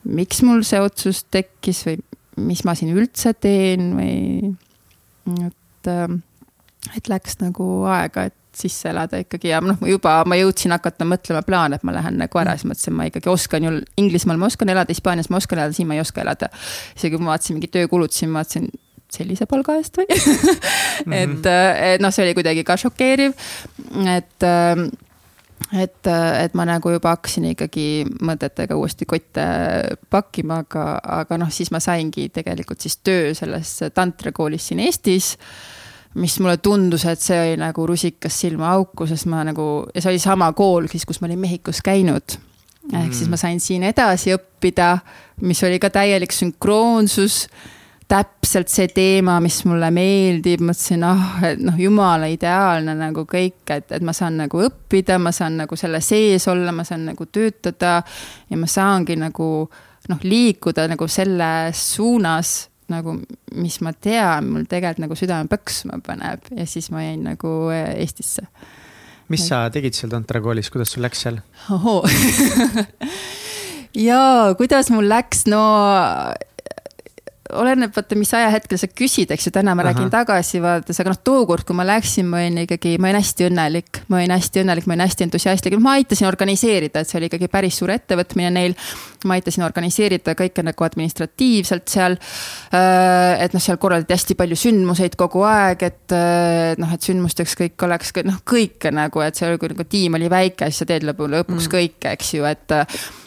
miks 0.05 0.41
mul 0.45 0.63
see 0.67 0.81
otsus 0.83 1.23
tekkis 1.33 1.83
või 1.87 1.99
mis 2.45 2.63
ma 2.67 2.75
siin 2.77 2.93
üldse 2.95 3.33
teen 3.39 3.93
või 3.97 4.15
et, 5.47 5.89
ähm, 5.89 6.19
et 6.97 7.07
läks 7.09 7.39
nagu 7.41 7.85
aega, 7.89 8.27
et 8.29 8.35
sisse 8.55 8.89
elada 8.89 9.19
ikkagi 9.19 9.49
ja 9.51 9.59
noh, 9.63 9.79
juba 9.87 10.17
ma 10.27 10.37
jõudsin 10.39 10.71
hakata 10.75 11.07
mõtlema 11.07 11.41
plaane, 11.47 11.75
et 11.75 11.85
ma 11.87 11.95
lähen 11.95 12.19
nagu 12.21 12.39
ära, 12.39 12.55
siis 12.55 12.69
mõtlesin, 12.69 12.95
ma 12.95 13.07
ikkagi 13.09 13.31
oskan 13.31 13.67
ju, 13.67 13.73
Inglismaal 13.99 14.39
ma 14.39 14.47
oskan 14.47 14.71
elada, 14.71 14.95
Hispaanias 14.95 15.31
ma 15.31 15.41
oskan 15.41 15.59
elada, 15.59 15.75
siin 15.75 15.89
ma 15.89 15.97
ei 15.97 16.03
oska 16.03 16.23
elada. 16.23 16.49
isegi 16.95 17.15
kui 17.15 17.23
ma 17.23 17.33
vaatasin 17.33 17.57
mingeid 17.57 17.73
töökulutusi, 17.75 18.29
ma 18.31 18.43
vaatasin 18.43 18.69
sellise 19.11 19.47
palga 19.49 19.75
eest 19.79 19.99
või. 19.99 20.07
-hmm. 20.15 21.17
et, 21.19 21.49
et 21.95 22.03
noh, 22.03 22.13
see 22.15 22.23
oli 22.25 22.37
kuidagi 22.37 22.63
ka 22.67 22.77
šokeeriv, 22.79 23.35
et 24.15 24.47
ähm, 24.47 24.87
et, 25.81 26.07
et 26.07 26.55
ma 26.57 26.65
nagu 26.67 26.91
juba 26.93 27.15
hakkasin 27.15 27.49
ikkagi 27.51 28.05
mõtetega 28.25 28.77
uuesti 28.77 29.07
kotte 29.09 29.45
pakkima, 30.11 30.61
aga, 30.65 30.85
aga 31.21 31.39
noh, 31.41 31.51
siis 31.53 31.71
ma 31.73 31.81
saingi 31.83 32.29
tegelikult 32.33 32.83
siis 32.83 32.99
töö 33.03 33.33
selles 33.37 33.77
tantrakoolis 33.95 34.71
siin 34.71 34.83
Eestis. 34.85 35.35
mis 36.15 36.37
mulle 36.39 36.57
tundus, 36.63 37.03
et 37.11 37.19
see 37.19 37.35
oli 37.35 37.55
nagu 37.59 37.85
rusikas 37.87 38.37
silmaauku, 38.39 39.07
sest 39.07 39.27
ma 39.27 39.43
nagu, 39.43 39.85
ja 39.91 40.01
see 40.01 40.13
oli 40.13 40.19
sama 40.23 40.53
kool 40.55 40.87
siis, 40.87 41.03
kus 41.05 41.19
ma 41.21 41.27
olin 41.27 41.39
Mehhikos 41.39 41.81
käinud. 41.83 42.37
ehk 42.93 43.09
mm. 43.09 43.13
siis 43.13 43.29
ma 43.29 43.37
sain 43.37 43.59
siin 43.59 43.83
edasi 43.83 44.35
õppida, 44.35 44.97
mis 45.41 45.63
oli 45.63 45.79
ka 45.79 45.89
täielik 45.89 46.31
sünkroonsus 46.31 47.47
täpselt 48.07 48.69
see 48.69 48.89
teema, 48.93 49.39
mis 49.41 49.57
mulle 49.65 49.89
meeldib, 49.93 50.61
mõtlesin, 50.65 51.03
ah, 51.07 51.39
et 51.49 51.61
noh, 51.63 51.77
jumala 51.79 52.29
ideaalne 52.29 52.93
nagu 52.99 53.25
kõik, 53.29 53.63
et, 53.73 53.89
et 53.97 54.05
ma 54.05 54.13
saan 54.13 54.37
nagu 54.43 54.61
õppida, 54.67 55.17
ma 55.21 55.33
saan 55.35 55.57
nagu 55.63 55.77
selle 55.79 56.01
sees 56.05 56.45
olla, 56.51 56.73
ma 56.75 56.85
saan 56.85 57.07
nagu 57.09 57.25
töötada. 57.25 57.97
ja 58.49 58.61
ma 58.61 58.69
saangi 58.69 59.17
nagu 59.17 59.49
noh, 60.09 60.23
liikuda 60.23 60.87
nagu 60.91 61.07
selles 61.09 61.81
suunas 61.95 62.55
nagu, 62.93 63.17
mis 63.57 63.79
ma 63.81 63.93
tean, 63.93 64.51
mul 64.53 64.67
tegelikult 64.69 65.07
nagu 65.07 65.17
südame 65.17 65.49
põksma 65.49 65.97
paneb 66.05 66.45
ja 66.53 66.65
siis 66.69 66.91
ma 66.93 67.01
jäin 67.01 67.23
nagu 67.25 67.55
eh, 67.73 67.95
Eestisse. 68.03 68.45
mis 69.33 69.47
sa 69.49 69.65
tegid 69.73 69.97
seal 69.97 70.13
tantrakoolis, 70.13 70.69
kuidas 70.69 70.93
sul 70.93 71.01
läks 71.05 71.25
seal? 71.25 71.41
jaa, 74.07 74.53
kuidas 74.59 74.93
mul 74.93 75.09
läks, 75.09 75.47
no 75.49 75.63
oleneb, 77.53 77.91
vaata, 77.93 78.17
mis 78.17 78.31
ajahetkel 78.33 78.79
sa 78.81 78.87
küsid, 78.89 79.29
eks 79.33 79.47
ju, 79.47 79.51
täna 79.53 79.75
ma 79.77 79.83
Aha. 79.83 79.91
räägin 79.91 80.09
tagasi 80.13 80.61
vaadates, 80.63 80.99
aga 81.01 81.11
noh, 81.13 81.19
tookord, 81.27 81.65
kui 81.67 81.77
ma 81.77 81.85
läksin, 81.85 82.25
ma 82.29 82.41
olin 82.41 82.63
ikkagi, 82.63 82.95
ma 83.01 83.11
olin 83.11 83.19
hästi 83.19 83.47
õnnelik, 83.49 84.01
ma 84.09 84.19
olin 84.19 84.33
hästi 84.33 84.63
õnnelik, 84.63 84.87
ma 84.89 84.95
olin 84.95 85.05
hästi 85.05 85.27
entusiastlik, 85.27 85.75
ma 85.83 85.95
aitasin 85.99 86.29
organiseerida, 86.29 87.03
et 87.03 87.09
see 87.09 87.19
oli 87.19 87.29
ikkagi 87.29 87.49
päris 87.53 87.77
suur 87.81 87.93
ettevõtmine 87.93 88.51
neil. 88.55 88.77
ma 89.25 89.39
aitasin 89.39 89.63
organiseerida 89.65 90.35
kõike 90.37 90.61
nagu 90.61 90.85
administratiivselt 90.85 91.89
seal. 91.89 92.13
Äh, 92.69 93.41
et 93.41 93.55
noh, 93.57 93.63
seal 93.63 93.79
korraldati 93.81 94.13
hästi 94.13 94.35
palju 94.37 94.57
sündmuseid 94.59 95.17
kogu 95.17 95.41
aeg, 95.49 95.81
et 95.87 96.13
äh, 96.13 96.75
noh, 96.77 96.93
et 96.93 97.01
sündmusteks 97.01 97.57
kõik 97.57 97.87
oleks 97.87 98.13
noh, 98.25 98.37
kõike 98.45 98.93
nagu, 98.93 99.25
et 99.25 99.37
see 99.37 99.49
oli, 99.49 99.61
kui 99.61 99.73
nagu 99.73 99.87
tiim 99.89 100.17
oli 100.19 100.29
väike, 100.29 100.69
siis 100.69 100.83
sa 100.83 100.89
teed 100.89 101.07
lõpuks 101.09 101.65
mm. 101.65 101.71
kõike, 101.73 102.13
eks 102.13 102.33
ju, 102.37 102.45
et 102.45 102.77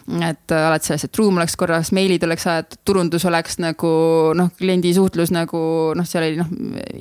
et 0.09 0.53
äh, 0.55 0.67
alati 0.69 0.89
sellest, 0.89 1.09
et 1.09 1.19
ruum 1.21 1.37
oleks 1.37 1.57
korras, 1.61 1.91
meilid 1.97 2.23
oleks 2.25 2.47
aetud, 2.49 2.81
turundus 2.89 3.27
oleks 3.29 3.59
nagu 3.61 3.91
noh, 4.39 4.51
kliendi 4.59 4.95
suhtlus 4.97 5.33
nagu 5.35 5.61
noh, 5.97 6.09
seal 6.09 6.25
oli 6.29 6.39
noh, 6.41 6.53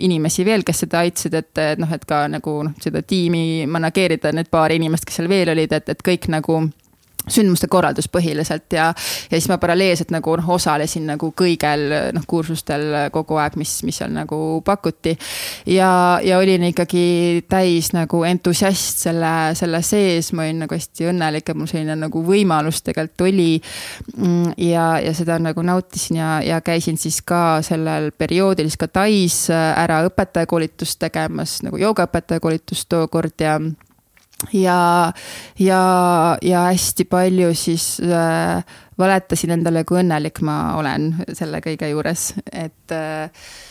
inimesi 0.08 0.46
veel, 0.48 0.66
kes 0.68 0.84
seda 0.84 1.04
aitasid, 1.06 1.38
et, 1.40 1.54
et 1.64 1.82
noh, 1.82 1.92
et 1.94 2.04
ka 2.08 2.26
nagu 2.32 2.58
noh, 2.68 2.76
seda 2.84 3.04
tiimi 3.08 3.66
manageerida, 3.72 4.34
need 4.36 4.52
paar 4.52 4.76
inimest, 4.76 5.08
kes 5.08 5.22
seal 5.22 5.32
veel 5.32 5.54
olid, 5.56 5.78
et, 5.80 5.96
et 5.96 6.04
kõik 6.04 6.28
nagu 6.34 6.66
sündmuste 7.32 7.68
korraldus 7.72 8.10
põhiliselt 8.12 8.74
ja, 8.74 8.90
ja 9.32 9.36
siis 9.36 9.50
ma 9.52 9.60
paralleelselt 9.62 10.12
nagu 10.16 10.36
noh, 10.40 10.50
osalesin 10.58 11.08
nagu 11.12 11.32
kõigel 11.38 11.88
noh, 12.16 12.26
kursustel 12.28 13.10
kogu 13.14 13.40
aeg, 13.42 13.58
mis, 13.60 13.74
mis 13.88 14.00
seal 14.02 14.14
nagu 14.14 14.62
pakuti. 14.66 15.18
ja, 15.70 16.20
ja 16.24 16.38
olin 16.38 16.68
ikkagi 16.70 17.46
täis 17.50 17.92
nagu 17.96 18.24
entusiast 18.28 19.04
selle, 19.08 19.34
selle 19.58 19.82
sees, 19.86 20.32
ma 20.34 20.46
olin 20.46 20.64
nagu 20.66 20.78
hästi 20.78 21.10
õnnelik, 21.12 21.50
et 21.50 21.58
mul 21.58 21.70
selline 21.70 21.98
nagu 22.00 22.24
võimalus 22.26 22.84
tegelikult 22.86 23.26
oli. 23.28 23.50
Mm, 24.18 24.54
ja, 24.62 24.88
ja 25.04 25.14
seda 25.18 25.38
nagu 25.42 25.64
nautisin 25.66 26.22
ja, 26.22 26.30
ja 26.46 26.62
käisin 26.62 26.98
siis 27.02 27.20
ka 27.26 27.60
sellel 27.66 28.12
perioodil 28.18 28.70
siis 28.70 28.80
ka 28.80 28.88
Tais 28.98 29.36
ära 29.54 30.00
õpetajakoolitust 30.08 31.00
tegemas 31.02 31.60
nagu 31.66 31.78
joogaõpetajakoolitust 31.82 32.90
tookord 32.90 33.44
ja 33.44 33.58
ja, 34.54 35.14
ja, 35.60 35.82
ja 36.42 36.66
hästi 36.70 37.06
palju 37.10 37.54
siis 37.58 37.98
äh, 38.02 38.64
valetasin 38.98 39.56
endale, 39.58 39.84
kui 39.88 40.02
õnnelik 40.02 40.42
ma 40.46 40.76
olen 40.78 41.14
selle 41.38 41.62
kõige 41.66 41.90
juures, 41.92 42.32
et 42.52 42.96
äh, 42.96 43.30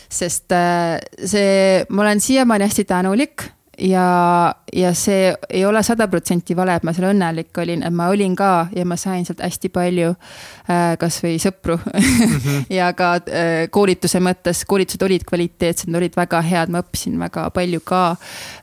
sest 0.09 0.51
äh, 0.55 0.97
see, 1.23 1.85
ma 1.89 2.07
olen 2.07 2.23
siiamaani 2.23 2.67
hästi 2.67 2.87
tänulik 2.87 3.47
ja, 3.77 4.55
ja 4.73 4.91
see 4.97 5.29
ei 5.49 5.65
ole 5.65 5.81
sada 5.83 6.07
protsenti 6.07 6.55
vale, 6.57 6.77
et 6.77 6.85
ma 6.87 6.93
seal 6.95 7.11
õnnelik 7.11 7.57
olin, 7.61 7.83
et 7.85 7.93
ma 7.93 8.09
olin 8.13 8.35
ka 8.37 8.67
ja 8.75 8.85
ma 8.87 8.97
sain 8.99 9.25
sealt 9.27 9.43
hästi 9.45 9.69
palju 9.73 10.09
äh, 10.13 10.95
kasvõi 10.99 11.37
sõpru 11.41 11.77
mm 11.83 12.37
-hmm. 12.37 12.65
ja 12.73 12.91
ka 12.97 13.13
äh, 13.19 13.67
koolituse 13.69 14.19
mõttes, 14.23 14.63
koolitused 14.65 15.05
olid 15.05 15.25
kvaliteetsed, 15.27 15.91
nad 15.91 16.01
olid 16.01 16.17
väga 16.17 16.41
head, 16.41 16.73
ma 16.73 16.81
õppisin 16.81 17.19
väga 17.19 17.49
palju 17.49 17.79
ka 17.85 18.03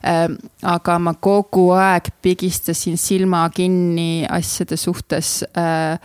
äh,. 0.03 0.27
aga 0.63 0.99
ma 0.99 1.13
kogu 1.13 1.71
aeg 1.71 2.09
pigistasin 2.21 2.97
silma 2.97 3.49
kinni 3.49 4.25
asjade 4.29 4.77
suhtes 4.77 5.43
äh,, 5.57 5.99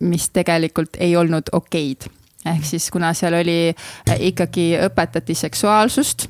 mis 0.00 0.28
tegelikult 0.28 0.96
ei 0.98 1.16
olnud 1.16 1.48
okeid 1.52 2.08
ehk 2.46 2.64
siis, 2.64 2.90
kuna 2.90 3.14
seal 3.14 3.34
oli 3.34 3.74
ikkagi 4.18 4.78
õpetati 4.88 5.34
seksuaalsust 5.34 6.28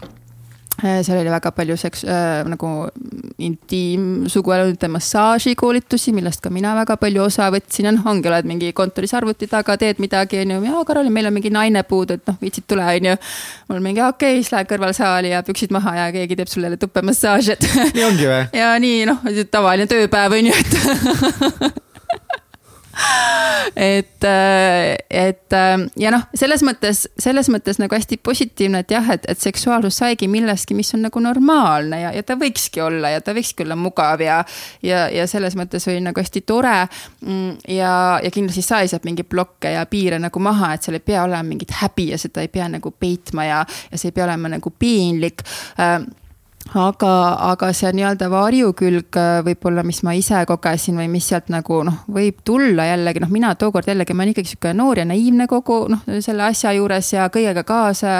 seal 0.79 1.19
oli 1.19 1.31
väga 1.31 1.51
palju 1.51 1.77
seks- 1.77 2.05
äh,, 2.07 2.45
nagu 2.47 2.69
intiimsuguelundite 3.39 4.89
massaažikoolitusi, 4.89 6.13
millest 6.15 6.43
ka 6.45 6.51
mina 6.55 6.75
väga 6.79 6.97
palju 7.01 7.25
osa 7.25 7.49
võtsin 7.51 7.91
noh, 7.91 8.07
ongi, 8.07 8.31
oled 8.31 8.47
mingi 8.47 8.71
kontoris 8.77 9.15
arvuti 9.19 9.49
taga, 9.51 9.77
teed 9.81 9.99
midagi, 10.03 10.43
on 10.45 10.55
ju, 10.55 10.61
jaa, 10.69 10.85
Karolin, 10.87 11.13
meil 11.15 11.31
on 11.31 11.35
mingi 11.35 11.51
naine 11.55 11.83
puudu, 11.89 12.19
et 12.19 12.31
noh, 12.31 12.39
viitsid 12.43 12.69
tule, 12.71 12.87
on 12.87 13.11
ju. 13.11 13.17
mul 13.73 13.83
mingi 13.83 14.05
okei 14.05 14.39
okay,, 14.39 14.43
siis 14.43 14.55
lähed 14.55 14.71
kõrvalsaali 14.71 15.35
ja 15.35 15.43
püksid 15.47 15.75
maha 15.75 15.97
ja 15.99 16.07
keegi 16.15 16.39
teeb 16.39 16.53
sulle 16.53 16.77
tupemassaaži, 16.77 17.59
et. 17.59 17.69
nii 17.99 18.07
ongi 18.13 18.31
või? 18.31 18.41
ja 18.63 18.73
nii 18.79 19.05
noh, 19.11 19.29
tavaline 19.51 19.91
tööpäev 19.91 20.39
on 20.39 20.53
ju, 20.53 20.57
et 20.63 21.83
et, 23.77 24.25
äh, 24.25 24.97
et 25.11 25.53
äh, 25.53 25.77
ja 25.97 26.13
noh, 26.15 26.25
selles 26.35 26.63
mõttes, 26.67 27.05
selles 27.21 27.49
mõttes 27.53 27.79
nagu 27.81 27.95
hästi 27.95 28.19
positiivne, 28.23 28.83
et 28.83 28.95
jah, 28.95 29.11
et, 29.15 29.27
et 29.31 29.41
seksuaalsus 29.41 30.01
saigi 30.03 30.29
millestki, 30.31 30.77
mis 30.79 30.91
on 30.97 31.05
nagu 31.07 31.23
normaalne 31.23 32.03
ja, 32.03 32.13
ja 32.17 32.25
ta 32.27 32.39
võikski 32.41 32.83
olla 32.85 33.13
ja 33.15 33.25
ta 33.25 33.35
võikski 33.37 33.67
olla 33.67 33.79
mugav 33.79 34.23
ja. 34.25 34.41
ja, 34.83 35.07
ja 35.15 35.27
selles 35.31 35.57
mõttes 35.59 35.87
oli 35.91 36.03
nagu 36.05 36.21
hästi 36.21 36.45
tore. 36.47 36.77
Mm, 37.25 37.59
ja, 37.75 37.93
ja 38.25 38.33
kindlasti 38.35 38.65
sai 38.67 38.89
sealt 38.91 39.07
mingeid 39.09 39.31
blokke 39.31 39.75
ja 39.77 39.85
piire 39.91 40.21
nagu 40.23 40.43
maha, 40.43 40.75
et 40.75 40.87
seal 40.87 40.99
ei 40.99 41.05
pea 41.05 41.25
olema 41.27 41.47
mingit 41.49 41.75
häbi 41.81 42.11
ja 42.13 42.21
seda 42.21 42.45
ei 42.45 42.53
pea 42.53 42.69
nagu 42.71 42.93
peitma 42.93 43.47
ja, 43.49 43.61
ja 43.93 44.01
see 44.01 44.13
ei 44.13 44.17
pea 44.17 44.27
olema 44.29 44.51
nagu 44.57 44.73
piinlik 44.79 45.45
äh, 45.79 46.01
aga, 46.77 47.13
aga 47.49 47.71
see 47.77 47.91
nii-öelda 47.97 48.29
varjukülg 48.33 49.17
äh, 49.17 49.39
võib-olla, 49.47 49.83
mis 49.87 50.03
ma 50.05 50.13
ise 50.17 50.43
kogesin 50.49 50.99
või 51.01 51.09
mis 51.13 51.29
sealt 51.31 51.49
nagu 51.53 51.81
noh, 51.87 52.03
võib 52.13 52.43
tulla 52.45 52.85
jällegi 52.91 53.23
noh, 53.25 53.31
mina 53.33 53.55
tookord 53.59 53.89
jällegi, 53.89 54.17
ma 54.17 54.25
olen 54.25 54.35
ikkagi 54.35 54.53
sihuke 54.53 54.73
noor 54.77 55.01
ja 55.01 55.07
naiivne 55.09 55.47
kogu 55.49 55.79
noh, 55.93 56.03
selle 56.25 56.45
asja 56.49 56.75
juures 56.77 57.13
ja 57.15 57.29
kõigega 57.33 57.65
kaasa. 57.69 58.13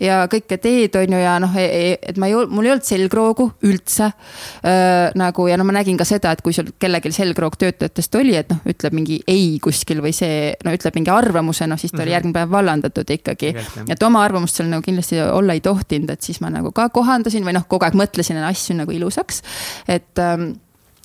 ja 0.00 0.22
kõike 0.30 0.58
teed, 0.62 0.96
on 1.00 1.16
ju, 1.16 1.20
ja 1.20 1.36
noh, 1.42 1.56
e, 1.60 1.64
e, 1.64 1.98
et 2.10 2.20
ma 2.20 2.30
ei, 2.30 2.38
mul 2.48 2.68
ei 2.68 2.74
olnud 2.74 2.88
selgroogu 2.88 3.50
üldse 3.68 4.08
äh,. 4.08 5.12
nagu 5.18 5.48
ja 5.48 5.58
no 5.60 5.66
ma 5.68 5.76
nägin 5.76 5.98
ka 6.00 6.06
seda, 6.08 6.32
et 6.32 6.42
kui 6.44 6.56
sul 6.56 6.72
kellelgi 6.80 7.12
selgroog 7.12 7.58
töötajatest 7.60 8.20
oli, 8.20 8.36
et 8.40 8.50
noh, 8.52 8.62
ütleb 8.70 8.96
mingi 8.96 9.20
ei 9.28 9.58
kuskil 9.62 10.00
või 10.04 10.14
see 10.16 10.54
no 10.64 10.72
ütleb 10.74 10.96
mingi 10.96 11.12
arvamuse, 11.12 11.68
noh 11.68 11.80
siis 11.80 11.92
ta 11.92 12.00
oli 12.00 12.04
mm 12.04 12.08
-hmm. 12.08 12.14
järgmine 12.16 12.38
päev 12.38 12.50
vallandatud 12.50 13.10
ikkagi. 13.18 13.54
et 13.88 14.02
oma 14.02 14.24
arvamust 14.24 14.56
seal 14.56 14.70
nagu 14.72 14.82
kindlasti 14.82 15.20
olla 15.20 15.52
ei 15.52 15.60
tohtinud, 15.60 16.10
et 16.10 16.22
siis 16.22 16.40
ma 16.40 16.50
nagu 16.50 16.72
ka 16.72 16.88
kohandasin 16.88 17.44
või 17.44 17.56
noh 17.58 17.68
kogu 17.74 17.88
aeg 17.88 17.98
mõtlesin 17.98 18.40
asju 18.46 18.78
nagu 18.78 18.94
ilusaks, 18.94 19.42
et 19.90 20.22
ähm, 20.22 20.52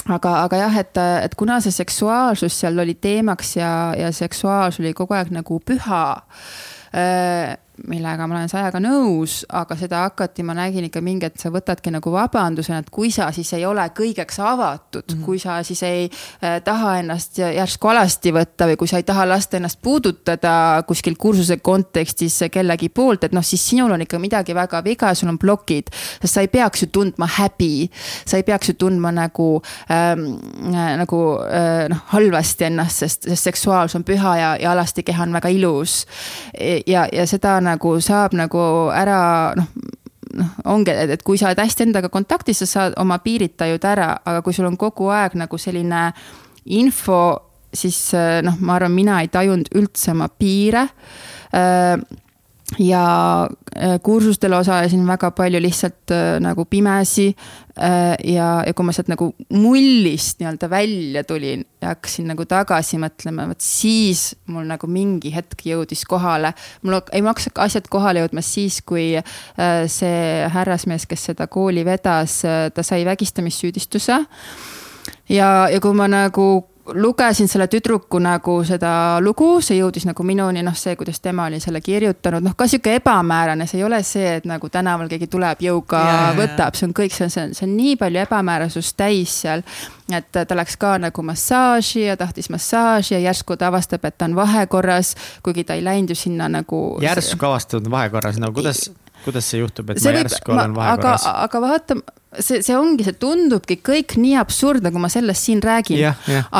aga, 0.07 0.35
aga 0.45 0.63
jah, 0.63 0.77
et, 0.81 1.01
et 1.25 1.35
kuna 1.39 1.59
see 1.63 1.75
seksuaalsus 1.75 2.61
seal 2.63 2.79
oli 2.81 2.95
teemaks 3.01 3.57
ja, 3.59 3.71
ja 3.97 4.13
seksuaalsus 4.15 4.83
oli 4.83 4.93
kogu 4.97 5.17
aeg 5.17 5.33
nagu 5.35 5.59
püha 5.65 6.03
äh, 6.93 7.57
millega 7.87 8.27
ma 8.27 8.35
olen 8.37 8.49
sajaga 8.51 8.79
nõus, 8.83 9.43
aga 9.55 9.75
seda 9.79 10.03
hakati, 10.05 10.43
ma 10.43 10.55
nägin 10.57 10.87
ikka 10.87 11.01
mingi, 11.03 11.29
et 11.29 11.39
sa 11.39 11.51
võtadki 11.53 11.91
nagu 11.93 12.11
vabandusena, 12.13 12.81
et 12.83 12.89
kui 12.93 13.11
sa 13.13 13.29
siis 13.35 13.51
ei 13.57 13.65
ole 13.65 13.85
kõigeks 13.95 14.39
avatud 14.43 15.03
mm, 15.03 15.15
-hmm. 15.15 15.25
kui 15.25 15.39
sa 15.39 15.59
siis 15.63 15.83
ei 15.83 16.09
äh, 16.43 16.59
taha 16.63 16.97
ennast 16.99 17.37
järsku 17.37 17.87
alasti 17.87 18.33
võtta 18.33 18.67
või 18.69 18.77
kui 18.77 18.87
sa 18.87 18.97
ei 18.97 19.03
taha 19.03 19.27
lasta 19.29 19.57
ennast 19.57 19.79
puudutada 19.81 20.83
kuskil 20.87 21.15
kursuse 21.17 21.57
kontekstis 21.57 22.39
kellegi 22.51 22.89
poolt, 22.89 23.23
et 23.23 23.33
noh, 23.33 23.43
siis 23.43 23.69
sinul 23.69 23.91
on 23.91 24.01
ikka 24.01 24.19
midagi 24.19 24.55
väga 24.55 24.83
viga, 24.83 25.13
sul 25.13 25.29
on 25.29 25.39
plokid. 25.39 25.89
sest 26.21 26.33
sa 26.33 26.41
ei 26.41 26.47
peaks 26.47 26.81
ju 26.81 26.87
tundma 26.87 27.27
häbi, 27.27 27.89
sa 28.25 28.37
ei 28.37 28.43
peaks 28.43 28.69
ju 28.69 28.73
tundma 28.73 29.11
nagu 29.11 29.61
ähm,, 29.91 30.25
äh, 30.73 30.97
nagu 30.97 31.39
äh, 31.45 31.89
noh, 31.89 32.03
halvasti 32.13 32.65
ennast, 32.65 32.97
sest, 32.97 33.29
sest 33.29 33.43
seksuaalsus 33.43 33.95
on 33.95 34.03
püha 34.03 34.37
ja, 34.37 34.55
ja 34.59 34.71
alasti 34.71 35.03
keha 35.03 35.23
on 35.23 35.33
väga 35.33 35.49
ilus. 35.49 36.05
ja, 36.87 37.07
ja 37.11 37.27
seda 37.27 37.59
nagu 37.69 37.95
saab 38.03 38.35
nagu 38.37 38.65
ära 38.95 39.21
noh 39.57 39.69
noh, 40.39 40.53
ongi, 40.69 40.93
et, 40.93 41.13
et 41.15 41.25
kui 41.25 41.39
sa 41.39 41.49
oled 41.49 41.61
hästi 41.61 41.87
endaga 41.87 42.09
kontaktis, 42.13 42.61
sa 42.61 42.69
saad 42.69 42.97
oma 43.01 43.19
piirid 43.23 43.55
tajud 43.59 43.85
ära, 43.89 44.11
aga 44.25 44.43
kui 44.45 44.55
sul 44.55 44.67
on 44.69 44.77
kogu 44.79 45.09
aeg 45.13 45.37
nagu 45.39 45.57
selline 45.61 46.09
info, 46.77 47.21
siis 47.73 47.97
noh, 48.45 48.57
ma 48.61 48.77
arvan, 48.77 48.93
mina 48.95 49.19
ei 49.23 49.31
tajunud 49.33 49.71
üldse 49.77 50.13
oma 50.13 50.29
piire. 50.29 50.87
Äh, 51.55 51.95
ja 52.77 53.47
äh, 53.75 53.99
kursustel 54.03 54.53
osalesin 54.53 55.07
väga 55.07 55.31
palju 55.31 55.61
lihtsalt 55.61 56.11
äh, 56.11 56.37
nagu 56.43 56.65
pimesi. 56.65 57.35
Äh, 57.79 58.15
ja, 58.33 58.63
ja 58.67 58.73
kui 58.75 58.85
ma 58.85 58.93
sealt 58.93 59.09
nagu 59.09 59.29
mullist 59.55 60.41
nii-öelda 60.41 60.69
välja 60.69 61.23
tulin 61.23 61.63
ja 61.81 61.93
hakkasin 61.93 62.27
nagu 62.29 62.45
tagasi 62.45 62.99
mõtlema, 63.01 63.47
vot 63.49 63.63
siis 63.63 64.33
mul 64.51 64.67
nagu 64.67 64.89
mingi 64.91 65.31
hetk 65.33 65.63
jõudis 65.65 66.03
kohale. 66.09 66.53
mul 66.83 66.99
ei 67.15 67.23
maksa 67.23 67.53
asjad 67.55 67.87
kohale 67.89 68.25
jõudma 68.25 68.43
siis, 68.43 68.81
kui 68.81 69.13
see 69.87 70.49
härrasmees, 70.53 71.07
kes 71.07 71.29
seda 71.31 71.47
kooli 71.47 71.85
vedas, 71.87 72.41
ta 72.73 72.83
sai 72.83 73.05
vägistamissüüdistuse 73.07 74.19
ja, 75.29 75.69
ja 75.71 75.79
kui 75.79 75.95
ma 75.95 76.09
nagu 76.11 76.49
lugesin 76.93 77.47
selle 77.47 77.67
tüdruku 77.67 78.19
nagu 78.23 78.59
seda 78.67 78.91
lugu, 79.23 79.47
see 79.63 79.79
jõudis 79.79 80.05
nagu 80.09 80.23
minuni, 80.27 80.63
noh, 80.65 80.75
see, 80.77 80.95
kuidas 80.99 81.21
tema 81.23 81.47
oli 81.49 81.59
selle 81.63 81.81
kirjutanud, 81.83 82.43
noh, 82.45 82.55
ka 82.57 82.67
sihuke 82.69 82.95
ebamäärane, 82.99 83.67
see 83.69 83.79
ei 83.81 83.85
ole 83.87 84.01
see, 84.07 84.35
et 84.39 84.47
nagu 84.49 84.69
tänaval 84.71 85.09
keegi 85.11 85.29
tuleb 85.31 85.63
jõuga 85.63 86.01
yeah, 86.05 86.29
võtab, 86.37 86.77
see 86.79 86.89
on 86.89 86.95
kõik, 86.97 87.15
see 87.15 87.27
on, 87.27 87.33
see 87.33 87.45
on, 87.47 87.55
see 87.57 87.67
on 87.67 87.75
nii 87.77 87.95
palju 88.01 88.23
ebamäärasust 88.25 88.97
täis 88.99 89.35
seal. 89.43 89.65
et 90.13 90.31
ta 90.33 90.57
läks 90.57 90.77
ka 90.81 90.95
nagu 91.01 91.23
massaaži 91.25 92.07
ja 92.07 92.17
tahtis 92.17 92.49
massaaži 92.49 93.15
ja 93.15 93.23
järsku 93.29 93.57
ta 93.57 93.69
avastab, 93.69 94.05
et 94.05 94.17
ta 94.17 94.29
on 94.29 94.37
vahekorras, 94.39 95.15
kuigi 95.45 95.63
ta 95.63 95.77
ei 95.77 95.83
läinud 95.85 96.15
ju 96.15 96.17
sinna 96.17 96.49
nagu. 96.49 96.99
järsku 97.01 97.45
avastad 97.45 97.91
vahekorras, 97.91 98.39
no 98.41 98.51
kuidas, 98.53 98.89
kuidas 99.25 99.51
see 99.51 99.61
juhtub, 99.61 99.91
et 99.93 100.01
see 100.01 100.13
ma 100.13 100.23
järsku 100.23 100.51
võib, 100.51 100.57
olen 100.57 100.79
vahekorras? 100.79 101.27
aga, 101.27 101.43
aga 101.45 101.67
vaata 101.67 102.01
see, 102.37 102.61
see 102.61 102.75
ongi, 102.77 103.05
see 103.07 103.15
tundubki 103.17 103.79
kõik 103.85 104.13
nii 104.21 104.35
absurdne, 104.39 104.91
kui 104.93 105.01
ma 105.01 105.09
sellest 105.11 105.47
siin 105.47 105.61
räägin. 105.65 106.03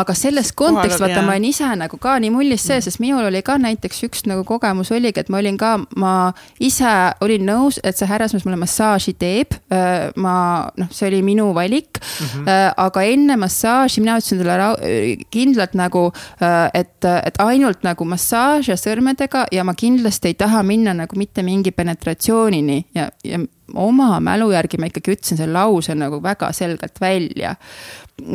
aga 0.02 0.16
selles 0.18 0.52
kontekstis, 0.58 1.02
vaata, 1.04 1.22
ma 1.26 1.36
olen 1.36 1.50
ise 1.50 1.70
nagu 1.78 2.00
ka 2.02 2.16
nii 2.22 2.32
mullis 2.34 2.66
sees, 2.66 2.88
sest 2.88 3.02
minul 3.04 3.28
oli 3.30 3.42
ka 3.46 3.60
näiteks 3.62 4.02
üks 4.08 4.26
nagu 4.30 4.44
kogemus 4.48 4.92
oligi, 4.96 5.22
et 5.22 5.30
ma 5.30 5.42
olin 5.42 5.60
ka, 5.60 5.76
ma 6.02 6.14
ise 6.64 6.94
olin 7.26 7.46
nõus, 7.46 7.80
et 7.84 7.98
see 7.98 8.10
härrasmees 8.10 8.48
mulle 8.48 8.60
massaaži 8.62 9.14
teeb. 9.20 9.58
Äh, 9.74 10.10
ma, 10.20 10.34
noh, 10.80 10.90
see 10.94 11.10
oli 11.10 11.22
minu 11.26 11.52
valik 11.54 12.00
mm. 12.00 12.26
-hmm. 12.26 12.74
aga 12.78 13.04
enne 13.06 13.36
massaaži 13.38 14.02
mina 14.02 14.18
ütlesin 14.18 14.42
talle 14.42 15.18
kindlalt 15.32 15.76
nagu, 15.78 16.10
äh, 16.42 16.70
et, 16.74 17.06
et 17.06 17.38
ainult 17.40 17.84
nagu 17.84 18.06
massaaž 18.06 18.72
ja 18.74 18.78
sõrmedega 18.80 19.46
ja 19.52 19.64
ma 19.64 19.74
kindlasti 19.74 20.34
ei 20.34 20.34
taha 20.34 20.64
minna 20.64 20.94
nagu 20.94 21.16
mitte 21.20 21.44
mingi 21.44 21.72
penetratsioonini 21.72 22.86
ja, 22.96 23.10
ja 23.24 23.40
oma 23.76 24.20
mälu 24.24 24.52
järgi 24.54 24.80
ma 24.80 24.90
ikkagi 24.90 25.16
ütlesin 25.18 25.40
selle 25.40 25.54
lause 25.54 25.96
nagu 25.98 26.22
väga 26.24 26.52
selgelt 26.56 27.02
välja 27.02 27.56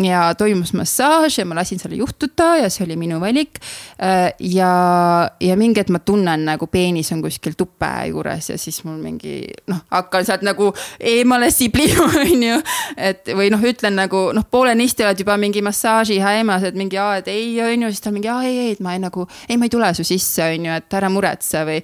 ja 0.03 0.35
toimus 0.39 0.73
massaaž 0.75 1.39
ja 1.39 1.45
ma 1.47 1.59
lasin 1.59 1.79
selle 1.79 1.97
juhtuda 1.97 2.57
ja 2.63 2.71
see 2.73 2.85
oli 2.87 2.97
minu 2.97 3.21
valik. 3.21 3.61
Äh, 4.03 4.33
ja, 4.41 5.31
ja 5.41 5.57
mingi 5.57 5.81
hetk 5.81 5.93
ma 5.95 6.01
tunnen 6.05 6.45
nagu 6.49 6.67
peenis 6.71 7.13
on 7.15 7.23
kuskil 7.25 7.57
tupe 7.59 7.91
juures 8.09 8.51
ja 8.51 8.59
siis 8.59 8.83
mul 8.85 8.99
mingi 9.03 9.43
noh, 9.71 9.83
hakkan 9.93 10.27
sealt 10.27 10.45
nagu 10.47 10.71
eemale 11.01 11.51
siblima, 11.55 12.09
on 12.25 12.47
ju. 12.49 12.59
et 12.97 13.33
või 13.37 13.51
noh, 13.53 13.63
ütlen 13.65 13.97
nagu 13.99 14.27
noh, 14.37 14.47
poolenisti 14.51 15.07
oled 15.07 15.21
juba 15.25 15.37
mingi 15.41 15.63
massaaži 15.65 16.19
häimas, 16.23 16.67
et 16.69 16.79
mingi 16.79 16.99
aa, 17.01 17.19
et 17.23 17.31
ei, 17.33 17.49
on 17.63 17.87
ju, 17.87 17.93
siis 17.93 18.05
ta 18.05 18.11
on 18.11 18.19
mingi 18.19 18.31
aa, 18.33 18.43
ei, 18.47 18.59
ei, 18.67 18.75
et 18.77 18.83
ma 18.85 18.95
ei 18.97 19.03
nagu, 19.03 19.27
ei, 19.49 19.59
ma 19.61 19.69
ei 19.69 19.73
tule 19.73 19.93
su 19.97 20.07
sisse, 20.07 20.47
on 20.55 20.69
ju, 20.69 20.79
et 20.83 20.99
ära 20.99 21.11
muretse 21.13 21.65
või. 21.69 21.81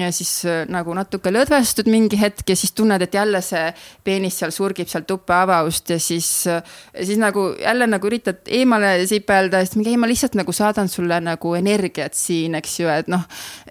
ja 0.00 0.10
siis 0.14 0.32
äh, 0.48 0.64
nagu 0.72 0.94
natuke 0.96 1.30
lõdvestud 1.30 1.90
mingi 1.90 2.18
hetk 2.20 2.48
ja 2.50 2.56
siis 2.58 2.74
tunned, 2.76 3.02
et 3.02 3.14
jälle 3.14 3.42
see 3.44 3.68
peenis 4.04 4.38
seal 4.40 4.54
surgib 4.54 4.90
seal 4.90 5.06
tuppe 5.06 5.34
avaust 5.36 5.90
ja 5.94 5.98
siis, 6.02 6.30
äh, 6.50 6.62
siis 7.02 7.20
nagu 7.22 7.35
nagu 7.36 7.54
jälle 7.60 7.86
nagu 7.86 8.08
üritad 8.08 8.48
eemale 8.48 9.06
sipelda, 9.06 9.60
siis 9.64 9.76
mingi 9.76 9.92
ei, 9.92 10.00
ma 10.00 10.08
lihtsalt 10.08 10.36
nagu 10.38 10.52
saadan 10.52 10.88
sulle 10.88 11.18
nagu 11.20 11.54
energiat 11.54 12.16
siin, 12.16 12.56
eks 12.58 12.80
ju, 12.80 12.88
et 12.88 13.08
noh. 13.12 13.26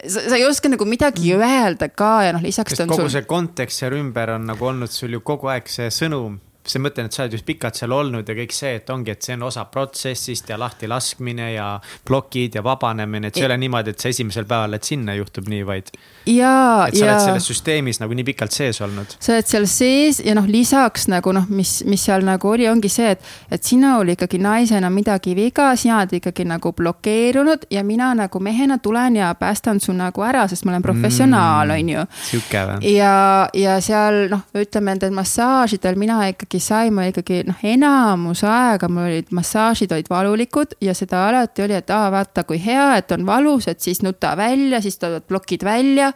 sa 0.08 0.36
ei 0.36 0.46
oska 0.46 0.70
nagu 0.70 0.86
midagi 0.86 1.34
mm. 1.34 1.42
öelda 1.42 1.90
ka 1.90 2.12
ja 2.28 2.36
noh, 2.36 2.44
lisaks. 2.44 2.78
kogu 2.86 3.02
sul... 3.06 3.14
see 3.14 3.26
kontekst 3.30 3.84
seal 3.84 3.98
ümber 3.98 4.36
on 4.36 4.46
nagu 4.52 4.66
olnud 4.66 4.92
sul 4.92 5.18
ju 5.18 5.24
kogu 5.26 5.50
aeg 5.54 5.70
see 5.72 5.90
sõnum 5.94 6.38
ma 6.74 6.88
mõtlen, 6.88 7.10
et 7.10 7.16
sa 7.16 7.24
oled 7.24 7.36
just 7.38 7.46
pikalt 7.46 7.78
seal 7.78 7.94
olnud 7.94 8.28
ja 8.30 8.36
kõik 8.38 8.54
see, 8.56 8.76
et 8.80 8.90
ongi, 8.90 9.14
et 9.14 9.26
see 9.26 9.36
on 9.38 9.46
osa 9.48 9.66
protsessist 9.70 10.50
ja 10.50 10.58
lahtilaskmine 10.60 11.52
ja 11.54 11.68
plokid 12.08 12.58
ja 12.58 12.64
vabanemine, 12.66 13.30
et 13.30 13.38
see 13.38 13.46
ei 13.46 13.50
ole 13.50 13.58
niimoodi, 13.62 13.94
et 13.94 14.02
sa 14.02 14.10
esimesel 14.10 14.48
päeval, 14.50 14.78
et 14.78 14.88
sinna 14.88 15.16
juhtub 15.18 15.50
nii, 15.52 15.62
vaid. 15.68 15.92
jaa, 16.26 16.88
et 16.88 16.98
sa 16.98 17.06
ja... 17.06 17.12
oled 17.14 17.26
selles 17.28 17.50
süsteemis 17.52 18.02
nagu 18.02 18.18
nii 18.18 18.26
pikalt 18.32 18.56
sees 18.56 18.82
olnud. 18.82 19.16
sa 19.20 19.36
oled 19.36 19.52
seal 19.52 19.68
sees 19.70 20.22
ja 20.26 20.36
noh, 20.38 20.48
lisaks 20.50 21.08
nagu 21.12 21.34
noh, 21.36 21.46
mis, 21.54 21.78
mis 21.86 22.06
seal 22.10 22.26
nagu 22.26 22.50
oli, 22.50 22.68
ongi 22.70 22.92
see, 22.92 23.14
et, 23.16 23.30
et 23.54 23.64
sinul 23.64 24.16
ikkagi 24.16 24.42
naisena 24.42 24.90
midagi 24.94 25.36
viga, 25.38 25.72
sina 25.80 26.02
oled 26.02 26.18
ikkagi 26.20 26.48
nagu 26.50 26.74
blokeerunud 26.76 27.70
ja 27.72 27.86
mina 27.86 28.12
nagu 28.18 28.42
mehena 28.42 28.80
tulen 28.82 29.22
ja 29.22 29.34
päästan 29.40 29.80
su 29.84 29.94
nagu 29.94 30.26
ära, 30.26 30.48
sest 30.50 30.66
ma 30.66 30.74
olen 30.74 30.86
professionaal 30.86 31.70
mm,, 31.70 31.78
on 31.78 31.94
ju. 31.96 32.08
sihuke 32.32 32.66
või? 32.72 32.96
ja, 32.96 33.16
ja 33.54 33.78
seal 33.84 34.26
noh, 34.34 34.46
ütleme 34.58 34.96
nendel 34.96 35.14
massaažidel 35.16 35.98
mina 36.00 36.20
ikkagi 36.32 36.55
ikkagi 36.56 36.64
saime 36.64 37.08
ikkagi 37.10 37.44
noh, 37.48 37.58
enamus 37.64 38.44
aega 38.48 38.88
mul 38.90 39.10
olid 39.10 39.32
massaažid 39.36 39.92
olid 39.92 40.08
valulikud 40.10 40.76
ja 40.82 40.94
seda 40.96 41.28
alati 41.28 41.64
oli, 41.66 41.76
et 41.76 41.90
aa, 41.90 42.10
vaata 42.12 42.44
kui 42.48 42.60
hea, 42.64 42.96
et 42.98 43.12
on 43.12 43.26
valus, 43.26 43.68
et 43.68 43.80
siis 43.80 44.02
nuta 44.04 44.36
välja, 44.38 44.82
siis 44.82 44.98
tulevad 45.00 45.26
plokid 45.28 45.64
välja. 45.64 46.12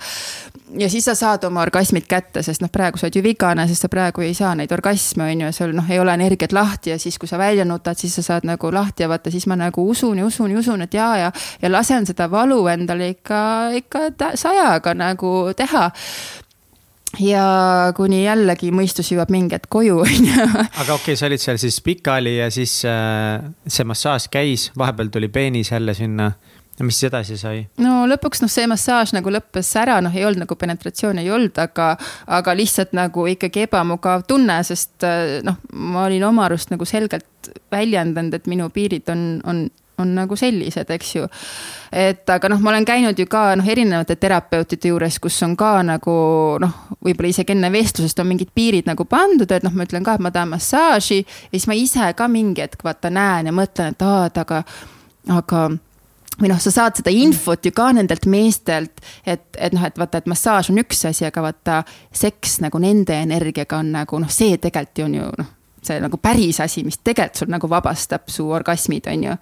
ja 0.78 0.90
siis 0.90 1.06
sa 1.06 1.16
saad 1.16 1.44
oma 1.44 1.62
orgasmid 1.62 2.06
kätte, 2.08 2.44
sest 2.44 2.62
noh, 2.62 2.70
praegu 2.72 2.98
sa 2.98 3.08
oled 3.08 3.16
ju 3.16 3.24
vigane, 3.24 3.68
sest 3.68 3.82
sa 3.82 3.90
praegu 3.90 4.22
ei 4.22 4.34
saa 4.34 4.54
neid 4.56 4.72
orgasme, 4.72 5.32
on 5.32 5.42
ju, 5.42 5.52
sul 5.52 5.74
noh, 5.76 5.90
ei 5.90 6.00
ole 6.00 6.14
energiat 6.14 6.54
lahti 6.54 6.94
ja 6.94 7.00
siis, 7.00 7.18
kui 7.20 7.28
sa 7.28 7.38
välja 7.38 7.66
nutad, 7.66 7.98
siis 7.98 8.16
sa 8.16 8.24
saad 8.24 8.48
nagu 8.48 8.72
lahti 8.72 9.04
ja 9.04 9.10
vaata, 9.10 9.32
siis 9.32 9.48
ma 9.48 9.58
nagu 9.60 9.88
usun 9.90 10.18
ja 10.22 10.26
usun 10.26 10.52
ja 10.52 10.60
usun, 10.60 10.86
et 10.86 10.94
ja, 10.94 11.16
ja, 11.18 11.32
ja 11.62 11.72
lasen 11.72 12.06
seda 12.06 12.30
valu 12.32 12.68
endale 12.68 13.10
ikka, 13.16 13.42
ikka 13.82 14.36
sajaga 14.36 14.94
nagu 14.94 15.50
teha 15.58 15.90
ja 17.18 17.46
kuni 17.98 18.22
jällegi 18.24 18.70
mõistus 18.76 19.10
jõuab 19.14 19.32
mingi 19.34 19.58
hetk 19.58 19.70
koju, 19.72 20.02
on 20.06 20.30
ju. 20.30 20.46
aga 20.46 20.94
okei 20.94 21.16
okay,, 21.16 21.20
sa 21.20 21.30
olid 21.30 21.42
seal 21.42 21.60
siis 21.62 21.80
pikali 21.86 22.38
ja 22.38 22.50
siis 22.54 22.82
äh, 22.88 23.42
see 23.68 23.88
massaaž 23.88 24.30
käis, 24.34 24.70
vahepeal 24.78 25.10
tuli 25.14 25.32
peenis 25.34 25.72
jälle 25.74 25.96
sinna 25.98 26.32
ja 26.80 26.86
mis 26.86 27.00
siis 27.00 27.10
edasi 27.10 27.38
sai? 27.40 27.64
no 27.82 28.04
lõpuks 28.10 28.44
noh, 28.44 28.52
see 28.52 28.68
massaaž 28.70 29.14
nagu 29.18 29.34
lõppes 29.34 29.72
ära, 29.82 30.00
noh, 30.06 30.16
ei 30.16 30.26
olnud 30.28 30.46
nagu 30.46 30.60
penetratsiooni 30.60 31.26
ei 31.26 31.34
olnud, 31.34 31.58
aga, 31.62 31.92
aga 32.40 32.56
lihtsalt 32.58 32.94
nagu 32.98 33.26
ikkagi 33.34 33.66
ebamugav 33.68 34.28
tunne, 34.30 34.62
sest 34.68 35.08
äh, 35.08 35.40
noh, 35.46 35.60
ma 35.74 36.06
olin 36.08 36.30
oma 36.30 36.48
arust 36.48 36.74
nagu 36.74 36.88
selgelt 36.88 37.52
väljendanud, 37.74 38.38
et 38.38 38.50
minu 38.52 38.70
piirid 38.74 39.10
on, 39.12 39.26
on 39.50 39.68
on 40.00 40.14
nagu 40.18 40.38
sellised, 40.40 40.90
eks 40.96 41.16
ju. 41.16 41.28
et 41.92 42.30
aga 42.30 42.52
noh, 42.52 42.62
ma 42.64 42.74
olen 42.74 42.86
käinud 42.88 43.20
ju 43.20 43.26
ka 43.30 43.50
noh, 43.60 43.68
erinevate 43.68 44.16
terapeutide 44.20 44.94
juures, 44.94 45.20
kus 45.20 45.42
on 45.46 45.56
ka 45.60 45.80
nagu 45.86 46.16
noh, 46.62 46.78
võib-olla 47.06 47.34
isegi 47.34 47.56
enne 47.56 47.72
vestlusest 47.74 48.22
on 48.22 48.32
mingid 48.32 48.54
piirid 48.56 48.90
nagu 48.90 49.06
pandud, 49.10 49.50
et 49.52 49.66
noh, 49.66 49.76
ma 49.76 49.88
ütlen 49.88 50.06
ka, 50.06 50.18
et 50.18 50.24
ma 50.26 50.32
tahan 50.36 50.54
massaaži. 50.54 51.22
ja 51.24 51.58
siis 51.58 51.68
ma 51.70 51.78
ise 51.78 52.14
ka 52.16 52.28
mingi 52.32 52.66
hetk 52.66 52.84
vaata 52.86 53.12
näen 53.14 53.52
ja 53.52 53.56
mõtlen, 53.56 53.96
et 53.96 54.06
aa, 54.06 54.26
et 54.30 54.42
aga, 54.44 54.64
aga 55.36 55.68
või 56.40 56.52
noh, 56.54 56.60
sa 56.64 56.72
saad 56.72 57.00
seda 57.00 57.12
infot 57.14 57.66
ju 57.66 57.74
ka 57.76 57.92
nendelt 57.96 58.26
meestelt, 58.32 59.04
et, 59.26 59.46
et 59.58 59.76
noh, 59.76 59.84
et 59.86 60.00
vaata, 60.00 60.22
et 60.22 60.30
massaaž 60.30 60.72
on 60.72 60.82
üks 60.82 61.04
asi, 61.10 61.28
aga 61.28 61.44
vaata, 61.50 61.84
seks 62.16 62.60
nagu 62.64 62.80
nende 62.82 63.18
energiaga 63.20 63.82
on 63.84 63.94
nagu 64.00 64.22
noh, 64.22 64.32
see 64.32 64.58
tegelikult 64.62 65.08
on 65.08 65.18
ju 65.20 65.32
noh 65.44 65.56
see 65.90 66.00
nagu 66.04 66.20
päris 66.22 66.60
asi, 66.64 66.84
mis 66.86 67.00
tegelikult 67.04 67.42
sul 67.42 67.52
nagu 67.52 67.70
vabastab 67.70 68.30
su 68.32 68.46
orgasmid, 68.54 69.08
on 69.12 69.26
ju. 69.28 69.36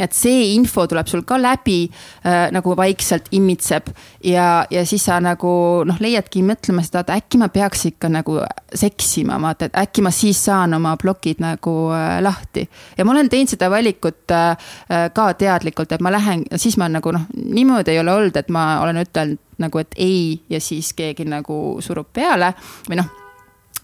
et 0.00 0.16
see 0.16 0.52
info 0.54 0.86
tuleb 0.90 1.08
sul 1.10 1.22
ka 1.28 1.38
läbi 1.40 1.78
äh, 1.88 2.48
nagu 2.54 2.74
vaikselt 2.76 3.30
immitseb 3.36 3.90
ja, 4.24 4.64
ja 4.70 4.84
siis 4.86 5.04
sa 5.08 5.20
nagu 5.22 5.52
noh, 5.86 6.00
leiadki 6.00 6.42
mõtlema 6.46 6.84
seda, 6.86 7.04
et 7.04 7.14
äkki 7.18 7.40
ma 7.40 7.50
peaks 7.52 7.86
ikka 7.92 8.10
nagu 8.12 8.38
seksima, 8.74 9.38
vaata, 9.42 9.70
et 9.70 9.78
äkki 9.84 10.04
ma 10.04 10.12
siis 10.14 10.40
saan 10.48 10.74
oma 10.78 10.96
plokid 11.00 11.42
nagu 11.42 11.76
äh, 11.96 12.18
lahti. 12.24 12.66
ja 12.96 13.04
ma 13.04 13.14
olen 13.14 13.30
teinud 13.32 13.54
seda 13.54 13.70
valikut 13.72 14.36
äh, 14.36 14.50
äh 14.90 15.08
ka 15.14 15.32
teadlikult, 15.34 15.92
et 15.92 16.02
ma 16.04 16.12
lähen, 16.12 16.44
siis 16.56 16.76
ma 16.80 16.88
nagu 16.88 17.12
noh, 17.12 17.26
niimoodi 17.34 17.94
ei 17.94 18.02
ole 18.02 18.14
olnud, 18.14 18.36
et 18.36 18.48
ma 18.52 18.80
olen 18.84 19.02
ütelnud 19.04 19.46
nagu, 19.60 19.78
et 19.78 19.96
ei 20.00 20.40
ja 20.48 20.60
siis 20.60 20.94
keegi 20.96 21.26
nagu 21.28 21.80
surub 21.84 22.08
peale 22.16 22.54
või 22.88 23.02
noh 23.02 23.19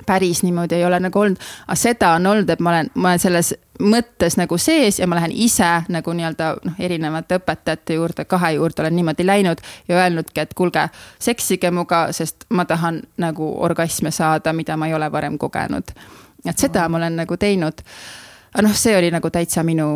päris 0.06 0.42
niimoodi 0.42 0.74
ei 0.74 0.84
ole 0.84 1.00
nagu 1.00 1.20
olnud, 1.20 1.38
aga 1.66 1.76
seda 1.76 2.10
on 2.18 2.26
olnud, 2.26 2.50
et 2.50 2.60
ma 2.60 2.70
olen, 2.70 2.90
ma 2.94 3.08
olen 3.08 3.22
selles 3.22 3.54
mõttes 3.80 4.36
nagu 4.36 4.58
sees 4.58 4.98
ja 4.98 5.06
ma 5.06 5.18
lähen 5.18 5.32
ise 5.32 5.68
nagu 5.92 6.12
nii-öelda 6.16 6.50
noh, 6.64 6.76
erinevate 6.80 7.40
õpetajate 7.40 7.96
juurde, 7.98 8.24
kahe 8.24 8.52
juurde 8.56 8.82
olen 8.82 8.96
niimoodi 8.96 9.26
läinud 9.26 9.62
ja 9.88 10.02
öelnudki, 10.02 10.40
et 10.40 10.54
kuulge, 10.54 10.88
seksige 11.18 11.70
minuga, 11.70 12.06
sest 12.16 12.48
ma 12.50 12.64
tahan 12.64 13.02
nagu 13.20 13.50
orgasme 13.64 14.10
saada, 14.10 14.52
mida 14.52 14.76
ma 14.76 14.88
ei 14.88 14.94
ole 14.94 15.12
varem 15.12 15.38
kogenud. 15.38 15.92
et 16.46 16.58
seda 16.58 16.88
ma 16.88 16.96
olen 16.96 17.16
nagu 17.16 17.36
teinud 17.36 17.82
aga 18.56 18.64
noh, 18.64 18.72
see 18.76 18.94
oli 18.96 19.10
nagu 19.12 19.28
täitsa 19.28 19.60
minu 19.66 19.86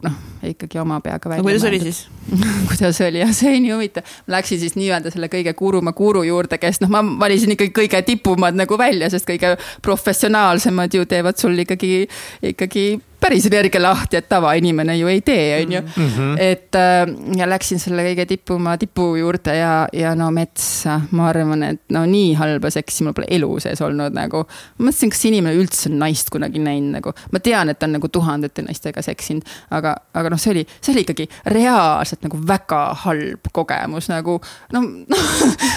noh, 0.00 0.14
ikkagi 0.48 0.80
oma 0.80 0.96
peaga 1.04 1.28
välja. 1.28 1.44
kuidas 1.44 1.64
oli 1.68 1.80
siis 1.82 2.06
kuidas 2.70 3.00
oli, 3.04 3.20
jah, 3.20 3.32
see 3.36 3.50
oli 3.52 3.60
nii 3.66 3.74
huvitav. 3.74 4.14
läksin 4.32 4.60
siis 4.62 4.78
nii-öelda 4.80 5.12
selle 5.12 5.28
kõige 5.32 5.52
kuruma 5.58 5.92
guru 5.92 6.22
juurde, 6.24 6.56
kes 6.58 6.80
noh, 6.80 6.92
ma 6.92 7.02
valisin 7.20 7.52
ikkagi 7.52 7.74
kõige 7.76 8.00
tipumad 8.06 8.56
nagu 8.56 8.78
välja, 8.80 9.10
sest 9.12 9.28
kõige 9.28 9.56
professionaalsemad 9.84 10.96
ju 10.96 11.04
teevad 11.08 11.36
sul 11.36 11.58
ikkagi, 11.66 12.08
ikkagi 12.54 12.86
päris 13.20 13.46
energia 13.46 13.82
lahti, 13.82 14.18
et 14.18 14.28
tavainimene 14.28 14.96
ju 14.98 15.08
ei 15.10 15.20
tee, 15.20 15.62
on 15.62 15.72
ju. 15.72 15.80
-hmm. 15.80 16.36
et 16.38 16.74
äh, 16.74 17.38
ja 17.38 17.48
läksin 17.50 17.78
selle 17.78 18.04
kõige 18.06 18.26
tipuma 18.26 18.76
tipu 18.78 19.16
juurde 19.16 19.56
ja, 19.56 19.88
ja 19.92 20.14
no 20.14 20.30
metsa, 20.30 21.00
ma 21.10 21.28
arvan, 21.28 21.62
et 21.62 21.82
no 21.94 22.04
nii 22.06 22.34
halba 22.38 22.70
seksi 22.70 23.04
mul 23.04 23.16
pole 23.16 23.26
elu 23.30 23.60
sees 23.60 23.82
olnud 23.82 24.14
nagu. 24.14 24.44
ma 24.78 24.88
mõtlesin, 24.88 25.10
kas 25.10 25.24
inimene 25.24 25.56
üldse 25.58 25.90
on 25.90 25.98
naist 25.98 26.30
kunagi 26.30 26.58
näinud 26.58 26.98
nagu, 26.98 27.12
ma 27.32 27.40
tean, 27.40 27.68
et 27.68 27.78
ta 27.78 27.86
on 27.86 27.96
nagu 27.98 28.08
tuhandete 28.08 28.62
naistega 28.62 29.02
seksinud, 29.02 29.42
aga, 29.70 29.96
aga 30.14 30.30
noh, 30.30 30.38
see 30.38 30.50
oli, 30.50 30.66
see 30.80 30.92
oli 30.94 31.06
ikkagi 31.06 31.28
reaalselt 31.46 32.22
nagu 32.22 32.40
väga 32.46 32.82
halb 33.04 33.52
kogemus 33.52 34.08
nagu 34.08 34.40
noh 34.72 34.82
no, 35.12 35.22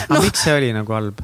aga 0.10 0.18
no, 0.20 0.22
miks 0.22 0.44
see 0.44 0.54
oli 0.56 0.74
nagu 0.76 0.94
halb? 0.94 1.22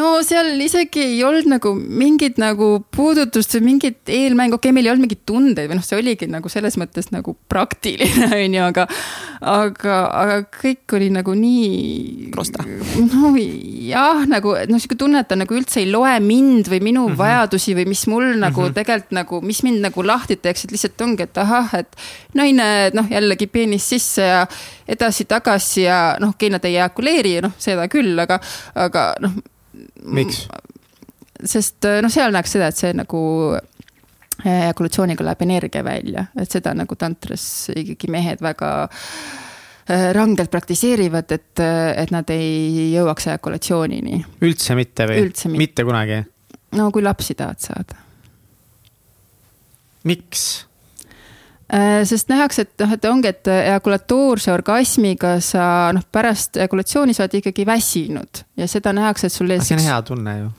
No 0.00 0.08
seal 0.26 0.58
isegi 0.64 1.02
ei 1.04 1.20
olnud 1.26 1.46
nagu 1.48 1.70
mingit 1.74 2.38
nagu 2.42 2.68
puudutust 2.94 3.54
või 3.58 3.64
mingit 3.68 4.10
eelmängu, 4.10 4.58
okei 4.58 4.70
okay,, 4.70 4.74
meil 4.74 4.88
ei 4.88 4.92
olnud 4.92 5.06
mingeid 5.06 5.22
tundeid 5.28 5.70
või 5.70 5.78
noh, 5.78 5.86
see 5.86 5.98
oligi 6.00 6.28
nagu 6.30 6.50
selles 6.50 6.78
mõttes 6.80 7.12
nagu 7.14 7.36
praktiline, 7.50 8.30
on 8.44 8.56
ju, 8.58 8.64
aga. 8.64 8.86
aga, 9.54 9.98
aga 10.18 10.38
kõik 10.50 10.96
oli 10.98 11.10
nagu 11.14 11.36
nii. 11.38 12.30
prosta. 12.34 12.66
no 12.66 13.32
jah, 13.38 14.24
nagu 14.30 14.56
noh, 14.70 14.82
sihuke 14.82 14.98
tunne, 14.98 15.22
et 15.22 15.30
ta 15.30 15.38
nagu 15.38 15.54
üldse 15.54 15.82
ei 15.82 15.88
loe 15.90 16.16
mind 16.24 16.70
või 16.72 16.82
minu 16.90 17.06
mm 17.06 17.12
-hmm. 17.12 17.20
vajadusi 17.20 17.76
või 17.78 17.86
mis 17.94 18.06
mul 18.10 18.34
nagu 18.34 18.60
mm 18.60 18.66
-hmm. 18.66 18.74
tegelikult 18.74 19.14
nagu, 19.14 19.40
mis 19.42 19.62
mind 19.62 19.84
nagu 19.84 20.02
lahti 20.02 20.36
teeks, 20.36 20.64
et 20.64 20.74
lihtsalt 20.74 21.00
ongi, 21.00 21.22
et 21.22 21.38
ahah, 21.38 21.74
et. 21.78 21.96
naine, 22.34 22.90
noh 22.94 23.06
jällegi 23.10 23.46
peenis 23.46 23.88
sisse 23.88 24.22
ja 24.22 24.46
edasi-tagasi 24.88 25.82
ja 25.82 26.16
noh, 26.20 26.34
okei 26.34 26.48
okay,, 26.48 26.52
nad 26.52 26.64
ei 26.64 26.76
ejakuleeri, 26.76 27.40
noh 27.40 27.52
seda 27.58 27.86
küll, 27.88 28.18
aga, 28.18 28.40
aga 28.74 29.14
noh 29.20 29.32
miks? 30.04 30.44
sest 31.44 31.84
äh, 31.88 32.00
noh, 32.04 32.12
seal 32.12 32.34
näeks 32.34 32.56
seda, 32.56 32.70
et 32.70 32.78
see 32.78 32.92
nagu 32.96 33.20
äh, 33.54 34.64
ejakulatsiooniga 34.64 35.26
läheb 35.26 35.44
energia 35.46 35.84
välja, 35.86 36.26
et 36.40 36.50
seda 36.52 36.74
nagu 36.76 36.96
tantras 36.98 37.46
ikkagi 37.74 38.10
mehed 38.12 38.44
väga 38.44 38.70
äh, 38.84 40.10
rangelt 40.16 40.52
praktiseerivad, 40.52 41.34
et, 41.36 41.64
et 42.04 42.14
nad 42.14 42.30
ei 42.34 42.92
jõuaks 42.94 43.28
ejakulatsioonini. 43.32 44.22
üldse 44.46 44.78
mitte 44.78 45.08
või? 45.10 45.26
mitte, 45.28 45.52
mitte 45.56 45.86
kunagi? 45.86 46.22
no 46.78 46.90
kui 46.94 47.04
lapsi 47.04 47.36
tahad 47.38 47.62
saada. 47.62 47.98
miks? 50.04 50.64
Äh, 51.72 52.02
sest 52.04 52.28
nähakse, 52.28 52.66
et 52.66 52.82
noh, 52.82 52.90
et 52.92 53.04
ongi, 53.08 53.30
et 53.32 53.48
ejakulatoorse 53.48 54.52
orgasmiga 54.52 55.38
sa 55.40 55.90
noh, 55.96 56.04
pärast 56.12 56.58
ejakulatsiooni 56.60 57.16
sa 57.16 57.24
oled 57.24 57.38
ikkagi 57.40 57.64
väsinud 57.64 58.42
ja 58.60 58.68
seda 58.68 58.92
nähakse, 58.92 59.30
et 59.30 59.32
sul. 59.32 59.54
see 59.64 59.78
on 59.78 59.86
hea 59.86 60.02
tunne 60.04 60.34
ju 60.42 60.50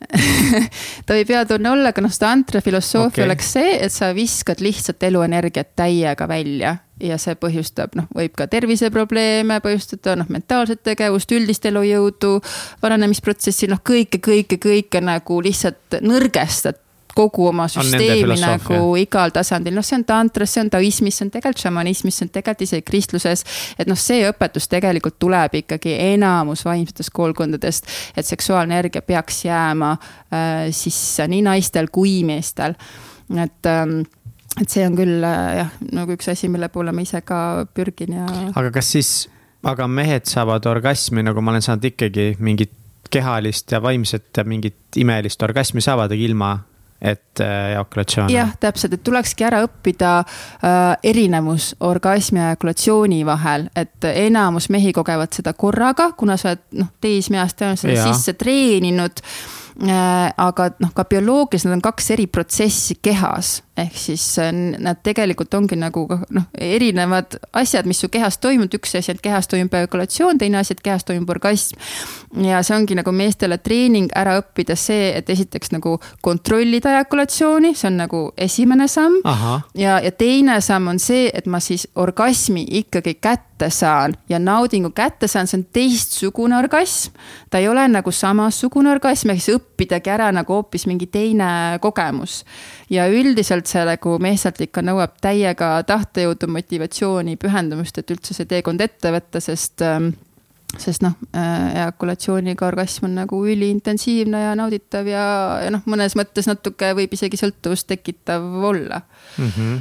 ta 1.06 1.16
võib 1.16 1.32
hea 1.32 1.40
tunne 1.48 1.70
olla, 1.72 1.92
aga 1.92 2.04
noh, 2.04 2.12
seda 2.12 2.34
antra 2.34 2.60
filosoofia 2.64 3.22
okay. 3.22 3.26
oleks 3.30 3.48
see, 3.56 3.72
et 3.86 3.94
sa 3.94 4.10
viskad 4.16 4.60
lihtsalt 4.64 5.02
eluenergiat 5.08 5.72
täiega 5.78 6.28
välja 6.28 6.74
ja 7.00 7.16
see 7.20 7.36
põhjustab, 7.40 7.96
noh, 7.96 8.08
võib 8.16 8.36
ka 8.36 8.44
terviseprobleeme 8.50 9.56
põhjustada, 9.64 10.18
noh, 10.20 10.28
mentaalset 10.32 10.82
tegevust, 10.84 11.32
üldist 11.32 11.64
elujõudu, 11.68 12.36
vananemisprotsessi, 12.84 13.70
noh, 13.72 13.80
kõike, 13.80 14.20
kõike, 14.24 14.60
kõike 14.60 15.00
nagu 15.04 15.40
lihtsalt 15.48 16.00
nõrgestad 16.04 16.80
kogu 17.16 17.46
oma 17.50 17.66
süsteemi 17.70 18.36
nagu 18.40 18.80
igal 19.00 19.32
tasandil, 19.34 19.74
noh, 19.76 19.86
see 19.86 19.98
on 19.98 20.06
tantras, 20.08 20.54
see 20.54 20.64
on 20.64 20.70
taoismis, 20.72 21.18
see 21.18 21.26
on 21.26 21.32
tegelikult 21.34 21.64
šamanismis, 21.64 22.20
see 22.20 22.26
on 22.26 22.32
tegelikult 22.34 22.66
isegi 22.66 22.86
kristluses. 22.86 23.44
et 23.78 23.90
noh, 23.90 23.98
see 23.98 24.22
õpetus 24.28 24.68
tegelikult 24.70 25.18
tuleb 25.22 25.60
ikkagi 25.62 25.96
enamus 26.12 26.64
vaimsetest 26.68 27.12
koolkondadest, 27.16 27.90
et 28.16 28.26
seksuaalne 28.26 28.76
energia 28.78 29.02
peaks 29.02 29.44
jääma 29.44 29.92
äh, 29.96 30.70
sisse 30.76 31.26
nii 31.28 31.42
naistel 31.46 31.90
kui 31.92 32.20
meestel, 32.26 32.76
et 33.36 33.70
ähm, 33.70 34.00
et 34.60 34.68
see 34.68 34.82
on 34.86 34.96
küll 34.98 35.22
äh, 35.24 35.60
jah, 35.60 35.74
nagu 35.94 36.16
üks 36.16 36.30
asi, 36.32 36.50
mille 36.50 36.68
poole 36.72 36.92
ma 36.94 37.04
ise 37.04 37.22
ka 37.26 37.66
pürgin 37.74 38.16
ja. 38.18 38.26
aga 38.58 38.72
kas 38.74 38.90
siis, 38.96 39.12
aga 39.66 39.86
mehed 39.90 40.26
saavad 40.30 40.66
orgasmi, 40.70 41.24
nagu 41.26 41.42
ma 41.44 41.54
olen 41.54 41.64
saanud 41.64 41.86
ikkagi 41.92 42.34
mingit 42.42 42.74
kehalist 43.10 43.72
ja 43.72 43.80
vaimset 43.82 44.36
ja 44.36 44.44
mingit 44.46 44.98
imelist 45.00 45.42
orgasmi 45.42 45.82
saavad, 45.82 46.12
aga 46.12 46.26
ilma 46.26 46.50
et 47.00 47.40
äh, 47.40 47.70
ejakulatsioon. 47.72 48.30
jah, 48.32 48.52
täpselt, 48.60 48.94
et 48.94 49.04
tulekski 49.04 49.46
ära 49.48 49.62
õppida 49.64 50.18
äh, 50.20 50.96
erinevus 51.12 51.72
orgasmi 51.80 52.40
ja 52.40 52.50
ejakulatsiooni 52.52 53.22
vahel, 53.26 53.68
et 53.76 54.04
enamus 54.12 54.68
mehi 54.68 54.92
kogevad 54.92 55.32
seda 55.32 55.54
korraga, 55.56 56.10
kuna 56.16 56.36
sa 56.40 56.54
oled 56.54 56.66
noh, 56.82 56.92
teismeeast 57.00 57.60
tõenäoliselt 57.60 58.04
sisse 58.10 58.36
treeninud 58.40 59.24
äh,. 59.24 59.60
Aga 59.80 60.70
noh, 60.82 60.92
ka 60.92 61.06
bioloogiliselt 61.08 61.70
need 61.70 61.78
on 61.78 61.84
kaks 61.88 62.10
eri 62.12 62.26
protsessi 62.28 62.98
kehas 63.00 63.60
ehk 63.80 63.96
siis 63.96 64.24
äh, 64.38 64.50
nad 64.52 65.00
tegelikult 65.04 65.54
ongi 65.54 65.78
nagu 65.78 66.04
noh, 66.10 66.46
erinevad 66.60 67.38
asjad, 67.56 67.88
mis 67.88 68.00
su 68.02 68.10
kehas 68.12 68.38
toimuvad, 68.42 68.74
üks 68.76 68.96
asi, 68.98 69.14
et 69.14 69.22
kehas 69.24 69.48
toimub 69.50 69.74
ejakulatsioon, 69.78 70.40
teine 70.40 70.60
asi, 70.60 70.76
et 70.76 70.82
kehas 70.84 71.06
toimub 71.08 71.30
orgasm. 71.32 71.78
ja 72.44 72.62
see 72.66 72.76
ongi 72.76 72.98
nagu 72.98 73.12
meestele 73.14 73.58
treening 73.58 74.10
ära 74.16 74.36
õppida 74.42 74.76
see, 74.78 75.10
et 75.16 75.30
esiteks 75.30 75.72
nagu 75.74 75.96
kontrollida 76.20 76.96
ejakulatsiooni, 76.96 77.74
see 77.74 77.90
on 77.90 78.00
nagu 78.04 78.24
esimene 78.36 78.88
samm. 78.88 79.20
ja, 79.78 80.00
ja 80.02 80.12
teine 80.12 80.60
samm 80.64 80.92
on 80.94 81.00
see, 81.02 81.30
et 81.34 81.46
ma 81.46 81.62
siis 81.64 81.88
orgasmi 81.94 82.66
ikkagi 82.82 83.16
kätte 83.20 83.49
saan 83.68 84.14
ja 84.28 84.38
naudingu 84.38 84.90
kätte 84.96 85.28
saan, 85.28 85.46
see 85.50 85.58
on 85.60 85.66
teistsugune 85.72 86.56
orgasm. 86.56 87.12
ta 87.50 87.58
ei 87.58 87.68
ole 87.68 87.88
nagu 87.88 88.12
samasugune 88.12 88.90
orgasm, 88.90 89.30
ehk 89.30 89.42
siis 89.42 89.58
õppidagi 89.58 90.12
ära 90.14 90.30
nagu 90.32 90.54
hoopis 90.56 90.86
mingi 90.86 91.06
teine 91.06 91.78
kogemus. 91.80 92.44
ja 92.90 93.08
üldiselt 93.08 93.66
see 93.66 93.84
nagu 93.84 94.16
meestelt 94.18 94.60
ikka 94.60 94.82
nõuab 94.86 95.20
täiega 95.20 95.82
tahtejõudu, 95.86 96.48
motivatsiooni, 96.48 97.36
pühendumust, 97.36 97.98
et 97.98 98.10
üldse 98.10 98.34
see 98.34 98.48
teekond 98.48 98.80
ette 98.80 99.12
võtta, 99.12 99.40
sest 99.44 99.82
ähm, 99.82 100.12
sest 100.78 101.02
noh, 101.02 101.16
eakulatsiooniga 101.34 102.66
orgasm 102.68 103.08
on 103.08 103.16
nagu 103.18 103.40
üliintensiivne 103.46 104.44
ja 104.44 104.52
nauditav 104.58 105.08
ja, 105.10 105.24
ja 105.64 105.70
noh, 105.74 105.82
mõnes 105.90 106.14
mõttes 106.18 106.46
natuke 106.46 106.92
võib 106.94 107.16
isegi 107.16 107.40
sõltuvust 107.40 107.88
tekitav 107.90 108.44
olla 108.70 109.02
mm. 109.38 109.48
-hmm 109.56 109.80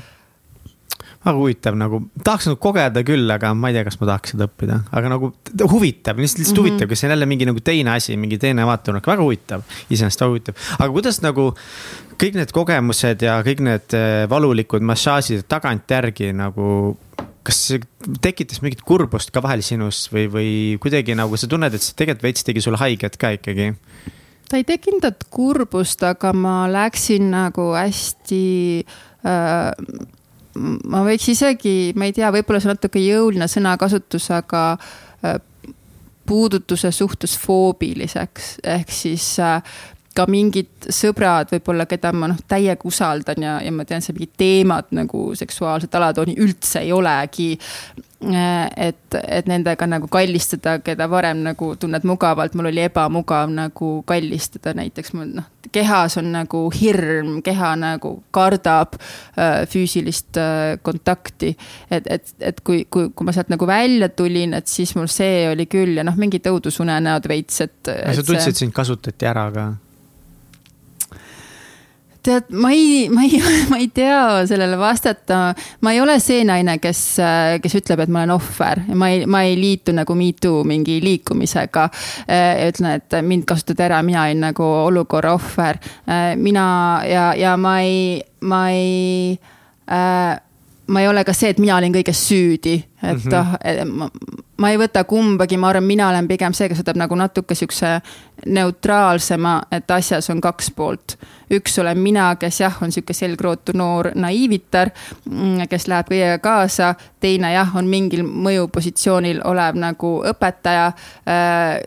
väga 1.26 1.36
huvitav 1.36 1.76
nagu, 1.76 2.00
tahaks 2.24 2.48
nagu 2.48 2.60
kogeda 2.64 3.04
küll, 3.08 3.28
aga 3.34 3.52
ma 3.58 3.72
ei 3.72 3.76
tea, 3.76 3.84
kas 3.88 4.00
ma 4.00 4.08
tahaks 4.14 4.34
seda 4.36 4.48
õppida, 4.48 4.78
aga 4.96 5.12
nagu 5.12 5.32
huvitav, 5.74 6.20
lihtsalt, 6.22 6.40
lihtsalt 6.40 6.56
mm 6.56 6.64
-hmm. 6.64 6.78
huvitav, 6.78 6.90
kas 6.90 7.02
see 7.02 7.10
on 7.10 7.16
jälle 7.16 7.26
mingi 7.26 7.50
nagu 7.50 7.60
teine 7.60 7.92
asi, 7.92 8.16
mingi 8.18 8.38
teine 8.38 8.66
vaatenurk, 8.66 9.08
väga 9.08 9.24
huvitav. 9.24 9.64
iseenesest 9.90 10.22
väga 10.22 10.30
huvitav, 10.32 10.56
aga 10.80 10.90
kuidas 10.94 11.22
nagu 11.22 11.54
kõik 12.20 12.40
need 12.40 12.52
kogemused 12.56 13.22
ja 13.22 13.42
kõik 13.44 13.60
need 13.64 13.94
eh, 13.94 14.30
valulikud 14.30 14.82
massaažid 14.82 15.44
tagantjärgi 15.48 16.32
nagu 16.34 16.98
kas 17.44 17.60
see 17.68 17.82
tekitas 18.22 18.62
mingit 18.62 18.82
kurbust 18.86 19.32
ka 19.32 19.42
vahel 19.44 19.64
sinus 19.66 20.08
või, 20.14 20.28
või 20.32 20.52
kuidagi 20.82 21.16
nagu 21.18 21.38
sa 21.40 21.48
tunned, 21.48 21.74
et 21.74 21.84
see 21.84 21.98
tegelikult 21.98 22.28
veits 22.28 22.48
tegi 22.48 22.64
sulle 22.64 22.80
haiget 22.82 23.18
ka 23.20 23.34
ikkagi? 23.38 23.74
ta 24.50 24.58
ei 24.58 24.66
tekitanud 24.66 25.28
kurbust, 25.30 26.04
aga 26.04 26.32
ma 26.34 26.64
läksin 26.72 27.30
nagu 27.32 27.72
hästi 27.76 28.46
äh, 29.26 29.72
ma 30.56 31.04
võiks 31.06 31.28
isegi, 31.34 31.94
ma 31.96 32.10
ei 32.10 32.16
tea, 32.16 32.32
võib-olla 32.34 32.62
see 32.62 32.72
on 32.72 32.78
natuke 32.78 33.04
jõuline 33.04 33.48
sõnakasutus, 33.50 34.30
aga 34.34 34.64
äh, 35.26 35.40
puudutuse 36.30 36.92
suhtes 36.94 37.38
foobiliseks, 37.42 38.58
ehk 38.64 38.92
siis 38.94 39.32
äh, 39.44 39.62
ka 40.18 40.26
mingid 40.30 40.90
sõbrad 40.94 41.52
võib-olla, 41.54 41.86
keda 41.90 42.12
ma 42.16 42.30
noh, 42.32 42.40
täiega 42.50 42.88
usaldan 42.88 43.46
ja, 43.46 43.56
ja 43.64 43.74
ma 43.74 43.86
tean, 43.88 44.04
see 44.04 44.16
mingid 44.18 44.36
teemad 44.40 44.92
nagu 44.96 45.30
seksuaalset 45.38 45.96
alatooni 45.96 46.36
üldse 46.44 46.84
ei 46.84 46.94
olegi. 46.96 47.54
Et, 48.20 49.16
et 49.16 49.48
nendega 49.48 49.88
nagu 49.88 50.10
kallistada, 50.12 50.80
keda 50.84 51.08
varem 51.10 51.40
nagu 51.46 51.72
tunned 51.80 52.04
mugavalt, 52.08 52.56
mul 52.58 52.68
oli 52.68 52.84
ebamugav 52.84 53.52
nagu 53.54 53.92
kallistada, 54.08 54.74
näiteks 54.76 55.14
mul 55.16 55.32
noh, 55.38 55.48
kehas 55.72 56.18
on 56.20 56.32
nagu 56.34 56.66
hirm, 56.76 57.40
keha 57.46 57.74
nagu 57.80 58.18
kardab 58.36 58.98
äh, 59.00 59.64
füüsilist 59.72 60.40
äh, 60.42 60.76
kontakti. 60.84 61.56
et, 61.90 62.08
et, 62.08 62.34
et 62.40 62.60
kui, 62.62 62.86
kui, 62.92 63.10
kui 63.16 63.26
ma 63.28 63.36
sealt 63.36 63.52
nagu 63.54 63.68
välja 63.68 64.10
tulin, 64.10 64.58
et 64.60 64.68
siis 64.68 64.96
mul 65.00 65.08
see 65.12 65.48
oli 65.52 65.70
küll 65.72 65.96
ja 66.02 66.04
noh, 66.04 66.18
mingid 66.20 66.48
õudusunenäod 66.52 67.30
veits, 67.32 67.62
et. 67.64 67.78
sa 67.88 68.24
tundsid, 68.24 68.52
et 68.52 68.66
sind 68.66 68.76
kasutati 68.76 69.30
ära 69.30 69.48
ka? 69.56 69.70
Tead, 72.24 72.50
ma 72.52 72.72
ei, 72.72 73.08
ma 73.14 73.24
ei, 73.24 73.40
ma 73.72 73.78
ei 73.80 73.88
tea 73.94 74.46
sellele 74.50 74.78
vastata. 74.80 75.54
ma 75.82 75.94
ei 75.94 76.02
ole 76.02 76.20
see 76.24 76.44
naine, 76.48 76.78
kes, 76.82 77.02
kes 77.64 77.78
ütleb, 77.82 78.04
et 78.04 78.12
ma 78.12 78.24
olen 78.24 78.36
ohver 78.36 78.84
ja 78.88 78.98
ma 79.00 79.12
ei, 79.14 79.24
ma 79.26 79.44
ei 79.48 79.56
liitu 79.60 79.96
nagu 79.96 80.16
me 80.16 80.32
too 80.42 80.64
mingi 80.64 81.00
liikumisega. 81.04 81.90
ja 82.28 82.68
ütlen, 82.72 82.92
et 83.00 83.20
mind 83.22 83.48
kasutati 83.50 83.88
ära, 83.88 84.02
mina 84.04 84.26
olin 84.28 84.44
nagu 84.50 84.64
olukorra 84.64 85.34
ohver. 85.38 85.80
mina 86.36 86.68
ja, 87.08 87.32
ja 87.38 87.56
ma 87.58 87.80
ei, 87.82 88.22
ma 88.42 88.70
ei 88.72 89.40
äh, 89.92 90.38
ma 90.90 91.02
ei 91.02 91.08
ole 91.08 91.24
ka 91.26 91.34
see, 91.38 91.52
et 91.54 91.60
mina 91.62 91.76
olin 91.78 91.94
kõiges 91.94 92.22
süüdi, 92.28 92.76
et 93.04 93.26
mm 93.26 93.32
-hmm. 93.32 94.22
ma, 94.58 94.70
ei 94.72 94.78
võta 94.82 95.04
kumbagi, 95.08 95.58
ma 95.58 95.70
arvan, 95.70 95.86
mina 95.86 96.10
olen 96.10 96.28
pigem 96.28 96.54
see, 96.54 96.70
kes 96.70 96.82
võtab 96.82 96.98
nagu 96.98 97.16
natuke 97.16 97.56
siukse 97.56 98.00
neutraalsema, 98.46 99.62
et 99.72 99.92
asjas 99.92 100.30
on 100.30 100.42
kaks 100.42 100.72
poolt. 100.72 101.18
üks 101.52 101.80
olen 101.82 101.98
mina, 101.98 102.36
kes 102.36 102.60
jah, 102.60 102.82
on 102.82 102.92
sihuke 102.92 103.14
selgrootu 103.14 103.72
noor 103.74 104.12
naiivitar, 104.16 104.90
mm, 105.30 105.68
kes 105.70 105.88
läheb 105.88 106.10
kõigega 106.10 106.40
kaasa. 106.40 106.96
teine 107.20 107.54
jah, 107.54 107.76
on 107.76 107.88
mingil 107.88 108.24
mõjupositsioonil 108.24 109.42
olev 109.44 109.76
nagu 109.76 110.24
õpetaja. 110.26 110.92
Äh, 111.28 111.82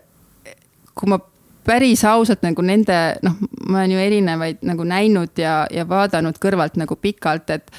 kui 0.94 1.08
ma 1.08 1.18
päris 1.64 2.04
ausalt 2.04 2.42
nagu 2.42 2.62
nende, 2.62 3.16
noh, 3.22 3.34
ma 3.66 3.78
olen 3.78 3.90
ju 3.90 3.98
erinevaid 3.98 4.62
nagu 4.62 4.84
näinud 4.84 5.38
ja, 5.38 5.66
ja 5.70 5.88
vaadanud 5.88 6.38
kõrvalt 6.38 6.76
nagu 6.76 6.96
pikalt, 6.96 7.50
et 7.50 7.70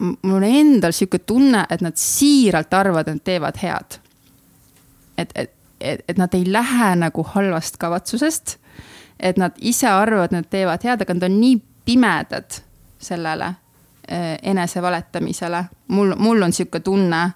mul 0.00 0.36
on 0.36 0.44
endal 0.44 0.92
sihuke 0.92 1.18
tunne, 1.18 1.64
et 1.70 1.80
nad 1.80 1.96
siiralt 1.96 2.74
arvavad, 2.74 3.08
et 3.08 3.18
nad 3.18 3.24
teevad 3.24 3.58
head. 3.62 3.98
et, 5.18 5.32
et, 5.34 5.52
et, 5.80 6.04
et 6.08 6.18
nad 6.18 6.34
ei 6.34 6.52
lähe 6.52 6.94
nagu 6.96 7.22
halvast 7.34 7.76
kavatsusest. 7.76 8.56
et 9.20 9.36
nad 9.36 9.52
ise 9.60 9.88
arvavad, 9.88 10.32
nad 10.32 10.48
teevad 10.50 10.84
head, 10.84 11.02
aga 11.02 11.14
nad 11.14 11.22
on 11.22 11.40
nii 11.40 11.62
pimedad 11.84 12.62
sellele 12.98 13.54
eh, 14.08 14.38
enesevaletamisele. 14.42 15.64
mul, 15.88 16.14
mul 16.16 16.42
on 16.42 16.52
sihuke 16.52 16.80
tunne 16.80 17.30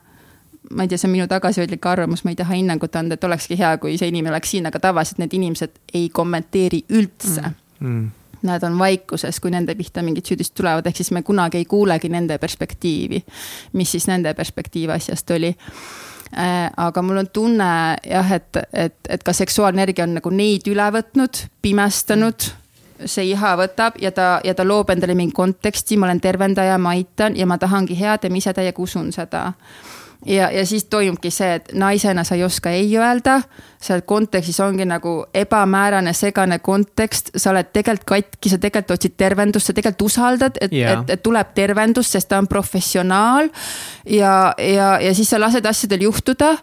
ma 0.71 0.83
ei 0.83 0.89
tea, 0.89 0.99
see 0.99 1.09
on 1.09 1.13
minu 1.13 1.27
tagasihoidlik 1.29 1.87
arvamus, 1.87 2.25
ma 2.25 2.33
ei 2.33 2.37
taha 2.37 2.55
hinnangut 2.57 2.97
anda, 2.97 3.15
et 3.15 3.25
olekski 3.25 3.59
hea, 3.59 3.77
kui 3.79 3.99
see 4.01 4.09
inimene 4.09 4.33
oleks 4.33 4.51
siin, 4.51 4.67
aga 4.67 4.81
tavaliselt 4.81 5.21
need 5.21 5.37
inimesed 5.37 5.77
ei 5.95 6.09
kommenteeri 6.09 6.85
üldse 6.89 7.43
mm.. 7.43 7.89
Mm 7.89 8.13
nad 8.45 8.63
on 8.67 8.79
vaikuses, 8.79 9.41
kui 9.41 9.53
nende 9.55 9.75
pihta 9.75 10.03
mingid 10.03 10.27
süüdistused 10.29 10.61
tulevad, 10.61 10.87
ehk 10.87 11.01
siis 11.01 11.13
me 11.17 11.23
kunagi 11.23 11.63
ei 11.63 11.69
kuulegi 11.69 12.09
nende 12.13 12.39
perspektiivi. 12.39 13.25
mis 13.73 13.95
siis 13.97 14.07
nende 14.11 14.35
perspektiiv 14.35 14.91
asjast 14.95 15.31
oli 15.31 15.55
äh, 16.37 16.71
aga 16.77 17.03
mul 17.03 17.23
on 17.25 17.29
tunne 17.33 17.71
jah, 18.11 18.33
et, 18.33 18.57
et, 18.73 18.99
et 19.09 19.23
ka 19.23 19.33
seksuaalenergia 19.33 20.05
on 20.05 20.19
nagu 20.21 20.31
neid 20.31 20.69
üle 20.71 20.91
võtnud, 20.99 21.47
pimestanud 21.63 22.51
see 23.05 23.27
iha 23.33 23.55
võtab 23.59 23.99
ja 24.03 24.13
ta, 24.15 24.39
ja 24.45 24.55
ta 24.55 24.65
loob 24.67 24.91
endale 24.95 25.17
mingi 25.19 25.35
konteksti, 25.35 25.99
ma 25.99 26.09
olen 26.09 26.21
tervendaja, 26.23 26.79
ma 26.79 26.95
aitan 26.95 27.37
ja 27.37 27.47
ma 27.47 27.59
tahangi 27.59 27.97
head 27.99 28.25
ja 28.25 28.31
ma 28.31 28.41
ise 28.41 28.55
täiega 28.55 28.83
usun 28.83 29.13
seda 29.13 29.51
ja, 30.27 30.51
ja 30.51 30.67
siis 30.67 30.85
toimubki 30.85 31.31
see, 31.31 31.55
et 31.59 31.73
naisena 31.79 32.25
sa 32.25 32.35
ei 32.35 32.45
oska 32.45 32.71
ei 32.71 32.89
öelda. 32.99 33.41
seal 33.85 34.01
kontekstis 34.09 34.61
ongi 34.65 34.87
nagu 34.89 35.27
ebamäärane, 35.35 36.13
segane 36.17 36.59
kontekst, 36.59 37.31
sa 37.37 37.51
oled 37.51 37.69
tegelikult 37.73 38.07
katki, 38.09 38.49
sa 38.49 38.59
tegelikult 38.59 38.97
otsid 38.97 39.17
tervendust, 39.21 39.69
sa 39.69 39.77
tegelikult 39.77 40.07
usaldad, 40.07 40.57
et 40.61 40.73
yeah., 40.73 41.03
et, 41.03 41.11
et 41.17 41.23
tuleb 41.23 41.53
tervendus, 41.55 42.13
sest 42.13 42.29
ta 42.29 42.39
on 42.41 42.49
professionaal. 42.49 43.51
ja, 44.09 44.55
ja, 44.59 44.95
ja 45.01 45.15
siis 45.15 45.31
sa 45.31 45.41
lased 45.41 45.67
asjadel 45.67 46.09
juhtuda. 46.09 46.57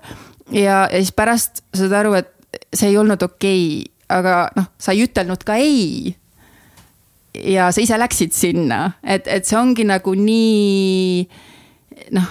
ja, 0.52 0.88
ja 0.92 0.98
siis 0.98 1.12
pärast 1.12 1.64
saad 1.74 1.94
aru, 1.94 2.14
et 2.14 2.34
see 2.74 2.90
ei 2.90 2.98
olnud 2.98 3.22
okei 3.22 3.62
okay,, 3.84 3.94
aga 4.12 4.50
noh, 4.56 4.74
sa 4.80 4.92
ei 4.92 5.06
ütelnud 5.06 5.46
ka 5.46 5.56
ei 5.56 6.16
ja 7.34 7.70
sa 7.72 7.82
ise 7.82 7.98
läksid 8.00 8.34
sinna, 8.36 8.92
et, 9.04 9.28
et 9.28 9.48
see 9.48 9.58
ongi 9.60 9.86
nagu 9.88 10.14
nii 10.18 11.28
noh 12.12 12.30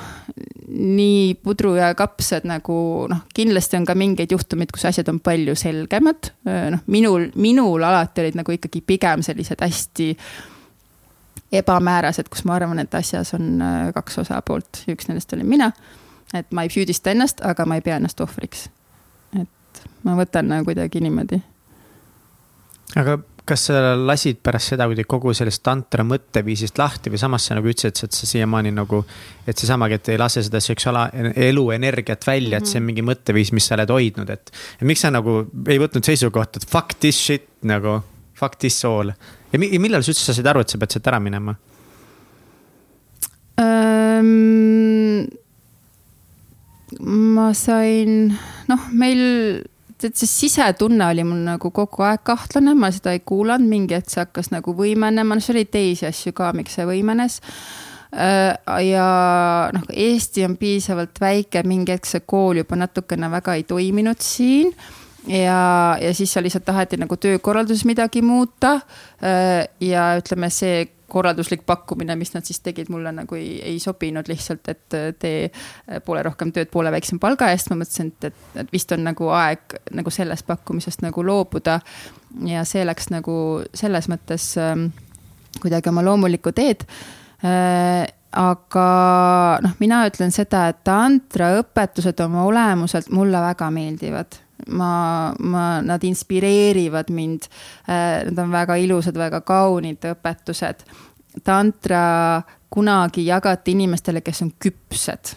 nii 0.70 1.34
pudru 1.42 1.74
ja 1.74 1.90
kapsad 1.98 2.46
nagu 2.48 3.06
noh, 3.10 3.24
kindlasti 3.34 3.78
on 3.80 3.86
ka 3.88 3.94
mingeid 3.98 4.30
juhtumeid, 4.32 4.70
kus 4.72 4.86
asjad 4.90 5.08
on 5.10 5.18
palju 5.20 5.54
selgemad. 5.58 6.30
noh, 6.46 6.82
minul, 6.86 7.28
minul 7.34 7.82
alati 7.82 8.24
olid 8.24 8.38
nagu 8.38 8.54
ikkagi 8.54 8.82
pigem 8.86 9.24
sellised 9.26 9.60
hästi 9.60 10.10
ebamäärased, 11.60 12.30
kus 12.30 12.44
ma 12.46 12.54
arvan, 12.54 12.78
et 12.78 12.94
asjas 12.94 13.34
on 13.34 13.62
kaks 13.94 14.20
osapoolt 14.22 14.84
ja 14.86 14.94
üks 14.94 15.10
nendest 15.10 15.32
olin 15.34 15.48
mina. 15.50 15.72
et 16.34 16.52
ma 16.54 16.62
ei 16.62 16.70
süüdista 16.70 17.10
ennast, 17.10 17.42
aga 17.42 17.66
ma 17.66 17.78
ei 17.78 17.84
pea 17.84 17.98
ennast 17.98 18.20
ohvriks. 18.20 18.68
et 19.40 19.82
ma 20.06 20.14
võtan 20.18 20.48
nagu 20.48 20.64
kuidagi 20.64 21.02
niimoodi. 21.02 21.42
aga 22.96 23.18
kas 23.50 23.66
sa 23.66 23.94
lasid 23.98 24.38
pärast 24.44 24.72
seda 24.72 24.86
kuidagi 24.86 25.08
kogu 25.10 25.32
sellest 25.34 25.62
tantra 25.66 26.04
mõtteviisist 26.06 26.78
lahti 26.78 27.10
või 27.10 27.20
samas 27.20 27.48
sa 27.48 27.56
nagu 27.58 27.70
ütlesid, 27.70 28.06
et 28.06 28.16
sa 28.16 28.28
siiamaani 28.30 28.72
nagu. 28.76 29.02
et 29.46 29.58
seesamagi, 29.58 29.96
et 29.98 30.08
ei 30.12 30.18
lase 30.20 30.44
seda 30.46 30.60
seksuaalelu 30.62 31.64
energiat 31.74 32.26
välja 32.26 32.58
mm, 32.58 32.62
-hmm. 32.62 32.66
et 32.66 32.66
see 32.66 32.78
on 32.78 32.82
mhm. 32.82 32.86
mingi 32.86 33.02
mõtteviis, 33.02 33.52
mis 33.52 33.66
sa 33.66 33.74
oled 33.74 33.90
hoidnud, 33.90 34.30
et. 34.30 34.52
miks 34.82 35.00
sa 35.00 35.10
nagu 35.10 35.46
ei 35.66 35.78
võtnud 35.82 36.06
seisukohta, 36.06 36.62
et 36.62 36.70
fuck 36.70 36.94
this 37.00 37.18
shit 37.18 37.48
nagu, 37.62 38.00
fuck 38.34 38.58
this 38.58 38.84
all. 38.84 39.10
ja 39.52 39.58
millal 39.58 40.02
sa 40.02 40.12
üldse 40.12 40.34
said 40.34 40.46
aru, 40.46 40.60
et 40.60 40.68
sa 40.68 40.78
pead 40.78 40.94
sealt 40.94 41.10
ära 41.10 41.20
minema 41.20 41.56
um,? 43.58 45.26
ma 47.00 47.52
sain, 47.54 48.32
noh, 48.68 48.88
meil 48.92 49.64
et 50.08 50.16
see 50.16 50.28
sisetunne 50.30 51.10
oli 51.12 51.24
mul 51.26 51.42
nagu 51.46 51.70
kogu 51.74 52.04
aeg 52.06 52.24
kahtlane, 52.26 52.74
ma 52.78 52.90
seda 52.94 53.14
ei 53.16 53.22
kuulanud, 53.26 53.68
mingi 53.68 53.96
hetk 53.98 54.12
see 54.12 54.22
hakkas 54.22 54.50
nagu 54.54 54.74
võimenema, 54.76 55.36
noh, 55.36 55.44
seal 55.44 55.60
oli 55.60 55.68
teisi 55.70 56.08
asju 56.08 56.34
ka, 56.36 56.52
miks 56.56 56.78
see 56.78 56.88
võimenes. 56.88 57.40
Äh, 58.10 58.56
ja 58.88 59.06
noh, 59.74 59.84
Eesti 59.90 60.46
on 60.46 60.56
piisavalt 60.60 61.20
väike, 61.22 61.62
mingi 61.68 61.94
hetk 61.94 62.08
see 62.10 62.24
kool 62.26 62.62
juba 62.62 62.78
natukene 62.80 63.30
väga 63.30 63.54
ei 63.58 63.68
toiminud 63.68 64.24
siin 64.24 64.72
ja, 65.28 65.96
ja 66.00 66.14
siis 66.14 66.32
seal 66.32 66.44
lihtsalt 66.46 66.64
taheti 66.66 66.98
nagu 67.00 67.16
töökorralduses 67.16 67.84
midagi 67.88 68.22
muuta. 68.22 68.80
Äh, 69.22 69.68
ja 69.80 70.14
ütleme, 70.20 70.50
see 70.50 70.88
korralduslik 71.10 71.64
pakkumine, 71.66 72.16
mis 72.18 72.32
nad 72.34 72.46
siis 72.46 72.62
tegid, 72.64 72.90
mulle 72.92 73.12
nagu 73.14 73.38
ei, 73.38 73.58
ei 73.72 73.78
sobinud 73.82 74.28
lihtsalt, 74.30 74.70
et 74.72 74.98
tee 75.20 75.50
poole 76.06 76.22
rohkem 76.26 76.52
tööd 76.54 76.70
poole 76.72 76.92
väiksema 76.94 77.22
palga 77.22 77.50
eest. 77.52 77.70
ma 77.70 77.80
mõtlesin, 77.82 78.12
et, 78.14 78.30
et, 78.30 78.58
et 78.64 78.72
vist 78.72 78.92
on 78.96 79.04
nagu 79.06 79.30
aeg 79.36 79.78
nagu 79.96 80.14
sellest 80.14 80.46
pakkumisest 80.48 81.04
nagu 81.06 81.24
loobuda. 81.26 81.80
ja 82.46 82.64
see 82.68 82.84
läks 82.86 83.10
nagu 83.10 83.34
selles 83.74 84.08
mõttes 84.12 84.52
äh, 84.60 84.76
kuidagi 85.60 85.90
oma 85.90 86.04
loomulikku 86.06 86.54
teed 86.56 86.86
äh,. 87.44 88.06
aga 88.30 88.86
noh, 89.64 89.72
mina 89.82 90.04
ütlen 90.06 90.30
seda, 90.30 90.68
et 90.70 90.84
tantraõpetused 90.86 92.20
oma 92.22 92.44
olemuselt 92.46 93.10
mulle 93.10 93.40
väga 93.42 93.70
meeldivad 93.74 94.38
ma, 94.68 95.32
ma, 95.38 95.64
nad 95.82 96.04
inspireerivad 96.04 97.10
mind. 97.10 97.48
Äh, 97.88 98.24
nad 98.30 98.38
on 98.38 98.52
väga 98.52 98.76
ilusad, 98.76 99.18
väga 99.18 99.40
kaunid 99.40 100.04
õpetused. 100.12 100.84
tantra 101.44 102.42
kunagi 102.70 103.26
jagati 103.26 103.70
inimestele, 103.70 104.20
kes 104.20 104.42
on 104.42 104.52
küpsed 104.58 105.36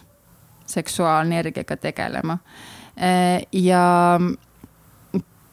seksuaalenergiaga 0.65 1.77
tegelema. 1.77 2.37
Äh, 2.97 3.45
ja 3.51 4.19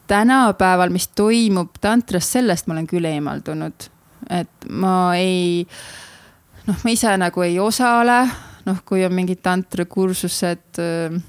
tänapäeval, 0.07 0.89
mis 0.89 1.07
toimub 1.07 1.77
tantras, 1.81 2.31
sellest 2.31 2.67
ma 2.67 2.73
olen 2.73 2.87
küll 2.87 3.05
eemaldunud, 3.05 3.89
et 4.29 4.69
ma 4.69 5.13
ei, 5.15 5.65
noh, 6.67 6.81
ma 6.83 6.93
ise 6.93 7.13
nagu 7.17 7.45
ei 7.45 7.59
osale, 7.59 8.17
noh, 8.65 8.81
kui 8.85 9.05
on 9.05 9.13
mingid 9.15 9.39
tantrakursused 9.45 10.81
äh, 10.81 11.21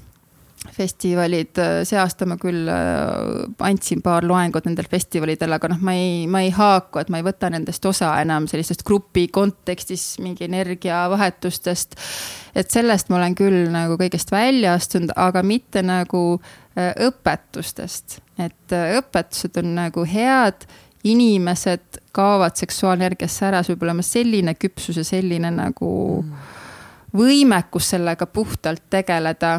festivalid, 0.71 1.57
äh, 1.57 1.81
see 1.87 1.97
aasta 1.99 2.27
ma 2.29 2.37
küll 2.39 2.69
äh, 2.71 3.65
andsin 3.67 4.01
paar 4.05 4.25
loengut 4.27 4.67
nendel 4.67 4.87
festivalidel, 4.89 5.55
aga 5.57 5.69
noh, 5.73 5.81
ma 5.83 5.95
ei, 5.97 6.23
ma 6.31 6.43
ei 6.45 6.53
haaku, 6.55 7.01
et 7.01 7.11
ma 7.13 7.19
ei 7.19 7.25
võta 7.25 7.49
nendest 7.53 7.85
osa 7.89 8.13
enam 8.21 8.47
sellistest 8.49 8.85
grupi 8.87 9.27
kontekstis 9.33 10.17
mingi 10.23 10.47
energiavahetustest. 10.47 11.97
et 12.55 12.71
sellest 12.71 13.09
ma 13.09 13.19
olen 13.19 13.35
küll 13.35 13.67
nagu 13.73 13.97
kõigest 13.99 14.31
välja 14.31 14.77
astunud, 14.77 15.13
aga 15.15 15.43
mitte 15.43 15.83
nagu 15.83 16.23
äh, 16.39 16.93
õpetustest, 17.09 18.21
et 18.39 18.77
õpetused 18.99 19.59
on 19.61 19.75
nagu 19.75 20.07
head 20.07 20.67
inimesed 21.03 21.99
kaovad 22.15 22.55
seksuaalenergiasse 22.55 23.45
ära, 23.49 23.59
see 23.63 23.75
peab 23.75 23.89
olema 23.89 24.05
selline 24.07 24.55
küpsus 24.55 25.01
ja 25.01 25.03
selline 25.03 25.51
nagu 25.51 25.91
mm. 26.21 26.49
võimekus 27.19 27.91
sellega 27.93 28.29
puhtalt 28.31 28.85
tegeleda 28.93 29.57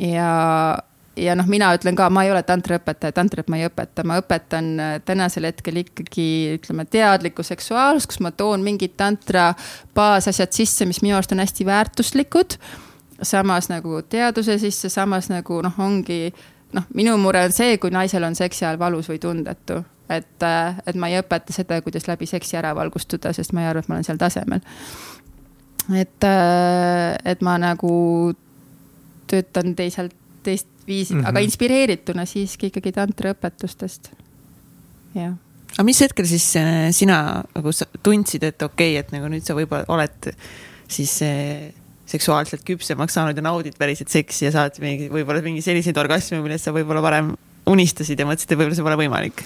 ja, 0.00 0.78
ja 1.16 1.34
noh, 1.38 1.46
mina 1.48 1.70
ütlen 1.76 1.96
ka, 1.96 2.08
ma 2.12 2.24
ei 2.26 2.30
ole 2.32 2.42
tantraõpetaja, 2.46 3.14
tantrat 3.16 3.48
ma 3.52 3.60
ei 3.60 3.68
õpeta, 3.68 4.04
ma 4.06 4.18
õpetan 4.20 4.72
äh, 4.80 4.96
tänasel 5.04 5.48
hetkel 5.48 5.80
ikkagi 5.82 6.28
ütleme 6.56 6.86
teadlikku 6.90 7.44
seksuaalsust, 7.46 8.10
kus 8.12 8.20
ma 8.24 8.32
toon 8.36 8.64
mingid 8.66 8.96
tantra 9.00 9.52
baasasjad 9.96 10.52
sisse, 10.56 10.88
mis 10.88 11.02
minu 11.04 11.16
arust 11.18 11.32
on 11.36 11.42
hästi 11.44 11.66
väärtuslikud. 11.66 12.58
samas 13.22 13.70
nagu 13.72 14.02
teaduse 14.02 14.58
sisse, 14.58 14.88
samas 14.92 15.30
nagu 15.32 15.62
noh, 15.64 15.78
ongi 15.80 16.34
noh, 16.76 16.88
minu 16.94 17.16
mure 17.20 17.46
on 17.48 17.52
see, 17.54 17.78
kui 17.80 17.90
naisel 17.90 18.24
on 18.26 18.36
seksi 18.36 18.66
ajal 18.66 18.78
valus 18.78 19.08
või 19.08 19.18
tundetu. 19.18 19.84
et, 20.08 20.42
äh, 20.42 20.76
et 20.86 20.96
ma 20.96 21.08
ei 21.08 21.18
õpeta 21.18 21.52
seda, 21.52 21.80
kuidas 21.82 22.06
läbi 22.06 22.26
seksi 22.26 22.56
ära 22.56 22.74
valgustuda, 22.74 23.32
sest 23.32 23.52
ma 23.52 23.64
ei 23.64 23.70
arva, 23.72 23.80
et 23.80 23.88
ma 23.88 23.94
olen 23.96 24.04
seal 24.04 24.18
tasemel. 24.18 24.60
et, 25.94 26.24
äh, 26.24 27.16
et 27.24 27.40
ma 27.42 27.58
nagu 27.58 28.34
töötan 29.30 29.74
teisalt, 29.78 30.14
teist 30.46 30.68
viisi 30.86 31.14
mm, 31.14 31.20
-hmm. 31.20 31.28
aga 31.28 31.42
inspireerituna 31.46 32.26
siiski 32.26 32.70
ikkagi 32.70 32.92
tantraõpetustest. 32.92 34.10
jah. 35.14 35.34
aga 35.72 35.84
mis 35.84 36.00
hetkel 36.00 36.26
siis 36.26 36.46
äh, 36.56 36.90
sina 36.90 37.42
nagu 37.54 37.72
tundsid, 38.02 38.42
et 38.42 38.62
okei 38.62 38.94
okay,, 38.94 39.00
et 39.02 39.12
nagu 39.12 39.30
nüüd 39.32 39.44
sa 39.46 39.56
võib-olla 39.58 39.84
oled 39.88 40.30
siis 40.88 41.18
äh, 41.26 41.72
seksuaalselt 42.06 42.62
küpsemaks 42.66 43.18
saanud 43.18 43.36
ja 43.36 43.42
naudid 43.42 43.74
päriselt 43.78 44.12
seksi 44.12 44.46
ja 44.46 44.52
saad 44.54 44.78
mingi, 44.82 45.08
võib-olla 45.10 45.42
mingi 45.42 45.64
selliseid 45.64 45.96
orgasme, 45.98 46.40
millest 46.42 46.68
sa 46.68 46.74
võib-olla 46.74 47.02
varem 47.02 47.34
unistasid 47.66 48.20
ja 48.20 48.28
mõtlesid, 48.28 48.52
et 48.52 48.58
võib-olla 48.58 48.78
see 48.78 48.86
pole 48.86 49.00
võimalik? 49.00 49.42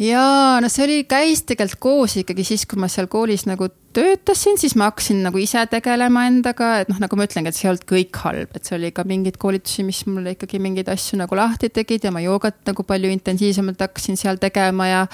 Jaa, 0.00 0.60
no 0.60 0.68
see 0.72 0.84
oli, 0.84 0.96
käis 1.08 1.42
tegelikult 1.48 1.80
koos 1.80 2.16
ikkagi 2.20 2.44
siis, 2.44 2.66
kui 2.68 2.80
ma 2.80 2.88
seal 2.92 3.08
koolis 3.12 3.46
nagu 3.48 3.68
töötasin, 3.96 4.58
siis 4.60 4.74
ma 4.76 4.90
hakkasin 4.90 5.22
nagu 5.24 5.40
ise 5.40 5.62
tegelema 5.72 6.26
endaga, 6.28 6.72
et 6.82 6.90
noh, 6.92 6.98
nagu 7.00 7.16
ma 7.16 7.24
ütlengi, 7.28 7.48
et 7.48 7.56
see 7.56 7.66
ei 7.66 7.72
olnud 7.72 7.86
kõik 7.88 8.20
halb, 8.26 8.56
et 8.58 8.68
see 8.68 8.76
oli 8.76 8.90
ka 8.96 9.06
mingeid 9.08 9.38
koolitusi, 9.40 9.86
mis 9.88 10.02
mulle 10.10 10.36
ikkagi 10.36 10.60
mingeid 10.62 10.90
asju 10.92 11.20
nagu 11.22 11.38
lahti 11.38 11.72
tegid 11.72 12.04
ja 12.04 12.12
ma 12.12 12.20
joogat 12.24 12.60
nagu 12.68 12.84
palju 12.86 13.12
intensiivsemalt 13.14 13.86
hakkasin 13.86 14.20
seal 14.20 14.40
tegema 14.42 14.90
ja 14.90 15.06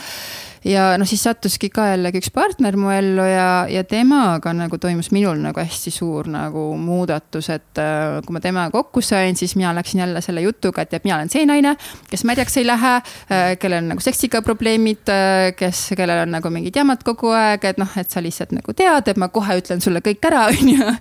ja 0.65 0.93
noh, 0.99 1.09
siis 1.09 1.23
sattuski 1.27 1.69
ka 1.73 1.89
jällegi 1.91 2.21
üks 2.23 2.31
partner 2.35 2.77
mu 2.79 2.93
ellu 2.95 3.25
ja, 3.27 3.65
ja 3.71 3.83
temaga 3.89 4.53
nagu 4.55 4.79
toimus 4.81 5.11
minul 5.15 5.41
nagu 5.43 5.59
hästi 5.59 5.91
suur 5.95 6.29
nagu 6.31 6.65
muudatus, 6.79 7.49
et 7.55 7.81
äh, 7.83 8.21
kui 8.27 8.37
ma 8.37 8.43
temaga 8.45 8.71
kokku 8.75 9.03
sain, 9.05 9.37
siis 9.39 9.57
mina 9.59 9.73
läksin 9.75 10.05
jälle 10.05 10.23
selle 10.25 10.45
jutuga, 10.45 10.85
et 10.87 11.05
mina 11.05 11.19
olen 11.19 11.33
see 11.33 11.45
naine, 11.49 11.75
kes 12.11 12.25
märjaks 12.29 12.61
ei 12.63 12.69
lähe 12.69 12.95
äh,, 12.95 13.51
kellel 13.59 13.83
on 13.83 13.93
nagu 13.95 14.05
seksiga 14.05 14.43
probleemid 14.47 15.11
äh,, 15.11 15.51
kes, 15.59 15.89
kellel 15.99 16.25
on 16.29 16.35
nagu 16.39 16.55
mingid 16.55 16.79
jamad 16.79 17.03
kogu 17.07 17.35
aeg, 17.35 17.67
et 17.73 17.83
noh, 17.83 17.99
et 17.99 18.15
sa 18.15 18.23
lihtsalt 18.23 18.55
nagu 18.55 18.77
tead, 18.79 19.11
et 19.11 19.21
ma 19.21 19.33
kohe 19.35 19.59
ütlen 19.59 19.83
sulle 19.83 20.05
kõik 20.05 20.31
ära, 20.31 20.47
on 20.55 20.73
ju. 20.77 20.95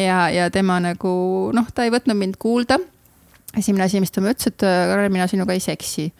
ja, 0.00 0.26
ja 0.34 0.50
tema 0.54 0.80
nagu 0.82 1.14
noh, 1.54 1.70
ta 1.74 1.86
ei 1.86 1.94
võtnud 1.94 2.18
mind 2.18 2.38
kuulda 2.42 2.80
esimene 3.56 3.86
asi, 3.86 4.02
mis 4.02 4.10
ta 4.12 4.20
mulle 4.20 4.34
ütles, 4.34 4.50
et 4.50 4.60
Karel, 4.60 5.08
mina 5.12 5.26
sinuga 5.30 5.54
ei 5.56 5.62
seksi 5.62 6.10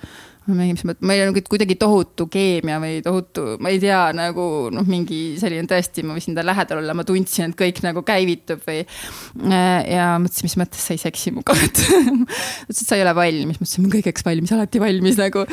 mingis 0.56 0.84
mõttes, 0.88 1.04
meil 1.06 1.24
on 1.26 1.36
kuidagi 1.48 1.76
tohutu 1.80 2.28
keemia 2.32 2.78
või 2.82 3.00
tohutu, 3.04 3.44
ma 3.62 3.72
ei 3.72 3.80
tea, 3.82 4.00
nagu 4.16 4.44
noh, 4.74 4.86
mingi 4.88 5.36
selline 5.40 5.68
tõesti, 5.68 6.04
ma 6.06 6.16
võisin 6.16 6.36
ta 6.36 6.44
lähedal 6.46 6.82
olla, 6.82 6.96
ma 6.96 7.04
tundsin, 7.08 7.52
et 7.52 7.58
kõik 7.58 7.82
nagu 7.84 8.04
käivitub 8.06 8.62
või. 8.66 8.84
Äh, 9.48 9.88
ja 9.92 10.10
mõtlesin, 10.22 10.48
mis 10.48 10.56
mõttes 10.60 10.84
sa 10.84 10.96
ei 10.96 11.02
seksi 11.02 11.34
minuga, 11.34 11.56
et 11.66 11.82
ütles, 11.84 12.82
et 12.82 12.84
sa 12.84 12.98
ei 12.98 13.04
ole 13.04 13.14
valmis, 13.18 13.58
ma 13.58 13.66
ütlesin, 13.66 13.84
ma 13.84 13.90
olen 13.90 13.96
kõigeks 13.98 14.26
valmis, 14.26 14.54
alati 14.56 14.82
valmis 14.82 15.20
nagu. 15.20 15.44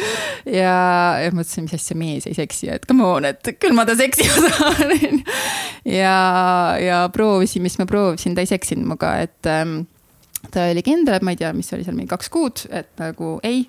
ja, 0.45 0.77
ja 1.25 1.35
mõtlesin, 1.35 1.67
mis 1.67 1.77
asja 1.79 1.99
mees 1.99 2.29
ei 2.29 2.37
seksi, 2.37 2.71
et 2.75 2.87
come 2.89 3.07
on, 3.07 3.27
et 3.29 3.55
küll 3.59 3.75
ma 3.77 3.87
ta 3.87 3.97
seksima 3.99 4.45
saan 4.47 5.21
ja, 5.85 6.15
ja 6.81 7.03
proovisin, 7.13 7.63
mis 7.65 7.77
ma 7.81 7.87
proovisin, 7.89 8.35
ta 8.35 8.45
ei 8.45 8.49
seksinud 8.49 8.85
minuga, 8.85 9.15
et 9.25 9.49
ähm, 9.49 9.83
ta 10.51 10.69
oli 10.71 10.83
kindel, 10.85 11.17
et 11.17 11.25
ma 11.25 11.33
ei 11.33 11.39
tea, 11.39 11.53
mis 11.55 11.71
oli 11.75 11.85
seal 11.85 11.97
mingi 11.97 12.11
kaks 12.11 12.31
kuud, 12.33 12.65
et 12.73 12.91
nagu 13.01 13.37
ei 13.45 13.65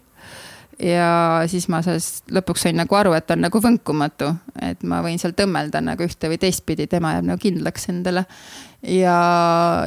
ja 0.83 1.43
siis 1.49 1.69
ma 1.73 1.81
sellest 1.85 2.31
lõpuks 2.33 2.67
sain 2.67 2.77
nagu 2.77 2.97
aru, 2.99 3.15
et 3.17 3.31
on 3.33 3.43
nagu 3.47 3.61
võnkumatu, 3.63 4.29
et 4.63 4.83
ma 4.89 5.01
võin 5.05 5.19
seal 5.21 5.33
tõmmelda 5.37 5.81
nagu 5.85 6.05
ühte 6.05 6.29
või 6.31 6.39
teistpidi, 6.41 6.89
tema 6.91 7.15
jääb 7.17 7.29
nagu 7.31 7.41
kindlaks 7.41 7.89
endale. 7.93 8.27
ja, 8.83 9.17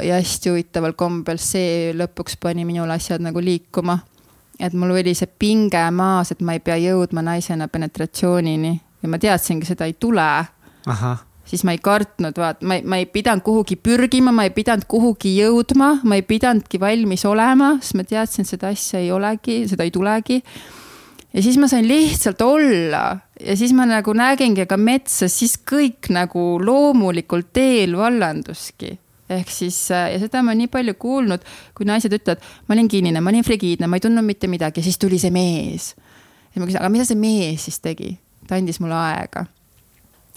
ja 0.02 0.18
hästi 0.18 0.50
huvitaval 0.50 0.96
kombel 0.98 1.38
see 1.38 1.92
lõpuks 1.94 2.38
pani 2.40 2.66
minul 2.66 2.90
asjad 2.90 3.22
nagu 3.22 3.40
liikuma. 3.40 3.98
et 4.58 4.72
mul 4.72 4.90
oli 4.90 5.14
see 5.14 5.30
pinge 5.38 5.90
maas, 5.90 6.32
et 6.32 6.40
ma 6.40 6.58
ei 6.58 6.60
pea 6.60 6.76
jõudma 6.76 7.22
naisena 7.22 7.68
penetratsioonini 7.68 8.80
ja 9.02 9.08
ma 9.08 9.18
teadsingi, 9.18 9.66
seda 9.66 9.86
ei 9.86 9.94
tule. 9.94 10.44
siis 11.44 11.64
ma 11.64 11.72
ei 11.72 11.78
kartnud, 11.78 12.34
vaat 12.36 12.62
ma 12.62 12.74
ei, 12.74 12.82
ma 12.82 12.98
ei 12.98 13.06
pidanud 13.06 13.42
kuhugi 13.46 13.76
pürgima, 13.76 14.32
ma 14.32 14.42
ei 14.44 14.50
pidanud 14.50 14.84
kuhugi 14.90 15.36
jõudma, 15.38 16.00
ma 16.02 16.18
ei 16.18 16.22
pidanudki 16.22 16.80
valmis 16.80 17.24
olema, 17.24 17.76
sest 17.80 17.94
ma 17.94 18.04
teadsin, 18.04 18.44
seda 18.44 18.74
asja 18.74 18.98
ei 18.98 19.10
olegi, 19.14 19.68
seda 19.70 19.86
ei 19.86 19.94
tulegi 19.94 20.42
ja 21.34 21.42
siis 21.42 21.58
ma 21.60 21.68
sain 21.70 21.88
lihtsalt 21.88 22.40
olla 22.42 23.04
ja 23.40 23.56
siis 23.56 23.72
ma 23.76 23.86
nagu 23.88 24.14
nägingi 24.16 24.66
ka 24.66 24.76
metsas, 24.76 25.38
siis 25.38 25.56
kõik 25.58 26.10
nagu 26.14 26.58
loomulikul 26.62 27.46
teel 27.52 27.96
vallanduski 27.98 28.96
ehk 29.30 29.52
siis 29.54 29.78
ja 29.90 30.18
seda 30.18 30.42
ma 30.42 30.56
nii 30.58 30.66
palju 30.72 30.96
kuulnud, 30.98 31.44
kui 31.76 31.86
naised 31.86 32.12
ütlevad, 32.16 32.42
ma 32.66 32.74
olin 32.74 32.88
kinnine, 32.90 33.22
ma 33.22 33.30
olin 33.30 33.46
frigiidne, 33.46 33.86
ma 33.86 34.00
ei 34.00 34.02
tundnud 34.02 34.26
mitte 34.26 34.50
midagi, 34.50 34.82
siis 34.82 34.98
tuli 34.98 35.20
see 35.22 35.30
mees. 35.30 35.94
ja 36.50 36.58
ma 36.58 36.66
küsin, 36.66 36.80
aga 36.82 36.90
mida 36.90 37.06
see 37.06 37.18
mees 37.18 37.68
siis 37.68 37.78
tegi? 37.78 38.16
ta 38.48 38.58
andis 38.58 38.80
mulle 38.82 38.98
aega 38.98 39.46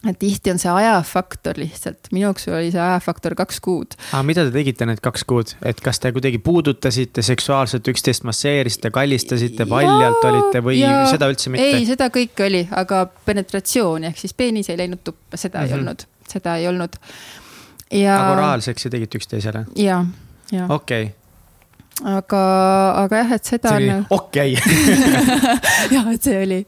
et 0.10 0.18
tihti 0.20 0.52
on 0.52 0.60
see 0.60 0.72
ajafaktor 0.72 1.58
lihtsalt, 1.60 2.10
minu 2.12 2.26
jaoks 2.26 2.48
oli 2.52 2.72
see 2.74 2.82
ajafaktor 2.82 3.36
kaks 3.40 3.60
kuud. 3.64 3.96
aga 4.12 4.24
mida 4.28 4.44
te 4.48 4.52
tegite 4.56 4.88
need 4.90 5.00
kaks 5.04 5.24
kuud, 5.30 5.54
et 5.66 5.80
kas 5.84 6.02
te 6.04 6.12
kuidagi 6.16 6.42
puudutasite 6.44 7.24
seksuaalselt 7.24 7.88
üksteist, 7.94 8.26
masseerisite, 8.28 8.92
kallistasite, 8.96 9.68
paljalt 9.70 10.28
olite 10.28 10.64
või 10.66 10.82
ja, 10.82 11.06
seda 11.12 11.32
üldse 11.32 11.54
mitte? 11.54 11.70
ei, 11.70 11.88
seda 11.88 12.10
kõike 12.14 12.48
oli, 12.50 12.66
aga 12.84 13.06
penetratsioon 13.30 14.10
ehk 14.12 14.20
siis 14.26 14.36
peenis 14.36 14.72
ei 14.74 14.80
läinud 14.84 15.04
tuppa, 15.04 15.40
seda 15.40 15.64
mm 15.64 15.64
-hmm. 15.64 15.72
ei 15.72 15.74
mhm. 15.74 15.88
olnud, 15.88 16.08
seda 16.36 16.58
ei 16.60 16.68
olnud. 16.68 17.02
ja. 17.92 18.20
aga 18.20 18.38
oraalseksi 18.38 18.90
tegite 18.90 19.22
üksteisele? 19.24 19.66
ja, 19.76 20.06
ja. 20.52 20.68
okei 20.70 21.04
okay 21.04 21.12
aga, 22.02 22.42
aga 23.04 23.22
jah, 23.22 23.32
et 23.38 23.46
seda. 23.46 23.70
see 23.70 23.78
oli 23.78 24.06
okei. 24.10 24.58
jah, 25.96 26.12
et 26.12 26.24
see 26.24 26.40
oli 26.42 26.60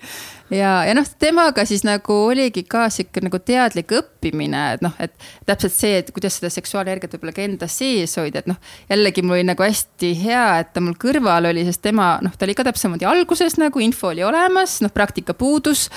ja, 0.53 0.71
ja 0.85 0.93
noh, 0.97 1.07
temaga 1.19 1.65
siis 1.65 1.83
nagu 1.87 2.17
oligi 2.29 2.65
ka 2.69 2.87
sihuke 2.93 3.23
nagu 3.25 3.39
teadlik 3.41 3.91
õppimine, 3.97 4.61
et 4.75 4.83
noh, 4.85 4.93
et 5.01 5.13
täpselt 5.47 5.73
see, 5.73 5.99
et 6.01 6.11
kuidas 6.13 6.37
seda 6.39 6.51
seksuaalenergiat 6.53 7.15
võib-olla 7.15 7.35
ka 7.35 7.45
enda 7.45 7.69
sees 7.71 8.15
hoida, 8.19 8.43
et 8.43 8.49
noh. 8.49 8.59
jällegi 8.89 9.23
mul 9.25 9.39
oli 9.39 9.47
nagu 9.47 9.65
hästi 9.65 10.11
hea, 10.21 10.45
et 10.61 10.73
ta 10.75 10.83
mul 10.83 10.97
kõrval 11.01 11.49
oli, 11.49 11.65
sest 11.67 11.81
tema 11.85 12.15
noh, 12.25 12.33
ta 12.35 12.47
oli 12.47 12.55
ka 12.57 12.65
täpselt 12.67 12.85
samamoodi 12.85 13.07
alguses 13.09 13.57
nagu 13.61 13.81
info 13.83 14.11
oli 14.13 14.23
olemas, 14.25 14.77
noh, 14.85 14.93
praktika 14.93 15.33
puudus. 15.37 15.87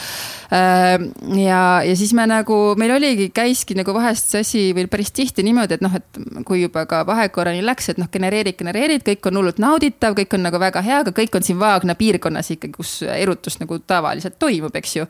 Ja, 0.50 1.62
ja 1.84 1.94
siis 1.98 2.14
me 2.16 2.24
nagu, 2.28 2.56
meil 2.80 2.94
oligi, 2.96 3.28
käiski 3.34 3.76
nagu 3.78 3.92
vahest 3.96 4.32
see 4.32 4.44
asi 4.44 4.62
või 4.76 4.86
päris 4.90 5.12
tihti 5.14 5.44
niimoodi, 5.46 5.78
et 5.78 5.84
noh, 5.84 5.94
et 5.98 6.20
kui 6.48 6.62
juba 6.62 6.86
ka 6.88 7.02
vahekorrani 7.08 7.62
läks, 7.64 7.92
et 7.92 8.00
noh, 8.00 8.08
genereerid, 8.12 8.56
genereerid, 8.58 9.04
kõik 9.06 9.28
on 9.30 9.40
hullult 9.40 9.60
nauditav, 9.62 10.16
kõik 10.18 10.38
on 10.38 10.46
nagu 10.48 10.60
väga 10.62 10.82
hea, 10.84 11.02
aga 11.04 11.14
kõik 11.16 11.36
on 11.36 11.44
siin 11.46 11.60
Vaagna 11.60 11.96
piirkonnas 11.98 12.52
ikkagi, 12.54 12.74
kus 12.78 12.94
erutust 13.08 13.60
nagu 13.62 13.80
tavaliselt 13.84 14.37
toimub, 14.38 14.74
eks 14.76 14.96
ju. 14.96 15.06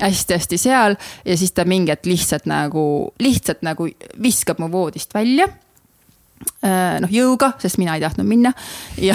hästi-hästi 0.00 0.58
seal 0.58 0.96
ja 1.24 1.36
siis 1.38 1.52
ta 1.52 1.64
mingi 1.64 1.92
hetk 1.94 2.06
lihtsalt 2.06 2.48
nagu, 2.50 3.12
lihtsalt 3.22 3.62
nagu 3.62 3.88
viskab 4.22 4.58
mu 4.58 4.70
voodist 4.72 5.14
välja. 5.14 5.48
Äh, 6.64 6.96
noh 7.00 7.12
jõuga, 7.12 7.52
sest 7.60 7.78
mina 7.80 7.94
ei 7.96 8.02
tahtnud 8.02 8.26
minna. 8.28 8.52
Ja, 9.00 9.14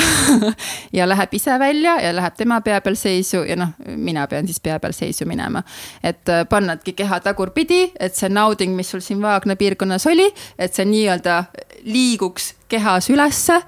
ja 0.98 1.08
läheb 1.10 1.34
ise 1.38 1.58
välja 1.60 1.96
ja 2.02 2.14
läheb 2.16 2.38
tema 2.38 2.60
pea 2.66 2.80
peal 2.86 2.98
seisu 2.98 3.44
ja 3.46 3.58
noh, 3.60 3.74
mina 3.98 4.26
pean 4.30 4.48
siis 4.50 4.62
pea 4.64 4.80
peal 4.80 4.96
seisu 4.98 5.28
minema. 5.30 5.64
et 6.04 6.30
äh, 6.30 6.46
pannadki 6.50 6.94
keha 6.94 7.20
tagurpidi, 7.26 7.92
et 8.00 8.16
see 8.16 8.30
nauding, 8.30 8.76
mis 8.76 8.90
sul 8.90 9.04
siin 9.06 9.22
Vaagna 9.22 9.58
piirkonnas 9.60 10.08
oli, 10.10 10.30
et 10.58 10.74
see 10.74 10.86
nii-öelda 10.90 11.44
liiguks 11.90 12.54
kehas 12.70 13.10
ülesse 13.10 13.60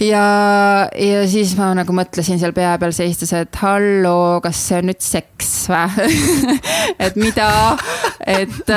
ja, 0.00 0.88
ja 0.96 1.24
siis 1.30 1.52
ma 1.58 1.70
nagu 1.76 1.94
mõtlesin 1.96 2.40
seal 2.40 2.54
pea 2.56 2.72
peal 2.80 2.94
seistes, 2.96 3.32
et 3.36 3.60
halloo, 3.62 4.40
kas 4.44 4.62
see 4.68 4.80
on 4.80 4.90
nüüd 4.90 5.04
seks 5.04 5.52
või 5.70 6.16
et 7.04 7.18
mida, 7.20 7.50
et 8.24 8.72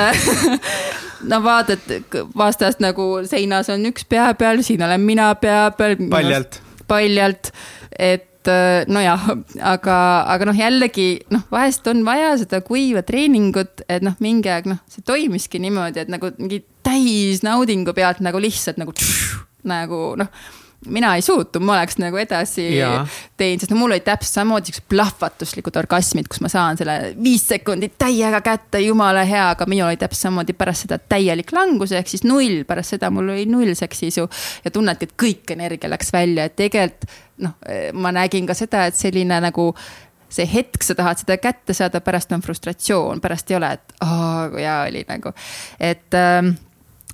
no 1.30 1.40
vaatad 1.44 1.88
vastast 2.36 2.84
nagu 2.84 3.08
seinas 3.28 3.72
on 3.72 3.88
üks 3.90 4.06
pea 4.08 4.30
peal, 4.38 4.62
siin 4.66 4.84
olen 4.84 5.04
mina 5.04 5.32
pea 5.40 5.66
peal. 5.76 5.96
paljalt. 6.12 6.60
paljalt, 6.90 7.52
et 7.96 8.50
äh, 8.52 8.84
nojah, 8.90 9.30
aga, 9.64 9.98
aga 10.34 10.50
noh, 10.50 10.58
jällegi 10.58 11.08
noh, 11.32 11.46
vahest 11.52 11.88
on 11.92 12.04
vaja 12.06 12.34
seda 12.42 12.60
kuiva 12.66 13.04
treeningut, 13.06 13.86
et 13.88 14.04
noh, 14.04 14.18
mingi 14.24 14.52
aeg 14.52 14.68
noh, 14.74 14.82
see 14.92 15.06
toimiski 15.06 15.62
niimoodi, 15.62 16.04
et 16.04 16.12
nagu 16.12 16.34
mingi 16.36 16.60
täisnaudingu 16.84 17.96
pealt 17.96 18.20
nagu 18.24 18.42
lihtsalt 18.42 18.76
nagu, 18.82 18.92
nagu 19.64 20.02
noh 20.20 20.52
mina 20.86 21.14
ei 21.16 21.22
suutnud, 21.24 21.62
ma 21.64 21.76
oleks 21.78 21.98
nagu 22.02 22.18
edasi 22.20 22.66
teinud, 23.38 23.62
sest 23.62 23.72
no 23.72 23.78
mul 23.80 23.94
olid 23.94 24.04
täpselt 24.06 24.40
samamoodi 24.40 24.70
siuksed 24.70 24.86
plahvatuslikud 24.92 25.76
orgasmid, 25.80 26.28
kus 26.30 26.42
ma 26.44 26.50
saan 26.52 26.80
selle 26.80 26.96
viis 27.16 27.46
sekundit 27.48 27.96
täiega 28.00 28.40
kätte, 28.44 28.82
jumala 28.84 29.24
hea, 29.28 29.50
aga 29.54 29.68
minul 29.70 29.90
oli 29.90 30.00
täpselt 30.00 30.28
samamoodi 30.28 30.56
pärast 30.58 30.86
seda 30.86 30.98
täielik 30.98 31.52
langus 31.56 31.94
ehk 31.96 32.10
siis 32.10 32.24
null, 32.28 32.62
pärast 32.68 32.96
seda 32.96 33.10
mul 33.14 33.34
oli 33.34 33.46
null 33.50 33.74
seksisu. 33.78 34.28
ja 34.64 34.70
tunnedki, 34.74 35.10
et 35.10 35.16
kõik 35.20 35.54
energia 35.56 35.90
läks 35.90 36.12
välja, 36.12 36.48
et 36.48 36.56
tegelikult 36.56 37.08
noh, 37.44 37.56
ma 37.98 38.12
nägin 38.14 38.46
ka 38.46 38.54
seda, 38.54 38.84
et 38.86 38.98
selline 38.98 39.40
nagu 39.42 39.72
see 40.34 40.46
hetk, 40.50 40.82
sa 40.82 40.96
tahad 40.98 41.20
seda 41.20 41.38
kätte 41.42 41.74
saada, 41.76 42.00
pärast 42.04 42.32
on 42.34 42.42
frustratsioon, 42.42 43.22
pärast 43.22 43.50
ei 43.50 43.58
ole, 43.58 43.74
et 43.78 43.98
aa, 44.04 44.48
kui 44.52 44.64
hea 44.64 44.78
oli 44.88 45.04
nagu, 45.08 45.34
et 45.78 46.18
ähm, 46.18 46.54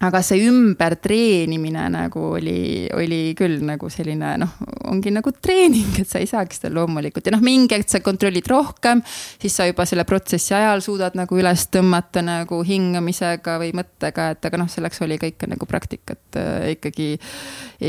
aga 0.00 0.22
see 0.24 0.46
ümbertreenimine 0.48 1.82
nagu 1.92 2.22
oli, 2.38 2.88
oli 2.96 3.34
küll 3.36 3.58
nagu 3.68 3.90
selline 3.92 4.30
noh, 4.40 4.54
ongi 4.88 5.12
nagu 5.12 5.32
treening, 5.36 5.98
et 6.00 6.08
sa 6.08 6.22
ei 6.22 6.28
saaks 6.30 6.62
seda 6.62 6.72
loomulikult. 6.72 7.26
Ja 7.28 7.34
noh, 7.34 7.42
mingi 7.44 7.76
hetk 7.76 7.92
sa 7.92 8.00
kontrollid 8.04 8.48
rohkem, 8.48 9.02
siis 9.42 9.58
sa 9.58 9.66
juba 9.68 9.84
selle 9.88 10.06
protsessi 10.08 10.56
ajal 10.56 10.80
suudad 10.84 11.18
nagu 11.20 11.36
üles 11.36 11.66
tõmmata 11.68 12.24
nagu 12.24 12.62
hingamisega 12.64 13.58
või 13.60 13.74
mõttega, 13.76 14.30
et 14.32 14.48
aga 14.48 14.62
noh, 14.62 14.72
selleks 14.72 15.04
oli 15.04 15.20
ka 15.20 15.28
ikka 15.28 15.50
nagu 15.52 15.68
praktikat 15.68 16.40
äh, 16.40 16.70
ikkagi, 16.78 17.10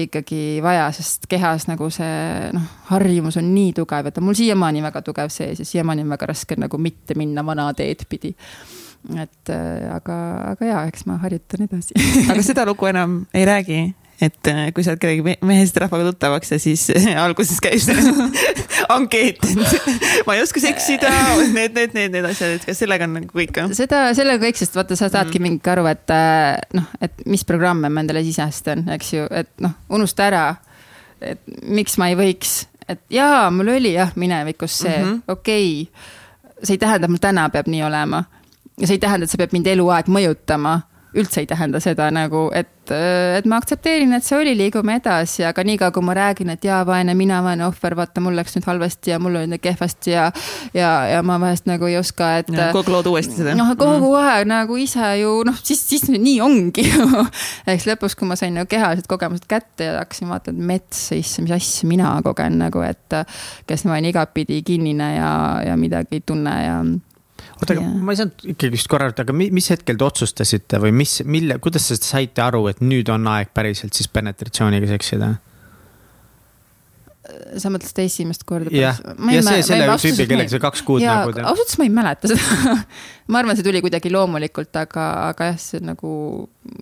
ikkagi 0.03 0.43
vaja, 0.65 0.89
sest 0.95 1.31
kehas 1.31 1.69
nagu 1.71 1.87
see 1.95 2.51
noh, 2.51 2.67
harjumus 2.91 3.39
on 3.39 3.53
nii 3.55 3.71
tugev, 3.79 4.11
et 4.11 4.19
mul 4.19 4.35
siiamaani 4.35 4.83
väga 4.83 5.05
tugev 5.07 5.31
sees 5.31 5.63
ja 5.63 5.71
siiamaani 5.75 6.03
on 6.03 6.11
väga 6.17 6.33
raske 6.33 6.59
nagu 6.59 6.81
mitte 6.81 7.15
minna 7.15 7.45
vana 7.47 7.71
teed 7.77 8.03
pidi 8.11 8.35
et 9.09 9.49
äh, 9.49 9.87
aga, 9.95 10.17
aga 10.53 10.69
jaa, 10.73 10.83
eks 10.91 11.07
ma 11.09 11.17
harjutan 11.21 11.65
edasi 11.65 11.97
aga 12.31 12.41
seda 12.45 12.65
lugu 12.69 12.89
enam 12.91 13.23
ei 13.33 13.45
räägi? 13.49 13.81
et 14.21 14.47
äh, 14.47 14.67
kui 14.75 14.85
sa 14.85 14.93
oled 14.93 15.01
kellegi 15.01 15.35
mehest 15.47 15.77
rahvaga 15.81 16.11
tuttavaks 16.11 16.53
ja 16.53 16.59
siis 16.61 16.85
alguses 17.17 17.57
käib 17.63 17.81
see 17.81 17.97
ankeet, 18.95 19.41
et 19.41 20.25
ma 20.27 20.35
ei 20.37 20.43
oska 20.43 20.61
seksida, 20.61 21.09
need, 21.53 21.73
need, 21.73 21.95
need, 21.97 22.13
need 22.13 22.27
asjad, 22.29 22.57
et 22.57 22.65
kas 22.67 22.81
sellega 22.83 23.07
on 23.09 23.15
nagu 23.17 23.33
kõik? 23.33 23.57
seda, 23.77 24.03
sellega 24.17 24.43
kõik, 24.45 24.59
sest 24.61 24.77
vaata, 24.77 24.97
sa 24.99 25.09
saadki 25.09 25.39
mm. 25.39 25.47
mingi 25.47 25.71
aru, 25.73 25.87
et 25.89 26.13
äh, 26.13 26.57
noh, 26.77 26.89
et 27.01 27.23
mis 27.29 27.45
programme 27.47 27.89
ma 27.89 28.03
endale 28.03 28.23
sisestan, 28.25 28.85
eks 28.97 29.13
ju, 29.15 29.25
et 29.41 29.49
noh, 29.63 29.73
unusta 29.93 30.27
ära, 30.29 30.43
et 31.21 31.41
miks 31.65 31.97
ma 32.01 32.11
ei 32.11 32.19
võiks, 32.19 32.59
et 32.91 33.01
jaa, 33.13 33.47
mul 33.53 33.73
oli 33.73 33.95
jah 33.95 34.13
minevikus 34.19 34.81
see 34.83 34.97
mm 34.97 35.07
-hmm., 35.07 35.33
okei 35.33 35.71
okay. 35.87 36.61
see 36.61 36.77
ei 36.77 36.83
tähenda, 36.83 37.09
et 37.09 37.15
mul 37.15 37.23
täna 37.23 37.49
peab 37.49 37.69
nii 37.71 37.83
olema 37.89 38.23
ja 38.81 38.87
see 38.87 38.97
ei 38.97 39.03
tähenda, 39.03 39.27
et 39.27 39.33
see 39.33 39.41
peab 39.41 39.53
mind 39.55 39.69
eluaeg 39.71 40.09
mõjutama 40.11 40.79
üldse 41.17 41.41
ei 41.43 41.47
tähenda 41.47 41.79
seda 41.83 42.07
nagu, 42.13 42.45
et, 42.55 42.91
et 42.91 43.47
ma 43.49 43.57
aktsepteerin, 43.59 44.13
et 44.15 44.23
see 44.23 44.37
oli, 44.39 44.53
liigume 44.55 44.95
edasi, 44.99 45.43
aga 45.47 45.63
niikaua 45.67 45.91
kui 45.95 46.05
ma 46.07 46.15
räägin, 46.15 46.53
et 46.53 46.63
jaa, 46.63 46.79
vaene 46.87 47.15
mina, 47.19 47.41
vaene 47.43 47.65
ohver, 47.67 47.97
vaata, 47.99 48.23
mul 48.23 48.37
läks 48.39 48.55
nüüd 48.55 48.67
halvasti 48.69 49.11
ja 49.11 49.19
mul 49.19 49.35
oli 49.41 49.49
nüüd 49.51 49.63
kehvasti 49.63 50.13
ja. 50.13 50.29
ja, 50.77 50.91
ja 51.11 51.19
ma 51.27 51.35
vahest 51.41 51.67
nagu 51.67 51.89
ei 51.89 51.97
oska, 51.99 52.31
et. 52.39 52.53
kogu 52.71 52.95
lood 52.95 53.11
uuesti 53.11 53.41
seda. 53.41 53.57
noh, 53.59 53.73
kogu 53.75 54.13
mm. 54.13 54.31
aeg 54.31 54.47
nagu 54.51 54.79
ise 54.79 55.11
ju 55.19 55.35
noh, 55.47 55.59
siis, 55.59 55.83
siis 55.89 56.07
nii 56.13 56.39
ongi 56.45 56.87
ju 56.87 57.25
eks 57.75 57.89
lõpus, 57.91 58.15
kui 58.15 58.31
ma 58.31 58.39
sain 58.39 58.55
nagu 58.55 58.71
kehalised 58.71 59.09
kogemused 59.11 59.49
kätte 59.51 59.91
ja 59.91 59.99
hakkasin 59.99 60.31
vaatama, 60.31 60.55
et 60.55 60.67
mets, 60.73 61.05
issand, 61.17 61.49
mis 61.49 61.57
asja 61.59 61.91
mina 61.91 62.15
kogen 62.23 62.61
nagu, 62.63 62.85
et. 62.87 63.19
kes 63.67 63.83
ma 63.83 63.97
olen 63.97 64.13
igatpidi 64.13 64.63
kinnine 64.63 65.15
ja, 65.17 65.31
ja 65.67 65.79
midagi 65.79 66.21
ei 66.21 66.23
tunne 66.25 66.59
ja 66.63 66.83
oota, 67.61 67.77
aga 67.77 67.85
ma 67.85 68.15
ei 68.15 68.19
saanud 68.21 68.49
ikkagi 68.55 68.73
vist 68.73 68.89
korra 68.91 69.11
aga 69.13 69.35
mis 69.37 69.69
hetkel 69.73 69.99
te 69.99 70.07
otsustasite 70.07 70.81
või 70.81 70.95
mis, 71.03 71.19
mille, 71.25 71.59
kuidas 71.63 71.87
te 71.91 71.99
saite 72.01 72.43
aru, 72.43 72.65
et 72.71 72.83
nüüd 72.83 73.11
on 73.13 73.29
aeg 73.31 73.53
päriselt 73.55 73.97
siis 73.97 74.11
penetratsiooniga 74.11 74.89
seksida? 74.95 75.35
sa 77.61 77.69
mõtlesid 77.71 78.01
esimest 78.03 78.43
korda? 78.47 78.71
jah, 78.75 78.97
ja 79.31 79.41
see 79.45 79.63
selle 79.65 79.87
tüübi, 80.01 80.25
kellega 80.29 80.53
sa 80.53 80.59
kaks 80.63 80.83
kuud 80.87 81.03
ja, 81.03 81.21
nagu. 81.21 81.33
ausalt 81.35 81.61
öeldes 81.61 81.77
ma 81.79 81.87
ei 81.87 81.93
mäleta 81.93 82.31
seda 82.31 82.75
ma 83.31 83.41
arvan, 83.41 83.57
see 83.57 83.67
tuli 83.67 83.81
kuidagi 83.83 84.11
loomulikult, 84.13 84.71
aga, 84.81 85.07
aga 85.29 85.51
jah, 85.51 85.59
see 85.61 85.83
nagu 85.85 86.13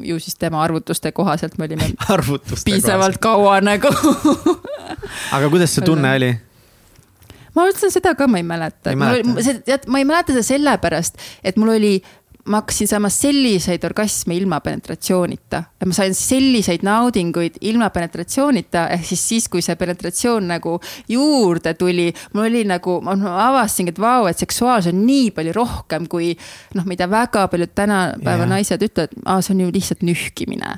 ju 0.06 0.20
siis 0.24 0.38
tema 0.40 0.64
arvutuste 0.64 1.12
kohaselt 1.16 1.58
me 1.60 1.70
olime 1.70 1.92
piisavalt 2.68 3.20
kohaselt. 3.20 3.24
kaua 3.26 3.60
nagu 3.66 3.92
aga 5.38 5.52
kuidas 5.52 5.76
see 5.76 5.86
tunne 5.86 6.16
oli? 6.20 6.32
Ma 7.56 7.68
ütlen 7.70 7.94
seda 7.94 8.16
ka, 8.16 8.28
ma 8.28 8.42
ei 8.42 8.48
mäleta. 8.48 8.96
ma 8.96 10.02
ei 10.02 10.08
mäleta 10.08 10.36
seda 10.36 10.46
sellepärast, 10.54 11.20
et 11.44 11.58
mul 11.58 11.76
oli 11.78 11.94
ma 12.50 12.58
hakkasin 12.62 12.88
saama 12.88 13.10
selliseid 13.14 13.84
orgasme 13.86 14.36
ilma 14.36 14.60
penetratsioonita 14.60 15.64
ja 15.82 15.88
ma 15.88 15.94
sain 15.94 16.16
selliseid 16.18 16.84
naudinguid 16.86 17.60
ilma 17.62 17.90
penetratsioonita, 17.94 18.88
ehk 18.96 19.06
siis 19.06 19.26
siis, 19.30 19.48
kui 19.52 19.62
see 19.66 19.76
penetratsioon 19.78 20.48
nagu 20.50 20.78
juurde 21.10 21.74
tuli, 21.78 22.08
mul 22.34 22.48
oli 22.48 22.64
nagu, 22.70 23.00
ma 23.06 23.16
avastasingi, 23.46 23.94
et 23.94 24.02
vau, 24.02 24.26
et 24.30 24.42
seksuaalsus 24.42 24.94
on 24.94 25.04
nii 25.06 25.30
palju 25.36 25.54
rohkem 25.56 26.08
kui 26.10 26.32
noh, 26.78 26.88
mida 26.90 27.10
väga 27.12 27.46
paljud 27.52 27.76
tänapäeva 27.76 28.46
yeah. 28.46 28.54
naised 28.56 28.86
ütlevad, 28.88 29.18
see 29.46 29.56
on 29.56 29.66
ju 29.66 29.74
lihtsalt 29.76 30.06
nühkimine. 30.08 30.78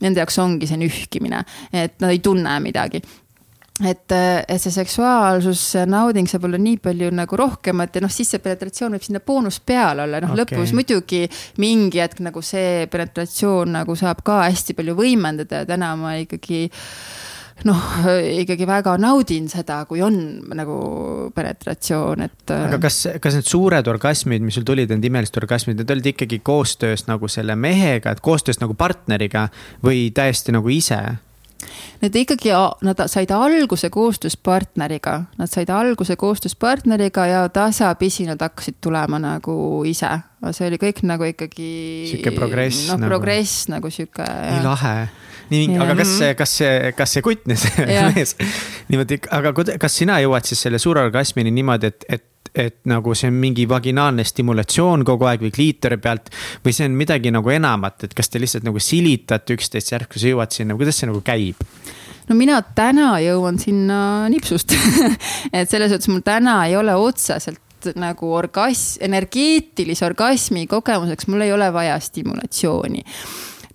Nende 0.00 0.22
jaoks 0.22 0.38
ongi 0.40 0.70
see 0.70 0.80
nühkimine, 0.80 1.44
et 1.76 1.98
nad 2.00 2.14
ei 2.14 2.22
tunne 2.24 2.56
midagi 2.64 3.02
et, 3.86 4.12
et 4.12 4.60
see 4.60 4.74
seksuaalsus, 4.74 5.62
nauding 5.88 6.28
saab 6.30 6.46
olla 6.48 6.60
nii 6.60 6.80
palju 6.82 7.10
nagu 7.16 7.40
rohkemat 7.40 7.96
ja 7.96 8.04
noh, 8.04 8.12
siis 8.12 8.32
see 8.34 8.42
penetratsioon 8.44 8.96
võib 8.96 9.06
sinna 9.06 9.22
boonus 9.24 9.60
peal 9.64 10.04
olla, 10.04 10.20
noh 10.22 10.34
okay. 10.34 10.42
lõpus 10.42 10.74
muidugi 10.76 11.24
mingi 11.62 12.02
hetk 12.02 12.22
nagu 12.24 12.42
see 12.44 12.86
penetratsioon 12.92 13.76
nagu 13.80 13.96
saab 13.98 14.22
ka 14.26 14.42
hästi 14.48 14.76
palju 14.78 14.96
võimendada 14.98 15.62
ja 15.62 15.68
täna 15.68 15.94
ma 16.00 16.16
ikkagi 16.20 16.66
noh, 17.68 17.80
ikkagi 18.40 18.66
väga 18.68 18.94
naudin 19.00 19.48
seda, 19.52 19.82
kui 19.88 20.00
on 20.04 20.16
nagu 20.56 20.76
penetratsioon, 21.36 22.24
et. 22.24 22.52
aga 22.54 22.80
kas, 22.82 23.02
kas 23.22 23.36
need 23.36 23.48
suured 23.48 23.90
orgasmid, 23.92 24.44
mis 24.44 24.56
sul 24.56 24.66
tulid, 24.68 24.92
need 24.92 25.08
imelised 25.10 25.36
orgasmid, 25.40 25.80
need 25.80 25.92
olid 25.92 26.12
ikkagi 26.14 26.40
koostöös 26.46 27.06
nagu 27.10 27.28
selle 27.32 27.56
mehega, 27.60 28.14
et 28.14 28.24
koostöös 28.24 28.62
nagu 28.62 28.76
partneriga 28.78 29.48
või 29.84 30.08
täiesti 30.16 30.56
nagu 30.56 30.72
ise? 30.72 31.00
Need 32.00 32.16
ikkagi, 32.22 32.52
nad 32.86 33.02
said 33.12 33.30
alguse 33.34 33.90
koostööspartneriga, 33.92 35.16
nad 35.38 35.52
said 35.52 35.70
alguse 35.74 36.16
koostööspartneriga 36.20 37.26
ja 37.28 37.42
tasapisi 37.52 38.26
nad 38.28 38.40
hakkasid 38.40 38.80
tulema 38.80 39.20
nagu 39.20 39.84
ise. 39.88 40.10
see 40.56 40.66
oli 40.66 40.78
kõik 40.80 41.02
nagu 41.04 41.24
ikkagi. 41.24 41.70
sihuke 42.10 42.32
progress. 42.36 42.88
noh 42.88 43.00
nagu..., 43.00 43.10
progress 43.12 43.68
nagu 43.68 43.90
sihuke. 43.90 44.24
nii 44.24 44.64
lahe 44.64 44.94
nii, 45.50 45.76
aga 45.82 45.96
kas 45.98 46.16
kas 46.38 46.56
see, 46.60 46.92
kas 46.96 47.14
see 47.16 47.24
kutt, 47.26 47.46
see 47.58 47.86
mees 48.14 48.36
niimoodi, 48.90 49.20
aga 49.34 49.52
kas 49.82 49.98
sina 50.02 50.20
jõuad 50.22 50.46
siis 50.46 50.62
selle 50.66 50.78
suure 50.82 51.02
orgasmini 51.08 51.52
niimoodi, 51.54 51.90
et, 51.90 52.06
et 52.08 52.26
et 52.54 52.80
nagu 52.90 53.14
see 53.14 53.30
on 53.30 53.36
mingi 53.38 53.66
vaginaalne 53.70 54.24
stimulatsioon 54.26 55.04
kogu 55.06 55.28
aeg 55.30 55.44
või 55.44 55.52
kliitori 55.54 56.00
pealt. 56.02 56.30
või 56.64 56.74
see 56.74 56.88
on 56.88 56.96
midagi 56.98 57.30
nagu 57.30 57.50
enamat, 57.50 58.04
et 58.04 58.14
kas 58.14 58.28
te 58.28 58.42
lihtsalt 58.42 58.66
nagu 58.66 58.82
silitate 58.82 59.54
üksteist 59.54 59.92
järsku 59.92 60.18
sa 60.18 60.32
jõuad 60.32 60.54
sinna, 60.54 60.76
kuidas 60.78 60.98
see 60.98 61.10
nagu 61.10 61.22
käib? 61.24 61.62
no 62.28 62.36
mina 62.38 62.60
täna 62.62 63.12
jõuan 63.22 63.58
sinna 63.62 64.28
nipsust 64.32 64.74
et 65.56 65.70
selles 65.70 65.92
suhtes 65.92 66.10
mul 66.10 66.24
täna 66.26 66.64
ei 66.66 66.76
ole 66.78 66.94
otseselt 66.98 67.60
nagu 67.96 68.28
orgasm, 68.36 69.00
energeetilise 69.06 70.04
orgasmi 70.04 70.66
kogemuseks, 70.68 71.30
mul 71.32 71.46
ei 71.46 71.54
ole 71.54 71.70
vaja 71.72 71.96
stimulatsiooni 72.02 73.06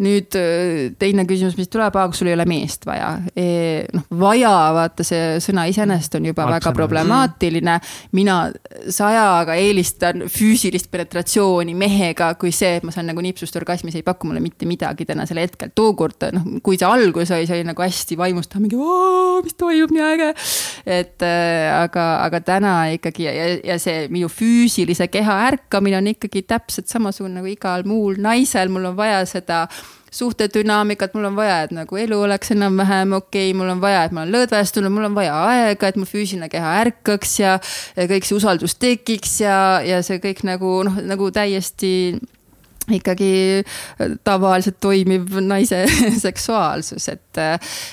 nüüd 0.03 0.35
äh, 0.35 0.91
teine 0.99 1.25
küsimus, 1.27 1.55
mis 1.59 1.69
tuleb, 1.71 1.95
aga 1.95 2.15
sul 2.15 2.29
ei 2.29 2.35
ole 2.35 2.45
meest 2.49 2.85
vaja 2.87 3.13
e,. 3.31 3.85
noh, 3.95 4.05
vaja, 4.19 4.51
vaata 4.75 5.05
see 5.07 5.37
sõna 5.43 5.65
iseenesest 5.71 6.17
on 6.19 6.29
juba 6.29 6.45
Alp 6.45 6.57
väga 6.57 6.73
problemaatiline. 6.75 7.77
mina 8.17 8.37
sajaga 8.91 9.55
eelistan 9.59 10.25
füüsilist 10.31 10.89
penetratsiooni 10.91 11.75
mehega, 11.77 12.33
kui 12.39 12.51
see, 12.55 12.75
et 12.79 12.87
ma 12.87 12.93
saan 12.95 13.07
nagu 13.11 13.23
nipsust 13.23 13.55
orgasmi, 13.55 13.93
see 13.93 14.03
ei 14.03 14.07
paku 14.07 14.29
mulle 14.29 14.43
mitte 14.43 14.67
midagi 14.67 15.07
tänasel 15.07 15.39
hetkel. 15.43 15.71
tookord, 15.75 16.27
noh, 16.35 16.47
kui 16.65 16.79
see 16.79 16.89
algus 16.89 17.31
oli, 17.31 17.47
see 17.47 17.59
oli 17.59 17.69
nagu 17.69 17.85
hästi 17.85 18.19
vaimustav, 18.19 18.63
mingi 18.63 18.79
mis 19.45 19.57
toimub, 19.59 19.93
nii 19.95 20.05
äge. 20.05 20.29
et 20.85 21.23
äh, 21.25 21.71
aga, 21.75 22.05
aga 22.25 22.41
täna 22.45 22.75
ikkagi 22.95 23.27
ja, 23.27 23.47
ja 23.63 23.79
see 23.81 24.05
minu 24.13 24.29
füüsilise 24.31 25.07
keha 25.11 25.39
ärkamine 25.49 25.99
on 26.01 26.11
ikkagi 26.11 26.43
täpselt 26.47 26.91
samasugune 26.91 27.39
nagu 27.39 27.49
igal 27.49 27.85
muul 27.87 28.19
naisel, 28.21 28.71
mul 28.73 28.91
on 28.91 28.97
vaja 28.97 29.23
seda 29.29 29.65
suhtedünaamikat, 30.15 31.15
mul 31.17 31.29
on 31.29 31.35
vaja, 31.37 31.61
et 31.65 31.73
nagu 31.75 31.99
elu 31.99 32.19
oleks 32.27 32.53
enam-vähem 32.55 33.17
okei 33.17 33.49
okay,, 33.49 33.57
mul 33.57 33.73
on 33.73 33.81
vaja, 33.83 34.05
et 34.05 34.15
ma 34.15 34.23
olen 34.23 34.35
lõdvestunud, 34.35 34.93
mul 34.93 35.09
on 35.09 35.17
vaja 35.17 35.35
aega, 35.49 35.91
et 35.91 35.99
mu 35.99 36.07
füüsiline 36.09 36.49
keha 36.51 36.77
ärkaks 36.85 37.39
ja, 37.41 37.57
ja 37.97 38.07
kõik 38.11 38.27
see 38.27 38.37
usaldus 38.37 38.77
tekiks 38.79 39.41
ja, 39.43 39.57
ja 39.85 40.01
see 40.05 40.21
kõik 40.23 40.45
nagu 40.47 40.77
noh, 40.87 41.01
nagu 41.03 41.31
täiesti 41.35 41.93
ikkagi 42.93 43.63
tavaliselt 44.23 44.77
toimiv 44.83 45.39
naise 45.41 45.83
seksuaalsus, 46.25 47.09
et, 47.09 47.41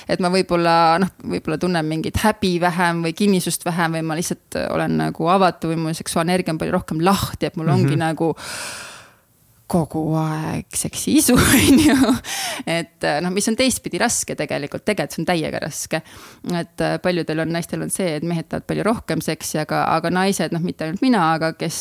et 0.09 0.23
ma 0.23 0.31
võib-olla 0.33 0.75
noh, 1.01 1.13
võib-olla 1.33 1.57
tunnen 1.61 1.87
mingit 1.89 2.19
häbi 2.23 2.55
vähem 2.61 3.01
või 3.05 3.15
kinnisust 3.17 3.65
vähem 3.65 3.97
või 3.97 4.07
ma 4.09 4.17
lihtsalt 4.19 4.59
olen 4.69 4.99
nagu 5.01 5.29
avatud 5.33 5.73
või 5.73 5.81
mu 5.81 5.95
seksuaalne 5.97 6.35
energia 6.35 6.53
on 6.53 6.61
palju 6.61 6.77
rohkem 6.77 7.03
lahti, 7.05 7.49
et 7.49 7.57
mul 7.57 7.67
mm 7.67 7.73
-hmm. 7.73 7.85
ongi 7.85 8.01
nagu 8.03 8.33
kogu 9.67 10.03
aeg 10.19 10.75
seksiisu, 10.77 11.35
on 11.57 11.79
ju. 11.79 12.13
et 12.69 13.07
noh, 13.23 13.33
mis 13.33 13.47
on 13.49 13.57
teistpidi 13.57 14.01
raske 14.01 14.35
tegelikult, 14.39 14.85
tegelikult 14.85 15.15
see 15.15 15.23
on 15.23 15.29
täiega 15.29 15.61
raske. 15.63 16.01
et 16.51 16.83
äh, 16.83 16.97
paljudel 17.03 17.43
on, 17.45 17.53
naistel 17.55 17.85
on 17.85 17.93
see, 17.93 18.17
et 18.17 18.27
mehed 18.27 18.49
tahavad 18.49 18.67
palju 18.69 18.87
rohkem 18.87 19.23
seksi, 19.23 19.61
aga, 19.63 19.85
aga 19.95 20.13
naised, 20.13 20.55
noh, 20.55 20.63
mitte 20.63 20.87
ainult 20.87 21.03
mina, 21.05 21.25
aga 21.37 21.53
kes, 21.57 21.79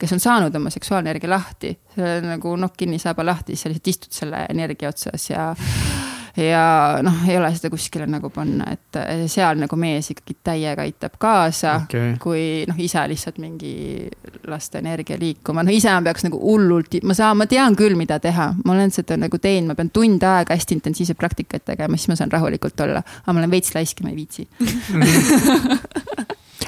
kes 0.00 0.16
on 0.16 0.24
saanud 0.24 0.56
oma 0.56 0.72
seksuaalenergia 0.74 1.30
lahti. 1.30 1.76
nagu 1.98 2.54
nokk 2.56 2.76
kinni, 2.78 2.98
saaba 3.02 3.24
lahti, 3.26 3.56
siis 3.56 3.66
sa 3.66 3.72
lihtsalt 3.72 3.94
istud 3.94 4.20
selle 4.22 4.44
energia 4.52 4.92
otsas 4.92 5.30
ja 5.30 5.50
ja 6.38 6.98
noh, 7.02 7.18
ei 7.28 7.36
ole 7.38 7.50
seda 7.56 7.70
kuskile 7.72 8.06
nagu 8.10 8.30
panna, 8.34 8.70
et 8.76 8.98
seal 9.30 9.58
nagu 9.58 9.78
mees 9.80 10.10
ikkagi 10.14 10.36
täiega 10.46 10.84
aitab 10.86 11.16
kaasa 11.20 11.74
okay., 11.82 12.14
kui 12.22 12.64
noh, 12.68 12.78
ise 12.78 13.02
lihtsalt 13.10 13.40
mingi 13.42 14.06
lasta 14.48 14.80
energia 14.82 15.18
liikuma, 15.20 15.64
no 15.66 15.74
ise 15.74 15.90
ma 15.92 16.04
peaks 16.06 16.26
nagu 16.28 16.40
hullult, 16.42 16.98
ma 17.02 17.16
saan, 17.18 17.40
ma 17.40 17.48
tean 17.50 17.76
küll, 17.78 17.98
mida 17.98 18.20
teha, 18.22 18.52
ma 18.64 18.76
olen 18.76 18.94
seda 18.94 19.18
nagu 19.20 19.40
teinud, 19.42 19.72
ma 19.72 19.78
pean 19.78 19.92
tund 19.94 20.24
aega 20.24 20.54
hästi 20.54 20.78
intensiivset 20.78 21.18
praktikat 21.18 21.66
tegema, 21.72 21.98
siis 21.98 22.12
ma 22.12 22.18
saan 22.20 22.32
rahulikult 22.34 22.86
olla, 22.86 23.02
aga 23.02 23.34
ma 23.34 23.42
olen 23.42 23.54
veits 23.56 23.74
laisk 23.74 24.02
ja 24.02 24.08
ma 24.08 24.14
ei 24.14 24.20
viitsi. 24.22 24.48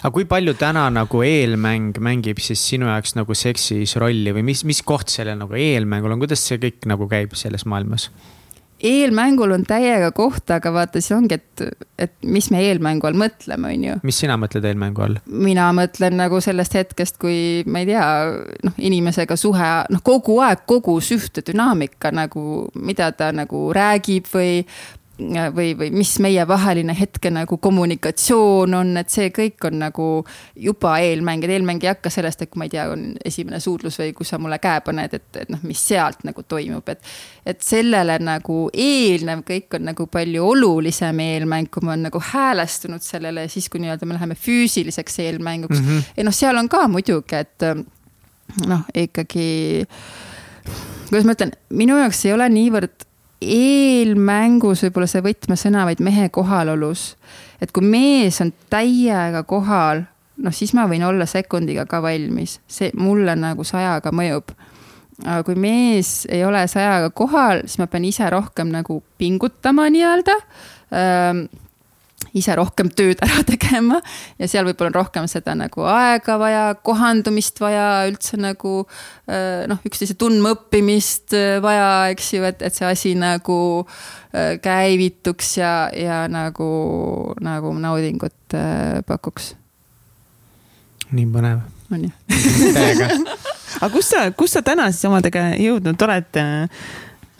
Aga 0.01 0.15
kui 0.15 0.25
palju 0.25 0.55
täna 0.57 0.87
nagu 0.89 1.19
eelmäng 1.21 1.99
mängib 2.01 2.39
siis 2.41 2.63
sinu 2.71 2.87
jaoks 2.89 3.13
nagu 3.19 3.35
seksis 3.37 3.93
rolli 4.01 4.33
või 4.33 4.47
mis, 4.47 4.63
mis 4.65 4.81
koht 4.87 5.13
sellel 5.13 5.37
nagu 5.37 5.59
eelmängul 5.61 6.15
on, 6.15 6.23
kuidas 6.23 6.41
see 6.47 6.57
kõik 6.63 6.89
nagu 6.89 7.05
käib 7.11 7.35
selles 7.37 7.67
maailmas? 7.69 8.07
Eelmängul 8.83 9.53
on 9.55 9.65
täiega 9.69 10.11
koht, 10.17 10.51
aga 10.51 10.73
vaata, 10.73 11.01
siis 11.01 11.15
ongi, 11.17 11.37
et, 11.37 11.65
et 12.01 12.13
mis 12.25 12.51
me 12.53 12.63
eelmängu 12.65 13.09
all 13.09 13.19
mõtleme, 13.19 13.73
on 13.75 13.87
ju. 13.87 13.97
mis 14.07 14.21
sina 14.23 14.37
mõtled 14.41 14.67
eelmängu 14.67 15.05
all? 15.05 15.19
mina 15.27 15.69
mõtlen 15.77 16.17
nagu 16.21 16.41
sellest 16.45 16.77
hetkest, 16.79 17.21
kui 17.21 17.63
ma 17.71 17.85
ei 17.85 17.91
tea, 17.91 18.07
noh, 18.67 18.79
inimesega 18.79 19.37
suhe, 19.41 19.73
noh, 19.93 20.05
kogu 20.07 20.41
aeg 20.45 20.65
kogus 20.71 21.11
ühte 21.17 21.45
dünaamika 21.47 22.13
nagu, 22.15 22.45
mida 22.81 23.11
ta 23.17 23.31
nagu 23.37 23.69
räägib 23.77 24.31
või 24.33 24.63
või, 25.55 25.73
või 25.79 25.91
mis 25.95 26.13
meievaheline 26.23 26.95
hetke 26.99 27.31
nagu 27.33 27.57
kommunikatsioon 27.63 28.75
on, 28.75 28.93
et 29.01 29.11
see 29.13 29.31
kõik 29.35 29.67
on 29.69 29.79
nagu 29.83 30.07
juba 30.57 30.97
eelmäng, 31.03 31.45
et 31.45 31.55
eelmäng 31.57 31.85
ei 31.85 31.93
hakka 31.93 32.13
sellest, 32.13 32.43
et 32.43 32.51
kui 32.51 32.63
ma 32.63 32.69
ei 32.69 32.73
tea, 32.75 32.87
on 32.93 33.05
esimene 33.25 33.61
suudlus 33.61 33.99
või 34.01 34.15
kui 34.17 34.29
sa 34.29 34.39
mulle 34.43 34.61
käe 34.63 34.81
paned, 34.87 35.15
et, 35.17 35.29
et 35.43 35.53
noh, 35.53 35.63
mis 35.67 35.83
sealt 35.91 36.25
nagu 36.29 36.45
toimub, 36.49 36.89
et. 36.93 37.13
et 37.47 37.63
sellele 37.65 38.19
nagu 38.23 38.59
eelnev 38.73 39.45
kõik 39.49 39.79
on 39.79 39.87
nagu 39.91 40.07
palju 40.11 40.47
olulisem 40.55 41.21
eelmäng, 41.25 41.71
kui 41.73 41.85
ma 41.85 41.95
olen 41.95 42.09
nagu 42.09 42.23
häälestunud 42.31 43.05
sellele, 43.05 43.49
siis 43.49 43.69
kui 43.71 43.83
nii-öelda 43.83 44.09
me 44.09 44.17
läheme 44.19 44.39
füüsiliseks 44.39 45.21
eelmänguks 45.27 45.81
mm. 45.81 45.87
-hmm. 45.87 46.11
ja 46.17 46.25
noh, 46.25 46.35
seal 46.35 46.57
on 46.57 46.69
ka 46.69 46.87
muidugi, 46.89 47.37
et 47.37 47.69
noh, 48.67 48.85
ikkagi 48.95 49.49
kuidas 51.11 51.27
ma 51.27 51.35
ütlen, 51.35 51.55
minu 51.75 51.99
jaoks 51.99 52.25
ei 52.27 52.35
ole 52.35 52.49
niivõrd 52.53 53.07
eelmängus 53.41 54.85
võib-olla 54.85 55.09
see 55.11 55.25
võtmesõna, 55.25 55.85
vaid 55.89 56.03
mehe 56.05 56.29
kohalolus. 56.29 57.17
et 57.61 57.73
kui 57.73 57.85
mees 57.85 58.41
on 58.41 58.53
täiega 58.71 59.43
kohal, 59.49 60.05
noh, 60.41 60.53
siis 60.53 60.75
ma 60.77 60.87
võin 60.89 61.05
olla 61.05 61.27
sekundiga 61.27 61.87
ka 61.87 62.03
valmis, 62.03 62.61
see 62.69 62.93
mulle 62.97 63.37
nagu 63.37 63.65
sajaga 63.65 64.13
mõjub. 64.13 64.53
aga 65.25 65.43
kui 65.45 65.55
mees 65.55 66.27
ei 66.29 66.45
ole 66.45 66.67
sajaga 66.69 67.11
kohal, 67.11 67.65
siis 67.67 67.79
ma 67.79 67.87
pean 67.87 68.05
ise 68.05 68.31
rohkem 68.31 68.69
nagu 68.73 69.03
pingutama 69.19 69.89
nii-öelda 69.91 70.37
ise 72.37 72.55
rohkem 72.59 72.91
tööd 72.95 73.21
ära 73.25 73.43
tegema 73.53 74.01
ja 74.39 74.49
seal 74.51 74.67
võib-olla 74.69 74.91
on 74.93 74.99
rohkem 75.01 75.29
seda 75.31 75.55
nagu 75.59 75.85
aega 75.91 76.37
vaja, 76.41 76.65
kohandumist 76.87 77.61
vaja, 77.63 78.07
üldse 78.11 78.39
nagu 78.41 78.75
äh, 78.85 79.67
noh, 79.71 79.81
üksteise 79.87 80.17
tundmaõppimist 80.21 81.37
äh, 81.39 81.59
vaja, 81.65 81.91
eks 82.15 82.33
ju, 82.37 82.45
et, 82.49 82.63
et 82.67 82.77
see 82.77 82.89
asi 82.89 83.15
nagu 83.19 83.59
äh, 83.83 84.57
käivituks 84.63 85.57
ja, 85.61 85.75
ja 85.95 86.23
nagu, 86.31 86.71
nagu 87.43 87.75
naudingut 87.79 88.37
pakuks. 89.07 89.55
nii 91.15 91.29
põnev. 91.31 91.63
on 91.95 92.09
ju? 92.09 92.15
aga 93.83 93.93
kus 93.95 94.11
sa, 94.11 94.25
kus 94.35 94.57
sa 94.57 94.65
täna 94.67 94.91
siis 94.91 95.07
omadega 95.11 95.53
jõudnud 95.59 96.09
oled? 96.09 96.43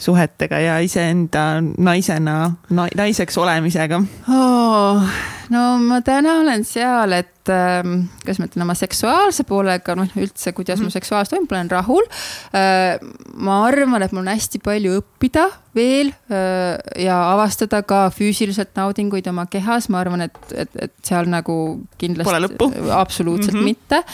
Suhetega 0.01 0.61
ja 0.63 0.79
iseenda 0.85 1.61
naisena 1.79 2.37
na,, 2.71 2.89
naiseks 2.97 3.39
olemisega 3.39 4.01
oh,? 4.29 5.05
no 5.51 5.65
ma 5.83 6.01
täna 6.07 6.39
olen 6.41 6.65
seal, 6.67 7.15
et 7.17 7.51
äh, 7.53 7.81
kuidas 8.23 8.41
ma 8.41 8.49
ütlen, 8.49 8.65
oma 8.67 8.77
seksuaalse 8.79 9.45
poolega, 9.49 9.97
noh 9.99 10.19
üldse, 10.21 10.53
kuidas 10.57 10.79
mm 10.79 10.87
-hmm. 10.87 10.93
mu 10.93 10.97
seksuaalsus 10.97 11.35
toimub, 11.35 11.53
olen 11.53 11.71
rahul 11.71 12.07
äh,. 12.55 12.99
ma 13.35 13.65
arvan, 13.67 14.03
et 14.03 14.13
mul 14.13 14.25
on 14.25 14.33
hästi 14.33 14.63
palju 14.65 15.01
õppida 15.01 15.49
veel 15.75 16.13
äh, 16.31 16.79
ja 17.05 17.19
avastada 17.33 17.83
ka 17.83 18.09
füüsiliselt 18.15 18.77
naudinguid 18.77 19.27
oma 19.27 19.47
kehas, 19.47 19.89
ma 19.89 20.01
arvan, 20.01 20.21
et, 20.29 20.39
et, 20.55 20.71
et 20.89 20.95
seal 21.03 21.29
nagu 21.31 21.57
kindlasti. 21.99 22.31
Pole 22.31 22.47
lõppu. 22.47 22.73
absoluutselt 22.95 23.55
mm 23.55 23.61
-hmm. 23.61 23.65
mitte. 23.65 24.05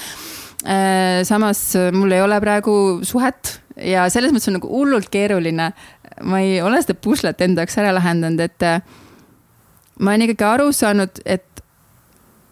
Samas 1.29 1.61
mul 1.93 2.11
ei 2.17 2.23
ole 2.25 2.41
praegu 2.43 2.77
suhet 3.07 3.59
ja 3.77 4.07
selles 4.13 4.33
mõttes 4.35 4.51
on 4.51 4.59
nagu 4.59 4.71
hullult 4.71 5.11
keeruline. 5.13 5.73
ma 6.25 6.41
ei 6.41 6.63
ole 6.65 6.81
seda 6.81 6.95
puslet 6.97 7.41
enda 7.45 7.65
jaoks 7.65 7.77
ära 7.77 7.93
lahendanud, 7.93 8.41
et 8.41 8.65
äh, 8.65 8.81
ma 10.01 10.15
olen 10.15 10.25
ikkagi 10.25 10.47
aru 10.49 10.71
saanud, 10.73 11.21
et 11.27 11.45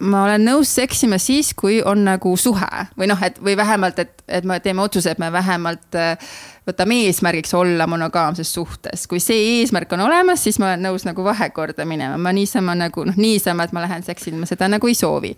ma 0.04 0.24
olen 0.26 0.44
nõus 0.44 0.68
seksima 0.74 1.16
siis, 1.22 1.54
kui 1.56 1.78
on 1.80 2.02
nagu 2.04 2.34
suhe 2.36 2.84
või 2.98 3.08
noh, 3.08 3.22
et 3.24 3.38
või 3.40 3.56
vähemalt, 3.56 4.02
et, 4.02 4.20
et 4.28 4.44
me 4.44 4.58
teeme 4.60 4.84
otsuse, 4.84 5.14
et 5.14 5.22
me 5.22 5.30
vähemalt 5.32 5.96
äh, 5.96 6.36
võtame 6.68 7.00
eesmärgiks 7.06 7.54
olla 7.56 7.86
monogaamses 7.88 8.52
suhtes. 8.52 9.06
kui 9.08 9.20
see 9.20 9.60
eesmärk 9.62 9.92
on 9.96 10.04
olemas, 10.04 10.44
siis 10.44 10.60
ma 10.60 10.74
olen 10.74 10.84
nõus 10.90 11.08
nagu 11.08 11.24
vahekorda 11.24 11.88
minema, 11.88 12.20
ma 12.20 12.36
niisama 12.36 12.76
nagu 12.76 13.08
noh, 13.08 13.16
niisama, 13.16 13.64
et 13.64 13.72
ma 13.72 13.86
lähen 13.86 14.04
seksin, 14.04 14.36
ma 14.40 14.50
seda 14.50 14.68
nagu 14.68 14.92
ei 14.92 14.98
soovi 14.98 15.36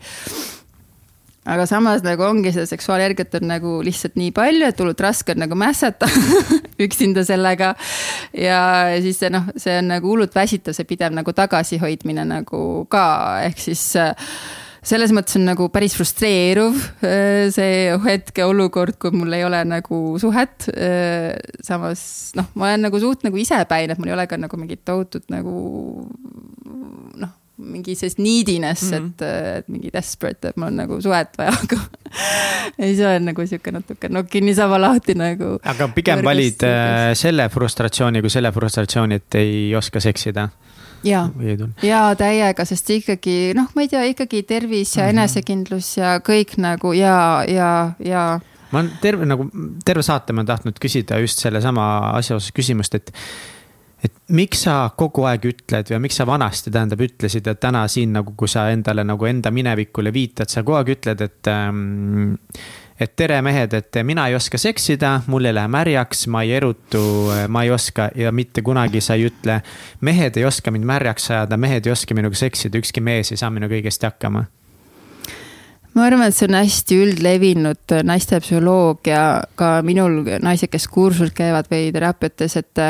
aga 1.46 1.66
samas 1.68 2.04
nagu 2.06 2.26
ongi 2.26 2.52
seda 2.54 2.66
seksuaalenergiat 2.68 3.38
on 3.40 3.48
nagu 3.50 3.78
lihtsalt 3.86 4.18
nii 4.18 4.32
palju, 4.36 4.66
et 4.66 4.82
hullult 4.82 5.00
raske 5.04 5.34
on 5.34 5.42
nagu 5.44 5.58
mässata 5.58 6.08
üksinda 6.86 7.24
sellega. 7.26 7.74
ja 8.34 8.60
siis 9.04 9.20
see 9.22 9.32
noh, 9.32 9.48
see 9.56 9.78
on 9.80 9.90
nagu 9.94 10.10
hullult 10.10 10.34
väsitav, 10.36 10.76
see 10.76 10.88
pidev 10.88 11.14
nagu 11.16 11.34
tagasihoidmine 11.36 12.26
nagu 12.28 12.60
ka, 12.92 13.06
ehk 13.46 13.62
siis 13.62 13.88
äh, 14.00 14.12
selles 14.86 15.14
mõttes 15.14 15.38
on 15.38 15.46
nagu 15.48 15.68
päris 15.74 15.96
frustreeruv 15.98 16.76
äh, 17.06 17.46
see 17.54 17.94
hetkeolukord, 18.06 18.98
kui 19.02 19.14
mul 19.14 19.38
ei 19.38 19.46
ole 19.46 19.62
nagu 19.66 20.02
suhet. 20.22 20.68
Äh, 20.74 21.32
samas 21.66 22.34
noh, 22.38 22.50
ma 22.54 22.72
olen 22.72 22.86
nagu 22.88 23.02
suht 23.02 23.26
nagu 23.26 23.38
isepäine, 23.42 23.94
et 23.94 24.02
mul 24.02 24.12
ei 24.12 24.18
ole 24.18 24.28
ka 24.30 24.38
nagu 24.40 24.60
mingit 24.60 24.84
tohutut 24.86 25.30
nagu 25.32 25.56
noh 27.16 27.34
mingi 27.56 27.94
sellist 27.96 28.18
neediness 28.18 28.90
mm, 28.90 28.96
-hmm. 28.96 29.06
et, 29.06 29.22
et 29.58 29.68
mingi 29.68 29.90
desperate, 29.92 30.48
et 30.48 30.56
mul 30.56 30.68
on 30.68 30.76
nagu 30.82 31.00
suhet 31.00 31.38
vaja, 31.38 31.54
aga 31.62 31.78
ei, 32.78 32.96
see 32.96 33.06
on 33.08 33.30
nagu 33.30 33.46
sihuke 33.46 33.72
natuke 33.72 34.10
nokk 34.12 34.34
niisama 34.40 34.80
lahti 34.80 35.16
nagu. 35.16 35.56
aga 35.64 35.88
pigem 35.94 36.24
valid 36.24 36.66
äh, 36.68 37.14
selle 37.14 37.48
frustratsiooni 37.48 38.20
kui 38.20 38.30
selle 38.30 38.52
frustratsiooni, 38.52 39.20
et 39.22 39.40
ei 39.40 39.74
oska 39.76 40.00
seksida 40.00 40.48
ja, 41.06 41.28
ja 41.82 42.02
täiega, 42.18 42.64
sest 42.68 42.90
ikkagi 42.98 43.54
noh, 43.56 43.70
ma 43.74 43.84
ei 43.84 43.88
tea, 43.88 44.04
ikkagi 44.12 44.42
tervis 44.42 44.96
ja 44.96 45.02
mm 45.02 45.06
-hmm. 45.06 45.18
enesekindlus 45.18 45.96
ja 45.96 46.18
kõik 46.20 46.56
nagu 46.60 46.92
ja, 46.92 47.44
ja, 47.48 47.92
ja 47.98 48.40
ma 48.70 48.80
olen 48.80 48.92
terve 49.00 49.26
nagu, 49.26 49.48
terve 49.84 50.02
saate 50.02 50.32
ma 50.32 50.42
olen 50.42 50.46
tahtnud 50.46 50.80
küsida 50.82 51.18
just 51.22 51.38
sellesama 51.38 51.86
asja 52.16 52.36
osas 52.36 52.52
küsimust, 52.52 52.94
et 52.94 53.12
et 54.06 54.16
miks 54.36 54.64
sa 54.66 54.78
kogu 54.98 55.26
aeg 55.28 55.44
ütled 55.50 55.92
või 55.92 56.02
miks 56.06 56.18
sa 56.20 56.26
vanasti 56.28 56.72
tähendab 56.74 57.02
ütlesid, 57.06 57.46
et 57.50 57.60
täna 57.62 57.84
siin 57.90 58.14
nagu, 58.16 58.34
kui 58.38 58.50
sa 58.50 58.68
endale 58.72 59.04
nagu 59.06 59.28
enda 59.28 59.52
minevikule 59.54 60.12
viitad, 60.14 60.50
sa 60.52 60.64
kogu 60.64 60.80
aeg 60.80 60.96
ütled, 60.96 61.22
et 61.26 61.52
ähm, 61.52 62.34
et 63.00 63.12
tere, 63.16 63.42
mehed, 63.44 63.74
et 63.76 63.98
mina 64.08 64.24
ei 64.30 64.34
oska 64.38 64.58
seksida, 64.60 65.18
mul 65.28 65.44
ei 65.48 65.54
lähe 65.54 65.68
märjaks, 65.68 66.26
ma 66.32 66.42
ei 66.46 66.54
erutu, 66.56 67.02
ma 67.52 67.64
ei 67.66 67.72
oska 67.74 68.08
ja 68.16 68.32
mitte 68.32 68.64
kunagi 68.64 69.02
sa 69.04 69.18
ei 69.18 69.26
ütle. 69.28 69.60
mehed 70.00 70.36
ei 70.40 70.46
oska 70.48 70.72
mind 70.72 70.88
märjaks 70.88 71.30
ajada, 71.30 71.58
mehed 71.60 71.86
ei 71.86 71.92
oska 71.92 72.16
minuga 72.16 72.38
seksida, 72.38 72.80
ükski 72.80 73.04
mees 73.04 73.32
ei 73.32 73.40
saa 73.40 73.50
minuga 73.52 73.76
õigesti 73.76 74.08
hakkama 74.08 74.46
ma 75.96 76.04
arvan, 76.04 76.28
et 76.28 76.36
see 76.36 76.48
on 76.48 76.58
hästi 76.58 76.96
üldlevinud 77.00 77.94
naiste 78.04 78.40
psühholoogia, 78.44 79.20
ka 79.56 79.78
minul 79.84 80.18
naised, 80.44 80.68
kes 80.72 80.88
kursusel 80.92 81.32
käivad 81.36 81.70
või 81.72 81.88
teraapiates, 81.92 82.56
et 82.60 82.82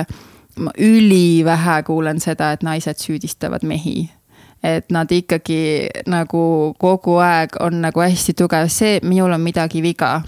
ma 0.61 0.73
ülivähe 0.79 1.83
kuulen 1.87 2.21
seda, 2.21 2.53
et 2.53 2.63
naised 2.63 3.01
süüdistavad 3.03 3.65
mehi 3.67 4.07
et 4.67 4.91
nad 4.91 5.11
ikkagi 5.13 5.89
nagu 6.11 6.75
kogu 6.79 7.19
aeg 7.23 7.59
on 7.63 7.81
nagu 7.85 8.03
hästi 8.03 8.35
tugev, 8.37 8.71
see, 8.73 8.99
minul 9.05 9.37
on 9.37 9.45
midagi 9.45 9.83
viga. 9.83 10.23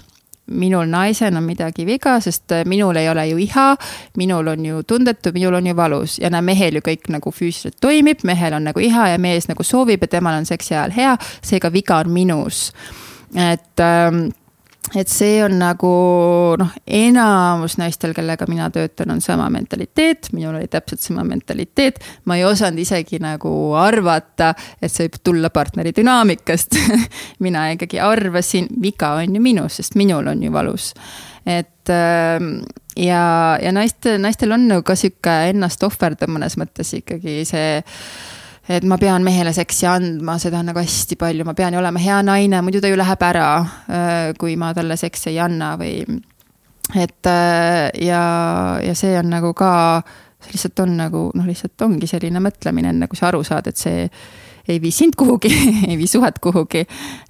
minul 0.49 0.87
naisena 0.89 1.37
on 1.37 1.43
midagi 1.45 1.83
viga, 1.85 2.15
sest 2.19 2.49
minul 2.65 2.97
ei 2.97 3.09
ole 3.09 3.27
ju 3.29 3.37
iha, 3.37 3.75
minul 4.17 4.47
on 4.47 4.63
ju 4.65 4.79
tundetu, 4.83 5.29
minul 5.33 5.53
on 5.53 5.67
ju 5.67 5.75
valus 5.75 6.17
ja 6.19 6.29
näe, 6.33 6.41
mehel 6.41 6.79
ju 6.79 6.81
kõik 6.87 7.05
nagu 7.13 7.29
füüsiliselt 7.29 7.77
toimib, 7.81 8.23
mehel 8.25 8.55
on 8.57 8.65
nagu 8.65 8.81
iha 8.81 9.11
ja 9.11 9.19
mees 9.21 9.45
nagu 9.45 9.63
soovib 9.63 10.01
ja 10.01 10.07
temal 10.07 10.39
on 10.39 10.49
seksi 10.49 10.73
ajal 10.73 10.95
hea, 10.95 11.13
seega 11.45 11.69
viga 11.73 11.99
on 12.01 12.09
minus. 12.09 12.71
et 13.35 13.79
ähm, 13.79 14.31
et 14.95 15.09
see 15.11 15.37
on 15.45 15.53
nagu 15.59 15.89
noh, 16.57 16.71
enamus 16.85 17.77
naistel, 17.77 18.13
kellega 18.17 18.47
mina 18.49 18.69
töötan, 18.73 19.11
on 19.13 19.21
sama 19.21 19.49
mentaliteet, 19.53 20.31
minul 20.33 20.57
oli 20.57 20.69
täpselt 20.71 21.03
sama 21.03 21.23
mentaliteet. 21.27 21.99
ma 22.25 22.39
ei 22.39 22.45
osanud 22.47 22.79
isegi 22.81 23.19
nagu 23.21 23.51
arvata, 23.77 24.53
et 24.81 24.91
see 24.91 25.07
võib 25.07 25.19
tulla 25.23 25.53
partneri 25.53 25.93
dünaamikast 25.95 26.79
mina 27.45 27.69
ikkagi 27.75 28.01
arvasin, 28.01 28.69
viga 28.81 29.13
on 29.19 29.37
ju 29.37 29.43
minus, 29.43 29.79
sest 29.81 29.99
minul 29.99 30.27
on 30.31 30.43
ju 30.43 30.53
valus. 30.53 30.93
et 31.45 31.93
ähm, 31.93 32.63
ja, 32.97 33.57
ja 33.61 33.71
naiste, 33.75 34.17
naistel 34.17 34.57
on 34.57 34.67
nagu 34.71 34.83
ka 34.85 34.97
sihuke 34.97 35.37
ennast 35.53 35.83
ohverdav 35.85 36.31
mõnes 36.31 36.57
mõttes 36.59 36.95
ikkagi 36.97 37.43
see 37.47 37.81
et 38.69 38.85
ma 38.85 38.99
pean 39.01 39.25
mehele 39.25 39.53
seksi 39.55 39.87
andma, 39.89 40.37
seda 40.41 40.61
on 40.61 40.69
nagu 40.69 40.81
hästi 40.81 41.17
palju, 41.19 41.45
ma 41.47 41.55
pean 41.57 41.73
ju 41.73 41.81
olema 41.81 42.01
hea 42.01 42.19
naine, 42.25 42.61
muidu 42.65 42.81
ta 42.83 42.91
ju 42.91 42.97
läheb 42.99 43.23
ära, 43.25 43.47
äh, 43.89 44.17
kui 44.39 44.55
ma 44.61 44.73
talle 44.77 44.97
seksi 44.99 45.31
ei 45.33 45.39
anna 45.41 45.73
või. 45.79 46.03
et 46.95 47.29
äh, 47.29 47.89
ja, 48.05 48.23
ja 48.83 48.95
see 48.97 49.17
on 49.19 49.29
nagu 49.33 49.53
ka, 49.57 49.71
see 50.39 50.53
lihtsalt 50.53 50.85
on 50.85 50.95
nagu 51.01 51.23
noh, 51.33 51.49
lihtsalt 51.49 51.81
ongi 51.85 52.09
selline 52.09 52.41
mõtlemine, 52.43 52.93
enne 52.93 53.09
kui 53.09 53.17
sa 53.17 53.31
aru 53.31 53.43
saad, 53.43 53.71
et 53.71 53.77
see 53.77 54.05
ei 54.69 54.79
vii 54.81 54.91
sind 54.93 55.17
kuhugi 55.19 55.51
ei 55.89 55.97
vii 55.99 56.07
suhet 56.09 56.39
kuhugi. 56.43 56.83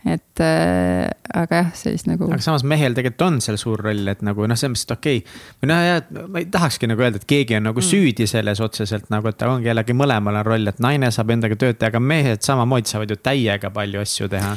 et 0.06 0.44
äh, 0.44 1.08
aga 1.34 1.62
jah, 1.62 1.70
sellist 1.78 2.10
nagu. 2.10 2.28
aga 2.30 2.42
samas 2.44 2.66
mehel 2.68 2.98
tegelikult 2.98 3.26
on 3.28 3.40
seal 3.44 3.60
suur 3.62 3.82
roll, 3.90 4.08
et 4.12 4.24
nagu 4.26 4.48
noh, 4.50 4.60
selles 4.60 4.76
mõttes, 4.76 4.88
et 4.88 4.96
okei 4.98 5.22
okay.. 5.22 5.40
või 5.62 5.72
noh, 5.72 5.86
jah, 5.86 6.28
ma 6.34 6.44
ei 6.44 6.50
tahakski 6.52 6.90
nagu 6.92 7.06
öelda, 7.06 7.22
et 7.22 7.30
keegi 7.30 7.60
on 7.60 7.70
nagu 7.70 7.82
mm. 7.82 7.90
süüdi 7.92 8.28
selles 8.30 8.64
otseselt 8.66 9.10
nagu, 9.14 9.32
et 9.32 9.48
ongi 9.48 9.72
jällegi 9.72 9.96
mõlemal 9.98 10.42
on 10.42 10.48
roll, 10.52 10.72
et 10.72 10.84
naine 10.84 11.12
saab 11.16 11.34
endaga 11.36 11.58
tööd 11.60 11.80
teha, 11.80 11.94
aga 11.94 12.04
mehed 12.04 12.46
samamoodi 12.46 12.92
saavad 12.92 13.16
ju 13.16 13.20
täiega 13.22 13.74
palju 13.76 14.04
asju 14.04 14.30
teha. 14.32 14.54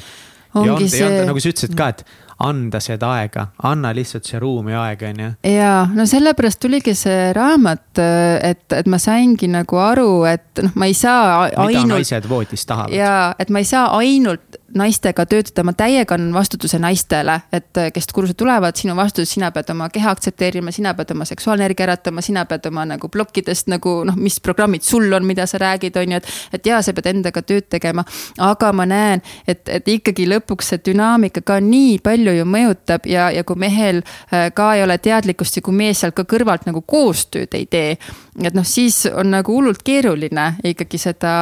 ja 0.53 0.77
on, 0.77 0.89
see... 0.89 1.01
ja 1.03 1.11
on, 1.11 1.19
nagu 1.31 1.43
sa 1.43 1.55
ütlesid 1.55 1.79
ka, 1.79 1.93
et 1.95 2.07
anda 2.43 2.81
seda 2.83 3.13
aega, 3.19 3.47
anna 3.69 3.93
lihtsalt 3.95 4.27
see 4.29 4.41
ruum 4.43 4.69
ja 4.73 4.83
aeg, 4.89 5.05
on 5.09 5.23
ju. 5.25 5.31
ja 5.53 5.73
no 5.95 6.07
sellepärast 6.09 6.61
tuligi 6.63 6.95
see 6.99 7.31
raamat, 7.37 8.01
et, 8.43 8.67
et 8.77 8.91
ma 8.91 8.99
saingi 9.03 9.49
nagu 9.53 9.79
aru, 9.83 10.25
et 10.31 10.63
noh, 10.65 10.75
ma 10.79 10.89
ei 10.91 10.97
saa 10.97 11.45
ainult. 11.47 11.69
mida 11.71 11.87
naised 11.95 12.29
voodis 12.31 12.67
tahavad. 12.69 12.95
ja, 12.97 13.35
et 13.39 13.53
ma 13.53 13.63
ei 13.63 13.69
saa 13.69 13.89
ainult 13.99 14.52
naistega 14.75 15.27
töötada, 15.27 15.65
ma 15.67 15.73
täiega 15.77 16.17
annan 16.17 16.33
vastutuse 16.35 16.79
naistele, 16.81 17.35
et 17.53 17.79
kes 17.95 18.09
kursuse 18.15 18.37
tulevad, 18.39 18.77
sinu 18.79 18.97
vastutus, 18.97 19.35
sina 19.35 19.51
pead 19.53 19.71
oma 19.75 19.89
keha 19.93 20.13
aktsepteerima, 20.15 20.73
sina 20.73 20.95
pead 20.97 21.13
oma 21.15 21.27
seksuaalenergia 21.29 21.87
äratama, 21.87 22.25
sina 22.25 22.45
pead 22.49 22.67
oma 22.71 22.87
nagu 22.89 23.09
plokkidest 23.13 23.69
nagu 23.73 23.99
noh, 24.09 24.17
mis 24.17 24.39
programmid 24.41 24.85
sul 24.87 25.13
on, 25.13 25.27
mida 25.29 25.47
sa 25.47 25.61
räägid, 25.61 25.97
on 26.01 26.15
ju, 26.17 26.21
et. 26.23 26.31
et 26.53 26.71
jaa, 26.73 26.81
sa 26.83 26.95
pead 26.97 27.11
endaga 27.13 27.43
tööd 27.45 27.69
tegema, 27.73 28.05
aga 28.41 28.73
ma 28.73 28.87
näen, 28.89 29.23
et, 29.47 29.69
et 29.69 29.89
ikkagi 29.89 30.27
lõpuks 30.31 30.73
see 30.73 30.83
dünaamika 30.89 31.45
ka 31.45 31.59
nii 31.61 31.99
palju 32.05 32.37
ju 32.39 32.49
mõjutab 32.49 33.09
ja, 33.11 33.29
ja 33.35 33.45
kui 33.45 33.61
mehel 33.61 34.01
äh, 34.03 34.49
ka 34.55 34.73
ei 34.77 34.87
ole 34.87 34.97
teadlikkust 35.03 35.61
ja 35.61 35.65
kui 35.65 35.77
mees 35.77 36.01
sealt 36.01 36.17
ka 36.17 36.25
kõrvalt 36.29 36.67
nagu 36.69 36.81
koostööd 36.81 37.53
ei 37.59 37.67
tee. 37.67 37.99
et 38.43 38.55
noh, 38.55 38.65
siis 38.65 39.05
on 39.13 39.31
nagu 39.35 39.53
hullult 39.53 39.83
keeruline 39.85 40.49
ikkagi 40.65 40.99
seda 40.99 41.33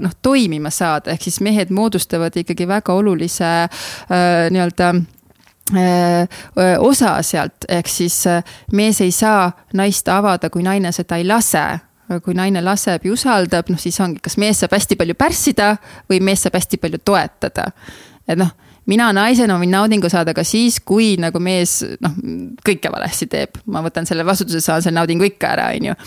noh, 0.00 0.14
toimima 0.22 0.70
saada, 0.70 1.10
ehk 1.10 1.26
siis 1.26 1.40
mehed 1.42 1.74
moodustavad 1.74 2.36
ikkagi 2.36 2.68
väga 2.68 2.75
väga 2.76 2.96
olulise 2.96 3.50
äh, 3.66 4.46
nii-öelda 4.54 4.92
äh, 5.76 6.76
osa 6.78 7.16
sealt, 7.26 7.66
ehk 7.68 7.90
siis 7.90 8.22
äh, 8.30 8.44
mees 8.72 9.00
ei 9.04 9.12
saa 9.12 9.50
naist 9.74 10.08
avada, 10.08 10.50
kui 10.50 10.64
naine 10.66 10.92
seda 10.94 11.20
ei 11.20 11.26
lase 11.26 11.66
kui 12.22 12.36
naine 12.38 12.60
laseb 12.62 13.02
ja 13.02 13.10
usaldab, 13.12 13.66
noh 13.66 13.80
siis 13.82 13.96
ongi, 14.00 14.20
kas 14.22 14.36
mees 14.38 14.60
saab 14.62 14.76
hästi 14.76 14.94
palju 14.98 15.16
pärssida 15.18 15.72
või 16.10 16.20
mees 16.22 16.44
saab 16.44 16.54
hästi 16.54 16.78
palju 16.78 17.00
toetada. 17.02 17.64
et 18.28 18.38
noh, 18.38 18.52
mina 18.90 19.08
naisena 19.16 19.58
võin 19.60 19.72
naudingu 19.74 20.10
saada 20.12 20.34
ka 20.36 20.44
siis, 20.46 20.78
kui 20.84 21.14
nagu 21.20 21.40
mees 21.42 21.78
noh, 22.04 22.14
kõike 22.66 22.92
valesti 22.92 23.28
teeb. 23.30 23.58
ma 23.66 23.82
võtan 23.84 24.06
selle 24.08 24.26
vastutuse, 24.26 24.60
saan 24.64 24.84
selle 24.84 25.00
naudingu 25.00 25.26
ikka 25.28 25.52
ära, 25.56 25.70
on 25.76 25.90
ju. 25.90 25.98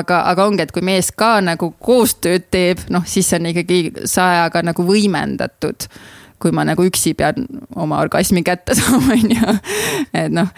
aga, 0.00 0.24
aga 0.32 0.48
ongi, 0.48 0.66
et 0.66 0.74
kui 0.74 0.84
mees 0.84 1.12
ka 1.14 1.38
nagu 1.44 1.72
koostööd 1.78 2.50
teeb, 2.50 2.84
noh 2.94 3.06
siis 3.06 3.28
see 3.30 3.40
on 3.40 3.52
ikkagi 3.52 3.80
sajaga 4.10 4.64
nagu 4.66 4.86
võimendatud 4.86 5.88
kui 6.44 6.52
ma 6.52 6.64
nagu 6.66 6.84
üksi 6.84 7.14
pean 7.16 7.46
oma 7.80 8.02
orgasmi 8.04 8.42
kätte 8.44 8.74
saama, 8.78 9.16
on 9.16 9.30
ju. 9.32 9.54
et 10.12 10.34
noh, 10.34 10.50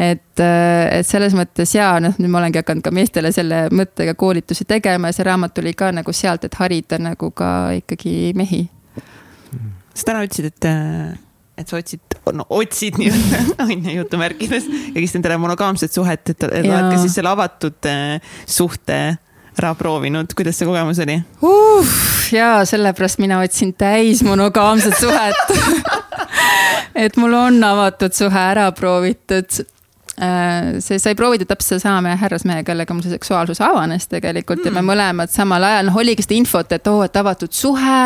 et, 0.00 0.40
et 0.40 1.06
selles 1.06 1.36
mõttes 1.36 1.74
jaa, 1.76 1.98
noh, 2.00 2.14
nüüd 2.18 2.32
ma 2.32 2.40
olengi 2.40 2.62
hakanud 2.62 2.84
ka 2.86 2.92
meestele 2.94 3.32
selle 3.34 3.66
mõttega 3.74 4.16
koolitusi 4.18 4.64
tegema 4.68 5.10
ja 5.10 5.18
see 5.18 5.28
raamat 5.28 5.56
tuli 5.56 5.74
ka 5.76 5.90
nagu 5.92 6.14
sealt, 6.16 6.46
et 6.48 6.56
harida 6.60 7.00
nagu 7.02 7.30
ka 7.36 7.50
ikkagi 7.82 8.32
mehi. 8.38 8.64
Sa 9.94 10.10
täna 10.10 10.24
ütlesid, 10.26 10.50
et, 10.50 10.68
et 11.60 11.70
sa 11.70 11.78
otsid, 11.78 12.18
no 12.34 12.46
otsid 12.58 12.98
nii-öelda, 13.00 13.54
on 13.64 13.90
ju 13.90 13.98
jutumärkides, 14.00 14.66
jagist 14.94 15.20
endale 15.20 15.38
monogaamset 15.42 15.94
suhet, 15.94 16.34
et 16.34 16.48
oled 16.48 16.70
ka 16.70 16.96
siis 17.02 17.14
selle 17.18 17.32
avatud 17.34 17.90
eh, 17.90 18.34
suhte 18.46 18.98
ära 19.54 19.70
proovinud, 19.78 20.34
kuidas 20.34 20.58
see 20.58 20.66
kogemus 20.68 20.98
oli? 21.04 21.20
Uh,? 21.46 21.94
jaa, 22.34 22.64
sellepärast 22.66 23.20
mina 23.22 23.38
otsin 23.44 23.74
täis 23.78 24.24
monogaamset 24.26 24.98
suhet. 24.98 25.54
Et 27.04 27.16
mul 27.18 27.32
on 27.34 27.56
avatud 27.66 28.14
suhe 28.14 28.38
ära 28.38 28.68
proovitud. 28.74 29.50
Äh, 29.60 29.73
see 30.14 30.98
sai 31.02 31.14
proovida 31.18 31.46
täpselt 31.48 31.74
sedasama 31.74 32.02
meie 32.06 32.18
härrasmehega, 32.20 32.66
kellega 32.68 32.94
mul 32.94 33.02
see 33.02 33.14
seksuaalsus 33.16 33.60
avanes 33.64 34.06
tegelikult 34.10 34.60
mm. 34.60 34.68
ja 34.68 34.72
me 34.74 34.80
mm. 34.82 34.90
mõlemad 34.92 35.32
samal 35.32 35.66
ajal, 35.66 35.88
noh 35.88 35.96
oligi 35.98 36.22
seda 36.22 36.36
infot, 36.36 36.74
et 36.76 36.90
oo 36.90 37.00
oh,, 37.00 37.06
et 37.06 37.16
avatud 37.18 37.52
suhe. 37.54 38.00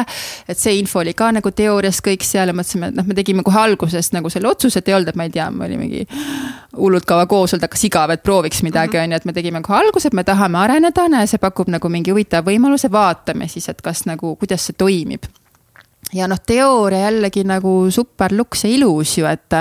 et 0.48 0.58
see 0.58 0.78
info 0.80 1.02
oli 1.02 1.12
ka 1.18 1.28
nagu 1.36 1.52
teoorias 1.52 2.00
kõik 2.04 2.24
seal 2.24 2.48
ja 2.48 2.56
mõtlesime, 2.56 2.92
et 2.92 2.96
noh, 2.96 3.08
me 3.08 3.16
tegime 3.18 3.44
kohe 3.44 3.60
algusest 3.60 4.16
nagu 4.16 4.32
selle 4.32 4.48
otsuse, 4.48 4.80
et 4.80 4.88
ei 4.88 4.96
olnud, 4.96 5.12
et 5.12 5.18
ma 5.20 5.28
ei 5.28 5.34
tea, 5.34 5.50
me 5.52 5.66
oli 5.68 5.80
mingi 5.80 6.06
hullult 6.76 7.08
kaua 7.08 7.26
koos 7.28 7.52
olnud, 7.54 7.66
hakkas 7.68 7.84
igav, 7.90 8.14
et 8.14 8.24
prooviks 8.24 8.62
midagi, 8.64 8.96
mhm. 8.96 9.04
on 9.04 9.12
ju, 9.12 9.20
et 9.20 9.28
me 9.28 9.36
tegime 9.36 9.62
kohe 9.66 9.82
alguse, 9.82 10.08
et 10.08 10.16
me 10.16 10.24
tahame 10.24 10.62
areneda, 10.62 11.08
näe, 11.12 11.28
see 11.28 11.42
pakub 11.42 11.68
nagu 11.72 11.92
mingi 11.92 12.14
huvitava 12.14 12.48
võimaluse, 12.48 12.88
vaatame 12.92 13.50
siis, 13.52 13.68
et 13.68 13.84
kas 13.84 14.06
nagu, 14.08 14.36
kuidas 14.40 14.64
see 14.70 14.78
toimib 14.78 15.28
ja 16.12 16.28
noh, 16.28 16.38
teooria 16.46 17.08
jällegi 17.08 17.42
nagu 17.44 17.90
super 17.92 18.32
luks 18.36 18.64
ja 18.64 18.70
ilus 18.72 19.12
ju, 19.18 19.26
et, 19.28 19.56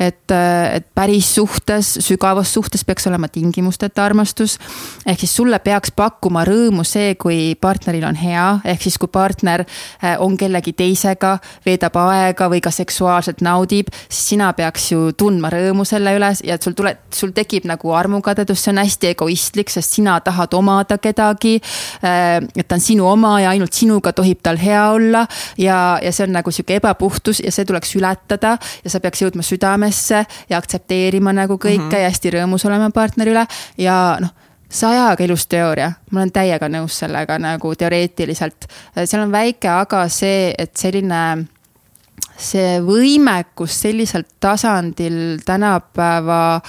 et, 0.00 0.32
et 0.32 0.86
päris 0.96 1.28
suhtes, 1.36 1.90
sügavas 2.04 2.52
suhtes 2.54 2.84
peaks 2.84 3.06
olema 3.10 3.28
tingimusteta 3.28 4.04
armastus. 4.04 4.58
ehk 5.06 5.20
siis 5.20 5.36
sulle 5.36 5.58
peaks 5.58 5.92
pakkuma 5.96 6.44
rõõmu 6.48 6.84
see, 6.88 7.14
kui 7.20 7.54
partneril 7.60 8.06
on 8.08 8.16
hea, 8.16 8.46
ehk 8.64 8.86
siis 8.86 8.96
kui 8.98 9.12
partner 9.12 9.64
eh, 9.64 10.16
on 10.18 10.36
kellegi 10.40 10.72
teisega, 10.72 11.36
veedab 11.66 11.96
aega 12.00 12.48
või 12.48 12.62
ka 12.64 12.72
seksuaalselt 12.72 13.44
naudib, 13.44 13.92
siis 14.08 14.28
sina 14.34 14.52
peaks 14.56 14.90
ju 14.92 15.12
tundma 15.12 15.52
rõõmu 15.52 15.84
selle 15.88 16.16
üle 16.16 16.32
ja 16.44 16.58
sul 16.60 16.76
tuleb, 16.78 17.04
sul 17.12 17.36
tekib 17.36 17.68
nagu 17.68 17.92
armukadedus, 17.92 18.62
see 18.64 18.72
on 18.72 18.80
hästi 18.80 19.12
egoistlik, 19.12 19.72
sest 19.72 19.98
sina 19.98 20.16
tahad 20.24 20.54
omada 20.56 20.96
kedagi. 20.98 21.58
Eh, 22.00 22.40
et 22.56 22.68
ta 22.68 22.78
on 22.78 22.80
sinu 22.80 23.06
oma 23.10 23.36
ja 23.42 23.52
ainult 23.52 23.76
sinuga 23.76 24.14
tohib 24.16 24.40
tal 24.42 24.56
hea 24.56 24.88
olla 24.94 25.26
ja, 25.64 25.98
ja 26.02 26.12
see 26.12 26.26
on 26.28 26.34
nagu 26.36 26.52
sihuke 26.54 26.78
ebapuhtus 26.80 27.42
ja 27.44 27.52
see 27.54 27.64
tuleks 27.68 27.96
ületada 27.98 28.56
ja 28.84 28.92
sa 28.92 29.00
peaks 29.00 29.24
jõudma 29.24 29.44
südamesse 29.46 30.24
ja 30.50 30.60
aktsepteerima 30.60 31.32
nagu 31.32 31.58
kõike 31.58 31.80
mm 31.80 31.90
-hmm. 31.90 32.02
ja 32.02 32.10
hästi 32.12 32.34
rõõmus 32.38 32.66
olema 32.68 32.90
partneri 32.90 33.34
üle 33.34 33.46
ja 33.78 34.18
noh 34.20 34.34
sajaga 34.74 35.24
ilus 35.24 35.46
teooria, 35.46 35.92
ma 36.10 36.20
olen 36.20 36.32
täiega 36.34 36.68
nõus 36.68 36.98
sellega 36.98 37.38
nagu 37.38 37.74
teoreetiliselt. 37.78 38.66
seal 39.04 39.22
on 39.22 39.32
väike 39.32 39.68
aga 39.68 40.08
see, 40.08 40.54
et 40.58 40.76
selline 40.76 41.46
see 42.38 42.80
võimekus 42.82 43.80
sellisel 43.84 44.24
tasandil 44.40 45.38
tänapäeva 45.46 46.60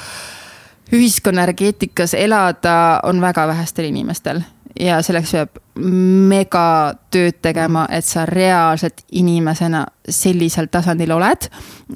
ühiskonna 0.94 1.44
energeetikas 1.44 2.14
elada 2.14 3.00
on 3.04 3.22
väga 3.22 3.48
vähestel 3.48 3.90
inimestel 3.90 4.44
ja 4.80 5.00
selleks 5.04 5.32
peab 5.36 5.62
mega 5.76 6.96
tööd 7.12 7.42
tegema, 7.44 7.86
et 7.92 8.06
sa 8.08 8.24
reaalselt 8.28 9.04
inimesena 9.20 9.84
sellisel 10.08 10.70
tasandil 10.72 11.12
oled. 11.16 11.50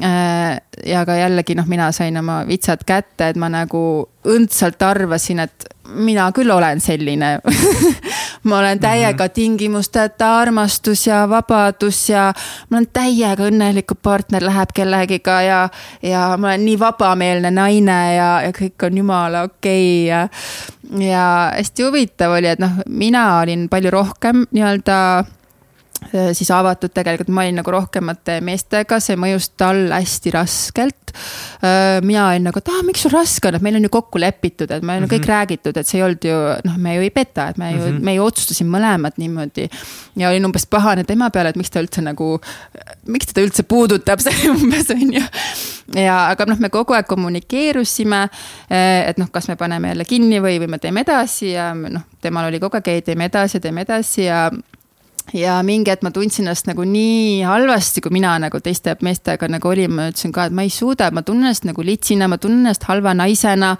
Äh, 0.04 0.60
ja 0.88 1.06
ka 1.08 1.16
jällegi 1.20 1.56
noh, 1.56 1.68
mina 1.70 1.92
sain 1.96 2.18
oma 2.20 2.42
vitsad 2.48 2.84
kätte, 2.88 3.32
et 3.32 3.40
ma 3.40 3.52
nagu 3.52 3.84
õndsalt 4.28 4.84
arvasin, 4.84 5.44
et 5.46 5.70
mina 5.96 6.28
küll 6.36 6.52
olen 6.54 6.82
selline 6.84 7.38
ma 8.44 8.60
olen 8.60 8.80
täiega 8.80 9.24
mhm. 9.24 9.34
tingimusteta 9.34 10.32
armastus 10.40 11.08
ja 11.08 11.24
vabadus 11.30 12.10
ja 12.10 12.34
ma 12.70 12.78
olen 12.78 12.90
täiega 12.94 13.50
õnnelik, 13.50 13.90
kui 13.90 14.00
partner 14.04 14.46
läheb 14.46 14.74
kellegiga 14.76 15.42
ja, 15.42 15.62
ja 16.02 16.26
ma 16.38 16.54
olen 16.54 16.66
nii 16.66 16.80
vabameelne 16.80 17.52
naine 17.52 18.00
ja, 18.16 18.30
ja 18.46 18.52
kõik 18.56 18.88
on 18.88 19.02
jumala 19.04 19.48
okei 19.50 20.06
okay 20.06 20.08
ja 20.10 20.28
ja 21.00 21.52
hästi 21.54 21.84
huvitav 21.86 22.34
oli, 22.38 22.48
et 22.50 22.62
noh, 22.62 22.80
mina 22.88 23.42
olin 23.42 23.68
palju 23.70 23.92
rohkem 23.94 24.46
nii-öelda 24.52 24.96
siis 26.34 26.50
avatud 26.52 26.94
tegelikult, 26.94 27.30
ma 27.36 27.44
olin 27.44 27.60
nagu 27.60 27.72
rohkemate 27.74 28.40
meestega, 28.46 29.00
see 29.04 29.18
mõjus 29.20 29.52
tal 29.60 29.90
hästi 29.92 30.32
raskelt. 30.34 31.12
Äh, 31.64 32.00
mina 32.06 32.28
olin 32.30 32.46
nagu, 32.48 32.62
et 32.62 32.70
aa, 32.72 32.84
miks 32.88 33.04
sul 33.04 33.14
raske 33.14 33.50
on, 33.50 33.58
et 33.58 33.66
meil 33.66 33.76
on 33.80 33.86
ju 33.86 33.92
kokku 33.94 34.22
lepitud, 34.22 34.70
et 34.72 34.84
meil 34.84 35.02
on 35.02 35.04
mm 35.04 35.06
-hmm. 35.06 35.14
kõik 35.14 35.26
mhm. 35.26 35.30
räägitud, 35.30 35.78
et 35.78 35.88
see 35.88 36.00
ei 36.00 36.04
olnud 36.06 36.26
ju 36.26 36.38
noh, 36.64 36.78
me 36.78 36.96
ju 36.96 37.02
ei 37.02 37.10
peta, 37.10 37.48
et 37.50 37.58
me 37.58 37.72
ju 37.72 37.78
mm, 37.78 37.98
-hmm. 37.98 38.04
me 38.04 38.14
ju 38.16 38.24
otsustasime 38.24 38.78
mõlemad 38.78 39.18
niimoodi. 39.18 39.70
ja 40.16 40.30
olin 40.30 40.46
umbes 40.46 40.66
pahane 40.66 41.04
tema 41.04 41.30
peale, 41.30 41.50
et 41.50 41.56
miks 41.56 41.70
ta 41.70 41.82
üldse 41.82 42.02
nagu, 42.02 42.42
miks 43.08 43.26
teda 43.26 43.46
üldse 43.48 43.64
puudutab 43.64 44.20
see 44.26 44.50
umbes 44.50 44.90
on 44.90 45.14
ju. 45.14 45.24
ja, 45.96 46.30
aga 46.30 46.46
noh, 46.46 46.60
me 46.60 46.70
kogu 46.70 46.94
aeg 46.94 47.08
kommunikeerusime, 47.08 48.22
äh, 48.72 49.10
et 49.10 49.18
noh, 49.18 49.32
kas 49.32 49.48
me 49.48 49.56
paneme 49.56 49.88
jälle 49.88 50.06
kinni 50.06 50.40
või, 50.40 50.60
või 50.60 50.68
me 50.68 50.78
teeme 50.78 51.02
edasi 51.02 51.52
ja 51.52 51.74
noh, 51.74 52.02
temal 52.22 52.46
oli 52.46 52.60
kogu 52.60 52.78
aeg, 52.78 52.88
ei 52.88 53.02
teeme 53.02 53.26
edasi, 53.26 53.60
teeme 53.60 53.82
edasi 53.82 54.24
ja 54.24 54.52
ja 55.34 55.60
mingi 55.66 55.92
hetk 55.92 56.04
ma 56.06 56.12
tundsin 56.14 56.48
ennast 56.48 56.68
nagu 56.70 56.84
nii 56.88 57.44
halvasti, 57.46 58.02
kui 58.02 58.14
mina 58.14 58.36
nagu 58.42 58.60
teiste 58.64 58.96
meestega 59.06 59.50
nagu 59.52 59.70
olin, 59.70 59.92
ma 59.94 60.08
ütlesin 60.10 60.34
ka, 60.36 60.48
et 60.50 60.56
ma 60.56 60.66
ei 60.66 60.72
suuda, 60.74 61.10
ma 61.16 61.24
tunnen 61.26 61.50
ennast 61.50 61.68
nagu 61.68 61.84
litsina, 61.86 62.30
ma 62.32 62.40
tunnen 62.42 62.66
ennast 62.66 62.86
halva 62.90 63.14
naisena. 63.18 63.76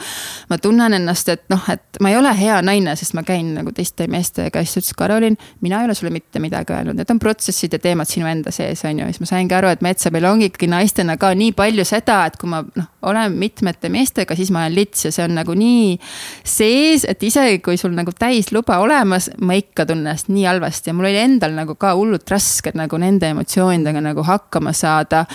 ma 0.50 0.58
tunnen 0.58 0.94
ennast, 0.94 1.30
et 1.30 1.44
noh, 1.50 1.64
et 1.72 2.00
ma 2.02 2.10
ei 2.12 2.18
ole 2.18 2.32
hea 2.38 2.60
naine, 2.66 2.96
sest 2.98 3.14
ma 3.18 3.24
käin 3.24 3.54
nagu 3.56 3.72
teiste 3.76 4.08
meestega. 4.08 4.60
Ja 4.62 4.66
siis 4.66 4.74
ta 4.74 4.82
ütles, 4.82 4.98
Karolin, 5.00 5.38
mina 5.62 5.82
ei 5.82 5.90
ole 5.90 5.96
sulle 5.96 6.12
mitte 6.14 6.40
midagi 6.40 6.74
öelnud, 6.74 6.98
need 6.98 7.12
on 7.12 7.20
protsessid 7.20 7.74
ja 7.74 7.80
teemad 7.82 8.10
sinu 8.10 8.28
enda 8.30 8.52
sees, 8.54 8.84
on 8.86 9.02
ju, 9.02 9.10
siis 9.10 9.24
ma 9.24 9.30
saingi 9.30 9.56
aru, 9.56 9.72
et 9.74 9.84
metsa 9.86 10.12
peal 10.12 10.30
ongi 10.30 10.50
ikkagi 10.50 10.70
naistena 10.72 11.18
ka 11.22 11.32
nii 11.38 11.54
palju 11.58 11.86
seda, 11.88 12.22
et 12.30 12.38
kui 12.40 12.50
ma 12.52 12.62
noh, 12.64 12.90
olen 13.10 13.36
mitmete 13.40 13.90
meestega, 13.94 14.36
siis 14.36 14.52
ma 14.52 14.66
olen 14.66 14.76
lits 14.76 15.06
ja 15.08 15.14
see 15.14 15.26
on 15.26 15.38
nagu 15.38 15.56
nii 15.58 15.96
sees, 16.44 17.06
et 17.10 17.24
isegi 17.24 17.62
kui 17.64 17.78
sul 17.80 17.94
nagu 17.96 18.12
täisluba 18.16 18.80
olemas, 18.84 19.30
ma 19.40 19.58
ikka 19.60 19.86
tunnen 19.90 20.10
ennast 20.10 20.32
nii 20.32 20.46
halvasti. 20.48 20.90
Ja 20.90 20.98
mul 20.98 21.10
oli 21.10 21.22
endal 21.22 21.39
nagu 21.48 21.76
ka 21.80 21.94
hullult 21.96 22.30
raske 22.32 22.74
nagu 22.76 22.98
nende 22.98 23.32
emotsioonidega 23.34 24.02
nagu 24.02 24.24
hakkama 24.24 24.74
saada. 24.74 25.26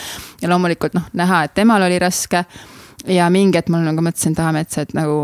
ja 0.42 0.48
loomulikult 0.48 0.94
noh, 0.94 1.08
näha, 1.12 1.44
et 1.44 1.54
temal 1.54 1.82
oli 1.82 1.98
raske 1.98 2.44
ja 3.08 3.28
mingi 3.30 3.58
hetk 3.58 3.68
mul 3.72 3.84
nagu 3.84 4.02
mõtlesin 4.04 4.34
Taamets, 4.36 4.78
et 4.78 4.94
nagu 4.96 5.14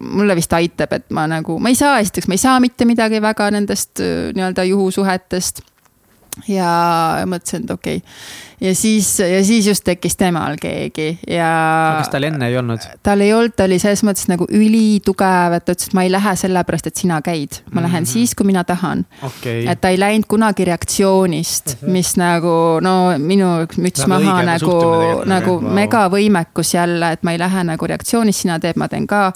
mulle 0.00 0.34
vist 0.38 0.52
aitab, 0.52 0.92
et 0.92 1.10
ma 1.10 1.26
nagu, 1.30 1.58
ma 1.58 1.70
ei 1.70 1.78
saa, 1.78 1.98
esiteks 2.02 2.28
ma 2.28 2.34
ei 2.34 2.42
saa 2.42 2.58
mitte 2.60 2.86
midagi 2.88 3.22
väga 3.22 3.50
nendest 3.54 4.02
nii-öelda 4.34 4.64
juhusuhetest. 4.70 5.62
ja 6.48 7.24
mõtlesin, 7.26 7.64
et 7.64 7.70
okei 7.70 7.96
okay 7.96 8.47
ja 8.60 8.74
siis, 8.74 9.20
ja 9.20 9.44
siis 9.44 9.66
just 9.66 9.84
tekkis 9.84 10.16
temal 10.16 10.56
keegi 10.60 11.18
ja. 11.30 11.50
kas 11.98 12.10
tal 12.10 12.26
enne 12.26 12.48
ei 12.50 12.56
olnud? 12.58 12.82
tal 13.02 13.20
ei 13.22 13.32
olnud, 13.34 13.54
ta 13.56 13.68
oli 13.68 13.78
selles 13.78 14.02
mõttes 14.06 14.26
nagu 14.30 14.48
ülitugev, 14.50 15.54
et 15.58 15.66
ta 15.66 15.76
ütles, 15.76 15.90
et 15.90 15.96
ma 15.98 16.04
ei 16.06 16.12
lähe 16.12 16.34
sellepärast, 16.42 16.90
et 16.90 17.02
sina 17.02 17.20
käid. 17.22 17.60
ma 17.72 17.82
lähen 17.82 18.02
mm 18.02 18.04
-hmm. 18.04 18.12
siis, 18.12 18.34
kui 18.34 18.46
mina 18.46 18.64
tahan 18.64 19.06
okay.. 19.22 19.66
et 19.66 19.80
ta 19.80 19.88
ei 19.88 20.00
läinud 20.00 20.26
kunagi 20.28 20.64
reaktsioonist 20.64 21.66
mm, 21.66 21.86
-hmm. 21.86 21.92
mis 21.92 22.16
nagu 22.16 22.80
no 22.82 23.18
minu 23.18 23.46
müts 23.78 24.02
Väga 24.08 24.18
maha 24.18 24.42
nagu, 24.42 24.74
nagu 25.24 25.50
wow. 25.50 25.72
megavõimekus 25.74 26.74
jälle, 26.74 27.12
et 27.12 27.22
ma 27.22 27.32
ei 27.32 27.38
lähe 27.38 27.64
nagu 27.64 27.86
reaktsioonist, 27.86 28.40
sina 28.40 28.58
teed, 28.58 28.76
ma 28.76 28.88
teen 28.88 29.06
ka. 29.06 29.32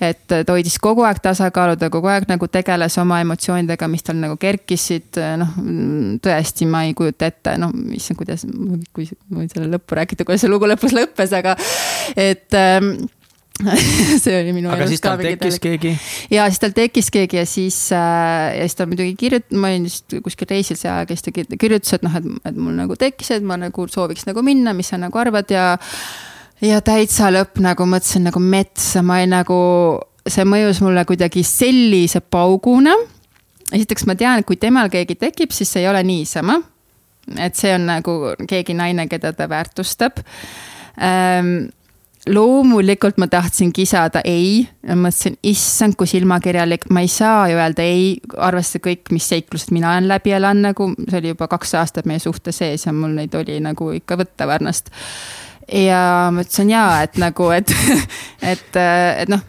et 0.00 0.26
ta 0.26 0.52
hoidis 0.52 0.78
kogu 0.78 1.02
aeg 1.02 1.18
tasakaalu, 1.22 1.76
ta 1.76 1.90
kogu 1.90 2.06
aeg 2.06 2.24
nagu 2.28 2.48
tegeles 2.48 2.98
oma 2.98 3.20
emotsioonidega, 3.20 3.88
mis 3.88 4.02
tal 4.02 4.16
nagu 4.16 4.36
kerkisid, 4.36 5.20
noh 5.36 5.48
tõesti, 6.22 6.66
ma 6.66 6.84
ei 6.84 6.94
kujuta 6.94 7.26
ette, 7.26 7.56
no 7.58 7.70
issand, 7.92 8.16
kuidas 8.18 8.46
kui 8.94 9.06
ma 9.30 9.42
võin 9.42 9.52
selle 9.52 9.70
lõppu 9.74 9.98
rääkida, 9.98 10.26
kuidas 10.26 10.44
see 10.44 10.52
lugu 10.52 10.68
lõpus 10.70 10.94
lõppes, 10.96 11.34
aga 11.36 11.54
et 12.18 12.56
ähm, 12.58 12.94
see 14.22 14.34
oli 14.36 14.52
minu. 14.52 14.70
aga 14.72 14.86
siis 14.88 15.00
tal 15.00 15.20
tekkis 15.20 15.58
keegi? 15.62 15.94
ja 16.32 16.44
siis 16.50 16.60
tal 16.60 16.74
tekkis 16.76 17.08
keegi 17.14 17.40
ja 17.40 17.46
siis 17.48 17.78
äh,, 17.96 18.58
ja 18.58 18.66
siis 18.66 18.76
ta 18.76 18.88
muidugi 18.88 19.14
kirjut-, 19.20 19.56
ma 19.56 19.70
olin 19.72 19.86
vist 19.88 20.16
kuskil 20.24 20.50
reisil 20.50 20.78
see 20.78 20.90
aeg 20.92 21.12
ja 21.12 21.16
siis 21.16 21.24
ta 21.28 21.56
kirjutas, 21.56 21.96
et 21.96 22.04
noh, 22.04 22.18
et, 22.20 22.28
et 22.50 22.60
mul 22.60 22.76
nagu 22.76 22.98
tekkis, 23.00 23.32
et 23.38 23.46
ma 23.46 23.58
nagu 23.60 23.88
sooviks 23.92 24.28
nagu 24.28 24.44
minna, 24.44 24.76
mis 24.76 24.92
sa 24.92 25.00
nagu 25.00 25.22
arvad 25.22 25.50
ja. 25.52 25.66
ja 26.64 26.82
täitsa 26.84 27.32
lõpp 27.32 27.62
nagu 27.64 27.88
mõtlesin 27.88 28.28
nagu 28.28 28.42
metsa, 28.44 29.04
ma 29.06 29.22
ei 29.24 29.30
nagu, 29.32 29.58
see 30.28 30.46
mõjus 30.48 30.82
mulle 30.84 31.06
kuidagi 31.08 31.44
sellise 31.46 32.20
pauguna. 32.20 32.96
esiteks 33.72 34.08
ma 34.10 34.18
tean, 34.20 34.42
et 34.42 34.48
kui 34.48 34.60
temal 34.60 34.92
keegi 34.92 35.16
tekib, 35.16 35.56
siis 35.56 35.72
see 35.72 35.86
ei 35.86 35.92
ole 35.92 36.04
niisama 36.04 36.60
et 37.38 37.58
see 37.58 37.72
on 37.74 37.88
nagu 37.88 38.18
keegi 38.48 38.76
naine, 38.78 39.08
keda 39.10 39.32
ta 39.36 39.48
väärtustab 39.50 40.22
ähm, 41.02 41.66
loomulikult 42.26 43.18
ma 43.18 43.28
tahtsin 43.30 43.72
kisada 43.72 44.20
ei, 44.26 44.66
mõtlesin, 44.86 45.36
issand, 45.46 45.96
kui 45.98 46.08
silmakirjalik, 46.10 46.88
ma 46.90 47.02
ei 47.04 47.10
saa 47.10 47.46
ju 47.50 47.58
öelda 47.58 47.86
ei, 47.86 48.16
arvestades 48.34 48.84
kõik, 48.86 49.12
mis 49.14 49.28
seiklused 49.30 49.72
mina 49.74 49.92
olen 49.94 50.08
läbi 50.10 50.34
elanud, 50.36 50.66
nagu 50.70 50.88
see 51.06 51.20
oli 51.20 51.34
juba 51.34 51.48
kaks 51.50 51.76
aastat 51.80 52.08
meie 52.10 52.22
suhte 52.22 52.54
sees 52.54 52.86
ja 52.88 52.94
mul 52.96 53.14
neid 53.16 53.34
oli 53.38 53.60
nagu 53.62 53.92
ikka 53.94 54.18
võtta 54.22 54.48
varnast. 54.50 54.90
ja 55.70 56.30
ma 56.34 56.42
ütlesin 56.42 56.70
jaa, 56.70 57.02
et 57.06 57.18
nagu, 57.22 57.50
et, 57.54 57.74
et, 58.54 58.80
et 59.22 59.30
noh. 59.30 59.42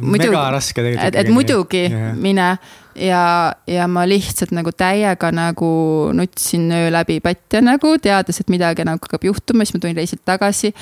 mega 0.00 0.48
raske 0.56 0.80
tegelikult. 0.80 1.08
et, 1.12 1.20
et 1.26 1.32
muidugi 1.32 1.86
yeah. 1.90 2.14
mine 2.16 2.54
ja, 2.96 3.54
ja 3.66 3.86
ma 3.88 4.04
lihtsalt 4.08 4.52
nagu 4.54 4.72
täiega 4.76 5.30
nagu 5.34 5.68
nutsin 6.16 6.66
öö 6.72 6.90
läbi 6.92 7.20
patja 7.24 7.62
nagu, 7.64 7.94
teades, 8.02 8.40
et 8.40 8.50
midagi 8.52 8.84
nagu 8.84 9.00
hakkab 9.02 9.24
juhtuma, 9.24 9.64
siis 9.64 9.76
ma 9.76 9.82
tulin 9.82 9.96
reisilt 9.96 10.24
tagasi. 10.24 10.72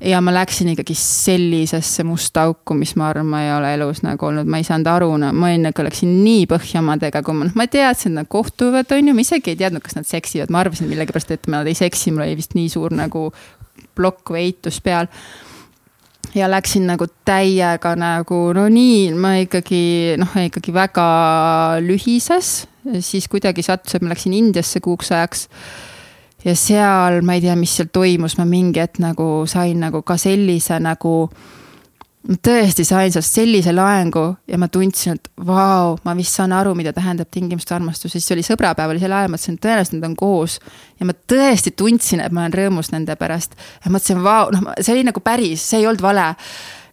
ja 0.00 0.20
ma 0.20 0.34
läksin 0.34 0.68
ikkagi 0.74 0.94
sellisesse 0.94 2.04
musta 2.04 2.46
auku, 2.46 2.74
mis 2.74 2.96
ma 2.96 3.08
arvan, 3.08 3.26
ma 3.26 3.42
ei 3.44 3.52
ole 3.54 3.74
elus 3.74 4.02
nagu 4.04 4.26
olnud, 4.26 4.46
ma 4.46 4.60
ei 4.60 4.68
saanud 4.68 4.90
aru, 4.92 5.10
no 5.22 5.32
ma 5.32 5.50
olin 5.50 5.68
nagu, 5.70 5.86
läksin 5.88 6.12
nii 6.24 6.46
põhja 6.50 6.82
omadega, 6.84 7.22
kui 7.22 7.34
ma, 7.34 7.48
noh, 7.48 7.56
ma 7.56 7.66
teadsin, 7.70 8.12
et 8.12 8.22
nad 8.22 8.30
kohtuvad, 8.30 8.92
on 8.92 9.10
ju, 9.10 9.16
ma 9.16 9.24
isegi 9.24 9.54
ei 9.54 9.60
teadnud, 9.64 9.84
kas 9.84 9.98
nad 9.98 10.08
seksivad, 10.08 10.52
ma 10.52 10.62
arvasin 10.62 10.90
millegipärast, 10.92 11.32
et 11.34 11.50
nad 11.52 11.66
ei 11.66 11.78
seksi, 11.78 12.12
mul 12.12 12.26
oli 12.26 12.38
vist 12.38 12.54
nii 12.58 12.68
suur 12.72 12.94
nagu 12.94 13.30
plokk 13.96 14.34
või 14.34 14.46
eitus 14.50 14.78
peal 14.84 15.08
ja 16.34 16.48
läksin 16.50 16.86
nagu 16.88 17.06
täiega 17.24 17.94
nagu 17.98 18.40
no 18.56 18.66
nii, 18.72 19.12
ma 19.18 19.36
ikkagi 19.42 20.16
noh, 20.20 20.36
ikkagi 20.46 20.74
väga 20.74 21.08
lühises, 21.84 22.66
siis 23.00 23.28
kuidagi 23.28 23.64
sattus, 23.66 23.96
et 23.96 24.04
ma 24.04 24.12
läksin 24.14 24.34
Indiasse 24.36 24.80
kuuks 24.84 25.12
ajaks. 25.12 25.48
ja 26.44 26.54
seal 26.54 27.22
ma 27.26 27.34
ei 27.34 27.42
tea, 27.42 27.56
mis 27.58 27.76
seal 27.76 27.88
toimus, 27.92 28.36
ma 28.38 28.44
mingi 28.46 28.80
hetk 28.80 29.00
nagu 29.02 29.46
sain 29.50 29.80
nagu 29.80 30.02
ka 30.02 30.16
sellise 30.20 30.78
nagu 30.80 31.30
ma 32.26 32.36
tõesti 32.48 32.84
sain 32.86 33.12
sealt 33.14 33.26
sellise 33.26 33.72
laengu 33.74 34.24
ja 34.50 34.58
ma 34.58 34.68
tundsin, 34.72 35.16
et 35.16 35.28
vau, 35.46 35.96
ma 36.04 36.14
vist 36.18 36.34
saan 36.38 36.54
aru, 36.56 36.74
mida 36.78 36.92
tähendab 36.96 37.30
tingimuste 37.32 37.74
armastus, 37.76 38.16
siis 38.16 38.26
oli 38.34 38.44
sõbrapäev 38.46 38.94
oli 38.94 39.02
sel 39.02 39.14
ajal, 39.14 39.30
mõtlesin, 39.32 39.58
et 39.58 39.64
tõenäoliselt 39.66 39.98
nad 39.98 40.08
on 40.10 40.16
koos. 40.18 40.58
ja 41.00 41.06
ma 41.06 41.14
tõesti 41.32 41.74
tundsin, 41.76 42.22
et 42.24 42.32
ma 42.32 42.44
olen 42.44 42.56
rõõmus 42.56 42.90
nende 42.92 43.16
pärast. 43.16 43.54
Ja 43.84 43.92
mõtlesin, 43.92 44.22
vau, 44.24 44.50
noh, 44.54 44.72
see 44.80 44.94
oli 44.94 45.04
nagu 45.06 45.20
päris, 45.20 45.62
see 45.62 45.82
ei 45.82 45.86
olnud 45.86 46.02
vale 46.02 46.32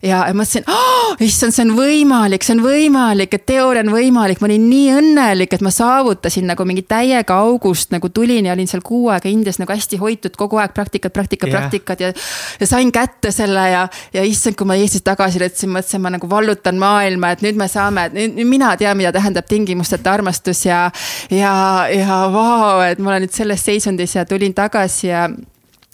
ja, 0.03 0.23
mõtlesin 0.35 0.65
oh,, 0.67 1.13
issand, 1.23 1.55
see 1.55 1.63
on 1.65 1.73
võimalik, 1.77 2.43
see 2.45 2.55
on 2.57 2.63
võimalik, 2.65 3.35
et 3.38 3.45
teooria 3.47 3.84
on 3.85 3.91
võimalik, 3.93 4.41
ma 4.41 4.49
olin 4.49 4.65
nii 4.69 4.89
õnnelik, 4.97 5.55
et 5.55 5.63
ma 5.65 5.71
saavutasin 5.73 6.47
nagu 6.49 6.65
mingi 6.67 6.84
täiega 6.88 7.38
august 7.45 7.93
nagu 7.95 8.09
tulin 8.13 8.49
ja 8.49 8.55
olin 8.55 8.69
seal 8.69 8.84
kuu 8.85 9.07
aega 9.13 9.31
Indias 9.31 9.59
nagu 9.61 9.71
hästi 9.71 9.99
hoitud 10.01 10.35
kogu 10.39 10.59
aeg 10.61 10.75
praktikad, 10.75 11.13
praktikad 11.15 11.51
yeah., 11.51 11.61
praktikad 11.61 12.03
ja. 12.03 12.11
ja 12.59 12.69
sain 12.69 12.91
kätte 12.93 13.31
selle 13.35 13.67
ja, 13.71 13.85
ja 14.13 14.25
issand, 14.27 14.57
kui 14.59 14.67
ma 14.69 14.77
Eestis 14.80 15.05
tagasi 15.05 15.41
läksin, 15.43 15.71
mõtlesin, 15.73 16.03
ma 16.03 16.13
nagu 16.17 16.30
vallutan 16.30 16.80
maailma, 16.81 17.34
et 17.34 17.45
nüüd 17.45 17.59
me 17.59 17.69
saame, 17.71 18.09
et 18.09 18.17
nüüd 18.17 18.43
mina 18.49 18.73
tean, 18.80 18.99
mida 18.99 19.13
tähendab 19.15 19.47
tingimusteta 19.49 20.13
armastus 20.13 20.65
ja, 20.67 20.85
ja, 21.31 21.55
ja 21.93 22.21
vau, 22.34 22.84
et 22.85 22.99
ma 22.99 23.13
olen 23.13 23.27
nüüd 23.27 23.35
selles 23.35 23.63
seisundis 23.65 24.17
ja 24.17 24.27
tulin 24.27 24.55
tagasi 24.57 25.11
ja 25.13 25.27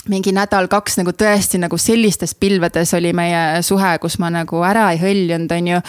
mingi 0.09 0.33
nädal-kaks 0.35 0.99
nagu 0.99 1.13
tõesti 1.17 1.59
nagu 1.61 1.77
sellistes 1.79 2.35
pilvedes 2.39 2.93
oli 2.97 3.11
meie 3.15 3.61
suhe, 3.65 3.91
kus 4.01 4.17
ma 4.21 4.31
nagu 4.33 4.61
ära 4.65 4.89
ei 4.93 5.01
hõljunud, 5.01 5.51
on 5.55 5.71
ju. 5.73 5.81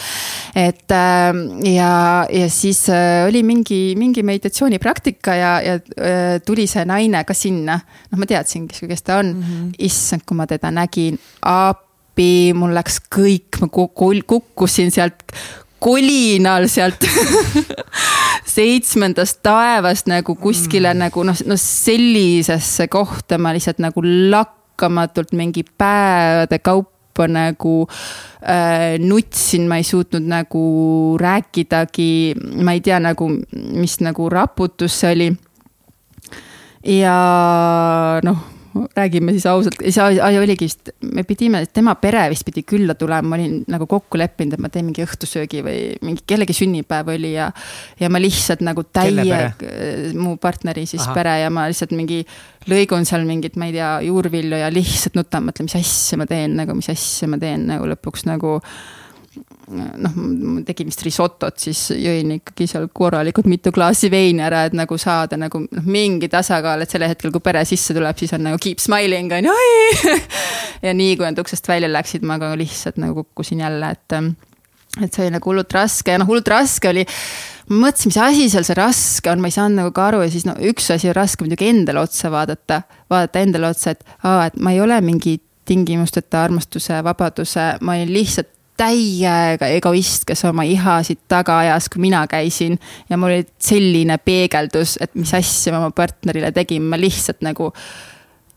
et 0.55 0.95
äh, 0.95 1.41
ja, 1.71 1.91
ja 2.29 2.49
siis 2.51 2.83
äh, 2.93 3.25
oli 3.27 3.43
mingi, 3.47 3.81
mingi 3.99 4.23
meditatsioonipraktika 4.27 5.37
ja, 5.37 5.53
ja 5.65 5.77
äh, 5.77 6.35
tuli 6.45 6.67
see 6.71 6.85
naine 6.85 7.23
ka 7.27 7.35
sinna. 7.37 7.79
noh, 8.11 8.19
ma 8.21 8.29
teadsingi, 8.29 8.87
kes 8.87 9.07
ta 9.07 9.21
on 9.21 9.33
mm. 9.33 9.41
-hmm. 9.47 9.71
issand, 9.79 10.25
kui 10.25 10.37
ma 10.37 10.47
teda 10.47 10.71
nägin, 10.71 11.19
appi, 11.41 12.53
mul 12.53 12.75
läks 12.75 13.01
kõik, 13.09 13.61
ma 13.61 13.67
kukkusin 13.71 14.91
sealt 14.91 15.25
kolinal 15.81 16.67
sealt 16.69 17.03
seitsmendast 18.55 19.41
taevast 19.43 20.09
nagu 20.11 20.35
kuskile 20.37 20.93
mm. 20.93 21.03
nagu 21.05 21.25
noh, 21.25 21.41
no 21.49 21.57
sellisesse 21.57 22.87
kohta 22.91 23.39
ma 23.41 23.53
lihtsalt 23.55 23.81
nagu 23.81 24.03
lakkamatult 24.05 25.33
mingi 25.37 25.63
päevade 25.65 26.61
kaupa 26.61 27.27
nagu 27.27 27.75
äh, 28.45 28.99
nutsin, 29.01 29.67
ma 29.69 29.81
ei 29.81 29.85
suutnud 29.87 30.25
nagu 30.29 30.63
rääkidagi, 31.19 32.11
ma 32.63 32.77
ei 32.77 32.81
tea 32.85 33.01
nagu, 33.03 33.27
mis 33.75 33.99
nagu 34.05 34.29
raputus 34.29 35.01
see 35.01 35.15
oli. 35.17 35.29
ja 37.01 37.17
noh 38.23 38.50
räägime 38.95 39.31
siis 39.35 39.45
ausalt, 39.45 39.79
saa, 39.89 40.09
oligi 40.39 40.65
vist, 40.65 40.91
me 41.13 41.23
pidime, 41.27 41.63
tema 41.73 41.95
pere 41.99 42.23
vist 42.31 42.45
pidi 42.47 42.63
külla 42.67 42.95
tulema, 42.95 43.33
ma 43.33 43.39
olin 43.39 43.57
nagu 43.71 43.87
kokku 43.89 44.19
leppinud, 44.19 44.55
et 44.55 44.63
ma 44.63 44.71
teen 44.71 44.87
mingi 44.87 45.03
õhtusöögi 45.05 45.63
või 45.65 45.79
mingi 46.05 46.23
kellegi 46.27 46.55
sünnipäev 46.55 47.11
oli 47.13 47.33
ja. 47.33 47.49
ja 47.99 48.09
ma 48.11 48.21
lihtsalt 48.21 48.63
nagu 48.65 48.85
täie, 48.93 49.41
mu 50.17 50.37
partneri 50.41 50.85
siis 50.89 51.03
Aha. 51.05 51.17
pere 51.17 51.35
ja 51.43 51.51
ma 51.53 51.67
lihtsalt 51.71 51.95
mingi 51.97 52.21
lõigun 52.71 53.07
seal 53.07 53.27
mingit, 53.27 53.59
ma 53.59 53.67
ei 53.69 53.75
tea, 53.75 53.91
juurvilju 54.07 54.63
ja 54.63 54.71
lihtsalt 54.73 55.19
nutan, 55.19 55.47
mõtlen, 55.49 55.67
mis 55.69 55.77
asja 55.81 56.19
ma 56.21 56.29
teen 56.29 56.55
nagu, 56.59 56.77
mis 56.77 56.91
asja 56.93 57.29
ma 57.31 57.41
teen 57.41 57.67
nagu 57.73 57.89
lõpuks 57.91 58.27
nagu 58.29 58.59
noh, 59.71 60.17
tegin 60.67 60.89
vist 60.91 61.03
risotot, 61.05 61.57
siis 61.61 61.83
jõin 61.95 62.35
ikkagi 62.37 62.67
seal 62.69 62.87
korralikult 62.93 63.49
mitu 63.51 63.73
klaasi 63.75 64.11
veini 64.11 64.43
ära, 64.45 64.65
et 64.67 64.75
nagu 64.77 64.97
saada 65.01 65.39
nagu 65.39 65.63
noh, 65.63 65.87
mingi 65.87 66.29
tasakaal, 66.31 66.83
et 66.83 66.93
sellel 66.93 67.13
hetkel, 67.13 67.33
kui 67.33 67.43
pere 67.43 67.63
sisse 67.67 67.95
tuleb, 67.97 68.17
siis 68.19 68.35
on 68.37 68.45
nagu 68.49 68.61
keep 68.61 68.81
smiling 68.83 69.33
on 69.37 69.49
ju. 69.49 69.55
ja 70.85 70.95
nii, 70.97 71.15
kui 71.17 71.27
nad 71.27 71.39
uksest 71.41 71.67
välja 71.71 71.91
läksid, 71.91 72.25
ma 72.27 72.39
ka 72.41 72.53
lihtsalt 72.59 73.01
nagu 73.01 73.23
kukkusin 73.23 73.63
jälle, 73.65 73.93
et, 73.95 74.17
et 75.01 75.09
see 75.09 75.25
oli 75.25 75.35
nagu 75.37 75.51
hullult 75.51 75.77
raske 75.77 76.15
ja 76.15 76.21
noh, 76.21 76.29
hullult 76.29 76.51
raske 76.51 76.91
oli 76.91 77.05
ma 77.71 77.87
mõtlesin, 77.87 78.11
mis 78.11 78.19
asi 78.19 78.49
seal 78.51 78.65
see 78.67 78.75
raske 78.77 79.31
on, 79.31 79.41
ma 79.41 79.51
ei 79.51 79.55
saanud 79.55 79.79
nagu 79.79 79.93
ka 79.95 80.09
aru 80.09 80.23
ja 80.25 80.31
siis 80.33 80.43
no 80.47 80.57
üks 80.71 80.89
asi 80.93 81.11
on 81.11 81.15
raske 81.15 81.45
muidugi 81.45 81.69
endale 81.71 82.01
otsa 82.03 82.31
vaadata, 82.33 82.81
vaadata 83.11 83.43
endale 83.45 83.71
otsa, 83.71 83.95
et 83.95 84.03
aa, 84.27 84.49
et 84.49 84.59
ma 84.59 84.73
ei 84.75 84.81
ole 84.83 84.97
mingi 85.05 85.37
tingimusteta 85.71 86.43
armastuse, 86.43 86.97
vabaduse, 87.05 87.67
ma 87.85 87.95
olin 87.95 88.11
lihtsalt 88.11 88.49
täiega 88.77 89.67
egoist, 89.75 90.25
kes 90.27 90.45
oma 90.49 90.63
ihasid 90.67 91.19
taga 91.29 91.59
ajas, 91.59 91.89
kui 91.89 92.01
mina 92.01 92.25
käisin. 92.27 92.79
ja 93.09 93.17
mul 93.17 93.35
oli 93.35 93.45
selline 93.59 94.17
peegeldus, 94.17 94.97
et 95.01 95.15
mis 95.15 95.33
asja 95.33 95.73
ma 95.73 95.83
oma 95.85 95.91
partnerile 95.91 96.51
tegin, 96.51 96.83
ma 96.89 96.99
lihtsalt 96.99 97.41
nagu 97.45 97.71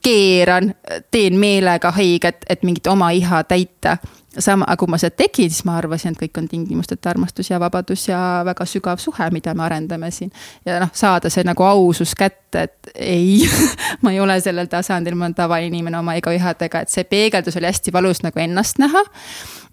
keeran, 0.04 0.74
teen 1.10 1.38
meelega 1.40 1.90
haiget, 1.96 2.44
et 2.48 2.62
mingit 2.62 2.86
oma 2.86 3.10
iha 3.10 3.44
täita 3.48 3.96
sama, 4.39 4.66
aga 4.69 4.78
kui 4.81 4.90
ma 4.90 4.98
seda 5.01 5.15
tegin, 5.19 5.51
siis 5.52 5.65
ma 5.66 5.77
arvasin, 5.78 6.15
et 6.15 6.23
kõik 6.24 6.40
on 6.40 6.48
tingimusteta 6.51 7.11
armastus 7.12 7.51
ja 7.51 7.59
vabadus 7.62 8.06
ja 8.09 8.19
väga 8.47 8.66
sügav 8.69 9.02
suhe, 9.02 9.28
mida 9.35 9.55
me 9.55 9.65
arendame 9.66 10.11
siin. 10.15 10.32
ja 10.66 10.81
noh, 10.82 10.90
saada 10.93 11.31
see 11.31 11.44
nagu 11.47 11.66
ausus 11.66 12.15
kätte, 12.19 12.66
et 12.69 12.90
ei 12.94 13.44
ma 14.02 14.15
ei 14.15 14.20
ole 14.20 14.39
sellel 14.43 14.70
tasandil, 14.70 15.16
ma 15.19 15.28
olen 15.28 15.36
tavainimene 15.39 15.98
oma 15.98 16.16
egoihadega, 16.20 16.85
et 16.85 16.93
see 16.93 17.06
peegeldus 17.09 17.59
oli 17.61 17.70
hästi 17.70 17.94
valus 17.94 18.24
nagu 18.27 18.43
ennast 18.43 18.82
näha. 18.82 19.05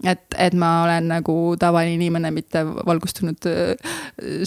et, 0.04 0.24
et 0.38 0.54
ma 0.54 0.84
olen 0.86 1.10
nagu 1.16 1.36
tavaline 1.60 1.98
inimene, 1.98 2.32
mitte 2.32 2.64
valgustunud 2.66 3.50
äh, 3.50 3.92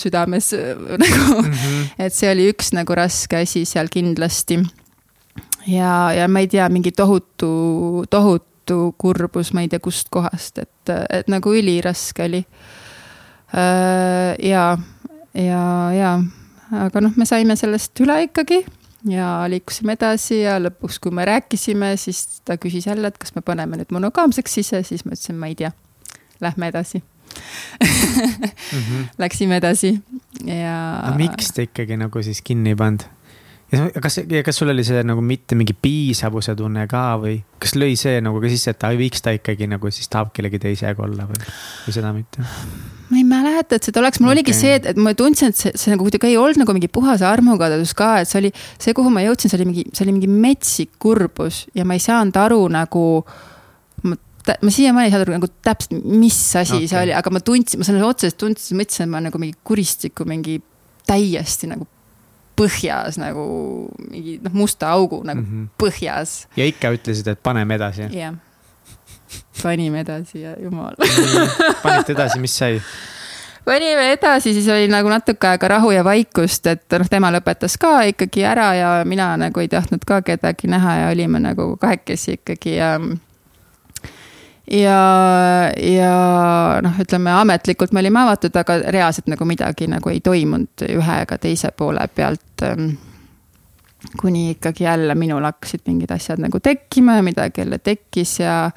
südames 0.01 0.53
äh, 0.55 0.75
nagu 1.05 1.43
mm, 1.43 1.53
-hmm. 1.53 1.93
et 1.99 2.15
see 2.15 2.31
oli 2.31 2.49
üks 2.53 2.73
nagu 2.75 2.95
raske 2.95 3.43
asi 3.43 3.65
seal 3.65 3.89
kindlasti 3.91 4.63
ja, 5.67 6.13
ja 6.13 6.29
ma 6.29 6.43
ei 6.43 6.49
tea, 6.49 6.69
mingi 6.69 6.93
tohutu, 6.93 8.05
tohutu 8.11 8.54
tohutu 8.65 8.95
kurbus, 8.99 9.53
ma 9.55 9.65
ei 9.65 9.69
tea 9.69 9.81
kustkohast, 9.81 10.59
et, 10.59 10.93
et 11.11 11.29
nagu 11.29 11.53
üliraske 11.55 12.25
oli. 12.25 12.45
Äh, 13.55 14.35
ja, 14.43 14.79
ja, 15.35 15.65
ja, 15.95 16.15
aga 16.85 17.05
noh, 17.05 17.15
me 17.17 17.27
saime 17.29 17.57
sellest 17.57 18.01
üle 18.03 18.25
ikkagi 18.27 18.65
ja 19.11 19.45
liikusime 19.51 19.95
edasi 19.95 20.41
ja 20.43 20.59
lõpuks, 20.63 20.99
kui 20.99 21.15
me 21.15 21.27
rääkisime, 21.29 21.95
siis 22.01 22.41
ta 22.45 22.57
küsis 22.59 22.89
jälle, 22.89 23.13
et 23.13 23.19
kas 23.21 23.35
me 23.37 23.45
paneme 23.45 23.79
nüüd 23.79 23.93
monogaamseks 23.95 24.61
sisse, 24.61 24.83
siis 24.83 25.05
ma 25.05 25.15
ütlesin, 25.15 25.39
ma 25.39 25.51
ei 25.53 25.59
tea. 25.59 25.73
Lähme 26.43 26.67
edasi 26.69 26.99
mm. 26.99 27.87
-hmm. 28.73 29.05
Läksime 29.23 29.57
edasi 29.57 30.01
ja. 30.45 31.03
no 31.11 31.17
miks 31.17 31.53
te 31.53 31.63
ikkagi 31.63 31.97
nagu 31.97 32.23
siis 32.23 32.43
kinni 32.43 32.75
ei 32.75 32.77
pannud? 32.77 33.07
Kas, 34.03 34.19
kas 34.47 34.59
sul 34.59 34.73
oli 34.73 34.85
see 34.87 35.03
nagu 35.07 35.23
mitte 35.25 35.57
mingi 35.59 35.75
piisavuse 35.77 36.55
tunne 36.59 36.87
ka 36.91 37.05
või 37.23 37.39
kas 37.63 37.77
lõi 37.79 37.95
see 37.99 38.21
nagu 38.25 38.41
ka 38.43 38.51
sisse, 38.53 38.75
et 38.75 38.81
ta 38.81 38.91
võiks 38.97 39.25
ta 39.25 39.35
ikkagi 39.37 39.69
nagu 39.71 39.93
siis 39.95 40.11
tahab 40.13 40.35
kellegi 40.37 40.61
teisega 40.63 41.05
olla 41.07 41.27
või, 41.29 41.41
või 41.87 41.97
seda 41.97 42.13
mitte? 42.17 42.45
ma 43.11 43.21
ei 43.21 43.25
mäleta, 43.29 43.79
et 43.79 43.87
seda 43.87 44.01
oleks, 44.03 44.21
mul 44.21 44.33
okay. 44.33 44.41
oligi 44.41 44.57
see, 44.57 44.75
et, 44.81 44.91
et 44.93 45.01
ma 45.01 45.15
tundsin, 45.19 45.53
et 45.53 45.61
see, 45.61 45.73
see 45.79 45.93
nagu 45.93 46.07
kuidagi 46.07 46.31
ei 46.33 46.39
olnud 46.41 46.63
nagu 46.63 46.77
mingi 46.77 46.91
puhas 46.93 47.23
armukadedus 47.27 47.95
ka, 47.97 48.11
et 48.23 48.31
see 48.31 48.41
oli 48.43 48.53
see, 48.57 48.95
kuhu 48.97 49.13
ma 49.15 49.25
jõudsin, 49.25 49.53
see 49.53 49.61
oli 49.61 49.69
mingi, 49.71 49.87
see 49.93 50.07
oli 50.07 50.17
mingi 50.17 50.31
metsik 50.31 50.95
kurbus 51.03 51.65
ja 51.77 51.87
ma 51.89 51.99
ei 51.99 52.05
saanud 52.05 52.39
aru 52.41 52.61
nagu 52.75 53.05
ma 54.05 54.19
ma 54.61 54.75
siiamaani 54.77 55.09
ei 55.09 55.15
saa 55.15 55.25
aru 55.25 55.37
nagu 55.37 55.51
täpselt, 55.65 55.99
mis 56.05 56.39
asi 56.61 56.79
okay. 56.81 56.91
see 56.91 57.03
oli, 57.07 57.17
aga 57.17 57.33
ma 57.33 57.45
tundsin, 57.45 57.81
ma 57.81 57.89
sõna 57.89 58.07
otseses 58.09 58.39
tundsin, 58.41 58.81
mõtlesin, 58.81 59.07
et 59.07 59.15
ma 59.15 59.25
nagu 59.25 59.41
mingi 59.41 59.57
kuristiku 59.65 60.27
mingi 60.29 60.59
täiesti 61.09 61.69
nagu 61.71 61.87
põhjas 62.59 63.19
nagu 63.21 63.45
mingi 64.11 64.39
noh, 64.43 64.55
musta 64.55 64.93
augu 64.95 65.23
nagu 65.27 65.41
mm 65.41 65.47
-hmm. 65.47 65.69
põhjas. 65.81 66.47
ja 66.57 66.67
ikka 66.67 66.95
ütlesid, 66.95 67.29
et 67.29 67.43
paneme 67.43 67.75
edasi. 67.75 68.03
jah 68.03 68.15
yeah., 68.15 68.35
panime 69.63 70.01
edasi 70.01 70.41
ja 70.41 70.55
jumal 70.61 70.95
panite 71.83 72.13
edasi, 72.13 72.39
mis 72.39 72.59
sai? 72.59 72.81
panime 73.65 74.13
edasi, 74.13 74.55
siis 74.55 74.69
oli 74.69 74.89
nagu 74.89 75.09
natuke 75.09 75.49
aega 75.49 75.69
rahu 75.69 75.91
ja 75.91 76.05
vaikust, 76.05 76.67
et 76.67 76.99
noh, 76.99 77.09
tema 77.11 77.33
lõpetas 77.33 77.79
ka 77.81 78.03
ikkagi 78.11 78.45
ära 78.45 78.75
ja 78.75 78.91
mina 79.05 79.37
nagu 79.41 79.61
ei 79.61 79.69
tahtnud 79.69 80.05
ka 80.07 80.23
kedagi 80.23 80.69
näha 80.69 80.97
ja 80.97 81.09
olime 81.13 81.41
nagu 81.41 81.77
kahekesi 81.81 82.39
ikkagi 82.39 82.77
ja 82.77 82.99
ja, 84.71 85.01
ja 85.77 86.13
noh, 86.85 87.01
ütleme 87.01 87.33
ametlikult 87.41 87.93
me 87.93 88.03
olime 88.05 88.23
avatud, 88.25 88.55
aga 88.57 88.79
reaalselt 88.95 89.29
nagu 89.33 89.49
midagi 89.49 89.89
nagu 89.91 90.13
ei 90.13 90.23
toimunud 90.25 90.87
ühe 90.89 91.19
ega 91.25 91.39
teise 91.41 91.73
poole 91.77 92.07
pealt. 92.15 92.65
Ähm, 92.65 92.95
kuni 94.21 94.51
ikkagi 94.53 94.85
jälle 94.85 95.15
minul 95.17 95.45
hakkasid 95.47 95.87
mingid 95.89 96.11
asjad 96.13 96.41
nagu 96.43 96.61
tekkima 96.61 97.17
ja 97.17 97.23
midagi 97.25 97.63
jälle 97.63 97.79
tekkis 97.81 98.35
ja 98.43 98.69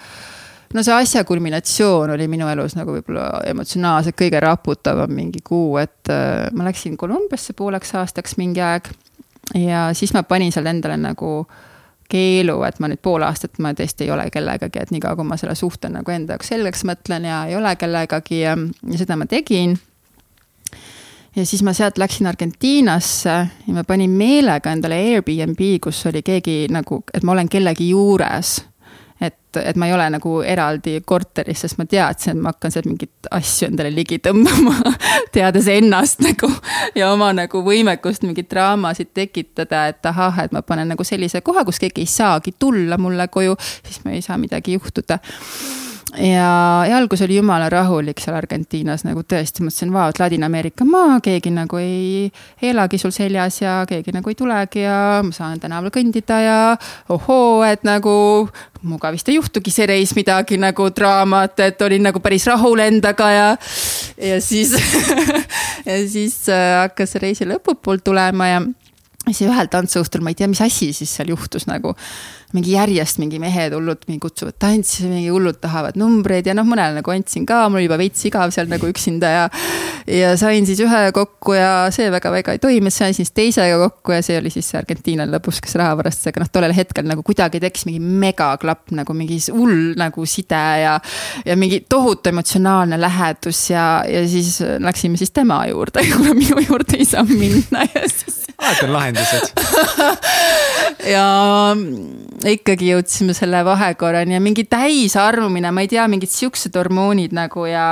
no 0.73 0.83
see 0.83 0.93
asja 0.95 1.23
kulminatsioon 1.27 2.13
oli 2.15 2.29
minu 2.31 2.47
elus 2.47 2.77
nagu 2.79 2.95
võib-olla 2.95 3.41
emotsionaalselt 3.51 4.15
kõige 4.15 4.39
raputavam 4.39 5.11
mingi 5.11 5.43
kuu, 5.43 5.75
et 5.83 6.11
äh, 6.11 6.47
ma 6.55 6.67
läksin 6.69 6.95
Kolumbiasse 6.97 7.55
pooleks 7.59 7.91
aastaks 7.99 8.37
mingi 8.39 8.63
aeg. 8.63 8.87
ja 9.55 9.89
siis 9.93 10.15
ma 10.15 10.23
panin 10.23 10.55
seal 10.55 10.71
endale 10.71 10.95
nagu 10.99 11.33
äh, 11.43 11.65
keelu, 12.09 12.61
et 12.67 12.79
ma 12.79 12.89
nüüd 12.91 13.01
pool 13.03 13.25
aastat 13.27 13.59
ma 13.63 13.73
tõesti 13.77 14.07
ei 14.07 14.13
ole 14.13 14.29
kellegagi, 14.33 14.79
et 14.81 14.93
niikaua, 14.95 15.15
kui 15.15 15.27
ma 15.27 15.37
selle 15.39 15.55
suhte 15.55 15.89
nagu 15.91 16.11
enda 16.13 16.35
jaoks 16.37 16.53
selgeks 16.53 16.85
mõtlen 16.87 17.27
ja 17.27 17.43
ei 17.49 17.57
ole 17.59 17.75
kellegagi 17.79 18.41
ja, 18.41 18.55
ja 18.91 18.99
seda 18.99 19.17
ma 19.19 19.27
tegin. 19.29 19.77
ja 21.35 21.45
siis 21.45 21.63
ma 21.63 21.73
sealt 21.73 21.97
läksin 21.97 22.27
Argentiinasse 22.27 23.35
ja 23.67 23.73
ma 23.75 23.83
panin 23.83 24.11
meelega 24.11 24.71
endale 24.71 24.99
Airbnb, 25.13 25.61
kus 25.83 26.05
oli 26.05 26.23
keegi 26.23 26.65
nagu, 26.71 27.03
et 27.13 27.23
ma 27.23 27.35
olen 27.35 27.49
kellegi 27.49 27.89
juures 27.89 28.57
et, 29.21 29.57
et 29.57 29.77
ma 29.79 29.87
ei 29.87 29.93
ole 29.95 30.05
nagu 30.13 30.33
eraldi 30.45 30.99
korteris, 31.05 31.63
sest 31.63 31.79
ma 31.79 31.87
teadsin, 31.89 32.35
et 32.35 32.43
ma 32.43 32.53
hakkan 32.53 32.73
sealt 32.73 32.89
mingeid 32.89 33.29
asju 33.37 33.69
endale 33.71 33.91
ligi 33.93 34.19
tõmbama 34.23 34.93
teades 35.35 35.69
ennast 35.73 36.21
nagu 36.25 36.51
ja 36.97 37.11
oma 37.13 37.31
nagu 37.37 37.63
võimekust 37.65 38.27
mingeid 38.27 38.49
draamasid 38.51 39.13
tekitada, 39.17 39.87
et 39.93 40.11
ahah, 40.11 40.43
et 40.45 40.55
ma 40.55 40.61
panen 40.65 40.93
nagu 40.93 41.07
sellise 41.07 41.41
koha, 41.41 41.65
kus 41.67 41.81
keegi 41.81 42.05
ei 42.05 42.11
saagi 42.11 42.55
tulla 42.59 42.99
mulle 43.01 43.27
koju, 43.33 43.57
siis 43.87 44.03
meil 44.05 44.19
ei 44.21 44.25
saa 44.25 44.37
midagi 44.41 44.77
juhtuda 44.77 45.19
ja, 46.15 46.85
ja 46.87 46.97
algus 46.97 47.21
oli 47.21 47.35
jumala 47.35 47.69
rahulik 47.69 48.21
seal 48.23 48.37
Argentiinas 48.37 49.03
nagu 49.07 49.23
tõesti, 49.27 49.65
mõtlesin, 49.65 49.91
vau, 49.93 50.07
et 50.11 50.21
Ladina-Ameerika 50.21 50.87
maa, 50.87 51.17
keegi 51.23 51.51
nagu 51.51 51.79
ei 51.81 52.29
elagi 52.63 52.99
sul 53.01 53.11
seljas 53.15 53.59
ja 53.61 53.81
keegi 53.89 54.13
nagu 54.15 54.31
ei 54.31 54.37
tulegi 54.39 54.85
ja 54.85 55.19
ma 55.25 55.35
saan 55.35 55.59
tänaval 55.59 55.91
kõndida 55.93 56.39
ja 56.43 56.57
ohoo, 57.13 57.61
et 57.67 57.83
nagu 57.87 58.15
minuga 58.81 59.11
vist 59.11 59.29
ei 59.29 59.37
juhtugi 59.37 59.73
see 59.73 59.89
reis 59.89 60.15
midagi 60.15 60.59
nagu 60.61 60.89
draamat, 60.95 61.59
et 61.67 61.81
olin 61.81 62.07
nagu 62.09 62.23
päris 62.23 62.47
rahul 62.47 62.81
endaga 62.85 63.29
ja, 63.33 63.47
ja 64.21 64.41
siis 64.41 64.73
ja 65.89 66.01
siis 66.07 66.43
äh, 66.49 66.83
hakkas 66.83 67.17
reisi 67.21 67.47
lõpupool 67.49 67.99
tulema 68.03 68.51
ja 68.53 68.63
siis 69.27 69.47
ühel 69.49 69.69
tantsuõhtul 69.71 70.23
ma 70.23 70.31
ei 70.31 70.39
tea, 70.39 70.49
mis 70.51 70.63
asi 70.63 70.93
siis 70.95 71.11
seal 71.19 71.33
juhtus 71.35 71.67
nagu 71.67 71.95
mingi 72.55 72.77
järjest 72.77 73.19
mingi 73.19 73.41
mehed 73.43 73.73
hullud 73.75 74.05
mingi 74.07 74.21
kutsuvad 74.23 74.55
tantsima, 74.61 75.11
mingi 75.11 75.31
hullud 75.33 75.57
tahavad 75.59 75.97
numbreid 75.99 76.47
ja 76.47 76.53
noh, 76.55 76.63
mõnele 76.67 77.01
nagu 77.01 77.11
andsin 77.11 77.43
ka, 77.47 77.65
mul 77.67 77.81
oli 77.81 77.89
juba 77.89 77.97
veits 77.99 78.23
igav 78.29 78.53
seal 78.55 78.69
nagu 78.71 78.87
üksinda 78.87 79.31
ja. 79.33 79.41
ja 80.07 80.29
sain 80.39 80.67
siis 80.69 80.79
ühe 80.83 81.01
kokku 81.15 81.57
ja 81.57 81.71
see 81.91 82.07
väga-väga 82.13 82.55
ei 82.55 82.63
toiminud, 82.63 82.95
sain 82.95 83.15
siis 83.17 83.33
teisega 83.35 83.81
kokku 83.83 84.15
ja 84.15 84.21
see 84.23 84.39
oli 84.39 84.53
siis 84.53 84.71
Argentiinal 84.79 85.35
lõpus, 85.35 85.59
kes 85.63 85.75
raha 85.79 85.99
varastas, 85.99 86.31
aga 86.31 86.45
noh, 86.45 86.51
tollel 86.53 86.75
hetkel 86.77 87.09
nagu 87.11 87.25
kuidagi 87.27 87.59
tekkis 87.63 87.83
mingi 87.89 87.99
megaklapp 88.23 88.95
nagu 88.95 89.17
mingi 89.17 89.41
hull 89.51 89.91
nagu 89.99 90.27
side 90.29 90.65
ja. 90.85 90.97
ja 91.43 91.59
mingi 91.59 91.83
tohutu 91.89 92.31
emotsionaalne 92.31 93.01
lähedus 93.01 93.65
ja, 93.73 93.89
ja 94.07 94.23
siis 94.29 94.61
läksime 94.79 95.19
siis 95.19 95.35
tema 95.35 95.65
juurde, 95.67 96.07
kuna 96.15 96.31
minu 96.37 96.63
juurde 96.63 96.95
ei 97.01 97.11
saa 97.11 97.27
minna 97.27 97.83
ja 97.91 98.07
siis 98.07 98.46
alati 98.57 98.85
on 98.85 98.93
lahendused 98.93 99.51
ja 101.15 101.25
ikkagi 102.47 102.91
jõudsime 102.91 103.35
selle 103.37 103.61
vahekorrani 103.65 104.37
ja 104.37 104.41
mingi 104.43 104.65
täisarmumine, 104.69 105.71
ma 105.73 105.83
ei 105.85 105.91
tea, 105.91 106.05
mingid 106.11 106.31
siuksed 106.33 106.75
hormoonid 106.77 107.35
nagu 107.37 107.67
ja. 107.69 107.87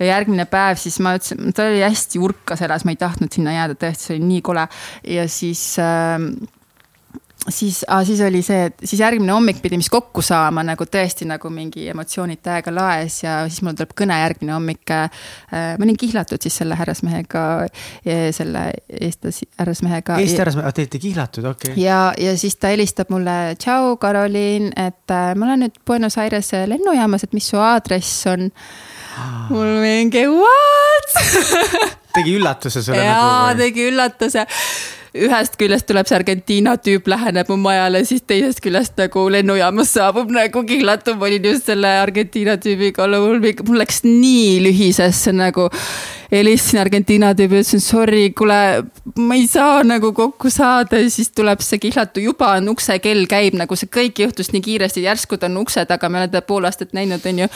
ja 0.00 0.10
järgmine 0.12 0.48
päev 0.50 0.80
siis 0.80 0.98
ma 1.04 1.16
ütlesin, 1.18 1.52
ta 1.56 1.68
oli 1.70 1.84
hästi 1.84 2.22
urkas 2.22 2.64
elas, 2.66 2.86
ma 2.86 2.94
ei 2.94 3.00
tahtnud 3.00 3.32
sinna 3.32 3.54
jääda, 3.56 3.78
tõesti, 3.80 4.08
see 4.08 4.16
oli 4.16 4.28
nii 4.32 4.44
kole 4.46 4.66
ja 5.16 5.26
siis 5.30 5.64
äh, 5.82 6.16
siis, 7.48 7.84
siis 8.04 8.20
oli 8.20 8.42
see, 8.42 8.66
et 8.70 8.84
siis 8.84 9.00
järgmine 9.00 9.32
hommik 9.32 9.60
pidime 9.62 9.84
siis 9.84 9.92
kokku 9.92 10.22
saama 10.24 10.64
nagu 10.66 10.86
tõesti 10.90 11.26
nagu 11.28 11.50
mingi 11.52 11.86
emotsioonid 11.92 12.40
täiega 12.44 12.72
laes 12.74 13.20
ja 13.22 13.38
siis 13.50 13.62
mul 13.66 13.76
tuleb 13.78 13.94
kõne 13.98 14.18
järgmine 14.20 14.54
hommik 14.56 14.92
äh,. 14.94 15.22
ma 15.52 15.86
olin 15.86 15.98
kihlatud 15.98 16.42
siis 16.42 16.56
selle 16.62 16.78
härrasmehega, 16.78 17.44
selle 18.36 18.64
eestlase 18.90 19.48
härrasmehega. 19.58 20.18
Eesti 20.22 20.42
härrasmehe, 20.42 20.72
te 20.72 20.86
olite 20.86 21.02
kihlatud, 21.02 21.48
okei 21.52 21.72
okay.. 21.72 21.84
ja, 21.84 22.00
ja 22.20 22.36
siis 22.38 22.58
ta 22.60 22.72
helistab 22.72 23.12
mulle, 23.14 23.56
tšau, 23.60 23.96
Karoliin, 24.02 24.72
et 24.76 25.14
äh, 25.14 25.32
ma 25.36 25.48
olen 25.48 25.66
nüüd 25.66 25.80
Buenos 25.86 26.18
Airese 26.22 26.64
lennujaamas, 26.70 27.26
et 27.26 27.36
mis 27.36 27.48
su 27.52 27.60
aadress 27.62 28.26
on 28.32 28.50
ah.. 29.16 29.46
mul 29.52 29.78
mingi 29.84 30.26
what 30.32 31.16
tegi 32.16 32.36
üllatuse 32.38 32.82
sulle 32.82 33.04
jaa, 33.04 33.50
nagu? 33.50 33.60
tegi 33.60 33.88
üllatuse 33.90 34.46
ühest 35.26 35.56
küljest 35.60 35.86
tuleb 35.88 36.08
see 36.08 36.16
Argentiina 36.18 36.76
tüüp, 36.80 37.08
läheneb 37.10 37.48
mu 37.52 37.56
majale, 37.60 38.02
siis 38.08 38.24
teisest 38.26 38.60
küljest 38.64 38.98
nagu 39.00 39.26
lennujaamas 39.32 39.94
saabub 39.96 40.30
nagu 40.34 40.62
kihlatum, 40.66 41.22
olin 41.22 41.48
just 41.50 41.70
selle 41.70 41.90
Argentiina 42.02 42.56
tüübiga, 42.60 43.08
mul 43.08 43.80
läks 43.80 44.02
nii 44.06 44.60
lühisesse 44.66 45.34
nagu. 45.36 45.70
helistasin 46.26 46.80
Argentiina 46.82 47.30
tüübi, 47.38 47.60
ütlesin 47.62 47.80
sorry, 47.80 48.32
kuule, 48.34 48.82
ma 49.14 49.36
ei 49.38 49.46
saa 49.46 49.84
nagu 49.86 50.10
kokku 50.12 50.50
saada. 50.50 50.98
Ja 50.98 51.10
siis 51.10 51.30
tuleb 51.30 51.62
see 51.62 51.78
kihlatu, 51.78 52.20
juba 52.20 52.50
on 52.58 52.72
uksekell 52.74 53.28
käib, 53.30 53.54
nagu 53.54 53.78
see 53.78 53.86
kõik 53.86 54.24
juhtus 54.24 54.50
nii 54.52 54.64
kiiresti, 54.64 55.06
järsku 55.06 55.38
ta 55.38 55.46
on 55.46 55.60
ukse 55.62 55.86
taga, 55.86 56.10
me 56.10 56.18
oleme 56.18 56.32
teda 56.32 56.42
pool 56.42 56.66
aastat 56.66 56.96
näinud, 56.98 57.22
onju 57.26 57.46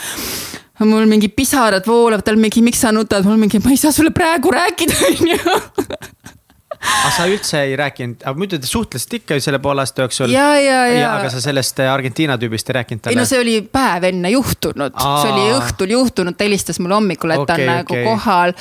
mul 0.87 1.05
mingi 1.05 1.29
pisarad 1.29 1.85
voolavad, 1.85 2.23
tal 2.25 2.39
mingi, 2.41 2.63
miks 2.65 2.81
sa 2.81 2.91
nutad, 2.95 3.27
mul 3.27 3.37
mingi, 3.37 3.59
ma 3.61 3.75
ei 3.75 3.77
saa 3.77 3.91
sulle 3.93 4.09
praegu 4.15 4.55
rääkida, 4.55 4.95
onju 5.11 5.37
aga 6.81 7.11
sa 7.13 7.25
üldse 7.29 7.61
ei 7.67 7.75
rääkinud, 7.77 8.23
aga 8.25 8.37
muidu 8.37 8.57
te 8.61 8.69
suhtlesite 8.69 9.21
ikka 9.21 9.37
ju 9.37 9.43
selle 9.45 9.59
poole 9.61 9.83
aasta 9.83 10.05
jooksul. 10.05 10.33
ja, 10.33 10.47
ja, 10.59 10.79
ja. 10.89 11.11
aga 11.17 11.29
sa 11.33 11.41
sellest 11.43 11.79
äh, 11.83 11.91
Argentiina 11.93 12.37
tüübist 12.41 12.69
ei 12.69 12.77
rääkinud 12.79 13.03
talle? 13.03 13.15
ei 13.15 13.21
no 13.21 13.25
see 13.29 13.41
oli 13.41 13.55
päev 13.61 14.07
enne 14.09 14.31
juhtunud, 14.33 14.97
see 14.97 15.31
oli 15.31 15.45
õhtul 15.55 15.93
juhtunud, 15.95 16.37
ta 16.37 16.47
helistas 16.47 16.81
mulle 16.81 16.97
hommikul, 16.97 17.35
et 17.35 17.43
okay, 17.43 17.53
ta 17.53 17.59
on 17.59 17.71
nagu 17.71 17.95
okay. 17.95 18.05
kohal. 18.07 18.55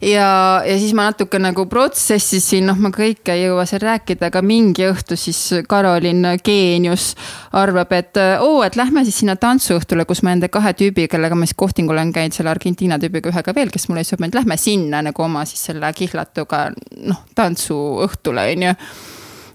ja, 0.00 0.30
ja 0.64 0.78
siis 0.80 0.94
ma 0.96 1.08
natuke 1.10 1.40
nagu 1.42 1.66
protsessisin, 1.70 2.68
noh, 2.70 2.80
ma 2.80 2.92
kõike 2.94 3.36
ei 3.36 3.44
jõua 3.46 3.66
seal 3.68 3.84
rääkida, 3.84 4.32
aga 4.32 4.42
mingi 4.44 4.88
õhtu 4.88 5.18
siis 5.20 5.42
Karolin 5.68 6.24
Geenius 6.44 7.10
arvab, 7.56 7.92
et 7.96 8.20
oo, 8.44 8.62
et 8.64 8.76
lähme 8.80 9.04
siis 9.06 9.20
sinna 9.22 9.36
tantsuõhtule, 9.40 10.08
kus 10.08 10.24
ma 10.24 10.32
nende 10.32 10.50
kahe 10.52 10.72
tüübiga, 10.78 11.12
kellega 11.16 11.36
ma 11.38 11.48
siis 11.48 11.58
kohtingul 11.58 11.96
olen 11.96 12.12
käinud, 12.16 12.36
selle 12.36 12.52
Argentiina 12.52 13.00
tüübiga 13.00 13.32
ühega 13.32 13.54
veel, 13.56 13.72
kes 13.74 13.88
mulle 13.88 14.04
ei 14.04 14.08
sobinud, 14.08 14.36
lähme 14.38 14.56
sinna 14.60 15.02
nagu 15.04 15.24
oma 15.24 15.44
siis 15.48 15.68
selle 15.70 15.92
kihlatuga, 15.96 16.68
noh, 17.08 17.24
tantsu 17.36 17.57
tantsuõhtule, 17.58 18.48
onju 18.54 18.74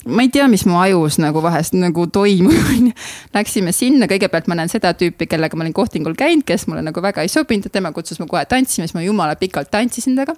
ma 0.04 0.26
ei 0.26 0.30
tea, 0.30 0.50
mis 0.52 0.66
mu 0.68 0.76
ajus 0.82 1.16
nagu 1.24 1.40
vahest 1.40 1.78
nagu 1.80 2.08
toimub, 2.12 2.52
onju. 2.76 2.92
Läksime 3.34 3.72
sinna, 3.72 4.08
kõigepealt 4.12 4.50
ma 4.52 4.58
näen 4.60 4.72
seda 4.72 4.92
tüüpi, 5.00 5.30
kellega 5.32 5.56
ma 5.56 5.64
olin 5.64 5.76
kohtingul 5.76 6.18
käinud, 6.20 6.44
kes 6.44 6.68
mulle 6.68 6.84
nagu 6.84 7.04
väga 7.04 7.24
ei 7.24 7.32
sobinud 7.32 7.70
ja 7.70 7.72
tema 7.72 7.94
kutsus 7.96 8.20
mu 8.20 8.28
kohe 8.28 8.44
tantsima, 8.46 8.84
siis 8.84 8.98
ma 8.98 9.06
jumala 9.06 9.38
pikalt 9.40 9.72
tantsisin 9.72 10.18
temaga 10.20 10.36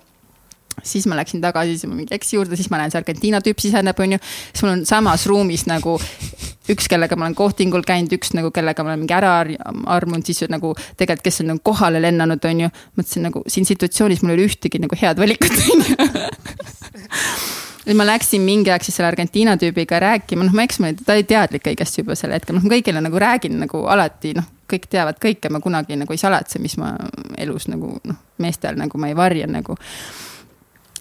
siis 0.84 1.08
ma 1.08 1.18
läksin 1.20 1.42
tagasi 1.44 1.78
siis 1.78 1.92
mingi 1.92 2.14
eksi 2.16 2.36
juurde, 2.38 2.58
siis 2.60 2.70
ma 2.74 2.82
näen, 2.82 2.92
see 2.94 3.00
Argentiina 3.00 3.42
tüüp 3.44 3.62
siseneb, 3.62 4.00
onju. 4.00 4.20
siis 4.52 4.66
mul 4.66 4.74
on 4.76 4.86
samas 4.90 5.26
ruumis 5.30 5.66
nagu 5.70 5.98
üks, 6.72 6.88
kellega 6.90 7.18
ma 7.20 7.28
olen 7.28 7.38
kohtingul 7.38 7.86
käinud, 7.86 8.14
üks 8.18 8.34
nagu, 8.38 8.52
kellega 8.56 8.84
ma 8.84 8.94
olen 8.94 9.04
mingi 9.04 9.16
ära 9.18 9.34
armunud, 9.98 10.26
siis 10.28 10.46
nagu 10.52 10.74
tegelikult, 10.98 11.26
kes 11.28 11.44
on 11.44 11.54
nagu 11.54 11.64
kohale 11.66 12.02
lennanud, 12.04 12.50
onju. 12.52 12.72
mõtlesin 12.98 13.30
nagu 13.30 13.44
siin 13.52 13.68
situatsioonis 13.70 14.24
mul 14.24 14.36
ei 14.36 14.40
ole 14.40 14.50
ühtegi 14.50 14.82
nagu 14.84 14.98
head 15.00 15.22
valikut, 15.22 15.62
onju. 15.76 16.10
Nüüd 17.86 18.00
ma 18.00 18.06
läksin 18.08 18.42
mingi 18.42 18.72
aeg 18.74 18.82
siis 18.82 18.96
selle 18.98 19.12
Argentiina 19.12 19.54
tüübiga 19.62 20.00
rääkima, 20.02 20.48
noh, 20.48 20.56
ma 20.58 20.64
eks 20.66 20.80
ma, 20.82 20.90
ta 21.06 21.14
oli 21.14 21.26
teadlik 21.30 21.68
kõigest 21.68 22.00
juba 22.00 22.16
sel 22.18 22.34
hetkel, 22.34 22.58
noh, 22.58 22.66
ma 22.66 22.72
kõigile 22.74 23.04
nagu 23.06 23.20
räägin 23.22 23.60
nagu 23.62 23.84
alati, 23.94 24.32
noh, 24.34 24.48
kõik 24.72 24.88
teavad 24.90 25.20
kõike, 25.22 25.52
ma 25.54 25.62
kunagi 25.62 25.98
nagu 26.00 26.16
ei 26.16 26.22
salatse, 26.22 26.58
mis 26.64 26.80
ma 26.82 26.96
elus 27.38 27.70
nagu 27.70 27.92
noh, 28.02 28.18
meestel 28.42 28.80
nagu 28.82 28.98
ma 28.98 29.12
ei 29.12 29.18
varja 29.18 29.46
nagu 29.46 29.78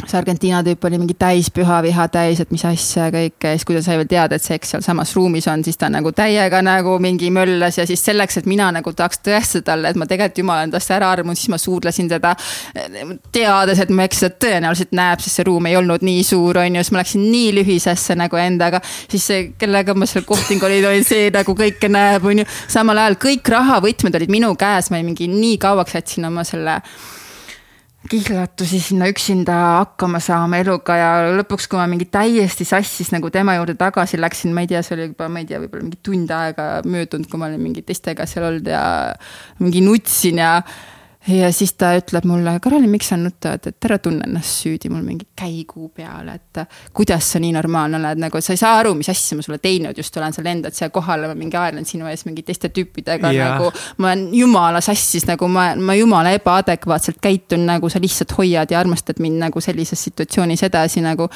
see 0.09 0.19
Argentiina 0.19 0.61
tüüp 0.67 0.85
oli 0.89 0.99
mingi 1.01 1.15
täis 1.19 1.51
pühaviha 1.55 2.07
täis, 2.13 2.41
et 2.43 2.51
mis 2.55 2.65
asja 2.69 3.09
ja 3.09 3.13
kõike 3.15 3.53
ja 3.53 3.59
siis, 3.59 3.67
kui 3.69 3.77
ta 3.77 3.83
sai 3.85 3.99
veel 4.01 4.09
teada, 4.11 4.37
et 4.37 4.45
see 4.45 4.57
eks 4.59 4.75
sealsamas 4.75 5.15
ruumis 5.17 5.47
on, 5.51 5.65
siis 5.67 5.79
ta 5.81 5.89
nagu 5.93 6.13
täiega 6.17 6.61
nagu 6.65 6.97
mingi 7.03 7.31
möllas 7.35 7.79
ja 7.79 7.87
siis 7.89 8.03
selleks, 8.05 8.39
et 8.41 8.49
mina 8.51 8.71
nagu 8.75 8.93
tahaks 8.93 9.23
tõestada 9.25 9.71
talle, 9.71 9.93
et 9.93 10.01
ma 10.01 10.09
tegelikult 10.11 10.43
jumala 10.43 10.67
endast 10.69 10.93
ära 10.95 11.11
armunud, 11.15 11.39
siis 11.39 11.53
ma 11.53 11.59
suudlesin 11.61 12.11
teda. 12.11 12.35
teades, 13.33 13.81
et 13.81 13.91
mu 13.91 14.05
eks 14.05 14.23
seda 14.25 14.39
tõenäoliselt 14.45 14.95
näeb, 14.97 15.23
sest 15.23 15.41
see 15.41 15.49
ruum 15.49 15.67
ei 15.71 15.77
olnud 15.79 16.05
nii 16.05 16.23
suur, 16.27 16.59
on 16.63 16.79
ju, 16.79 16.85
siis 16.85 16.95
ma 16.95 17.03
läksin 17.03 17.27
nii 17.31 17.51
lühisesse 17.59 18.17
nagu 18.19 18.39
endaga. 18.41 18.81
siis 19.11 19.27
see, 19.27 19.43
kellega 19.59 19.95
ma 19.95 20.09
seal 20.11 20.27
kohtingul 20.29 20.69
olin, 20.71 20.89
oli 20.91 21.05
see 21.07 21.31
nagu 21.35 21.57
kõike 21.59 21.91
näeb, 21.91 22.25
on 22.25 22.45
ju. 22.45 22.49
samal 22.69 23.03
ajal 23.05 23.19
kõik 23.27 23.53
rahavõtmed 23.57 24.21
olid 24.21 24.33
minu 24.33 24.55
käes, 24.59 24.91
ma 24.91 25.03
mingi 25.03 25.29
nii 25.31 25.59
kauaks 25.63 26.01
jätsin 26.01 26.29
oma 26.31 26.45
selle 26.45 26.81
kihlatusi 28.11 28.81
sinna 28.81 29.09
üksinda 29.09 29.55
hakkama 29.81 30.21
saama 30.21 30.59
eluga 30.61 30.97
ja 30.99 31.11
lõpuks, 31.39 31.69
kui 31.71 31.81
ma 31.81 31.87
mingi 31.91 32.07
täiesti 32.13 32.67
sassis 32.69 33.11
nagu 33.15 33.31
tema 33.33 33.57
juurde 33.57 33.77
tagasi 33.81 34.21
läksin, 34.21 34.53
ma 34.57 34.65
ei 34.65 34.71
tea, 34.71 34.83
see 34.85 34.97
oli 34.97 35.07
juba, 35.11 35.29
ma 35.33 35.41
ei 35.41 35.49
tea, 35.49 35.61
võib-olla 35.63 35.87
mingi 35.87 36.01
tund 36.05 36.35
aega 36.37 36.67
möödunud, 36.85 37.29
kui 37.31 37.41
ma 37.41 37.49
olin 37.49 37.63
mingi 37.65 37.85
teistega 37.87 38.27
seal 38.29 38.49
olnud 38.51 38.69
ja 38.69 38.83
mingi 39.63 39.85
nutsin 39.85 40.43
ja 40.43 40.59
ja 41.29 41.53
siis 41.53 41.73
ta 41.81 41.95
ütleb 41.97 42.27
mulle, 42.29 42.57
Karoli, 42.61 42.89
miks 42.91 43.09
sa 43.09 43.17
nutad, 43.17 43.65
et 43.71 43.87
ära 43.89 43.97
tunne 44.03 44.27
ennast 44.27 44.61
süüdi, 44.65 44.91
mul 44.93 45.05
mingi 45.07 45.27
käigu 45.39 45.89
peale, 45.97 46.37
et 46.37 46.61
kuidas 46.97 47.31
sa 47.33 47.41
nii 47.41 47.55
normaalne 47.57 47.99
oled, 48.01 48.21
nagu 48.27 48.43
sa 48.45 48.53
ei 48.53 48.61
saa 48.61 48.77
aru, 48.83 48.95
mis 48.99 49.09
asja 49.13 49.39
ma 49.39 49.45
sulle 49.47 49.59
teinud 49.63 49.97
just 49.99 50.17
olen, 50.21 50.37
sa 50.37 50.45
lendad 50.45 50.77
siia 50.77 50.91
kohale, 50.95 51.29
ma 51.31 51.37
mingi 51.39 51.57
aelen 51.61 51.89
sinu 51.89 52.09
ees 52.11 52.27
mingi 52.29 52.45
teiste 52.47 52.69
tüüpidega 52.75 53.33
ja. 53.33 53.53
nagu. 53.55 53.73
ma 53.99 54.13
olen 54.13 54.27
jumala 54.37 54.83
sassis 54.85 55.29
nagu 55.31 55.49
ma, 55.49 55.71
ma 55.81 55.97
jumala 55.97 56.35
ebaadekvaatselt 56.37 57.23
käitun, 57.25 57.65
nagu 57.69 57.89
sa 57.89 58.03
lihtsalt 58.03 58.37
hoiad 58.39 58.75
ja 58.75 58.81
armastad 58.81 59.23
mind 59.25 59.41
nagu 59.47 59.65
sellises 59.65 60.05
situatsioonis 60.11 60.67
edasi 60.69 61.05
nagu 61.05 61.31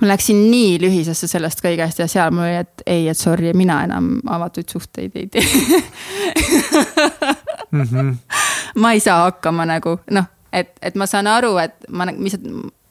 ma 0.00 0.10
läksin 0.10 0.38
nii 0.50 0.76
lühisesse 0.82 1.28
sellest 1.30 1.62
kõigest 1.64 2.00
ja 2.02 2.08
seal 2.10 2.32
mul 2.34 2.46
oli, 2.46 2.62
et 2.62 2.82
ei, 2.86 3.06
et 3.10 3.18
sorry, 3.18 3.52
mina 3.56 3.80
enam 3.86 4.16
avatud 4.30 4.68
suhteid 4.70 5.14
ei 5.16 5.26
tee 5.32 5.46
mm. 7.72 7.82
-hmm. 7.82 8.14
ma 8.76 8.92
ei 8.96 9.00
saa 9.00 9.24
hakkama 9.26 9.66
nagu 9.68 9.98
noh, 10.14 10.26
et, 10.52 10.72
et 10.84 10.96
ma 10.98 11.06
saan 11.10 11.28
aru, 11.30 11.56
et 11.62 11.88
ma 11.92 12.06
lihtsalt, 12.10 12.46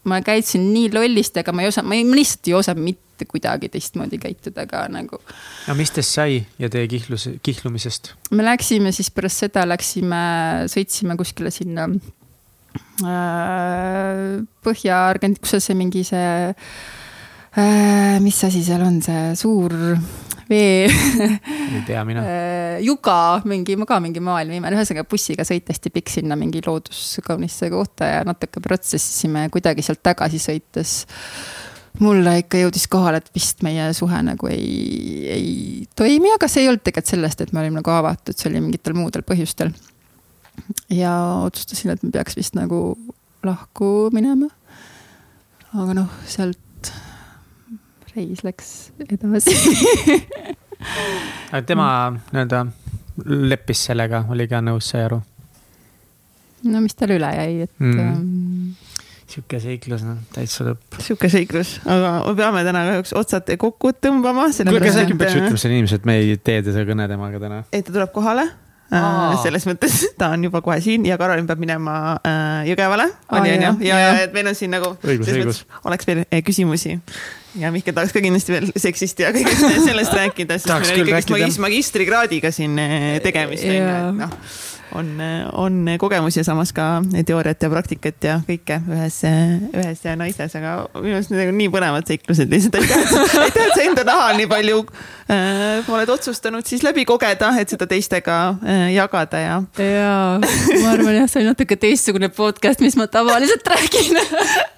ma 0.09 0.21
käitusin 0.25 0.67
nii 0.73 0.91
lollisti, 0.93 1.41
aga 1.41 1.53
ma 1.55 1.65
ei 1.65 1.71
osanud, 1.71 1.89
ma 1.89 2.19
lihtsalt 2.19 2.49
ei 2.49 2.55
osanud 2.57 2.85
mitte 2.85 3.27
kuidagi 3.29 3.69
teistmoodi 3.73 4.19
käituda 4.21 4.65
ka 4.69 4.85
nagu. 4.91 5.21
no 5.67 5.77
mis 5.77 5.93
teist 5.95 6.17
sai 6.17 6.41
ja 6.61 6.69
teie 6.71 6.87
kihlus, 6.91 7.29
kihlumisest? 7.45 8.13
me 8.31 8.45
läksime 8.45 8.93
siis 8.95 9.09
pärast 9.13 9.45
seda 9.45 9.65
läksime, 9.67 10.21
sõitsime 10.71 11.17
kuskile 11.19 11.51
sinna 11.53 11.87
äh, 13.05 14.43
Põhja-Argent-, 14.65 15.41
kus 15.41 15.57
see 15.63 15.77
mingi 15.79 16.03
see 16.07 16.51
äh,, 16.51 18.19
mis 18.21 18.43
asi 18.45 18.65
seal 18.67 18.83
on, 18.85 19.01
see 19.05 19.31
suur 19.39 19.73
vee 20.49 20.85
ei 20.87 21.83
tea 21.87 22.05
mina 22.07 22.23
äh, 22.25 22.79
Juga, 22.85 23.41
mingi, 23.45 23.77
ka 23.87 23.99
mingi 24.03 24.23
maailma 24.23 24.59
ime, 24.59 24.73
ühesõnaga 24.75 25.07
bussiga 25.09 25.45
sõit 25.47 25.69
hästi 25.71 25.91
pikk 25.93 26.11
sinna 26.11 26.37
mingi 26.39 26.61
looduskaunisse 26.65 27.69
kohta 27.73 28.09
ja 28.11 28.25
natuke 28.27 28.63
protsessisime 28.63 29.47
ja 29.47 29.53
kuidagi 29.53 29.85
sealt 29.85 30.03
tagasi 30.05 30.41
sõites 30.41 30.97
mulle 32.01 32.39
ikka 32.41 32.59
jõudis 32.59 32.87
kohale, 32.91 33.21
et 33.21 33.29
vist 33.35 33.63
meie 33.65 33.87
suhe 33.95 34.19
nagu 34.25 34.49
ei, 34.51 34.65
ei 35.31 35.51
toimi, 35.95 36.33
aga 36.35 36.49
see 36.51 36.65
ei 36.65 36.71
olnud 36.71 36.83
tegelikult 36.83 37.13
sellest, 37.13 37.43
et 37.43 37.53
me 37.55 37.61
olime 37.61 37.79
nagu 37.79 37.93
avatud, 37.93 38.35
see 38.35 38.49
oli 38.51 38.63
mingitel 38.63 38.97
muudel 38.97 39.23
põhjustel. 39.27 39.71
ja 40.91 41.13
otsustasin, 41.45 41.95
et 41.95 42.03
me 42.03 42.11
peaks 42.11 42.37
vist 42.37 42.57
nagu 42.57 42.97
lahku 43.45 44.09
minema. 44.15 44.49
aga 45.75 45.95
noh, 45.97 46.11
sealt 46.27 46.59
reis 48.15 48.43
läks 48.45 48.71
edasi 49.05 49.55
aga 51.51 51.61
tema 51.69 51.87
nii-öelda 52.31 52.65
leppis 53.25 53.85
sellega, 53.89 54.25
oli 54.33 54.47
ka 54.51 54.59
nõus, 54.63 54.89
sai 54.91 55.05
aru? 55.07 55.21
no 56.65 56.81
mis 56.83 56.97
tal 56.97 57.13
üle 57.15 57.29
jäi, 57.37 57.61
et 57.67 57.71
Mm. 57.79 58.01
mm. 58.01 58.73
sihuke 59.29 59.59
seiklus, 59.61 60.03
noh, 60.05 60.17
täitsa 60.33 60.65
lõpp. 60.67 60.99
sihuke 61.03 61.29
seiklus, 61.31 61.77
aga 61.85 62.17
me 62.25 62.35
peame 62.39 62.65
täna 62.67 62.83
kahjuks 62.89 63.15
otsad 63.21 63.49
kokku 63.61 63.93
tõmbama. 64.01 64.49
kuule, 64.51 64.83
kas 64.83 64.99
äkki 65.03 65.17
peaks 65.19 65.37
ütlema 65.39 65.57
sellele 65.61 65.79
inimesele, 65.81 66.01
et 66.03 66.09
me 66.11 66.19
ei 66.21 66.37
tee 66.37 66.61
seda 66.65 66.85
kõne 66.87 67.07
temaga 67.11 67.41
täna? 67.41 67.63
et 67.71 67.85
ta 67.85 67.95
tuleb 67.95 68.13
kohale 68.15 68.47
Aa. 68.93 69.33
selles 69.41 69.65
mõttes 69.65 69.95
ta 70.19 70.29
on 70.35 70.43
juba 70.45 70.61
kohe 70.65 70.77
siin 70.83 71.05
ja 71.09 71.17
Karolin 71.17 71.47
peab 71.49 71.61
minema 71.61 71.95
äh, 72.21 72.67
Jõgevale, 72.69 73.07
onju, 73.33 73.55
ja, 73.55 73.71
jah. 73.81 73.81
ja 73.81 74.19
et 74.27 74.35
meil 74.35 74.51
on 74.51 74.57
siin 74.57 74.71
nagu. 74.75 74.91
Selles 75.01 75.41
mõttes 75.41 75.63
Oleks 75.89 76.05
veel 76.07 76.21
eh, 76.29 76.43
küsimusi 76.45 76.99
ja 77.59 77.71
Mihkel 77.71 77.95
tahaks 77.95 78.13
ka 78.15 78.23
kindlasti 78.23 78.55
veel 78.55 78.69
seksist 78.75 79.19
ja 79.23 79.33
kõigest 79.35 79.65
sellest 79.87 80.15
rääkida, 80.15 80.59
sest 80.59 80.71
meil 80.71 80.79
on 80.79 80.85
ikkagist 80.85 81.11
rääkida. 81.15 81.35
magis- 81.37 81.61
magistrikraadiga 81.67 82.53
siin 82.55 82.79
eh, 82.79 83.11
tegemist, 83.23 83.67
on 83.67 83.77
ju, 83.77 83.91
et 83.91 84.23
noh 84.23 84.39
on, 84.95 85.21
on 85.53 85.85
kogemus 85.99 86.37
ja 86.37 86.43
samas 86.43 86.73
ka 86.73 87.01
teooriat 87.25 87.63
ja 87.63 87.69
praktikat 87.69 88.27
ja 88.27 88.35
kõike 88.47 88.77
ühes, 88.91 89.17
ühes 89.75 90.03
naises, 90.19 90.55
aga 90.59 90.75
minu 91.01 91.17
arust 91.17 91.33
need 91.33 91.51
on 91.51 91.57
nii 91.59 91.71
põnevad 91.73 92.07
seiklused 92.09 92.51
lihtsalt. 92.51 92.77
aitäh, 93.45 93.65
et 93.65 93.75
sa 93.75 93.81
enda 93.83 94.05
naha 94.07 94.29
nii 94.37 94.47
palju 94.51 94.83
äh, 95.31 95.89
oled 95.91 96.13
otsustanud 96.15 96.67
siis 96.67 96.85
läbi 96.85 97.05
kogeda, 97.07 97.51
et 97.59 97.73
seda 97.73 97.89
teistega 97.89 98.39
äh, 98.61 98.87
jagada 98.95 99.41
ja. 99.41 99.57
jaa, 99.79 100.39
ma 100.39 100.93
arvan 100.93 101.19
jah, 101.21 101.29
see 101.31 101.43
on 101.43 101.51
natuke 101.53 101.79
teistsugune 101.81 102.31
podcast, 102.35 102.83
mis 102.85 102.97
ma 102.99 103.09
tavaliselt 103.11 103.67
räägin 103.75 104.21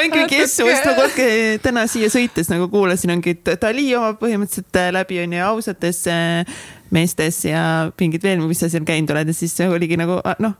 ongi 0.00 0.24
keskust 0.30 0.86
nagu 0.88 1.04
olge 1.06 1.28
täna 1.64 1.86
siia 1.90 2.10
sõites 2.12 2.50
nagu 2.52 2.68
kuulasin, 2.72 3.14
ongi 3.16 3.36
Dali 3.44 3.88
oma 3.98 4.14
põhimõtteliselt 4.20 4.80
äh, 4.80 4.90
läbi 4.94 5.20
on 5.24 5.36
ju 5.36 5.44
ausates 5.48 6.04
äh, 6.10 6.56
meestes 6.94 7.42
ja 7.48 7.64
mingid 8.00 8.24
veel, 8.24 8.42
mis 8.44 8.62
sa 8.62 8.70
seal 8.72 8.86
käinud 8.88 9.12
oled 9.14 9.32
ja 9.32 9.36
siis 9.36 9.56
oligi 9.66 9.98
nagu 10.00 10.20
ah, 10.24 10.38
noh. 10.42 10.56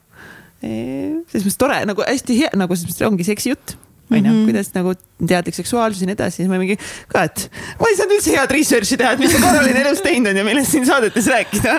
selles 0.65 1.45
mõttes 1.45 1.61
tore 1.61 1.83
nagu 1.85 2.05
hästi 2.07 2.39
hea, 2.39 2.53
nagu 2.57 2.77
selles 2.77 2.95
mõttes 2.95 3.09
ongi 3.11 3.27
seksijutt 3.29 3.77
onju 4.11 4.23
mm. 4.23 4.37
-hmm. 4.37 4.45
kuidas 4.45 4.71
nagu 4.75 4.95
teadlik 5.27 5.55
seksuaalsus 5.55 6.03
ja 6.03 6.07
nii 6.07 6.17
edasi, 6.17 6.37
siis 6.37 6.49
ma 6.49 6.59
mingi 6.61 6.77
ka, 7.09 7.25
et 7.25 7.51
ma 7.81 7.89
ei 7.89 7.97
saanud 7.97 8.17
üldse 8.19 8.35
head 8.35 8.53
research'i 8.53 8.99
teha, 9.01 9.13
et 9.15 9.23
mis 9.23 9.33
see 9.33 9.41
Karolin 9.41 9.79
elus 9.81 10.03
teinud 10.05 10.31
on 10.31 10.41
ja 10.41 10.45
millest 10.45 10.71
siin 10.75 10.87
saadetes 10.87 11.27
rääkida. 11.31 11.75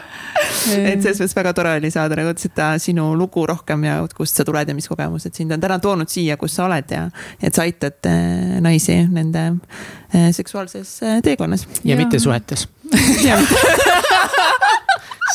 et 0.76 1.02
selles 1.04 1.20
mõttes 1.22 1.36
väga 1.38 1.54
tore 1.54 1.76
oli 1.80 1.92
saada 1.92 2.16
nagu 2.20 2.34
seda 2.42 2.72
sinu 2.82 3.12
lugu 3.18 3.46
rohkem 3.46 3.84
ja 3.84 4.00
kust 4.18 4.36
sa 4.36 4.46
tuled 4.48 4.68
ja 4.68 4.76
mis 4.76 4.88
kogemused 4.88 5.36
sind 5.36 5.52
on 5.52 5.62
täna 5.62 5.80
toonud 5.80 6.10
siia, 6.10 6.38
kus 6.38 6.56
sa 6.56 6.66
oled 6.66 6.92
ja 6.92 7.10
et 7.42 7.54
sa 7.54 7.68
aitad 7.68 8.10
äh, 8.10 8.58
naisi 8.62 8.98
nende 9.12 9.46
äh, 10.16 10.32
seksuaalses 10.32 10.98
äh, 11.04 11.22
teekonnas. 11.22 11.68
ja 11.84 11.98
mitte 11.98 12.20
suhetes. 12.20 12.68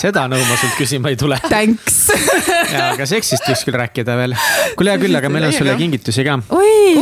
seda 0.01 0.27
nõu 0.31 0.41
ma 0.47 0.57
sult 0.61 0.79
küsima 0.79 1.13
ei 1.13 1.19
tule. 1.21 1.39
Thanks. 1.49 1.99
ja, 2.75 2.93
aga 2.95 3.09
seksist 3.09 3.47
võiks 3.49 3.67
küll 3.67 3.79
rääkida 3.81 4.17
veel. 4.21 4.37
kuule, 4.79 4.95
hea 4.95 5.03
küll, 5.03 5.21
aga 5.21 5.33
meil 5.33 5.51
on 5.51 5.57
sulle 5.57 5.77
kingitusi 5.81 6.27
ka. 6.27 6.41
oi, 6.57 6.97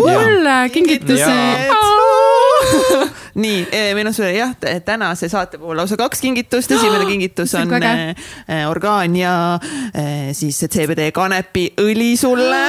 kingitusi. 0.75 1.23
Jaa. 1.23 1.98
nii, 3.43 3.67
meil 3.95 4.07
on 4.07 4.15
sulle 4.15 4.33
jah, 4.33 4.55
tänase 4.85 5.29
saate 5.29 5.59
puhul 5.59 5.77
lausa 5.79 5.97
kaks 5.97 6.21
kingitust, 6.21 6.73
esimene 6.73 7.07
kingitus 7.09 7.55
on 7.59 7.71
väga 7.71 7.93
äh, 7.95 8.65
orgaan 8.71 9.17
ja 9.17 9.33
siis 10.33 10.61
CBD 10.65 11.11
kanepiõli 11.15 12.11
sulle. 12.17 12.65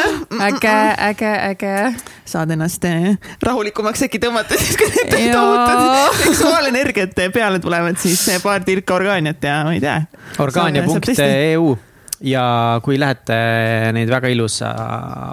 äge, 0.50 0.78
äge, 1.10 1.34
äge. 1.50 1.76
saad 2.26 2.52
ennast 2.56 2.86
rahulikumaks 3.44 4.08
äkki 4.08 4.22
tõmmata, 4.24 4.58
siis 4.60 4.78
kui 4.80 4.90
need 4.94 5.34
tohutud 5.34 6.24
seksuaalenergiat 6.24 7.20
peale 7.34 7.60
tulevad, 7.60 8.00
siis 8.02 8.26
paar 8.44 8.64
tilka 8.64 9.00
orgaaniat 9.00 9.44
ja 9.44 9.62
ma 9.68 9.76
ei 9.76 9.84
tea. 9.84 10.02
orgaania.eu 10.40 11.78
ja 12.22 12.44
kui 12.84 13.00
lähete 13.00 13.36
neid 13.96 14.10
väga 14.12 14.32
ilusa 14.34 14.70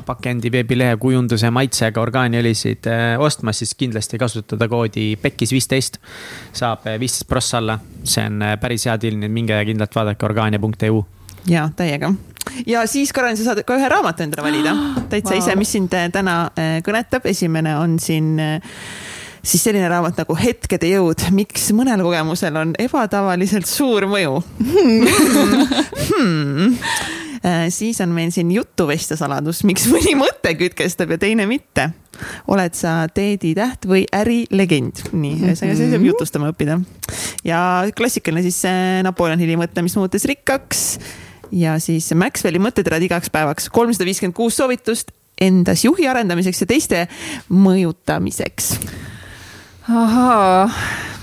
pakendi 0.06 0.50
veebilehe 0.52 0.96
kujunduse 1.02 1.50
maitsega 1.54 2.02
orgaaniõlisid 2.02 2.88
eh, 2.90 3.06
ostma, 3.22 3.54
siis 3.56 3.74
kindlasti 3.78 4.20
kasutada 4.22 4.68
koodi 4.70 5.08
PEKIS 5.22 5.54
viisteist. 5.56 5.98
saab 6.52 6.86
viisteist 7.00 7.28
prossa 7.28 7.58
alla, 7.58 7.78
see 8.04 8.26
on 8.26 8.42
eh, 8.42 8.56
päris 8.60 8.86
hea 8.86 8.96
deal, 9.02 9.18
nii 9.18 9.30
et 9.30 9.36
minge 9.40 9.60
kindlalt 9.70 9.98
vaadake 9.98 10.26
orgaania.eu. 10.30 11.02
ja 11.50 11.68
täiega 11.76 12.12
ja 12.66 12.86
siis, 12.86 13.12
Karin, 13.12 13.36
sa 13.36 13.50
saad 13.50 13.64
ka 13.66 13.78
ühe 13.78 13.88
raamatu 13.90 14.22
endale 14.22 14.46
valida, 14.46 14.76
täitsa 15.10 15.34
Vau. 15.34 15.42
ise, 15.42 15.58
mis 15.58 15.74
sind 15.74 15.90
täna 16.12 16.38
kõnetab, 16.86 17.26
esimene 17.26 17.76
on 17.80 17.98
siin 18.02 18.36
äh, 18.40 18.78
siis 19.47 19.62
selline 19.66 19.89
raamat 19.90 20.18
nagu 20.23 20.36
Hetkede 20.39 20.90
jõud, 20.90 21.23
miks 21.36 21.70
mõnel 21.77 22.02
kogemusel 22.05 22.56
on 22.59 22.74
ebatavaliselt 22.82 23.68
suur 23.70 24.09
mõju 24.10 24.40
hmm. 26.16 26.81
Äh, 27.47 27.68
siis 27.70 28.01
on 28.01 28.10
meil 28.16 28.32
siin 28.35 28.48
jutuvestja 28.51 29.14
saladus, 29.20 29.60
miks 29.68 29.85
mõni 29.93 30.16
mõte 30.18 30.51
kütkestab 30.59 31.12
ja 31.14 31.18
teine 31.20 31.44
mitte. 31.47 31.90
oled 32.48 32.74
sa 32.74 33.05
teeditäht 33.12 33.86
või 33.86 34.06
ärilegend? 34.10 35.05
nii, 35.12 35.36
ühesõnaga 35.44 35.77
see 35.78 35.90
saab 35.93 36.06
jutustama 36.09 36.51
õppida. 36.51 36.81
ja 37.44 37.60
klassikaline 37.94 38.43
siis 38.43 38.64
äh, 38.66 39.02
Napoleon 39.06 39.39
Hilli 39.39 39.59
mõte, 39.60 39.85
mis 39.85 39.94
muutus 40.01 40.24
rikkaks 40.27 40.98
ja 41.55 41.77
siis 41.78 42.09
Maxwelli 42.18 42.59
mõtteterad 42.59 43.05
igaks 43.05 43.31
päevaks, 43.31 43.68
kolmsada 43.70 44.09
viiskümmend 44.09 44.35
kuus 44.35 44.56
soovitust 44.59 45.12
endas 45.40 45.85
juhi 45.85 46.09
arendamiseks 46.09 46.64
ja 46.64 46.70
teiste 46.70 47.05
mõjutamiseks. 47.52 48.73
Ahaa, 49.88 50.66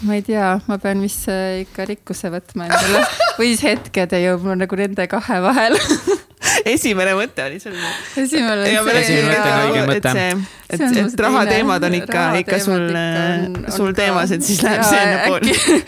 ma 0.07 0.15
ei 0.15 0.23
tea, 0.23 0.56
ma 0.68 0.77
pean 0.80 1.02
vist 1.03 1.27
äh, 1.31 1.64
ikka 1.64 1.88
rikkuse 1.90 2.31
võtma 2.34 2.69
endale 2.69 3.03
või 3.40 3.53
siis 3.53 3.65
hetkede 3.68 4.22
jõud, 4.23 4.44
mul 4.44 4.56
on 4.56 4.64
nagu 4.64 4.80
nende 4.80 5.07
kahe 5.11 5.40
vahel 5.44 5.76
esimene 6.73 7.15
mõte 7.18 7.44
oli 7.45 7.60
sul. 7.60 7.76
esimene 8.19 8.72
mõte 8.85 9.49
on 9.52 9.61
õige 9.68 9.84
mõte. 9.90 10.14
et, 10.69 10.80
et, 10.80 10.98
et 11.03 11.23
rahateemad 11.26 11.88
on 11.90 11.98
ikka, 11.99 12.26
ikka 12.44 12.60
sul, 12.64 12.88
äh, 12.99 13.48
sul 13.76 13.95
teemas, 13.98 14.31
et 14.35 14.45
siis 14.45 14.64
läheb 14.64 14.84
see 14.88 15.03
Napoleon, 15.11 15.84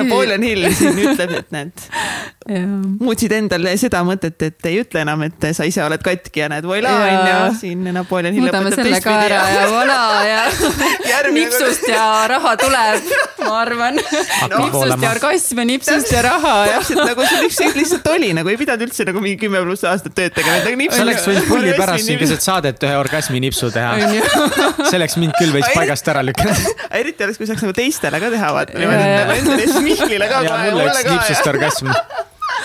Napoleon 0.00 0.46
Hill 0.46 0.70
siin 0.74 1.02
ütleb, 1.08 1.38
et 1.40 1.54
näed. 1.54 1.88
muutsid 2.44 3.32
endale 3.32 3.72
seda 3.80 4.02
mõtet, 4.04 4.36
et 4.44 4.66
ei 4.68 4.82
ütle 4.82 5.00
enam, 5.00 5.22
et 5.24 5.46
sa 5.56 5.64
ise 5.64 5.80
oled 5.84 6.02
katki 6.04 6.42
ja 6.42 6.48
näed, 6.52 6.66
voilà 6.68 6.92
on 6.92 7.28
ju, 7.28 7.36
siin 7.62 7.86
Napoleon 7.94 8.36
Hill 8.36 8.44
muudame 8.44 8.68
õpetab 8.68 8.84
selle 8.84 9.00
ka 9.00 9.14
teistpidi 9.14 9.32
ära 9.32 9.44
ja 9.54 9.62
voilà 9.74 10.00
ja 10.28 11.22
nipsust 11.38 11.86
ja 11.88 12.04
raha 12.28 12.52
tuleb, 12.60 13.08
ma 13.40 13.54
arvan. 13.62 13.96
nipsust 13.96 14.74
voolama. 14.74 15.06
ja 15.06 15.12
orgasm 15.14 15.62
ja 15.62 15.66
nipsust 15.70 16.12
ja 16.12 16.24
raha 16.26 16.54
ja. 16.68 16.74
täpselt 16.76 17.00
nagu 17.00 17.28
sul 17.30 17.48
üks 17.48 17.60
lihtsalt 17.78 18.10
oli 18.12 18.32
nagu 18.36 18.52
ei 18.52 18.60
pidanud 18.60 18.86
üldse 18.88 19.08
nagu 19.08 19.24
mingi 19.24 19.40
kümme 19.46 19.62
pluss 19.64 19.86
aastat 19.88 20.16
tööd 20.18 20.36
tegema, 20.36 20.60
et 20.60 20.68
nagu 20.68 20.80
nips. 20.82 20.98
sa 20.98 21.06
oleks 21.06 21.28
võinud 21.30 21.48
pulli 21.48 21.72
pärast 21.78 22.08
siin 22.10 22.20
keset 22.20 22.44
saadet 22.44 22.84
ühe 22.84 22.98
orgasmi 23.00 23.40
nipsu 23.44 23.70
teha. 23.74 23.96
see 24.90 24.98
oleks 24.98 25.16
mind 25.20 25.36
küll 25.38 25.54
veits 25.56 25.72
paigast 25.72 26.12
ära 26.12 26.24
lükanud. 26.26 26.84
eriti 26.90 27.26
oleks, 27.26 27.40
kui 27.40 27.48
saaks 27.48 27.64
nagu 27.64 27.76
teistele 27.76 28.20
ka 28.20 28.30
teha, 28.36 28.52
vaata. 28.58 28.84
Siis 29.54 29.80
Mihklile 29.84 30.28
ka 30.28 30.44
ja 30.44 30.60
mulle 30.68 30.88
üks 30.90 31.10
nipsust 31.10 31.52
orgasm. 31.54 31.92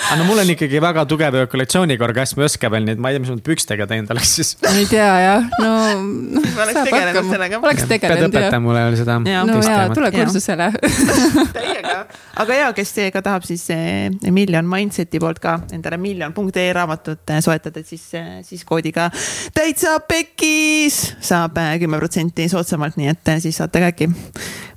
Aga 0.09 0.17
no 0.19 0.27
mul 0.27 0.41
on 0.43 0.53
ikkagi 0.55 0.81
väga 0.83 1.05
tugev 1.09 1.37
ejakulatsiooniga 1.41 2.05
orgasm 2.07 2.41
ei 2.41 2.47
oska 2.49 2.71
veel, 2.73 2.87
nii 2.87 2.97
et 2.97 3.03
ma 3.03 3.11
ei 3.11 3.17
tea, 3.17 3.23
mis 3.25 3.33
ma 3.33 3.45
pükstega 3.49 3.87
teinud 3.89 4.13
oleks 4.15 4.33
siis. 4.39 4.53
ma 4.65 4.73
ei 4.77 4.87
tea 4.89 5.09
jah, 5.23 5.49
no, 5.61 5.71
no 6.35 6.43
oleks 6.65 6.79
tegelenud 6.89 7.31
sellega. 7.33 7.61
oleks 7.63 7.85
pead 7.85 8.05
tegelenud 8.05 8.39
jah. 8.39 8.47
õpetama 8.47 8.65
mulle 8.65 8.85
veel 8.87 8.99
seda. 9.01 9.19
No 9.23 9.59
jaa, 9.65 9.85
tule 9.93 10.11
kursusele 10.15 10.69
täiega, 11.57 11.97
aga 12.43 12.59
ja 12.61 12.71
kes 12.77 12.95
ka 13.13 13.23
tahab 13.25 13.47
siis 13.47 13.65
eh, 13.75 14.09
Million 14.33 14.67
Mindseti 14.69 15.21
poolt 15.21 15.41
ka 15.43 15.59
endale 15.75 15.99
miljon.ee 16.01 16.69
raamatut 16.75 17.35
eh, 17.35 17.43
soetada, 17.45 17.83
et 17.83 17.89
siis, 17.89 18.05
siis 18.47 18.65
koodiga 18.67 19.09
täitsa 19.55 19.97
pekkis 20.07 20.99
saab 21.21 21.57
eh, 21.61 21.75
kümme 21.81 21.99
protsenti 22.01 22.49
soodsamalt, 22.51 22.97
nii 22.99 23.11
et 23.13 23.33
eh, 23.33 23.41
siis 23.43 23.59
saate 23.59 23.83
ka 23.83 23.91
äkki 23.93 24.09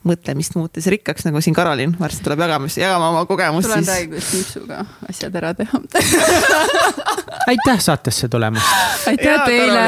mõtlemist 0.08 0.56
muutes 0.58 0.86
rikkaks, 0.90 1.26
nagu 1.28 1.40
siin 1.44 1.54
Karolin 1.56 1.94
varsti 2.00 2.24
tuleb 2.26 2.42
jagamas, 2.42 2.76
jagama 2.80 3.12
oma 3.12 3.26
kogemust 3.28 3.68
tulen 3.68 3.84
siis. 3.84 3.92
räägin, 3.92 4.10
kuidas 4.10 4.32
nipsuga 4.34 4.84
asjad 5.08 5.36
ära 5.40 5.52
teha. 5.54 5.80
aitäh 7.52 7.80
saatesse 7.80 8.28
tulemast. 8.28 8.66
aitäh 9.06 9.44
teile. 9.44 9.82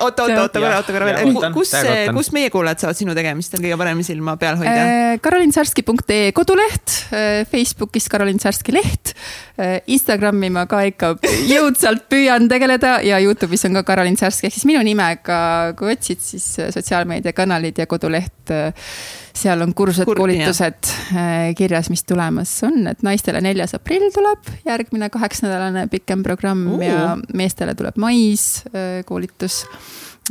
oota, 0.00 0.22
oota, 0.22 0.22
oota 0.42 0.60
korra, 0.60 0.76
oota 0.76 0.92
korra 0.92 1.06
veel, 1.06 1.34
kus, 1.54 1.72
kus 2.14 2.32
meie 2.34 2.50
kuulajad 2.50 2.84
saavad 2.84 2.98
sinu 2.98 3.14
tegemistel 3.18 3.62
kõige 3.62 3.78
paremini 3.80 4.06
silma 4.06 4.36
peal 4.40 4.58
hoida? 4.60 4.74
Äh, 4.74 5.20
karolinsarski.ee 5.22 6.32
koduleht, 6.36 6.96
Facebookis 7.50 8.08
Karolin 8.10 8.40
Sarski 8.42 8.74
leht. 8.74 9.14
Instagrami 9.90 10.50
ma 10.54 10.66
ka 10.70 10.84
ikka 10.86 11.14
jõudsalt 11.50 12.04
püüan 12.10 12.46
tegeleda 12.50 12.98
ja 13.06 13.18
Youtube'is 13.22 13.66
on 13.66 13.80
ka 13.80 13.84
Karolin 13.88 14.18
Sarski 14.20 14.46
ehk 14.48 14.54
siis 14.54 14.68
minu 14.68 14.82
nimega, 14.86 15.38
kui 15.78 15.94
otsid, 15.94 16.22
siis 16.22 16.46
sotsiaalmeediakanalid 16.74 17.82
ja 17.82 17.88
koduleht 17.90 18.47
et 18.48 18.74
äh, 18.74 18.88
seal 19.38 19.62
on 19.62 19.74
kursused, 19.76 20.08
koolitused 20.08 20.90
äh, 21.14 21.54
kirjas, 21.58 21.90
mis 21.92 22.04
tulemas 22.08 22.52
on, 22.66 22.86
et 22.90 23.04
naistele 23.06 23.42
neljas 23.44 23.76
aprill 23.78 24.10
tuleb 24.14 24.50
järgmine 24.66 25.10
kaheksanädalane 25.14 25.86
pikem 25.92 26.24
programm 26.26 26.66
uh. 26.74 26.84
ja 26.84 27.16
meestele 27.34 27.76
tuleb 27.78 27.98
mais 28.00 28.64
koolitus 29.06 29.64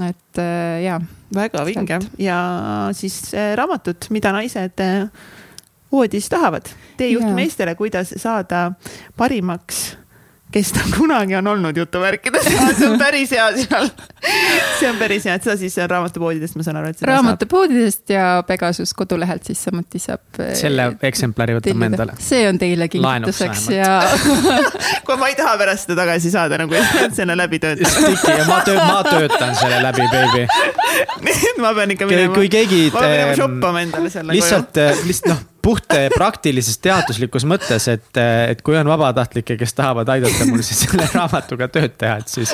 et 0.04 0.40
jaa. 0.84 1.00
väga 1.34 1.64
vinge 1.66 2.00
ja 2.22 2.38
siis 2.94 3.32
raamatud, 3.58 4.10
mida 4.14 4.32
naised 4.36 4.84
voodis 5.92 6.30
tahavad. 6.30 6.70
tee 6.98 7.14
juht 7.16 7.32
meestele, 7.34 7.76
kuidas 7.76 8.14
saada 8.22 8.72
parimaks 9.18 9.98
kes 10.58 10.72
ta 10.74 10.80
kunagi 10.98 11.36
on 11.36 11.48
olnud 11.48 11.78
jutuvärkides 11.78 12.46
see 12.80 12.88
on 12.90 12.98
päris 13.00 13.32
hea 13.32 13.46
seal. 13.58 13.90
see 14.80 14.90
on 14.90 14.98
päris 14.98 15.26
hea, 15.26 15.36
et 15.38 15.46
seda 15.46 15.58
siis 15.60 15.78
raamatupoodidest, 15.92 16.58
ma 16.58 16.66
saan 16.66 16.80
aru, 16.82 16.92
et. 16.94 17.02
raamatupoodidest 17.10 18.14
ja 18.14 18.44
Pegasus 18.48 18.94
kodulehelt 18.98 19.46
siis 19.46 19.62
samuti 19.68 20.02
saab. 20.02 20.24
Eh, 20.42 20.54
selle 20.58 20.90
eksemplari 21.10 21.58
võtame 21.60 21.92
endale. 21.92 22.16
see 22.22 22.48
on 22.50 22.58
teile 22.62 22.90
kingituseks 22.92 23.68
ja 23.76 24.00
kui 25.06 25.20
ma 25.20 25.30
ei 25.32 25.38
taha 25.38 25.58
pärast 25.62 25.88
seda 25.88 26.00
tagasi 26.02 26.34
saada 26.34 26.62
nagu, 26.64 26.78
et 26.78 27.14
selle 27.18 27.38
läbi 27.38 27.62
töötada. 27.62 28.48
ma 28.50 28.62
töö, 28.66 28.80
ma 28.82 29.04
töötan 29.08 29.54
selle 29.60 29.84
läbi, 29.86 30.08
baby. 30.14 30.48
ma 31.64 31.76
pean 31.78 31.94
ikka 31.98 32.10
minema. 32.10 32.34
kui 32.34 32.50
keegi. 32.50 32.88
ma 32.96 33.06
pean 33.06 33.14
minema 33.14 33.38
shoppama 33.38 33.86
endale 33.86 34.14
selle. 34.14 34.34
lihtsalt, 34.38 34.82
eh, 34.82 35.06
lihtsalt 35.06 35.36
noh 35.36 35.46
puht 35.68 35.96
praktilises 36.16 36.80
teaduslikus 36.84 37.44
mõttes, 37.50 37.90
et, 37.92 38.10
et 38.18 38.62
kui 38.66 38.78
on 38.80 38.88
vabatahtlikke, 38.88 39.58
kes 39.60 39.76
tahavad 39.78 40.10
aidata 40.16 40.48
mul 40.48 40.64
siis 40.66 40.86
selle 40.86 41.08
raamatuga 41.12 41.68
tööd 41.72 41.98
teha, 42.00 42.22
et 42.22 42.32
siis. 42.32 42.54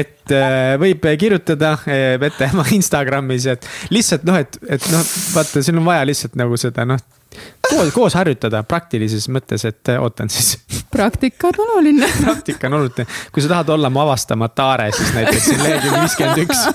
et 0.00 0.34
äh, 0.34 0.74
võib 0.82 1.04
kirjutada 1.18 1.76
ette 1.86 2.50
oma 2.52 2.66
Instagramis, 2.76 3.46
et 3.54 3.68
lihtsalt 3.94 4.26
noh, 4.28 4.40
et, 4.42 4.58
et 4.68 4.90
noh, 4.92 5.12
vaata, 5.36 5.62
siin 5.62 5.80
on 5.80 5.86
vaja 5.88 6.08
lihtsalt 6.08 6.36
nagu 6.38 6.58
seda 6.60 6.84
noh 6.88 7.00
koos, 7.68 7.92
koos 7.94 8.16
harjutada 8.18 8.62
praktilises 8.68 9.28
mõttes, 9.32 9.64
et 9.68 9.92
ootan 10.00 10.30
siis. 10.32 10.56
praktika 10.92 11.50
on 11.52 11.64
oluline. 11.66 12.08
praktika 12.24 12.70
on 12.70 12.80
oluline, 12.80 13.06
kui 13.32 13.44
sa 13.44 13.54
tahad 13.56 13.72
olla 13.76 13.90
mu 13.92 14.00
avastamata 14.04 14.70
Aare, 14.72 14.90
siis 14.96 15.14
näiteks 15.16 15.48
siin 15.50 15.64
lehekülg 15.64 15.98
viiskümmend 16.00 16.44
üks 16.44 16.66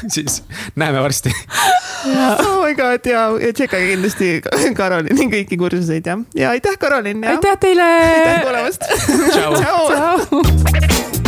siis 0.14 0.42
näeme 0.76 1.02
varsti. 1.02 1.32
oh 2.46 2.64
my 2.64 2.74
god 2.74 3.06
ja, 3.06 3.28
ja 3.46 3.52
tšekkage 3.52 3.92
kindlasti 3.92 4.32
Karolini 4.76 5.28
kõiki 5.32 5.60
kursuseid 5.60 6.06
ja, 6.06 6.18
ja 6.34 6.50
aitäh, 6.56 6.78
Karolin. 6.78 7.24
aitäh 7.24 7.58
teile. 7.60 7.88
aitäh 8.02 8.44
tulemast. 8.44 8.80
tšau. 9.30 11.18